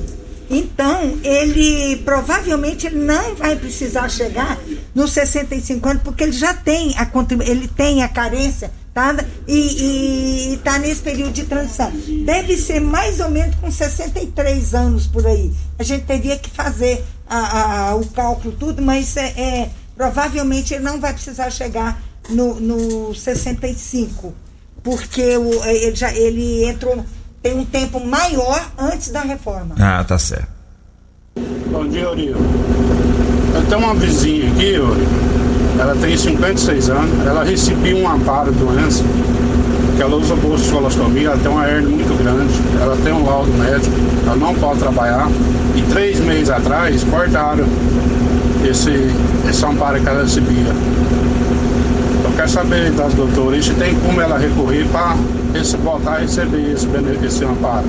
Então, 0.50 1.20
ele 1.24 1.98
provavelmente 1.98 2.88
ele 2.88 2.98
não 3.00 3.36
vai 3.36 3.56
precisar 3.56 4.10
chegar 4.10 4.58
nos 4.96 5.12
65 5.12 5.88
anos, 5.88 6.04
porque 6.04 6.24
ele 6.24 6.32
já 6.32 6.54
tem 6.54 6.96
a 6.98 7.08
ele 7.46 7.68
tem 7.68 8.02
a 8.02 8.10
carência, 8.10 8.72
tá? 8.94 9.16
E 9.48 10.54
está 10.56 10.80
nesse 10.80 11.02
período 11.02 11.34
de 11.34 11.44
transição. 11.44 11.92
Deve 12.26 12.58
ser 12.58 12.80
mais 12.80 13.20
ou 13.20 13.30
menos 13.30 13.56
com 13.58 13.70
63 13.70 14.74
anos 14.74 15.06
por 15.06 15.26
aí. 15.28 15.52
A 15.78 15.84
gente 15.84 16.06
teria 16.06 16.38
que 16.38 16.50
fazer 16.50 17.04
a- 17.28 17.90
a- 17.92 17.96
o 17.96 18.06
cálculo 18.08 18.56
tudo, 18.60 18.82
mas 18.82 19.16
é, 19.18 19.28
é, 19.38 19.70
provavelmente 19.96 20.74
ele 20.74 20.84
não 20.84 21.00
vai 21.00 21.14
precisar 21.14 21.52
chegar 21.52 22.02
no, 22.30 22.60
no 22.60 23.14
65 23.14 24.34
porque 24.84 25.36
o, 25.38 25.64
ele, 25.66 25.96
já, 25.96 26.12
ele 26.14 26.64
entrou 26.64 27.04
tem 27.42 27.58
um 27.58 27.66
tempo 27.66 28.06
maior 28.06 28.62
antes 28.78 29.10
da 29.12 29.22
reforma. 29.22 29.76
Ah, 29.80 30.04
tá 30.04 30.18
certo. 30.18 30.48
Bom 31.72 31.88
dia, 31.88 32.10
Uriel. 32.10 32.38
Eu 33.56 33.64
tenho 33.68 33.80
uma 33.80 33.96
vizinha 33.96 34.52
aqui, 34.52 34.78
Uri. 34.78 35.08
Ela 35.80 35.96
tem 35.96 36.18
56 36.18 36.90
anos. 36.90 37.26
Ela 37.26 37.44
recebeu 37.44 37.98
um 37.98 38.10
amparo 38.10 38.52
de 38.52 38.60
doença. 38.60 39.04
Que 39.96 40.02
ela 40.02 40.16
usa 40.16 40.36
bolsa 40.36 40.64
de 40.66 40.72
colostomia. 40.72 41.30
Ela 41.30 41.38
tem 41.38 41.52
uma 41.52 41.68
hernia 41.68 41.90
muito 41.90 42.18
grande. 42.22 42.54
Ela 42.82 42.98
tem 42.98 43.14
um 43.14 43.26
laudo 43.26 43.52
médico. 43.54 43.96
Ela 44.26 44.36
não 44.36 44.54
pode 44.56 44.80
trabalhar. 44.80 45.28
E 45.76 45.82
três 45.84 46.20
meses 46.20 46.50
atrás 46.50 47.04
cortaram 47.06 47.66
esse, 48.70 48.92
esse 49.50 49.66
amparo 49.66 50.02
que 50.02 50.08
ela 50.08 50.24
recebia. 50.24 50.74
Eu 52.40 52.44
quero 52.46 52.54
saber 52.54 52.92
das 52.94 53.14
doutoras 53.16 53.66
se 53.66 53.74
tem 53.74 53.94
como 54.00 54.22
ela 54.22 54.38
recorrer 54.38 54.88
para 54.88 55.14
voltar 55.84 56.16
a 56.16 56.20
receber 56.20 56.72
esse, 56.72 56.88
bene- 56.88 57.28
esse 57.28 57.44
amparo. 57.44 57.86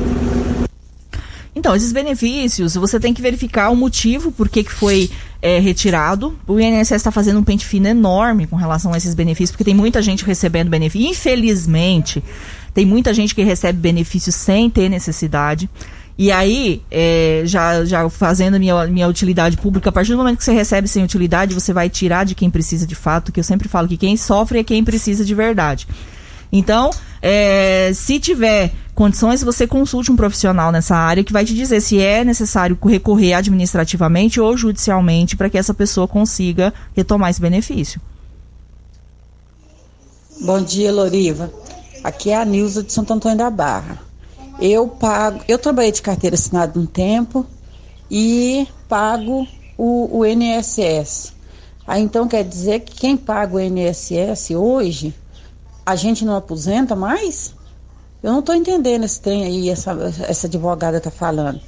Então, 1.55 1.77
esses 1.77 1.93
benefícios, 1.93 2.75
você 2.75 2.99
tem 2.99 3.15
que 3.15 3.23
verificar 3.23 3.71
o 3.71 3.77
motivo 3.77 4.33
por 4.33 4.49
que, 4.49 4.65
que 4.65 4.73
foi 4.73 5.09
é, 5.41 5.61
retirado. 5.61 6.37
O 6.49 6.59
INSS 6.59 6.91
está 6.97 7.13
fazendo 7.13 7.39
um 7.39 7.45
pente 7.45 7.65
fino 7.65 7.87
enorme 7.87 8.49
com 8.49 8.57
relação 8.57 8.93
a 8.93 8.97
esses 8.97 9.15
benefícios, 9.15 9.53
porque 9.53 9.63
tem 9.63 9.75
muita 9.75 10.03
gente 10.03 10.25
recebendo 10.25 10.69
benefício. 10.69 11.09
Infelizmente, 11.09 12.21
tem 12.75 12.85
muita 12.85 13.15
gente 13.15 13.37
que 13.37 13.45
recebe 13.45 13.79
benefícios 13.79 14.35
sem 14.35 14.69
ter 14.69 14.89
necessidade. 14.89 15.71
E 16.21 16.31
aí, 16.31 16.83
é, 16.91 17.45
já, 17.47 17.83
já 17.83 18.07
fazendo 18.11 18.61
minha, 18.61 18.87
minha 18.89 19.09
utilidade 19.09 19.57
pública, 19.57 19.89
a 19.89 19.93
partir 19.93 20.13
do 20.13 20.19
momento 20.19 20.37
que 20.37 20.45
você 20.45 20.53
recebe 20.53 20.87
sem 20.87 21.03
utilidade, 21.03 21.55
você 21.55 21.73
vai 21.73 21.89
tirar 21.89 22.27
de 22.27 22.35
quem 22.35 22.51
precisa 22.51 22.87
de 22.87 22.95
fato, 22.95 23.33
que 23.33 23.41
eu 23.41 23.45
sempre 23.45 23.71
falo 23.71 23.89
que 23.89 23.97
quem 23.97 24.19
sofre 24.19 24.59
é 24.59 24.63
quem 24.63 24.85
precisa 24.85 25.25
de 25.25 25.35
verdade. 25.35 25.89
Então, 26.53 26.91
é, 27.23 27.91
se 27.95 28.21
tiver 28.21 28.71
condições, 28.95 29.43
você 29.43 29.67
consulte 29.67 30.13
um 30.13 30.17
profissional 30.17 30.71
nessa 30.71 30.95
área 30.95 31.25
que 31.25 31.33
vai 31.33 31.43
te 31.43 31.55
dizer 31.55 31.81
se 31.81 31.99
é 31.99 32.23
necessário 32.23 32.77
recorrer 32.85 33.33
administrativamente 33.33 34.39
ou 34.39 34.55
judicialmente 34.59 35.39
para 35.39 35.49
que 35.49 35.57
essa 35.57 35.73
pessoa 35.73 36.07
consiga 36.07 36.71
retomar 36.95 37.31
esse 37.31 37.41
benefício. 37.41 37.99
Bom 40.39 40.63
dia, 40.63 40.93
Loriva. 40.93 41.51
Aqui 42.05 42.29
é 42.29 42.37
a 42.37 42.45
Nilza 42.45 42.83
de 42.83 42.93
Santo 42.93 43.15
Antônio 43.15 43.39
da 43.39 43.49
Barra. 43.49 44.10
Eu 44.61 44.87
pago, 44.89 45.41
eu 45.49 45.59
trabalhei 45.59 45.91
de 45.91 46.03
carteira 46.03 46.35
assinada 46.35 46.79
um 46.79 46.85
tempo 46.85 47.47
e 48.11 48.69
pago 48.89 49.49
o, 49.79 50.19
o 50.19 50.27
INSS. 50.27 51.33
Aí 51.87 52.03
então 52.03 52.29
quer 52.29 52.45
dizer 52.45 52.81
que 52.81 52.95
quem 52.95 53.17
paga 53.17 53.57
o 53.57 53.61
INSS 53.61 54.51
hoje, 54.51 55.15
a 55.85 55.97
gente 55.97 56.25
não 56.25 56.37
aposenta 56.37 56.95
mais? 56.95 57.55
Eu 58.23 58.33
não 58.33 58.41
estou 58.41 58.55
entendendo 58.55 59.05
esse 59.05 59.19
trem 59.19 59.45
aí, 59.45 59.71
essa, 59.71 59.93
essa 60.29 60.47
advogada 60.47 60.99
está 60.99 61.11
falando. 61.11 61.59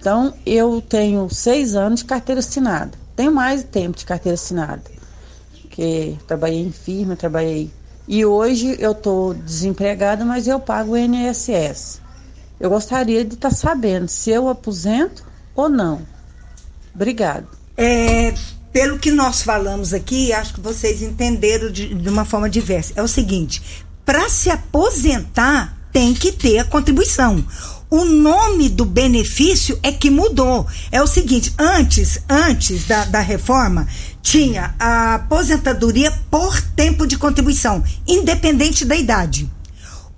Então, 0.00 0.32
eu 0.46 0.80
tenho 0.80 1.28
seis 1.28 1.74
anos 1.74 2.00
de 2.00 2.06
carteira 2.06 2.38
assinada. 2.38 2.92
Tenho 3.14 3.32
mais 3.32 3.62
tempo 3.62 3.98
de 3.98 4.06
carteira 4.06 4.34
assinada. 4.34 4.82
Porque 5.60 6.16
trabalhei 6.26 6.62
em 6.62 6.72
firma, 6.72 7.14
trabalhei. 7.14 7.70
E 8.06 8.24
hoje 8.24 8.74
eu 8.78 8.92
estou 8.92 9.34
desempregada, 9.34 10.24
mas 10.24 10.48
eu 10.48 10.58
pago 10.58 10.92
o 10.92 10.96
INSS. 10.96 12.00
Eu 12.60 12.70
gostaria 12.70 13.24
de 13.24 13.34
estar 13.34 13.50
sabendo 13.50 14.08
se 14.08 14.30
eu 14.30 14.48
aposento 14.48 15.24
ou 15.54 15.68
não. 15.68 16.02
Obrigada. 16.94 17.46
É, 17.76 18.34
pelo 18.72 18.98
que 18.98 19.10
nós 19.10 19.42
falamos 19.42 19.92
aqui, 19.92 20.32
acho 20.32 20.54
que 20.54 20.60
vocês 20.60 21.02
entenderam 21.02 21.70
de, 21.70 21.94
de 21.94 22.08
uma 22.08 22.24
forma 22.24 22.50
diversa. 22.50 22.92
É 22.96 23.02
o 23.02 23.08
seguinte: 23.08 23.62
para 24.04 24.28
se 24.28 24.50
aposentar, 24.50 25.76
tem 25.92 26.12
que 26.14 26.32
ter 26.32 26.58
a 26.58 26.64
contribuição. 26.64 27.44
O 27.90 28.04
nome 28.04 28.68
do 28.68 28.84
benefício 28.84 29.78
é 29.82 29.90
que 29.90 30.10
mudou. 30.10 30.66
É 30.92 31.02
o 31.02 31.06
seguinte, 31.06 31.54
antes, 31.58 32.20
antes 32.28 32.86
da, 32.86 33.04
da 33.06 33.20
reforma, 33.20 33.88
tinha 34.20 34.74
a 34.78 35.14
aposentadoria 35.14 36.12
por 36.30 36.60
tempo 36.60 37.06
de 37.06 37.16
contribuição, 37.16 37.82
independente 38.06 38.84
da 38.84 38.94
idade. 38.94 39.50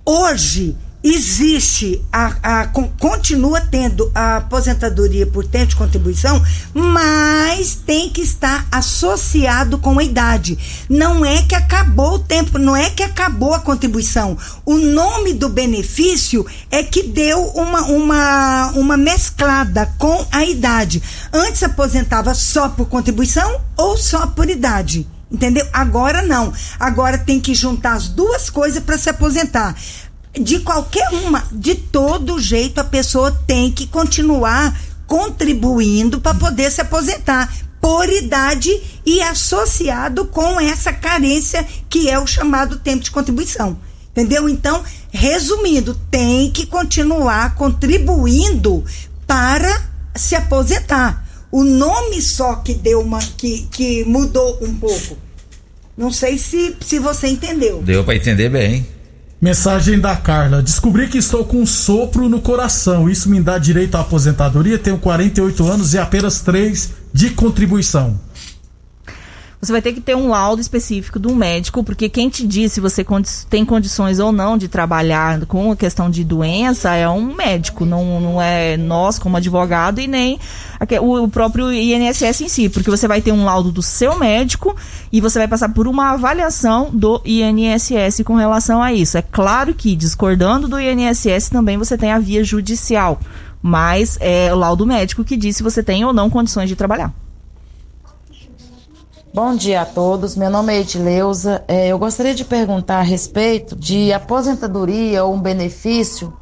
Hoje 0.05 0.75
existe 1.03 2.01
a, 2.11 2.61
a, 2.61 2.67
continua 2.99 3.59
tendo 3.59 4.11
a 4.13 4.37
aposentadoria 4.37 5.25
por 5.25 5.45
tempo 5.45 5.67
de 5.67 5.75
contribuição, 5.75 6.41
mas 6.73 7.75
tem 7.75 8.09
que 8.09 8.21
estar 8.21 8.67
associado 8.71 9.77
com 9.79 9.97
a 9.97 10.03
idade. 10.03 10.57
Não 10.89 11.25
é 11.25 11.41
que 11.41 11.55
acabou 11.55 12.15
o 12.15 12.19
tempo, 12.19 12.59
não 12.59 12.75
é 12.75 12.89
que 12.89 13.03
acabou 13.03 13.53
a 13.53 13.59
contribuição. 13.59 14.37
O 14.65 14.77
nome 14.77 15.33
do 15.33 15.49
benefício 15.49 16.45
é 16.69 16.83
que 16.83 17.03
deu 17.03 17.41
uma, 17.47 17.81
uma, 17.83 18.71
uma 18.71 18.97
mesclada 18.97 19.91
com 19.97 20.25
a 20.31 20.45
idade. 20.45 21.01
Antes 21.33 21.63
aposentava 21.63 22.33
só 22.33 22.69
por 22.69 22.87
contribuição 22.87 23.61
ou 23.75 23.97
só 23.97 24.27
por 24.27 24.49
idade. 24.49 25.07
Entendeu? 25.31 25.65
Agora 25.71 26.21
não. 26.21 26.51
Agora 26.77 27.17
tem 27.17 27.39
que 27.39 27.55
juntar 27.55 27.93
as 27.93 28.09
duas 28.09 28.49
coisas 28.49 28.83
para 28.83 28.97
se 28.97 29.09
aposentar 29.09 29.75
de 30.33 30.59
qualquer 30.59 31.09
uma, 31.09 31.43
de 31.51 31.75
todo 31.75 32.39
jeito 32.39 32.79
a 32.79 32.83
pessoa 32.83 33.31
tem 33.45 33.71
que 33.71 33.87
continuar 33.87 34.79
contribuindo 35.05 36.21
para 36.21 36.37
poder 36.37 36.71
se 36.71 36.81
aposentar 36.81 37.53
por 37.81 38.07
idade 38.07 38.69
e 39.05 39.21
associado 39.21 40.25
com 40.25 40.59
essa 40.59 40.93
carência 40.93 41.65
que 41.89 42.09
é 42.09 42.19
o 42.19 42.27
chamado 42.27 42.77
tempo 42.77 43.03
de 43.03 43.11
contribuição. 43.11 43.77
Entendeu? 44.11 44.47
Então, 44.47 44.83
resumindo, 45.09 45.99
tem 46.09 46.51
que 46.51 46.65
continuar 46.65 47.55
contribuindo 47.55 48.85
para 49.25 49.89
se 50.15 50.35
aposentar. 50.35 51.25
O 51.51 51.63
nome 51.63 52.21
só 52.21 52.55
que 52.55 52.73
deu 52.73 53.01
uma 53.01 53.19
que, 53.19 53.67
que 53.71 54.05
mudou 54.05 54.59
um 54.61 54.75
pouco. 54.75 55.17
Não 55.97 56.11
sei 56.11 56.37
se, 56.37 56.75
se 56.81 56.99
você 56.99 57.27
entendeu. 57.27 57.81
Deu 57.81 58.03
para 58.03 58.15
entender 58.15 58.49
bem. 58.49 58.85
Mensagem 59.41 59.99
da 59.99 60.15
Carla. 60.15 60.61
Descobri 60.61 61.07
que 61.07 61.17
estou 61.17 61.43
com 61.43 61.57
um 61.57 61.65
sopro 61.65 62.29
no 62.29 62.39
coração. 62.39 63.09
Isso 63.09 63.27
me 63.27 63.41
dá 63.41 63.57
direito 63.57 63.95
à 63.95 64.01
aposentadoria. 64.01 64.77
Tenho 64.77 64.99
48 64.99 65.67
anos 65.67 65.93
e 65.95 65.97
apenas 65.97 66.41
3 66.41 66.91
de 67.11 67.31
contribuição 67.31 68.19
você 69.61 69.71
vai 69.71 69.81
ter 69.81 69.93
que 69.93 70.01
ter 70.01 70.15
um 70.15 70.27
laudo 70.27 70.59
específico 70.59 71.19
um 71.29 71.35
médico, 71.35 71.83
porque 71.83 72.09
quem 72.09 72.29
te 72.29 72.47
diz 72.47 72.73
se 72.73 72.81
você 72.81 73.05
tem 73.47 73.63
condições 73.63 74.17
ou 74.17 74.31
não 74.31 74.57
de 74.57 74.67
trabalhar 74.67 75.45
com 75.45 75.71
a 75.71 75.75
questão 75.75 76.09
de 76.09 76.23
doença 76.23 76.95
é 76.95 77.07
um 77.07 77.35
médico, 77.35 77.85
não, 77.85 78.19
não 78.19 78.41
é 78.41 78.75
nós 78.75 79.19
como 79.19 79.37
advogado 79.37 80.01
e 80.01 80.07
nem 80.07 80.39
o 80.99 81.27
próprio 81.27 81.71
INSS 81.71 82.41
em 82.41 82.49
si, 82.49 82.69
porque 82.69 82.89
você 82.89 83.07
vai 83.07 83.21
ter 83.21 83.31
um 83.31 83.45
laudo 83.45 83.71
do 83.71 83.83
seu 83.83 84.17
médico 84.17 84.75
e 85.11 85.21
você 85.21 85.37
vai 85.37 85.47
passar 85.47 85.69
por 85.69 85.87
uma 85.87 86.13
avaliação 86.13 86.89
do 86.91 87.21
INSS 87.23 88.23
com 88.25 88.33
relação 88.33 88.81
a 88.81 88.91
isso. 88.91 89.15
É 89.15 89.21
claro 89.21 89.75
que, 89.75 89.95
discordando 89.95 90.67
do 90.67 90.79
INSS, 90.79 91.49
também 91.49 91.77
você 91.77 91.95
tem 91.95 92.11
a 92.11 92.17
via 92.17 92.43
judicial, 92.43 93.19
mas 93.61 94.17
é 94.19 94.51
o 94.51 94.57
laudo 94.57 94.87
médico 94.87 95.23
que 95.23 95.37
diz 95.37 95.57
se 95.57 95.63
você 95.63 95.83
tem 95.83 96.03
ou 96.03 96.11
não 96.11 96.31
condições 96.31 96.67
de 96.67 96.75
trabalhar. 96.75 97.13
Bom 99.33 99.55
dia 99.55 99.83
a 99.83 99.85
todos, 99.85 100.35
meu 100.35 100.49
nome 100.49 100.73
é 100.73 100.81
Edileuza. 100.81 101.63
É, 101.65 101.87
eu 101.87 101.97
gostaria 101.97 102.35
de 102.35 102.43
perguntar 102.43 102.97
a 102.97 103.01
respeito 103.01 103.77
de 103.77 104.11
aposentadoria 104.11 105.23
ou 105.23 105.33
um 105.33 105.41
benefício 105.41 106.33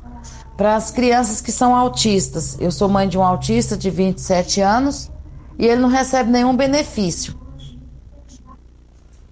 para 0.57 0.75
as 0.75 0.89
crianças 0.89 1.39
que 1.39 1.51
são 1.51 1.75
autistas. 1.75 2.57
Eu 2.59 2.71
sou 2.71 2.89
mãe 2.89 3.07
de 3.07 3.15
um 3.15 3.23
autista 3.23 3.77
de 3.77 3.91
27 3.91 4.61
anos 4.61 5.11
e 5.59 5.67
ele 5.67 5.79
não 5.79 5.87
recebe 5.87 6.31
nenhum 6.31 6.57
benefício. 6.57 7.35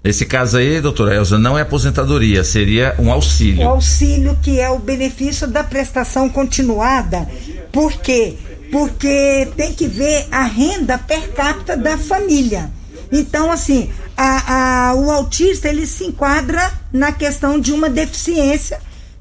Esse 0.03 0.27
caso 0.27 0.57
aí, 0.57 0.79
doutora 0.79 1.15
Elza, 1.15 1.39
não 1.39 1.57
é 1.57 1.63
aposentadoria, 1.63 2.43
seria 2.43 2.95
um 2.99 3.11
auxílio. 3.11 3.65
O 3.65 3.69
auxílio 3.69 4.37
que 4.39 4.59
é 4.59 4.69
o 4.69 4.77
benefício 4.77 5.47
da 5.47 5.63
prestação 5.63 6.29
continuada. 6.29 7.27
Por 7.71 7.91
quê? 7.93 8.37
Porque 8.71 9.51
tem 9.57 9.73
que 9.73 9.87
ver 9.87 10.27
a 10.31 10.43
renda 10.43 10.99
per 10.99 11.33
capita 11.33 11.75
da 11.75 11.97
família. 11.97 12.69
Então, 13.11 13.51
assim, 13.51 13.91
a, 14.15 14.89
a, 14.89 14.95
o 14.95 15.09
autista 15.11 15.67
ele 15.69 15.85
se 15.85 16.05
enquadra 16.05 16.71
na 16.91 17.11
questão 17.11 17.59
de 17.59 17.71
uma 17.71 17.89
deficiência 17.89 18.79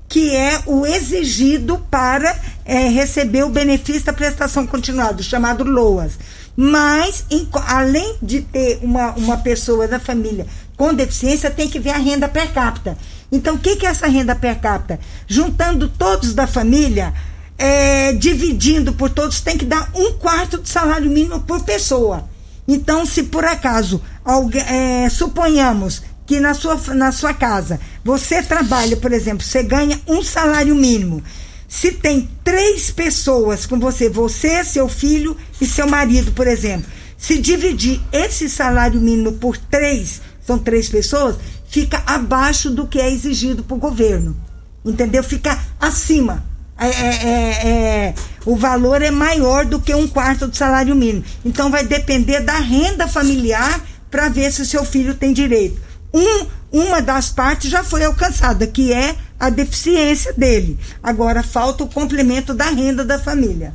que 0.09 0.35
é 0.35 0.61
o 0.67 0.87
exigido 0.87 1.79
para 1.91 2.39
é, 2.65 2.89
receber 2.89 3.45
o 3.45 3.51
benefício 3.51 4.05
da 4.05 4.13
prestação 4.13 4.67
continuada, 4.67 5.23
chamado 5.23 5.65
LOAS. 5.65 6.13
Mas, 6.57 7.25
em, 7.31 7.47
além 7.67 8.17
de 8.23 8.41
ter 8.41 8.79
uma, 8.83 9.11
uma 9.13 9.37
pessoa 9.39 9.87
da 9.87 9.99
família 9.99 10.47
com 10.77 10.95
deficiência, 10.95 11.51
tem 11.51 11.69
que 11.69 11.79
ver 11.79 11.91
a 11.91 11.99
renda 11.99 12.29
per 12.29 12.53
capita. 12.53 12.97
Então, 13.31 13.57
o 13.57 13.59
que, 13.59 13.77
que 13.77 13.87
é 13.87 13.91
essa 13.91 14.07
renda 14.07 14.35
per 14.35 14.59
capita? 14.61 15.01
Juntando 15.27 15.89
todos 15.89 16.35
da 16.35 16.47
família, 16.47 17.13
é, 17.59 18.13
dividindo 18.13 18.93
por 18.93 19.11
todos, 19.11 19.41
tem 19.41 19.59
que 19.59 19.65
dar 19.65 19.91
um 19.95 20.13
quarto 20.13 20.59
do 20.59 20.69
salário 20.69 21.11
mínimo 21.11 21.41
por 21.41 21.65
pessoa. 21.65 22.29
Então, 22.69 23.07
se 23.07 23.25
por 23.25 23.45
acaso, 23.45 24.03
alguém, 24.25 24.63
é, 24.63 25.09
suponhamos 25.09 26.03
que 26.27 26.41
na 26.41 26.55
sua, 26.55 26.77
na 26.95 27.13
sua 27.13 27.33
casa 27.33 27.79
você 28.05 28.43
trabalha, 28.43 28.97
por 28.97 29.13
exemplo, 29.13 29.45
você 29.45 29.63
ganha 29.63 30.01
um 30.07 30.23
salário 30.23 30.75
mínimo. 30.75 31.23
Se 31.69 31.93
tem 31.93 32.29
três 32.43 32.91
pessoas 32.91 33.67
com 33.67 33.79
você, 33.79 34.09
você, 34.09 34.65
seu 34.65 34.89
filho 34.89 35.37
e 35.61 35.67
seu 35.67 35.87
marido, 35.87 36.33
por 36.33 36.47
exemplo, 36.47 36.91
se 37.17 37.39
dividir 37.39 38.01
esse 38.13 38.49
salário 38.49 39.01
mínimo 39.01 39.33
por 39.33 39.57
três, 39.57 40.21
são 40.45 40.59
três 40.59 40.89
pessoas, 40.89 41.37
fica 41.69 42.03
abaixo 42.07 42.71
do 42.71 42.87
que 42.87 43.01
é 43.01 43.11
exigido 43.11 43.63
para 43.65 43.77
o 43.77 43.81
governo. 43.81 44.37
Entendeu? 44.85 45.23
Fica 45.23 45.59
acima. 45.81 46.45
É, 46.79 46.89
é, 46.89 47.29
é, 47.29 47.69
é, 47.69 48.15
o 48.45 48.55
valor 48.55 49.01
é 49.01 49.11
maior 49.11 49.65
do 49.65 49.81
que 49.81 49.95
um 49.95 50.07
quarto 50.07 50.47
do 50.47 50.57
salário 50.57 50.95
mínimo. 50.95 51.25
Então 51.45 51.71
vai 51.71 51.85
depender 51.85 52.41
da 52.41 52.59
renda 52.59 53.09
familiar 53.09 53.81
para 54.11 54.29
ver 54.29 54.53
se 54.53 54.63
o 54.63 54.67
seu 54.67 54.85
filho 54.85 55.15
tem 55.15 55.33
direito. 55.33 55.81
Um, 56.13 56.47
uma 56.71 57.01
das 57.01 57.31
partes 57.31 57.71
já 57.71 57.83
foi 57.83 58.05
alcançada, 58.05 58.67
que 58.67 58.93
é 58.93 59.17
a 59.41 59.49
deficiência 59.49 60.33
dele. 60.35 60.79
Agora 61.03 61.43
falta 61.43 61.85
o 61.85 61.89
complemento 61.89 62.53
da 62.53 62.67
renda 62.67 63.05
da 63.05 63.19
família. 63.19 63.73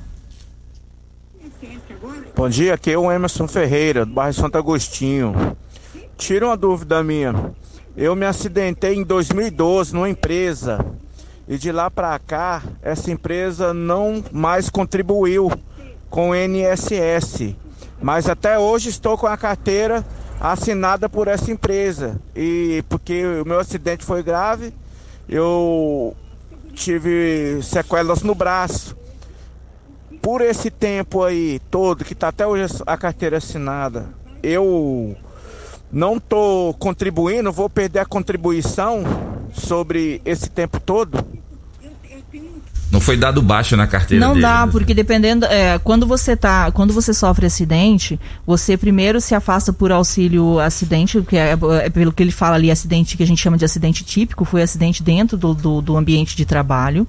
Bom 2.35 2.49
dia, 2.49 2.73
aqui 2.75 2.91
é 2.91 2.97
o 2.97 3.11
Emerson 3.11 3.47
Ferreira, 3.47 4.05
do 4.05 4.13
bairro 4.13 4.33
Santo 4.33 4.57
Agostinho. 4.57 5.55
Tira 6.17 6.47
uma 6.47 6.57
dúvida 6.57 7.03
minha. 7.03 7.51
Eu 7.95 8.15
me 8.15 8.25
acidentei 8.25 8.95
em 8.95 9.03
2012 9.03 9.93
numa 9.93 10.09
empresa 10.09 10.83
e 11.51 11.57
de 11.57 11.69
lá 11.69 11.91
para 11.91 12.17
cá, 12.17 12.63
essa 12.81 13.11
empresa 13.11 13.73
não 13.73 14.23
mais 14.31 14.69
contribuiu 14.69 15.51
com 16.09 16.29
o 16.29 16.33
NSS. 16.33 17.57
Mas 18.01 18.29
até 18.29 18.57
hoje 18.57 18.87
estou 18.87 19.17
com 19.17 19.27
a 19.27 19.35
carteira 19.35 20.01
assinada 20.39 21.09
por 21.09 21.27
essa 21.27 21.51
empresa. 21.51 22.21
E 22.33 22.85
porque 22.87 23.25
o 23.25 23.45
meu 23.45 23.59
acidente 23.59 24.05
foi 24.05 24.23
grave, 24.23 24.73
eu 25.27 26.15
tive 26.73 27.59
sequelas 27.61 28.23
no 28.23 28.33
braço. 28.33 28.95
Por 30.21 30.39
esse 30.39 30.71
tempo 30.71 31.21
aí 31.21 31.59
todo, 31.69 32.05
que 32.05 32.13
está 32.13 32.29
até 32.29 32.47
hoje 32.47 32.81
a 32.87 32.95
carteira 32.95 33.39
assinada, 33.39 34.07
eu 34.41 35.17
não 35.91 36.15
estou 36.15 36.73
contribuindo, 36.75 37.51
vou 37.51 37.69
perder 37.69 37.99
a 37.99 38.05
contribuição 38.05 39.03
sobre 39.53 40.21
esse 40.23 40.49
tempo 40.49 40.79
todo. 40.79 41.40
Não 42.91 42.99
foi 42.99 43.15
dado 43.15 43.41
baixa 43.41 43.77
na 43.77 43.87
carteira 43.87 44.23
Não 44.23 44.33
dele, 44.33 44.41
dá, 44.41 44.65
né? 44.65 44.71
porque 44.71 44.93
dependendo, 44.93 45.45
é, 45.45 45.79
quando 45.79 46.05
você 46.05 46.35
tá, 46.35 46.69
quando 46.71 46.93
você 46.93 47.13
sofre 47.13 47.45
acidente, 47.45 48.19
você 48.45 48.75
primeiro 48.75 49.21
se 49.21 49.33
afasta 49.33 49.71
por 49.71 49.93
auxílio 49.93 50.59
acidente, 50.59 51.21
que 51.21 51.37
é, 51.37 51.57
é, 51.83 51.89
pelo 51.89 52.11
que 52.11 52.21
ele 52.21 52.31
fala 52.31 52.55
ali, 52.55 52.69
acidente 52.69 53.15
que 53.15 53.23
a 53.23 53.27
gente 53.27 53.41
chama 53.41 53.57
de 53.57 53.63
acidente 53.63 54.03
típico, 54.03 54.43
foi 54.43 54.61
acidente 54.61 55.01
dentro 55.01 55.37
do, 55.37 55.53
do, 55.53 55.81
do 55.81 55.95
ambiente 55.95 56.35
de 56.35 56.43
trabalho. 56.43 57.07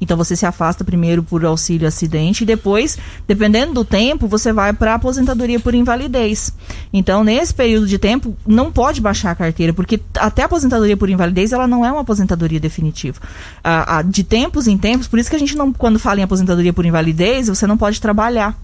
Então 0.00 0.16
você 0.16 0.36
se 0.36 0.46
afasta 0.46 0.84
primeiro 0.84 1.22
por 1.22 1.44
auxílio 1.44 1.88
acidente 1.88 2.42
e 2.42 2.46
depois, 2.46 2.98
dependendo 3.26 3.74
do 3.74 3.84
tempo, 3.84 4.26
você 4.28 4.52
vai 4.52 4.72
para 4.72 4.94
aposentadoria 4.94 5.58
por 5.58 5.74
invalidez. 5.74 6.52
Então, 6.92 7.24
nesse 7.24 7.52
período 7.52 7.86
de 7.86 7.98
tempo, 7.98 8.36
não 8.46 8.70
pode 8.70 9.00
baixar 9.00 9.32
a 9.32 9.34
carteira, 9.34 9.72
porque 9.72 10.00
até 10.16 10.42
a 10.42 10.46
aposentadoria 10.46 10.96
por 10.96 11.10
invalidez, 11.10 11.52
ela 11.52 11.66
não 11.66 11.84
é 11.84 11.90
uma 11.90 12.02
aposentadoria 12.02 12.60
definitiva. 12.60 13.20
Ah, 13.62 14.02
de 14.02 14.22
tempos 14.24 14.66
em 14.66 14.78
tempos, 14.78 15.08
por 15.08 15.18
isso 15.18 15.30
que 15.30 15.36
a 15.36 15.38
gente 15.38 15.56
não, 15.56 15.72
quando 15.72 15.98
fala 15.98 16.20
em 16.20 16.22
aposentadoria 16.22 16.72
por 16.72 16.86
invalidez, 16.86 17.48
você 17.48 17.66
não 17.66 17.76
pode 17.76 18.00
trabalhar. 18.00 18.58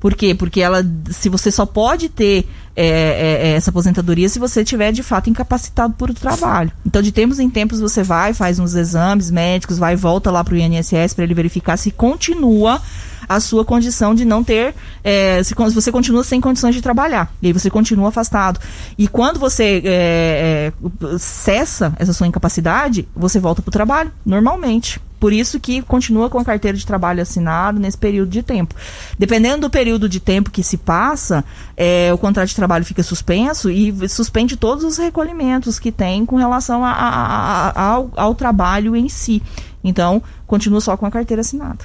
Por 0.00 0.14
quê? 0.14 0.34
Porque 0.34 0.60
ela, 0.60 0.86
se 1.10 1.28
você 1.28 1.50
só 1.50 1.66
pode 1.66 2.08
ter 2.08 2.46
é, 2.86 3.48
é, 3.48 3.52
essa 3.54 3.70
aposentadoria 3.70 4.28
se 4.28 4.38
você 4.38 4.64
tiver 4.64 4.92
de 4.92 5.02
fato 5.02 5.28
incapacitado 5.28 5.94
por 5.94 6.10
o 6.10 6.14
trabalho. 6.14 6.70
Então, 6.86 7.02
de 7.02 7.10
tempos 7.10 7.40
em 7.40 7.50
tempos, 7.50 7.80
você 7.80 8.02
vai, 8.02 8.32
faz 8.32 8.58
uns 8.58 8.74
exames 8.74 9.30
médicos, 9.30 9.78
vai 9.78 9.96
volta 9.96 10.30
lá 10.30 10.44
para 10.44 10.54
o 10.54 10.56
INSS 10.56 11.14
para 11.14 11.24
ele 11.24 11.34
verificar 11.34 11.76
se 11.76 11.90
continua 11.90 12.80
a 13.28 13.40
sua 13.40 13.64
condição 13.64 14.14
de 14.14 14.24
não 14.24 14.42
ter. 14.42 14.74
É, 15.04 15.42
se, 15.42 15.54
você 15.54 15.92
continua 15.92 16.24
sem 16.24 16.40
condições 16.40 16.74
de 16.74 16.80
trabalhar. 16.80 17.32
E 17.42 17.48
aí 17.48 17.52
você 17.52 17.68
continua 17.68 18.08
afastado. 18.08 18.60
E 18.96 19.06
quando 19.06 19.38
você 19.38 19.82
é, 19.84 20.72
é, 20.72 21.18
cessa 21.18 21.92
essa 21.98 22.12
sua 22.12 22.26
incapacidade, 22.26 23.06
você 23.14 23.38
volta 23.38 23.60
para 23.60 23.68
o 23.68 23.72
trabalho, 23.72 24.12
normalmente. 24.24 25.00
Por 25.18 25.32
isso 25.32 25.58
que 25.58 25.82
continua 25.82 26.30
com 26.30 26.38
a 26.38 26.44
carteira 26.44 26.76
de 26.76 26.86
trabalho 26.86 27.20
assinado 27.20 27.80
nesse 27.80 27.98
período 27.98 28.30
de 28.30 28.42
tempo. 28.42 28.74
Dependendo 29.18 29.62
do 29.62 29.70
período 29.70 30.08
de 30.08 30.20
tempo 30.20 30.50
que 30.50 30.62
se 30.62 30.76
passa, 30.76 31.44
é, 31.76 32.12
o 32.12 32.18
contrato 32.18 32.48
de 32.48 32.54
trabalho 32.54 32.84
fica 32.84 33.02
suspenso 33.02 33.70
e 33.70 34.08
suspende 34.08 34.56
todos 34.56 34.84
os 34.84 34.96
recolhimentos 34.96 35.78
que 35.78 35.90
tem 35.90 36.24
com 36.24 36.36
relação 36.36 36.84
a, 36.84 36.90
a, 36.90 37.68
a, 37.70 37.82
ao, 37.82 38.10
ao 38.16 38.34
trabalho 38.34 38.94
em 38.94 39.08
si. 39.08 39.42
Então, 39.82 40.22
continua 40.46 40.80
só 40.80 40.96
com 40.96 41.06
a 41.06 41.10
carteira 41.10 41.40
assinada. 41.40 41.84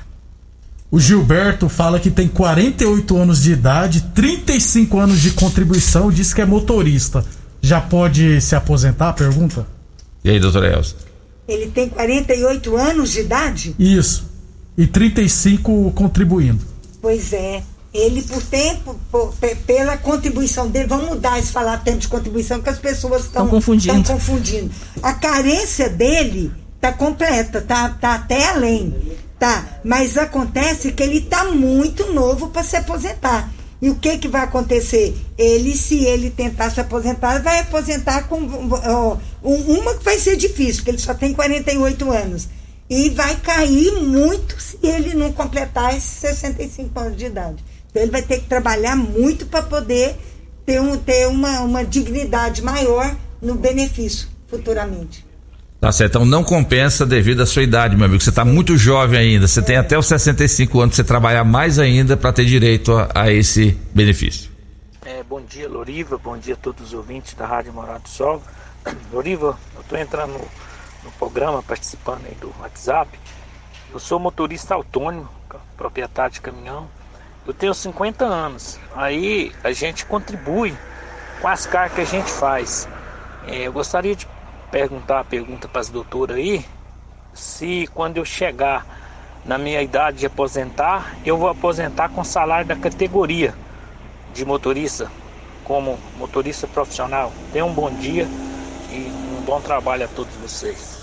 O 0.91 0.99
Gilberto 0.99 1.67
fala 1.67 1.99
que 1.99 2.11
tem 2.11 2.27
48 2.27 3.17
anos 3.17 3.41
de 3.41 3.51
idade, 3.51 4.01
35 4.13 4.99
anos 4.99 5.19
de 5.21 5.31
contribuição, 5.31 6.11
diz 6.11 6.33
que 6.33 6.41
é 6.41 6.45
motorista. 6.45 7.25
Já 7.59 7.81
pode 7.81 8.39
se 8.41 8.55
aposentar? 8.55 9.13
Pergunta. 9.13 9.65
E 10.23 10.29
aí, 10.29 10.39
doutora 10.39 10.71
Elza? 10.71 10.95
Ele 11.53 11.71
tem 11.71 11.87
48 11.87 12.75
anos 12.75 13.11
de 13.11 13.19
idade? 13.21 13.75
Isso. 13.77 14.25
E 14.77 14.87
35 14.87 15.91
contribuindo. 15.91 16.65
Pois 17.01 17.31
é. 17.33 17.61
Ele, 17.93 18.23
por 18.23 18.41
tempo, 18.41 18.99
por, 19.11 19.35
pela 19.67 19.97
contribuição 19.97 20.67
dele, 20.67 20.87
vamos 20.87 21.09
mudar 21.09 21.37
esse 21.37 21.51
falar 21.51 21.77
tempo 21.77 21.99
de 21.99 22.07
contribuição, 22.07 22.59
que 22.59 22.69
as 22.69 22.79
pessoas 22.79 23.25
estão 23.25 23.47
confundindo. 23.47 24.03
confundindo. 24.03 24.71
A 25.03 25.13
carência 25.13 25.89
dele 25.89 26.51
tá 26.81 26.91
completa, 26.91 27.61
tá, 27.61 27.89
tá 27.89 28.15
até 28.15 28.49
além. 28.49 28.95
Tá, 29.37 29.79
mas 29.83 30.17
acontece 30.17 30.91
que 30.91 31.03
ele 31.03 31.21
tá 31.21 31.45
muito 31.45 32.11
novo 32.13 32.47
para 32.47 32.63
se 32.63 32.77
aposentar. 32.77 33.51
E 33.83 33.89
o 33.89 33.95
que 33.95 34.17
que 34.17 34.29
vai 34.29 34.43
acontecer? 34.43 35.13
Ele, 35.37 35.75
se 35.75 36.05
ele 36.05 36.29
tentar 36.29 36.69
se 36.69 36.79
aposentar, 36.79 37.43
vai 37.43 37.59
aposentar 37.59 38.29
com 38.29 38.39
ó, 38.71 39.17
uma 39.43 39.95
que 39.95 40.05
vai 40.05 40.17
ser 40.17 40.37
difícil, 40.37 40.75
porque 40.75 40.91
ele 40.91 40.99
só 40.99 41.13
tem 41.13 41.33
48 41.33 42.09
anos. 42.09 42.47
E 42.89 43.09
vai 43.09 43.35
cair 43.35 43.91
muito 44.01 44.57
se 44.57 44.77
ele 44.81 45.13
não 45.13 45.33
completar 45.33 45.97
esses 45.97 46.11
65 46.11 46.97
anos 46.97 47.17
de 47.17 47.25
idade. 47.25 47.61
Então 47.89 48.01
ele 48.01 48.11
vai 48.11 48.21
ter 48.21 48.39
que 48.39 48.47
trabalhar 48.47 48.95
muito 48.95 49.47
para 49.47 49.61
poder 49.63 50.15
ter, 50.65 50.79
um, 50.79 50.95
ter 50.95 51.27
uma, 51.27 51.59
uma 51.59 51.83
dignidade 51.83 52.61
maior 52.61 53.13
no 53.41 53.55
benefício 53.55 54.29
futuramente. 54.47 55.25
Tá 55.83 55.91
certo, 55.91 56.11
então 56.11 56.25
não 56.25 56.45
compensa 56.45 57.05
devido 57.05 57.43
à 57.43 57.45
sua 57.45 57.61
idade, 57.61 57.97
meu 57.97 58.05
amigo. 58.05 58.23
Você 58.23 58.29
está 58.29 58.45
muito 58.45 58.77
jovem 58.77 59.19
ainda. 59.19 59.49
Você 59.49 59.61
tem 59.61 59.75
até 59.75 59.97
os 59.97 60.05
65 60.05 60.79
anos 60.79 60.95
você 60.95 61.03
trabalhar 61.03 61.43
mais 61.43 61.77
ainda 61.77 62.15
para 62.15 62.31
ter 62.31 62.45
direito 62.45 62.95
a, 62.95 63.09
a, 63.13 63.29
esse 63.29 63.77
benefício. 63.93 64.49
É, 65.05 65.21
bom 65.23 65.41
dia, 65.41 65.67
Loriva. 65.67 66.17
Bom 66.17 66.37
dia 66.37 66.53
a 66.53 66.57
todos 66.57 66.87
os 66.87 66.93
ouvintes 66.93 67.33
da 67.33 67.45
Rádio 67.45 67.73
Morado 67.73 68.03
do 68.03 68.07
Sol. 68.07 68.41
Loriva, 69.11 69.59
eu 69.75 69.81
estou 69.81 69.99
entrando 69.99 70.31
no, 70.31 70.47
no, 71.03 71.11
programa, 71.19 71.61
participando 71.61 72.21
aí 72.27 72.35
do 72.39 72.49
WhatsApp. 72.61 73.19
Eu 73.91 73.99
sou 73.99 74.17
motorista 74.17 74.75
autônomo, 74.75 75.27
proprietário 75.75 76.31
de 76.31 76.39
caminhão. 76.39 76.87
Eu 77.45 77.53
tenho 77.53 77.73
50 77.73 78.23
anos. 78.23 78.79
Aí 78.95 79.51
a 79.61 79.73
gente 79.73 80.05
contribui 80.05 80.73
com 81.41 81.47
as 81.49 81.65
cargas 81.65 81.93
que 81.93 82.01
a 82.01 82.05
gente 82.05 82.31
faz. 82.31 82.87
É, 83.45 83.67
eu 83.67 83.73
gostaria 83.73 84.15
de 84.15 84.25
perguntar 84.73 85.19
a 85.19 85.23
pergunta 85.23 85.67
para 85.67 85.81
as 85.81 85.89
doutoras 85.89 86.35
aí, 86.35 86.65
se 87.31 87.87
quando 87.93 88.17
eu 88.17 88.25
chegar 88.25 88.83
na 89.45 89.55
minha 89.55 89.79
idade 89.83 90.17
de 90.17 90.25
aposentar, 90.25 91.15
eu 91.23 91.37
vou 91.37 91.47
aposentar 91.47 92.09
com 92.09 92.23
salário 92.23 92.65
da 92.65 92.75
categoria 92.75 93.53
de 94.33 94.43
motorista, 94.43 95.11
como 95.63 95.99
motorista 96.17 96.65
profissional. 96.65 97.31
Tenha 97.51 97.63
um 97.63 97.73
bom 97.73 97.91
dia 97.91 98.27
e 98.89 99.11
um 99.37 99.43
bom 99.45 99.61
trabalho 99.61 100.05
a 100.05 100.07
todos 100.07 100.33
vocês. 100.37 101.02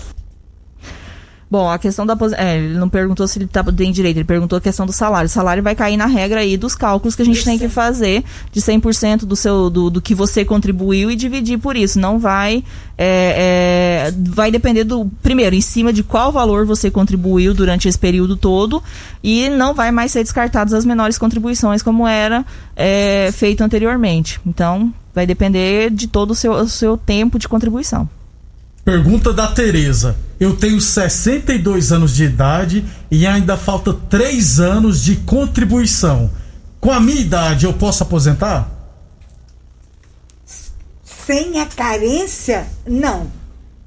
Bom, 1.51 1.69
a 1.69 1.77
questão 1.77 2.05
da 2.05 2.17
é, 2.37 2.59
ele 2.59 2.77
não 2.77 2.87
perguntou 2.87 3.27
se 3.27 3.37
ele 3.37 3.45
tá 3.45 3.61
tem 3.61 3.91
direito, 3.91 4.15
ele 4.15 4.23
perguntou 4.23 4.57
a 4.57 4.61
questão 4.61 4.85
do 4.85 4.93
salário. 4.93 5.25
O 5.25 5.29
salário 5.29 5.61
vai 5.61 5.75
cair 5.75 5.97
na 5.97 6.05
regra 6.05 6.39
aí 6.39 6.55
dos 6.55 6.75
cálculos 6.75 7.13
que 7.13 7.23
a 7.23 7.25
gente 7.25 7.39
isso. 7.39 7.45
tem 7.45 7.59
que 7.59 7.67
fazer 7.67 8.23
de 8.53 8.61
100% 8.61 9.25
do 9.25 9.35
seu 9.35 9.69
do, 9.69 9.89
do 9.89 10.01
que 10.01 10.15
você 10.15 10.45
contribuiu 10.45 11.11
e 11.11 11.15
dividir 11.15 11.59
por 11.59 11.75
isso. 11.75 11.99
Não 11.99 12.17
vai 12.17 12.63
é, 12.97 14.07
é, 14.07 14.13
vai 14.29 14.49
depender 14.49 14.85
do 14.85 15.11
primeiro 15.21 15.53
em 15.53 15.59
cima 15.59 15.91
de 15.91 16.03
qual 16.03 16.31
valor 16.31 16.65
você 16.65 16.89
contribuiu 16.89 17.53
durante 17.53 17.85
esse 17.85 17.99
período 17.99 18.37
todo 18.37 18.81
e 19.21 19.49
não 19.49 19.73
vai 19.73 19.91
mais 19.91 20.13
ser 20.13 20.23
descartadas 20.23 20.73
as 20.73 20.85
menores 20.85 21.17
contribuições 21.17 21.83
como 21.83 22.07
era 22.07 22.45
é, 22.77 23.29
feito 23.33 23.61
anteriormente. 23.61 24.39
Então, 24.45 24.93
vai 25.13 25.25
depender 25.25 25.89
de 25.89 26.07
todo 26.07 26.31
o 26.31 26.35
seu, 26.35 26.53
o 26.53 26.69
seu 26.69 26.95
tempo 26.95 27.37
de 27.37 27.49
contribuição. 27.49 28.07
Pergunta 28.83 29.31
da 29.31 29.47
Tereza. 29.47 30.15
Eu 30.39 30.55
tenho 30.55 30.81
62 30.81 31.91
anos 31.91 32.15
de 32.15 32.23
idade 32.23 32.83
e 33.11 33.27
ainda 33.27 33.55
falta 33.55 33.93
3 33.93 34.59
anos 34.59 35.03
de 35.03 35.17
contribuição. 35.17 36.31
Com 36.79 36.91
a 36.91 36.99
minha 36.99 37.21
idade, 37.21 37.65
eu 37.65 37.73
posso 37.73 38.01
aposentar? 38.01 38.67
Sem 41.05 41.59
a 41.59 41.67
carência, 41.67 42.65
não. 42.87 43.31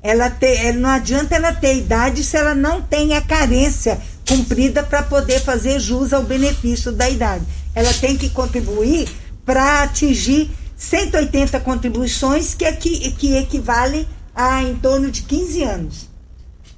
Ela 0.00 0.30
te, 0.30 0.72
não 0.72 0.88
adianta 0.88 1.34
ela 1.34 1.52
ter 1.52 1.76
idade 1.76 2.22
se 2.22 2.36
ela 2.36 2.54
não 2.54 2.80
tem 2.80 3.14
a 3.16 3.20
carência 3.20 3.98
cumprida 4.28 4.82
para 4.84 5.02
poder 5.02 5.40
fazer 5.40 5.80
jus 5.80 6.12
ao 6.12 6.22
benefício 6.22 6.92
da 6.92 7.10
idade. 7.10 7.44
Ela 7.74 7.92
tem 7.94 8.16
que 8.16 8.30
contribuir 8.30 9.08
para 9.44 9.82
atingir 9.82 10.50
180 10.76 11.58
contribuições 11.60 12.54
que, 12.54 12.70
que, 12.72 13.10
que 13.12 13.36
equivalem 13.36 14.06
há 14.35 14.62
em 14.62 14.74
torno 14.77 15.11
de 15.11 15.23
15 15.23 15.62
anos. 15.62 16.09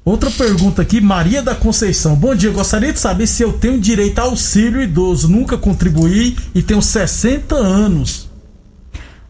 Outra 0.05 0.31
pergunta 0.31 0.83
aqui, 0.83 1.01
Maria 1.01 1.43
da 1.43 1.55
Conceição. 1.55 2.15
Bom 2.15 2.35
dia, 2.35 2.51
gostaria 2.51 2.93
de 2.93 2.99
saber 2.99 3.27
se 3.27 3.43
eu 3.43 3.55
tenho 3.55 3.81
direito 3.81 4.21
a 4.21 4.23
auxílio 4.23 4.81
idoso. 4.81 5.29
Nunca 5.29 5.59
contribuí 5.59 6.37
e 6.55 6.63
tenho 6.63 6.81
60 6.81 7.57
anos 7.57 8.26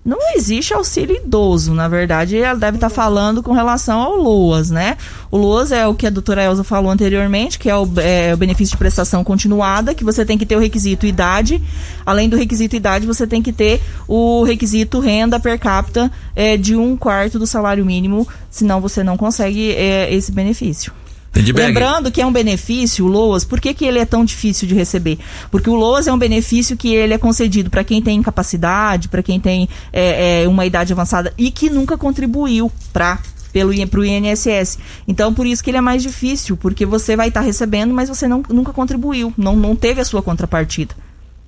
não 0.07 0.19
existe 0.37 0.73
auxílio 0.73 1.17
idoso. 1.17 1.75
Na 1.75 1.89
verdade, 1.89 2.37
ela 2.37 2.57
deve 2.57 2.77
estar 2.77 2.89
tá 2.89 2.95
falando 2.95 3.43
com 3.43 3.53
relação 3.53 3.99
ao 3.99 4.15
LOAS, 4.15 4.71
né? 4.71 4.97
O 5.33 5.37
LOAS 5.37 5.73
é 5.73 5.85
o 5.85 5.95
que 5.95 6.07
a 6.07 6.11
doutora 6.11 6.45
Elza 6.45 6.63
falou 6.63 6.93
anteriormente, 6.93 7.59
que 7.59 7.69
é 7.69 7.75
o, 7.75 7.89
é 7.97 8.33
o, 8.33 8.37
benefício 8.37 8.71
de 8.71 8.79
prestação 8.79 9.25
continuada, 9.25 9.95
que 9.95 10.05
você 10.05 10.25
tem 10.25 10.39
que 10.39 10.47
ter 10.47 10.55
o 10.55 10.61
requisito 10.61 11.07
idade. 11.07 11.61
Além 12.07 12.29
do 12.29 12.37
requisito 12.37 12.77
idade, 12.77 13.05
você 13.05 13.27
tem 13.27 13.43
que 13.43 13.53
ter 13.53 13.83
o 14.07 14.45
requisito 14.45 15.01
renda 15.01 15.41
per 15.41 15.59
capita 15.59 16.11
é, 16.37 16.57
de 16.57 16.77
um 16.77 16.97
quarto 16.97 17.37
do 17.37 17.47
salário 17.47 17.85
mínimo, 17.85 18.29
senão 18.49 18.81
você 18.81 19.03
não 19.03 19.17
consegue 19.17 19.73
é, 19.73 20.15
esse 20.15 20.31
benefício. 20.31 20.93
Lembrando 21.67 22.11
que 22.11 22.21
é 22.21 22.27
um 22.27 22.33
benefício, 22.33 23.05
o 23.05 23.09
LOAS, 23.09 23.45
por 23.45 23.61
que, 23.61 23.75
que 23.75 23.85
ele 23.85 23.99
é 23.99 24.05
tão 24.05 24.25
difícil 24.25 24.67
de 24.67 24.75
receber? 24.75 25.19
Porque 25.51 25.69
o 25.69 25.75
LOAS 25.75 26.07
é 26.07 26.13
um 26.13 26.19
benefício 26.19 26.77
que 26.77 26.95
ele 26.95 27.15
é 27.15 27.19
concedido 27.19 27.71
para 27.71 27.85
quem 27.85 28.01
tem 28.01 28.19
incapacidade, 28.19 29.09
para 29.09 29.23
quem 29.23 29.39
tem 29.39 29.69
é, 29.93 30.43
é, 30.43 30.49
uma 30.49 30.65
idade 30.65 30.93
avançada 30.93 31.33
e 31.37 31.51
que 31.51 31.69
nunca 31.69 31.99
contribuiu 31.99 32.71
para 32.93 33.19
pelo 33.53 33.73
pro 33.89 34.05
INSS. 34.05 34.79
Então, 35.09 35.33
por 35.33 35.47
isso 35.47 35.65
que 35.65 35.71
ele 35.71 35.79
é 35.79 35.81
mais 35.81 36.03
difícil, 36.03 36.59
porque 36.59 36.85
você 36.85 37.17
vai 37.17 37.29
estar 37.29 37.41
tá 37.41 37.47
recebendo, 37.47 37.95
mas 37.95 38.09
você 38.09 38.29
não, 38.29 38.43
nunca 38.51 38.71
contribuiu, 38.71 39.33
não, 39.37 39.57
não 39.57 39.75
teve 39.75 40.01
a 40.01 40.05
sua 40.05 40.23
contrapartida. 40.23 40.95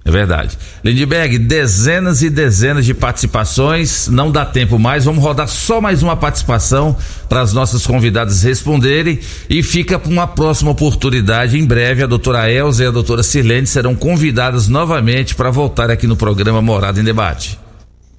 É 0.05 0.11
verdade. 0.11 0.59
Lindberg, 0.83 1.39
dezenas 1.39 2.23
e 2.23 2.31
dezenas 2.31 2.87
de 2.87 2.95
participações, 2.95 4.09
não 4.09 4.31
dá 4.31 4.47
tempo 4.47 4.79
mais, 4.79 5.05
vamos 5.05 5.23
rodar 5.23 5.47
só 5.47 5.83
mais 5.83 6.03
uma 6.03 6.17
participação 6.17 6.97
para 7.29 7.43
as 7.43 7.53
nossas 7.53 7.87
convidadas 7.87 8.43
responderem 8.43 9.21
e 9.51 9.63
fica 9.63 9.99
para 9.99 10.11
uma 10.11 10.27
próxima 10.27 10.71
oportunidade. 10.71 11.59
Em 11.59 11.67
breve, 11.67 12.03
a 12.03 12.07
doutora 12.07 12.51
Elza 12.51 12.85
e 12.85 12.87
a 12.87 12.91
doutora 12.91 13.23
Sirlene 13.23 13.67
serão 13.67 13.95
convidadas 13.95 14.67
novamente 14.67 15.35
para 15.35 15.51
voltar 15.51 15.91
aqui 15.91 16.07
no 16.07 16.17
programa 16.17 16.63
Morada 16.63 16.99
em 16.99 17.05
Debate. 17.05 17.59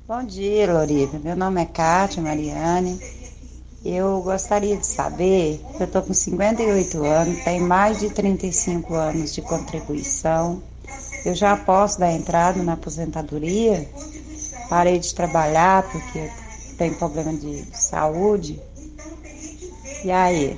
Bom 0.08 0.24
dia, 0.24 0.72
Lorita. 0.72 1.20
Meu 1.24 1.36
nome 1.36 1.62
é 1.62 1.66
Kátia 1.66 2.22
Mariane. 2.22 3.00
Eu 3.84 4.22
gostaria 4.22 4.76
de 4.78 4.86
saber, 4.86 5.60
eu 5.80 5.86
estou 5.86 6.02
com 6.02 6.14
58 6.14 7.04
anos, 7.04 7.44
tenho 7.44 7.66
mais 7.66 8.00
de 8.00 8.10
35 8.10 8.94
anos 8.94 9.34
de 9.34 9.42
contribuição 9.42 10.62
eu 11.26 11.36
já 11.36 11.56
posso 11.56 12.00
dar 12.00 12.12
entrada 12.12 12.62
na 12.64 12.74
aposentadoria. 12.74 13.88
Parei 14.70 15.00
de 15.00 15.14
trabalhar 15.14 15.84
porque 15.84 16.30
tenho 16.78 16.96
problema 16.96 17.34
de 17.34 17.66
saúde. 17.74 18.60
E 20.04 20.12
aí? 20.12 20.58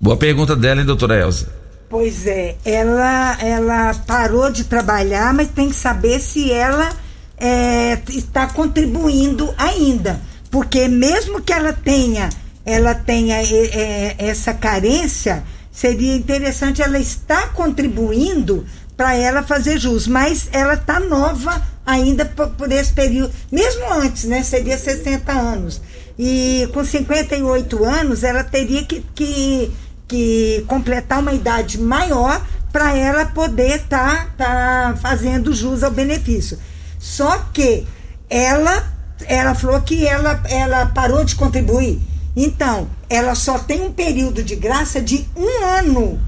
Boa 0.00 0.16
pergunta 0.16 0.56
dela, 0.56 0.80
hein, 0.80 0.86
doutora 0.86 1.18
Elza? 1.18 1.52
Pois 1.88 2.26
é, 2.26 2.56
ela, 2.64 3.38
ela 3.40 3.94
parou 4.06 4.50
de 4.50 4.64
trabalhar, 4.64 5.32
mas 5.32 5.48
tem 5.48 5.70
que 5.70 5.74
saber 5.74 6.20
se 6.20 6.52
ela 6.52 6.90
é, 7.38 7.98
está 8.08 8.46
contribuindo 8.46 9.52
ainda, 9.56 10.20
porque 10.50 10.86
mesmo 10.86 11.40
que 11.40 11.52
ela 11.52 11.72
tenha, 11.72 12.28
ela 12.66 12.94
tenha 12.94 13.40
é, 13.40 13.44
é, 13.44 14.16
essa 14.18 14.52
carência, 14.52 15.42
seria 15.72 16.14
interessante 16.14 16.82
ela 16.82 16.98
estar 16.98 17.54
contribuindo 17.54 18.66
para 18.98 19.14
ela 19.14 19.44
fazer 19.44 19.78
jus, 19.78 20.08
mas 20.08 20.48
ela 20.50 20.74
está 20.74 20.98
nova 20.98 21.62
ainda 21.86 22.24
por, 22.24 22.48
por, 22.48 22.72
esse 22.72 22.92
período, 22.92 23.32
mesmo 23.50 23.92
antes, 23.92 24.24
né? 24.24 24.42
Seria 24.42 24.76
60 24.76 25.30
anos. 25.30 25.80
E 26.18 26.68
com 26.74 26.84
58 26.84 27.84
anos, 27.84 28.24
ela 28.24 28.42
teria 28.42 28.82
que, 28.84 29.06
que, 29.14 29.72
que 30.08 30.64
completar 30.66 31.20
uma 31.20 31.32
idade 31.32 31.80
maior 31.80 32.44
para 32.72 32.96
ela 32.96 33.26
poder 33.26 33.76
estar 33.76 34.34
tá, 34.36 34.92
tá 34.92 34.98
fazendo 35.00 35.54
jus 35.54 35.84
ao 35.84 35.92
benefício. 35.92 36.58
Só 36.98 37.38
que 37.52 37.86
ela, 38.28 38.84
ela 39.26 39.54
falou 39.54 39.80
que 39.80 40.08
ela, 40.08 40.42
ela 40.50 40.86
parou 40.86 41.24
de 41.24 41.36
contribuir. 41.36 42.00
Então, 42.34 42.88
ela 43.08 43.36
só 43.36 43.60
tem 43.60 43.80
um 43.80 43.92
período 43.92 44.42
de 44.42 44.56
graça 44.56 45.00
de 45.00 45.24
um 45.36 45.64
ano. 45.64 46.20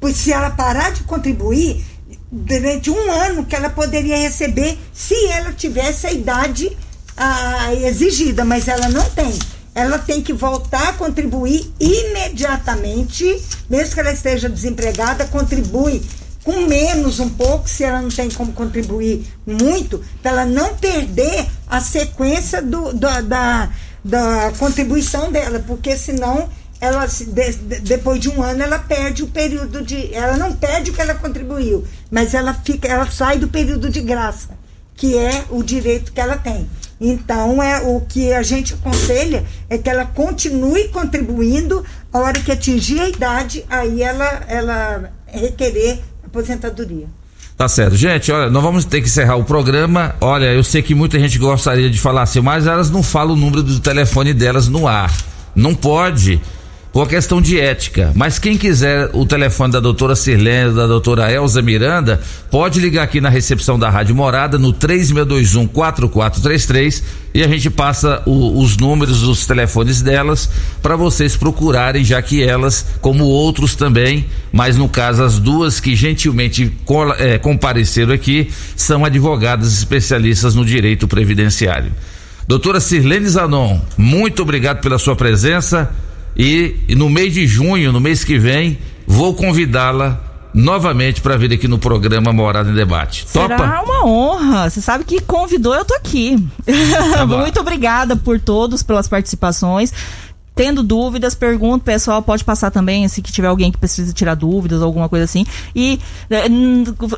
Pois 0.00 0.16
se 0.16 0.32
ela 0.32 0.50
parar 0.50 0.90
de 0.90 1.04
contribuir, 1.04 1.84
durante 2.30 2.90
um 2.90 3.10
ano 3.10 3.44
que 3.44 3.56
ela 3.56 3.70
poderia 3.70 4.16
receber 4.16 4.78
se 4.92 5.14
ela 5.26 5.52
tivesse 5.52 6.06
a 6.06 6.12
idade 6.12 6.76
ah, 7.16 7.74
exigida, 7.74 8.44
mas 8.44 8.68
ela 8.68 8.88
não 8.88 9.04
tem. 9.10 9.36
Ela 9.74 9.98
tem 9.98 10.22
que 10.22 10.32
voltar 10.32 10.88
a 10.88 10.92
contribuir 10.92 11.72
imediatamente, 11.78 13.24
mesmo 13.68 13.94
que 13.94 14.00
ela 14.00 14.12
esteja 14.12 14.48
desempregada, 14.48 15.26
contribui 15.26 16.02
com 16.42 16.66
menos 16.66 17.20
um 17.20 17.28
pouco, 17.28 17.68
se 17.68 17.84
ela 17.84 18.00
não 18.00 18.08
tem 18.08 18.30
como 18.30 18.52
contribuir 18.52 19.26
muito, 19.46 20.02
para 20.22 20.32
ela 20.32 20.44
não 20.46 20.74
perder 20.74 21.46
a 21.68 21.80
sequência 21.80 22.62
do, 22.62 22.92
do, 22.92 23.22
da, 23.22 23.70
da 24.04 24.52
contribuição 24.58 25.30
dela, 25.30 25.62
porque 25.66 25.96
senão 25.96 26.48
ela 26.80 27.06
de, 27.06 27.52
depois 27.80 28.18
de 28.18 28.28
um 28.30 28.42
ano 28.42 28.62
ela 28.62 28.78
perde 28.78 29.22
o 29.22 29.26
período 29.26 29.82
de 29.82 30.12
ela 30.14 30.36
não 30.36 30.52
perde 30.52 30.90
o 30.90 30.94
que 30.94 31.00
ela 31.00 31.14
contribuiu 31.14 31.84
mas 32.10 32.32
ela 32.32 32.54
fica 32.54 32.88
ela 32.88 33.10
sai 33.10 33.38
do 33.38 33.48
período 33.48 33.90
de 33.90 34.00
graça 34.00 34.48
que 34.96 35.16
é 35.16 35.44
o 35.50 35.62
direito 35.62 36.12
que 36.12 36.20
ela 36.20 36.36
tem 36.36 36.68
então 37.00 37.62
é 37.62 37.80
o 37.82 38.00
que 38.00 38.32
a 38.32 38.42
gente 38.42 38.74
aconselha 38.74 39.44
é 39.68 39.76
que 39.76 39.90
ela 39.90 40.06
continue 40.06 40.88
contribuindo 40.88 41.84
a 42.12 42.18
hora 42.18 42.40
que 42.40 42.50
atingir 42.50 43.00
a 43.00 43.08
idade 43.08 43.64
aí 43.68 44.02
ela 44.02 44.42
ela 44.48 45.12
requerer 45.26 46.00
aposentadoria 46.24 47.06
Tá 47.56 47.68
certo. 47.68 47.94
Gente, 47.94 48.32
olha, 48.32 48.48
nós 48.48 48.62
vamos 48.62 48.86
ter 48.86 49.02
que 49.02 49.06
encerrar 49.06 49.36
o 49.36 49.44
programa. 49.44 50.14
Olha, 50.18 50.46
eu 50.46 50.64
sei 50.64 50.80
que 50.80 50.94
muita 50.94 51.20
gente 51.20 51.38
gostaria 51.38 51.90
de 51.90 52.00
falar 52.00 52.22
assim, 52.22 52.40
mas 52.40 52.66
elas 52.66 52.88
não 52.88 53.02
falam 53.02 53.34
o 53.34 53.36
número 53.36 53.62
do 53.62 53.78
telefone 53.80 54.32
delas 54.32 54.66
no 54.66 54.88
ar. 54.88 55.14
Não 55.54 55.74
pode 55.74 56.40
por 56.92 57.08
questão 57.08 57.40
de 57.40 57.58
ética. 57.58 58.12
Mas 58.14 58.38
quem 58.38 58.56
quiser 58.56 59.10
o 59.12 59.24
telefone 59.24 59.72
da 59.72 59.80
doutora 59.80 60.16
Sirlene, 60.16 60.74
da 60.74 60.86
doutora 60.86 61.30
Elza 61.32 61.62
Miranda, 61.62 62.20
pode 62.50 62.80
ligar 62.80 63.04
aqui 63.04 63.20
na 63.20 63.28
recepção 63.28 63.78
da 63.78 63.88
Rádio 63.88 64.14
Morada 64.14 64.58
no 64.58 64.72
3621 64.72 65.66
4433 65.68 67.02
e 67.32 67.44
a 67.44 67.48
gente 67.48 67.70
passa 67.70 68.22
o, 68.26 68.60
os 68.60 68.76
números 68.76 69.22
dos 69.22 69.46
telefones 69.46 70.02
delas 70.02 70.50
para 70.82 70.96
vocês 70.96 71.36
procurarem, 71.36 72.04
já 72.04 72.20
que 72.20 72.42
elas, 72.42 72.84
como 73.00 73.24
outros 73.24 73.76
também, 73.76 74.26
mas 74.52 74.76
no 74.76 74.88
caso 74.88 75.22
as 75.22 75.38
duas 75.38 75.78
que 75.78 75.94
gentilmente 75.94 76.72
é, 77.18 77.38
compareceram 77.38 78.12
aqui, 78.12 78.50
são 78.74 79.04
advogadas 79.04 79.72
especialistas 79.78 80.56
no 80.56 80.64
direito 80.64 81.06
previdenciário. 81.06 81.92
Doutora 82.48 82.80
Sirlene 82.80 83.28
Zanon, 83.28 83.78
muito 83.96 84.42
obrigado 84.42 84.80
pela 84.80 84.98
sua 84.98 85.14
presença. 85.14 85.88
E, 86.36 86.76
e 86.88 86.94
no 86.94 87.08
mês 87.08 87.34
de 87.34 87.46
junho, 87.46 87.92
no 87.92 88.00
mês 88.00 88.24
que 88.24 88.38
vem, 88.38 88.78
vou 89.06 89.34
convidá-la 89.34 90.30
novamente 90.52 91.20
para 91.20 91.36
vir 91.36 91.52
aqui 91.52 91.68
no 91.68 91.78
programa 91.78 92.32
Morada 92.32 92.70
em 92.70 92.74
Debate. 92.74 93.24
Será 93.26 93.56
Topa? 93.56 93.82
uma 93.82 94.06
honra. 94.06 94.68
Você 94.68 94.80
sabe 94.80 95.04
que 95.04 95.20
convidou, 95.20 95.74
eu 95.74 95.84
tô 95.84 95.94
aqui. 95.94 96.36
Tá 97.12 97.24
Muito 97.26 97.60
obrigada 97.60 98.16
por 98.16 98.40
todos, 98.40 98.82
pelas 98.82 99.08
participações. 99.08 99.92
Tendo 100.54 100.82
dúvidas, 100.82 101.34
pergunta, 101.34 101.84
pessoal 101.84 102.22
pode 102.22 102.44
passar 102.44 102.70
também, 102.70 103.06
se 103.08 103.22
tiver 103.22 103.48
alguém 103.48 103.72
que 103.72 103.78
precisa 103.78 104.12
tirar 104.12 104.34
dúvidas, 104.34 104.82
alguma 104.82 105.08
coisa 105.08 105.24
assim. 105.24 105.46
E 105.74 105.98
é, 106.28 106.44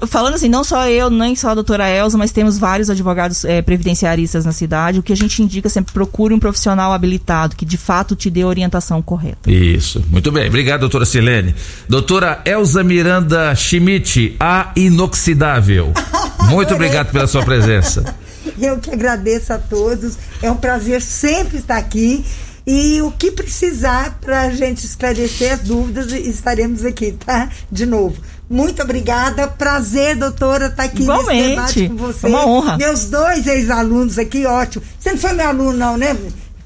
falando 0.07 0.35
assim, 0.35 0.49
não 0.49 0.63
só 0.63 0.89
eu, 0.89 1.11
nem 1.11 1.35
só 1.35 1.51
a 1.51 1.55
doutora 1.55 1.89
Elza, 1.89 2.17
mas 2.17 2.31
temos 2.31 2.59
vários 2.59 2.89
advogados 2.89 3.45
é, 3.45 3.61
previdenciaristas 3.61 4.45
na 4.45 4.53
cidade. 4.53 4.99
O 4.99 5.03
que 5.03 5.13
a 5.13 5.17
gente 5.17 5.43
indica 5.43 5.69
sempre 5.69 5.93
procure 5.93 6.35
um 6.35 6.39
profissional 6.39 6.93
habilitado 6.93 7.57
que 7.57 7.65
de 7.65 7.77
fato 7.77 8.15
te 8.15 8.31
dê 8.31 8.43
a 8.43 8.47
orientação 8.47 9.03
correta. 9.03 9.51
Isso. 9.51 10.05
Muito 10.11 10.31
bem. 10.31 10.49
Obrigado, 10.49 10.81
doutora 10.81 11.05
Silene. 11.05 11.55
Doutora 11.89 12.43
Elza 12.45 12.85
Miranda 12.85 13.55
Schmidt, 13.57 14.37
a 14.39 14.71
inoxidável. 14.77 15.93
Muito 16.49 16.75
obrigado 16.75 17.11
pela 17.11 17.27
sua 17.27 17.45
presença. 17.45 18.15
Eu 18.61 18.79
que 18.79 18.91
agradeço 18.91 19.53
a 19.53 19.59
todos. 19.59 20.17
É 20.43 20.51
um 20.51 20.57
prazer 20.57 21.01
sempre 21.01 21.59
estar 21.59 21.77
aqui. 21.77 22.25
E 22.67 23.01
o 23.03 23.11
que 23.11 23.31
precisar 23.31 24.19
para 24.21 24.43
a 24.43 24.51
gente 24.51 24.87
esclarecer 24.87 25.55
as 25.55 25.61
dúvidas, 25.61 26.13
estaremos 26.13 26.85
aqui, 26.85 27.13
tá? 27.13 27.49
De 27.71 27.85
novo. 27.85 28.17
Muito 28.49 28.83
obrigada. 28.83 29.49
Prazer, 29.49 30.15
doutora, 30.17 30.67
estar 30.67 30.77
tá 30.77 30.83
aqui 30.85 31.03
Igualmente. 31.03 31.33
nesse 31.33 31.49
debate 31.51 31.89
com 31.89 31.97
você. 31.97 32.27
É 32.27 32.29
uma 32.29 32.47
honra. 32.47 32.77
Meus 32.77 33.07
dois 33.07 33.47
ex-alunos 33.47 34.19
aqui, 34.19 34.47
ótimo. 34.47 34.85
Você 34.99 35.11
não 35.11 35.19
foi 35.19 35.33
meu 35.33 35.49
aluno, 35.49 35.73
não, 35.73 35.97
né? 35.97 36.17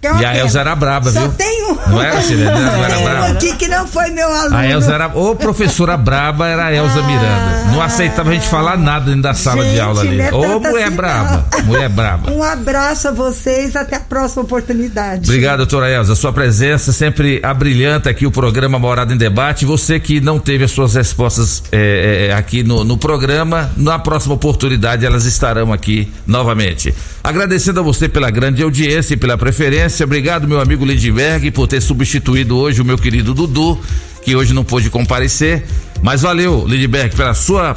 É 0.02 0.20
e 0.20 0.24
a 0.24 0.36
Elza 0.36 0.60
era 0.60 0.74
braba, 0.77 1.10
Só 1.10 1.20
viu? 1.20 1.32
tem 1.32 1.64
um. 1.64 1.90
Não 1.90 2.02
era, 2.02 2.23
Silene? 2.23 2.51
Não 2.51 2.85
era 2.85 2.98
braba? 3.01 3.27
aqui 3.28 3.56
que 3.56 3.66
não 3.66 3.86
foi 3.86 4.10
meu 4.10 4.31
aluno. 4.31 4.56
A 4.56 4.66
Elza 4.66 4.93
era. 4.93 5.09
Ô, 5.09 5.35
professora 5.35 5.97
braba 5.97 6.47
era 6.47 6.66
a 6.66 6.74
Elza 6.74 7.01
ah, 7.01 7.02
Miranda. 7.02 7.73
Não 7.73 7.82
aceitava 7.82 8.31
a 8.31 8.35
gente 8.35 8.47
falar 8.47 8.77
nada 8.77 9.06
dentro 9.06 9.23
da 9.23 9.35
sala 9.35 9.64
gente, 9.64 9.74
de 9.74 9.81
aula 9.81 10.02
ali. 10.02 10.20
É 10.20 10.32
Ô, 10.32 10.60
mulher 10.60 10.86
assim, 10.89 10.97
braba. 10.97 11.47
Não. 11.52 11.64
Mulher 11.64 11.89
braba. 11.89 12.31
Um 12.36 12.43
abraço 12.43 13.09
a 13.09 13.12
vocês. 13.12 13.74
Até 13.74 13.97
a 13.97 14.01
próxima 14.01 14.43
oportunidade. 14.43 15.24
Obrigado, 15.24 15.59
doutora 15.59 15.90
Elza. 15.90 16.14
Sua 16.14 16.32
presença 16.32 16.93
sempre 16.93 17.40
abrilhanta 17.43 18.10
aqui 18.10 18.27
o 18.27 18.31
programa 18.31 18.78
Morada 18.78 19.14
em 19.14 19.16
Debate. 19.16 19.64
Você 19.64 19.98
que 19.98 20.20
não 20.20 20.39
teve 20.39 20.64
as 20.64 20.70
suas 20.70 20.94
respostas 20.94 21.62
é, 21.73 22.28
é, 22.28 22.35
aqui 22.35 22.62
no, 22.62 22.85
no 22.85 22.98
programa, 22.98 23.70
na 23.77 23.98
próxima 23.98 24.35
oportunidade 24.35 25.06
elas 25.06 25.24
estarão 25.24 25.73
aqui 25.73 26.12
novamente. 26.27 26.94
Agradecendo 27.24 27.81
a 27.81 27.82
você 27.82 28.09
pela 28.09 28.31
grande 28.31 28.62
audiência 28.62 29.14
e 29.14 29.16
pela 29.16 29.39
preferência. 29.39 29.86
Obrigado, 30.05 30.49
meu 30.49 30.61
amigo 30.61 30.85
Lindbergh, 30.85 31.51
por 31.51 31.67
ter 31.67 31.81
substituído 31.81 32.57
hoje 32.57 32.81
o 32.81 32.85
meu 32.85 32.99
querido 32.99 33.33
Dudu, 33.33 33.79
que 34.23 34.35
hoje 34.35 34.53
não 34.53 34.65
pôde 34.65 34.91
comparecer. 34.91 35.65
Mas 36.03 36.23
valeu, 36.23 36.67
Lindbergh, 36.67 37.15
pela 37.15 37.35
sua 37.35 37.75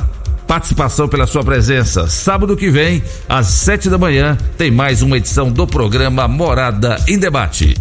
participação, 0.47 1.07
pela 1.07 1.27
sua 1.27 1.43
presença. 1.43 2.07
Sábado 2.07 2.57
que 2.57 2.69
vem, 2.69 3.03
às 3.27 3.47
sete 3.47 3.89
da 3.89 3.97
manhã, 3.97 4.37
tem 4.57 4.71
mais 4.71 5.01
uma 5.01 5.17
edição 5.17 5.51
do 5.51 5.67
programa 5.67 6.27
Morada 6.27 6.99
em 7.07 7.19
Debate. 7.19 7.75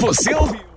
Você 0.00 0.34
ouviu? 0.34 0.68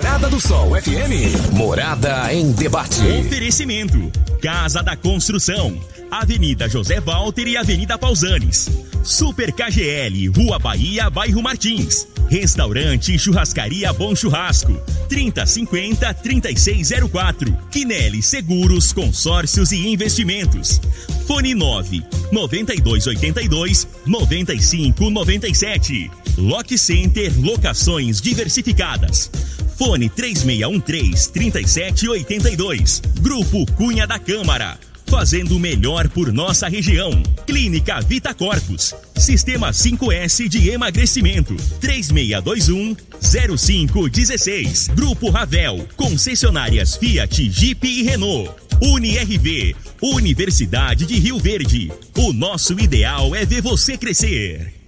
Morada 0.00 0.28
do 0.30 0.40
Sol 0.40 0.70
FM. 0.80 1.52
Morada 1.52 2.32
em 2.32 2.52
debate. 2.52 3.02
Oferecimento: 3.26 4.10
Casa 4.40 4.82
da 4.82 4.96
Construção, 4.96 5.78
Avenida 6.10 6.68
José 6.68 7.00
Walter 7.00 7.46
e 7.46 7.56
Avenida 7.56 7.96
Pausanes. 7.96 8.68
Super 9.04 9.52
KGL, 9.52 10.28
Rua 10.28 10.58
Bahia, 10.58 11.08
Bairro 11.08 11.40
Martins. 11.40 12.06
Restaurante 12.28 13.16
Churrascaria 13.16 13.92
Bom 13.92 14.14
Churrasco. 14.14 14.72
3050 15.08 16.12
3604. 16.14 17.56
Quinelli 17.70 18.22
Seguros, 18.22 18.92
Consórcios 18.92 19.72
e 19.72 19.88
Investimentos. 19.88 20.80
Fone 21.26 21.54
9 21.54 22.02
9282 22.32 23.88
9597. 24.04 26.10
Lock 26.36 26.76
Center 26.76 27.32
Locações 27.38 28.20
Diversificadas. 28.20 29.30
Fone 29.78 30.10
3613 30.10 31.32
3782. 31.32 33.00
Grupo 33.20 33.64
Cunha 33.72 34.06
da 34.06 34.18
Câmara. 34.18 34.78
Fazendo 35.10 35.56
o 35.56 35.58
melhor 35.58 36.08
por 36.08 36.32
nossa 36.32 36.68
região. 36.68 37.10
Clínica 37.44 38.00
Vita 38.00 38.32
Corpus. 38.32 38.94
Sistema 39.16 39.70
5S 39.70 40.48
de 40.48 40.70
emagrecimento. 40.70 41.56
3621 41.80 42.96
0516. 43.20 44.88
Grupo 44.94 45.28
Ravel. 45.28 45.86
Concessionárias 45.96 46.96
Fiat, 46.96 47.50
Jeep 47.50 47.86
e 47.86 48.04
Renault. 48.04 48.54
UniRV. 48.80 49.74
Universidade 50.00 51.04
de 51.04 51.18
Rio 51.18 51.40
Verde. 51.40 51.92
O 52.16 52.32
nosso 52.32 52.78
ideal 52.78 53.34
é 53.34 53.44
ver 53.44 53.60
você 53.60 53.98
crescer. 53.98 54.79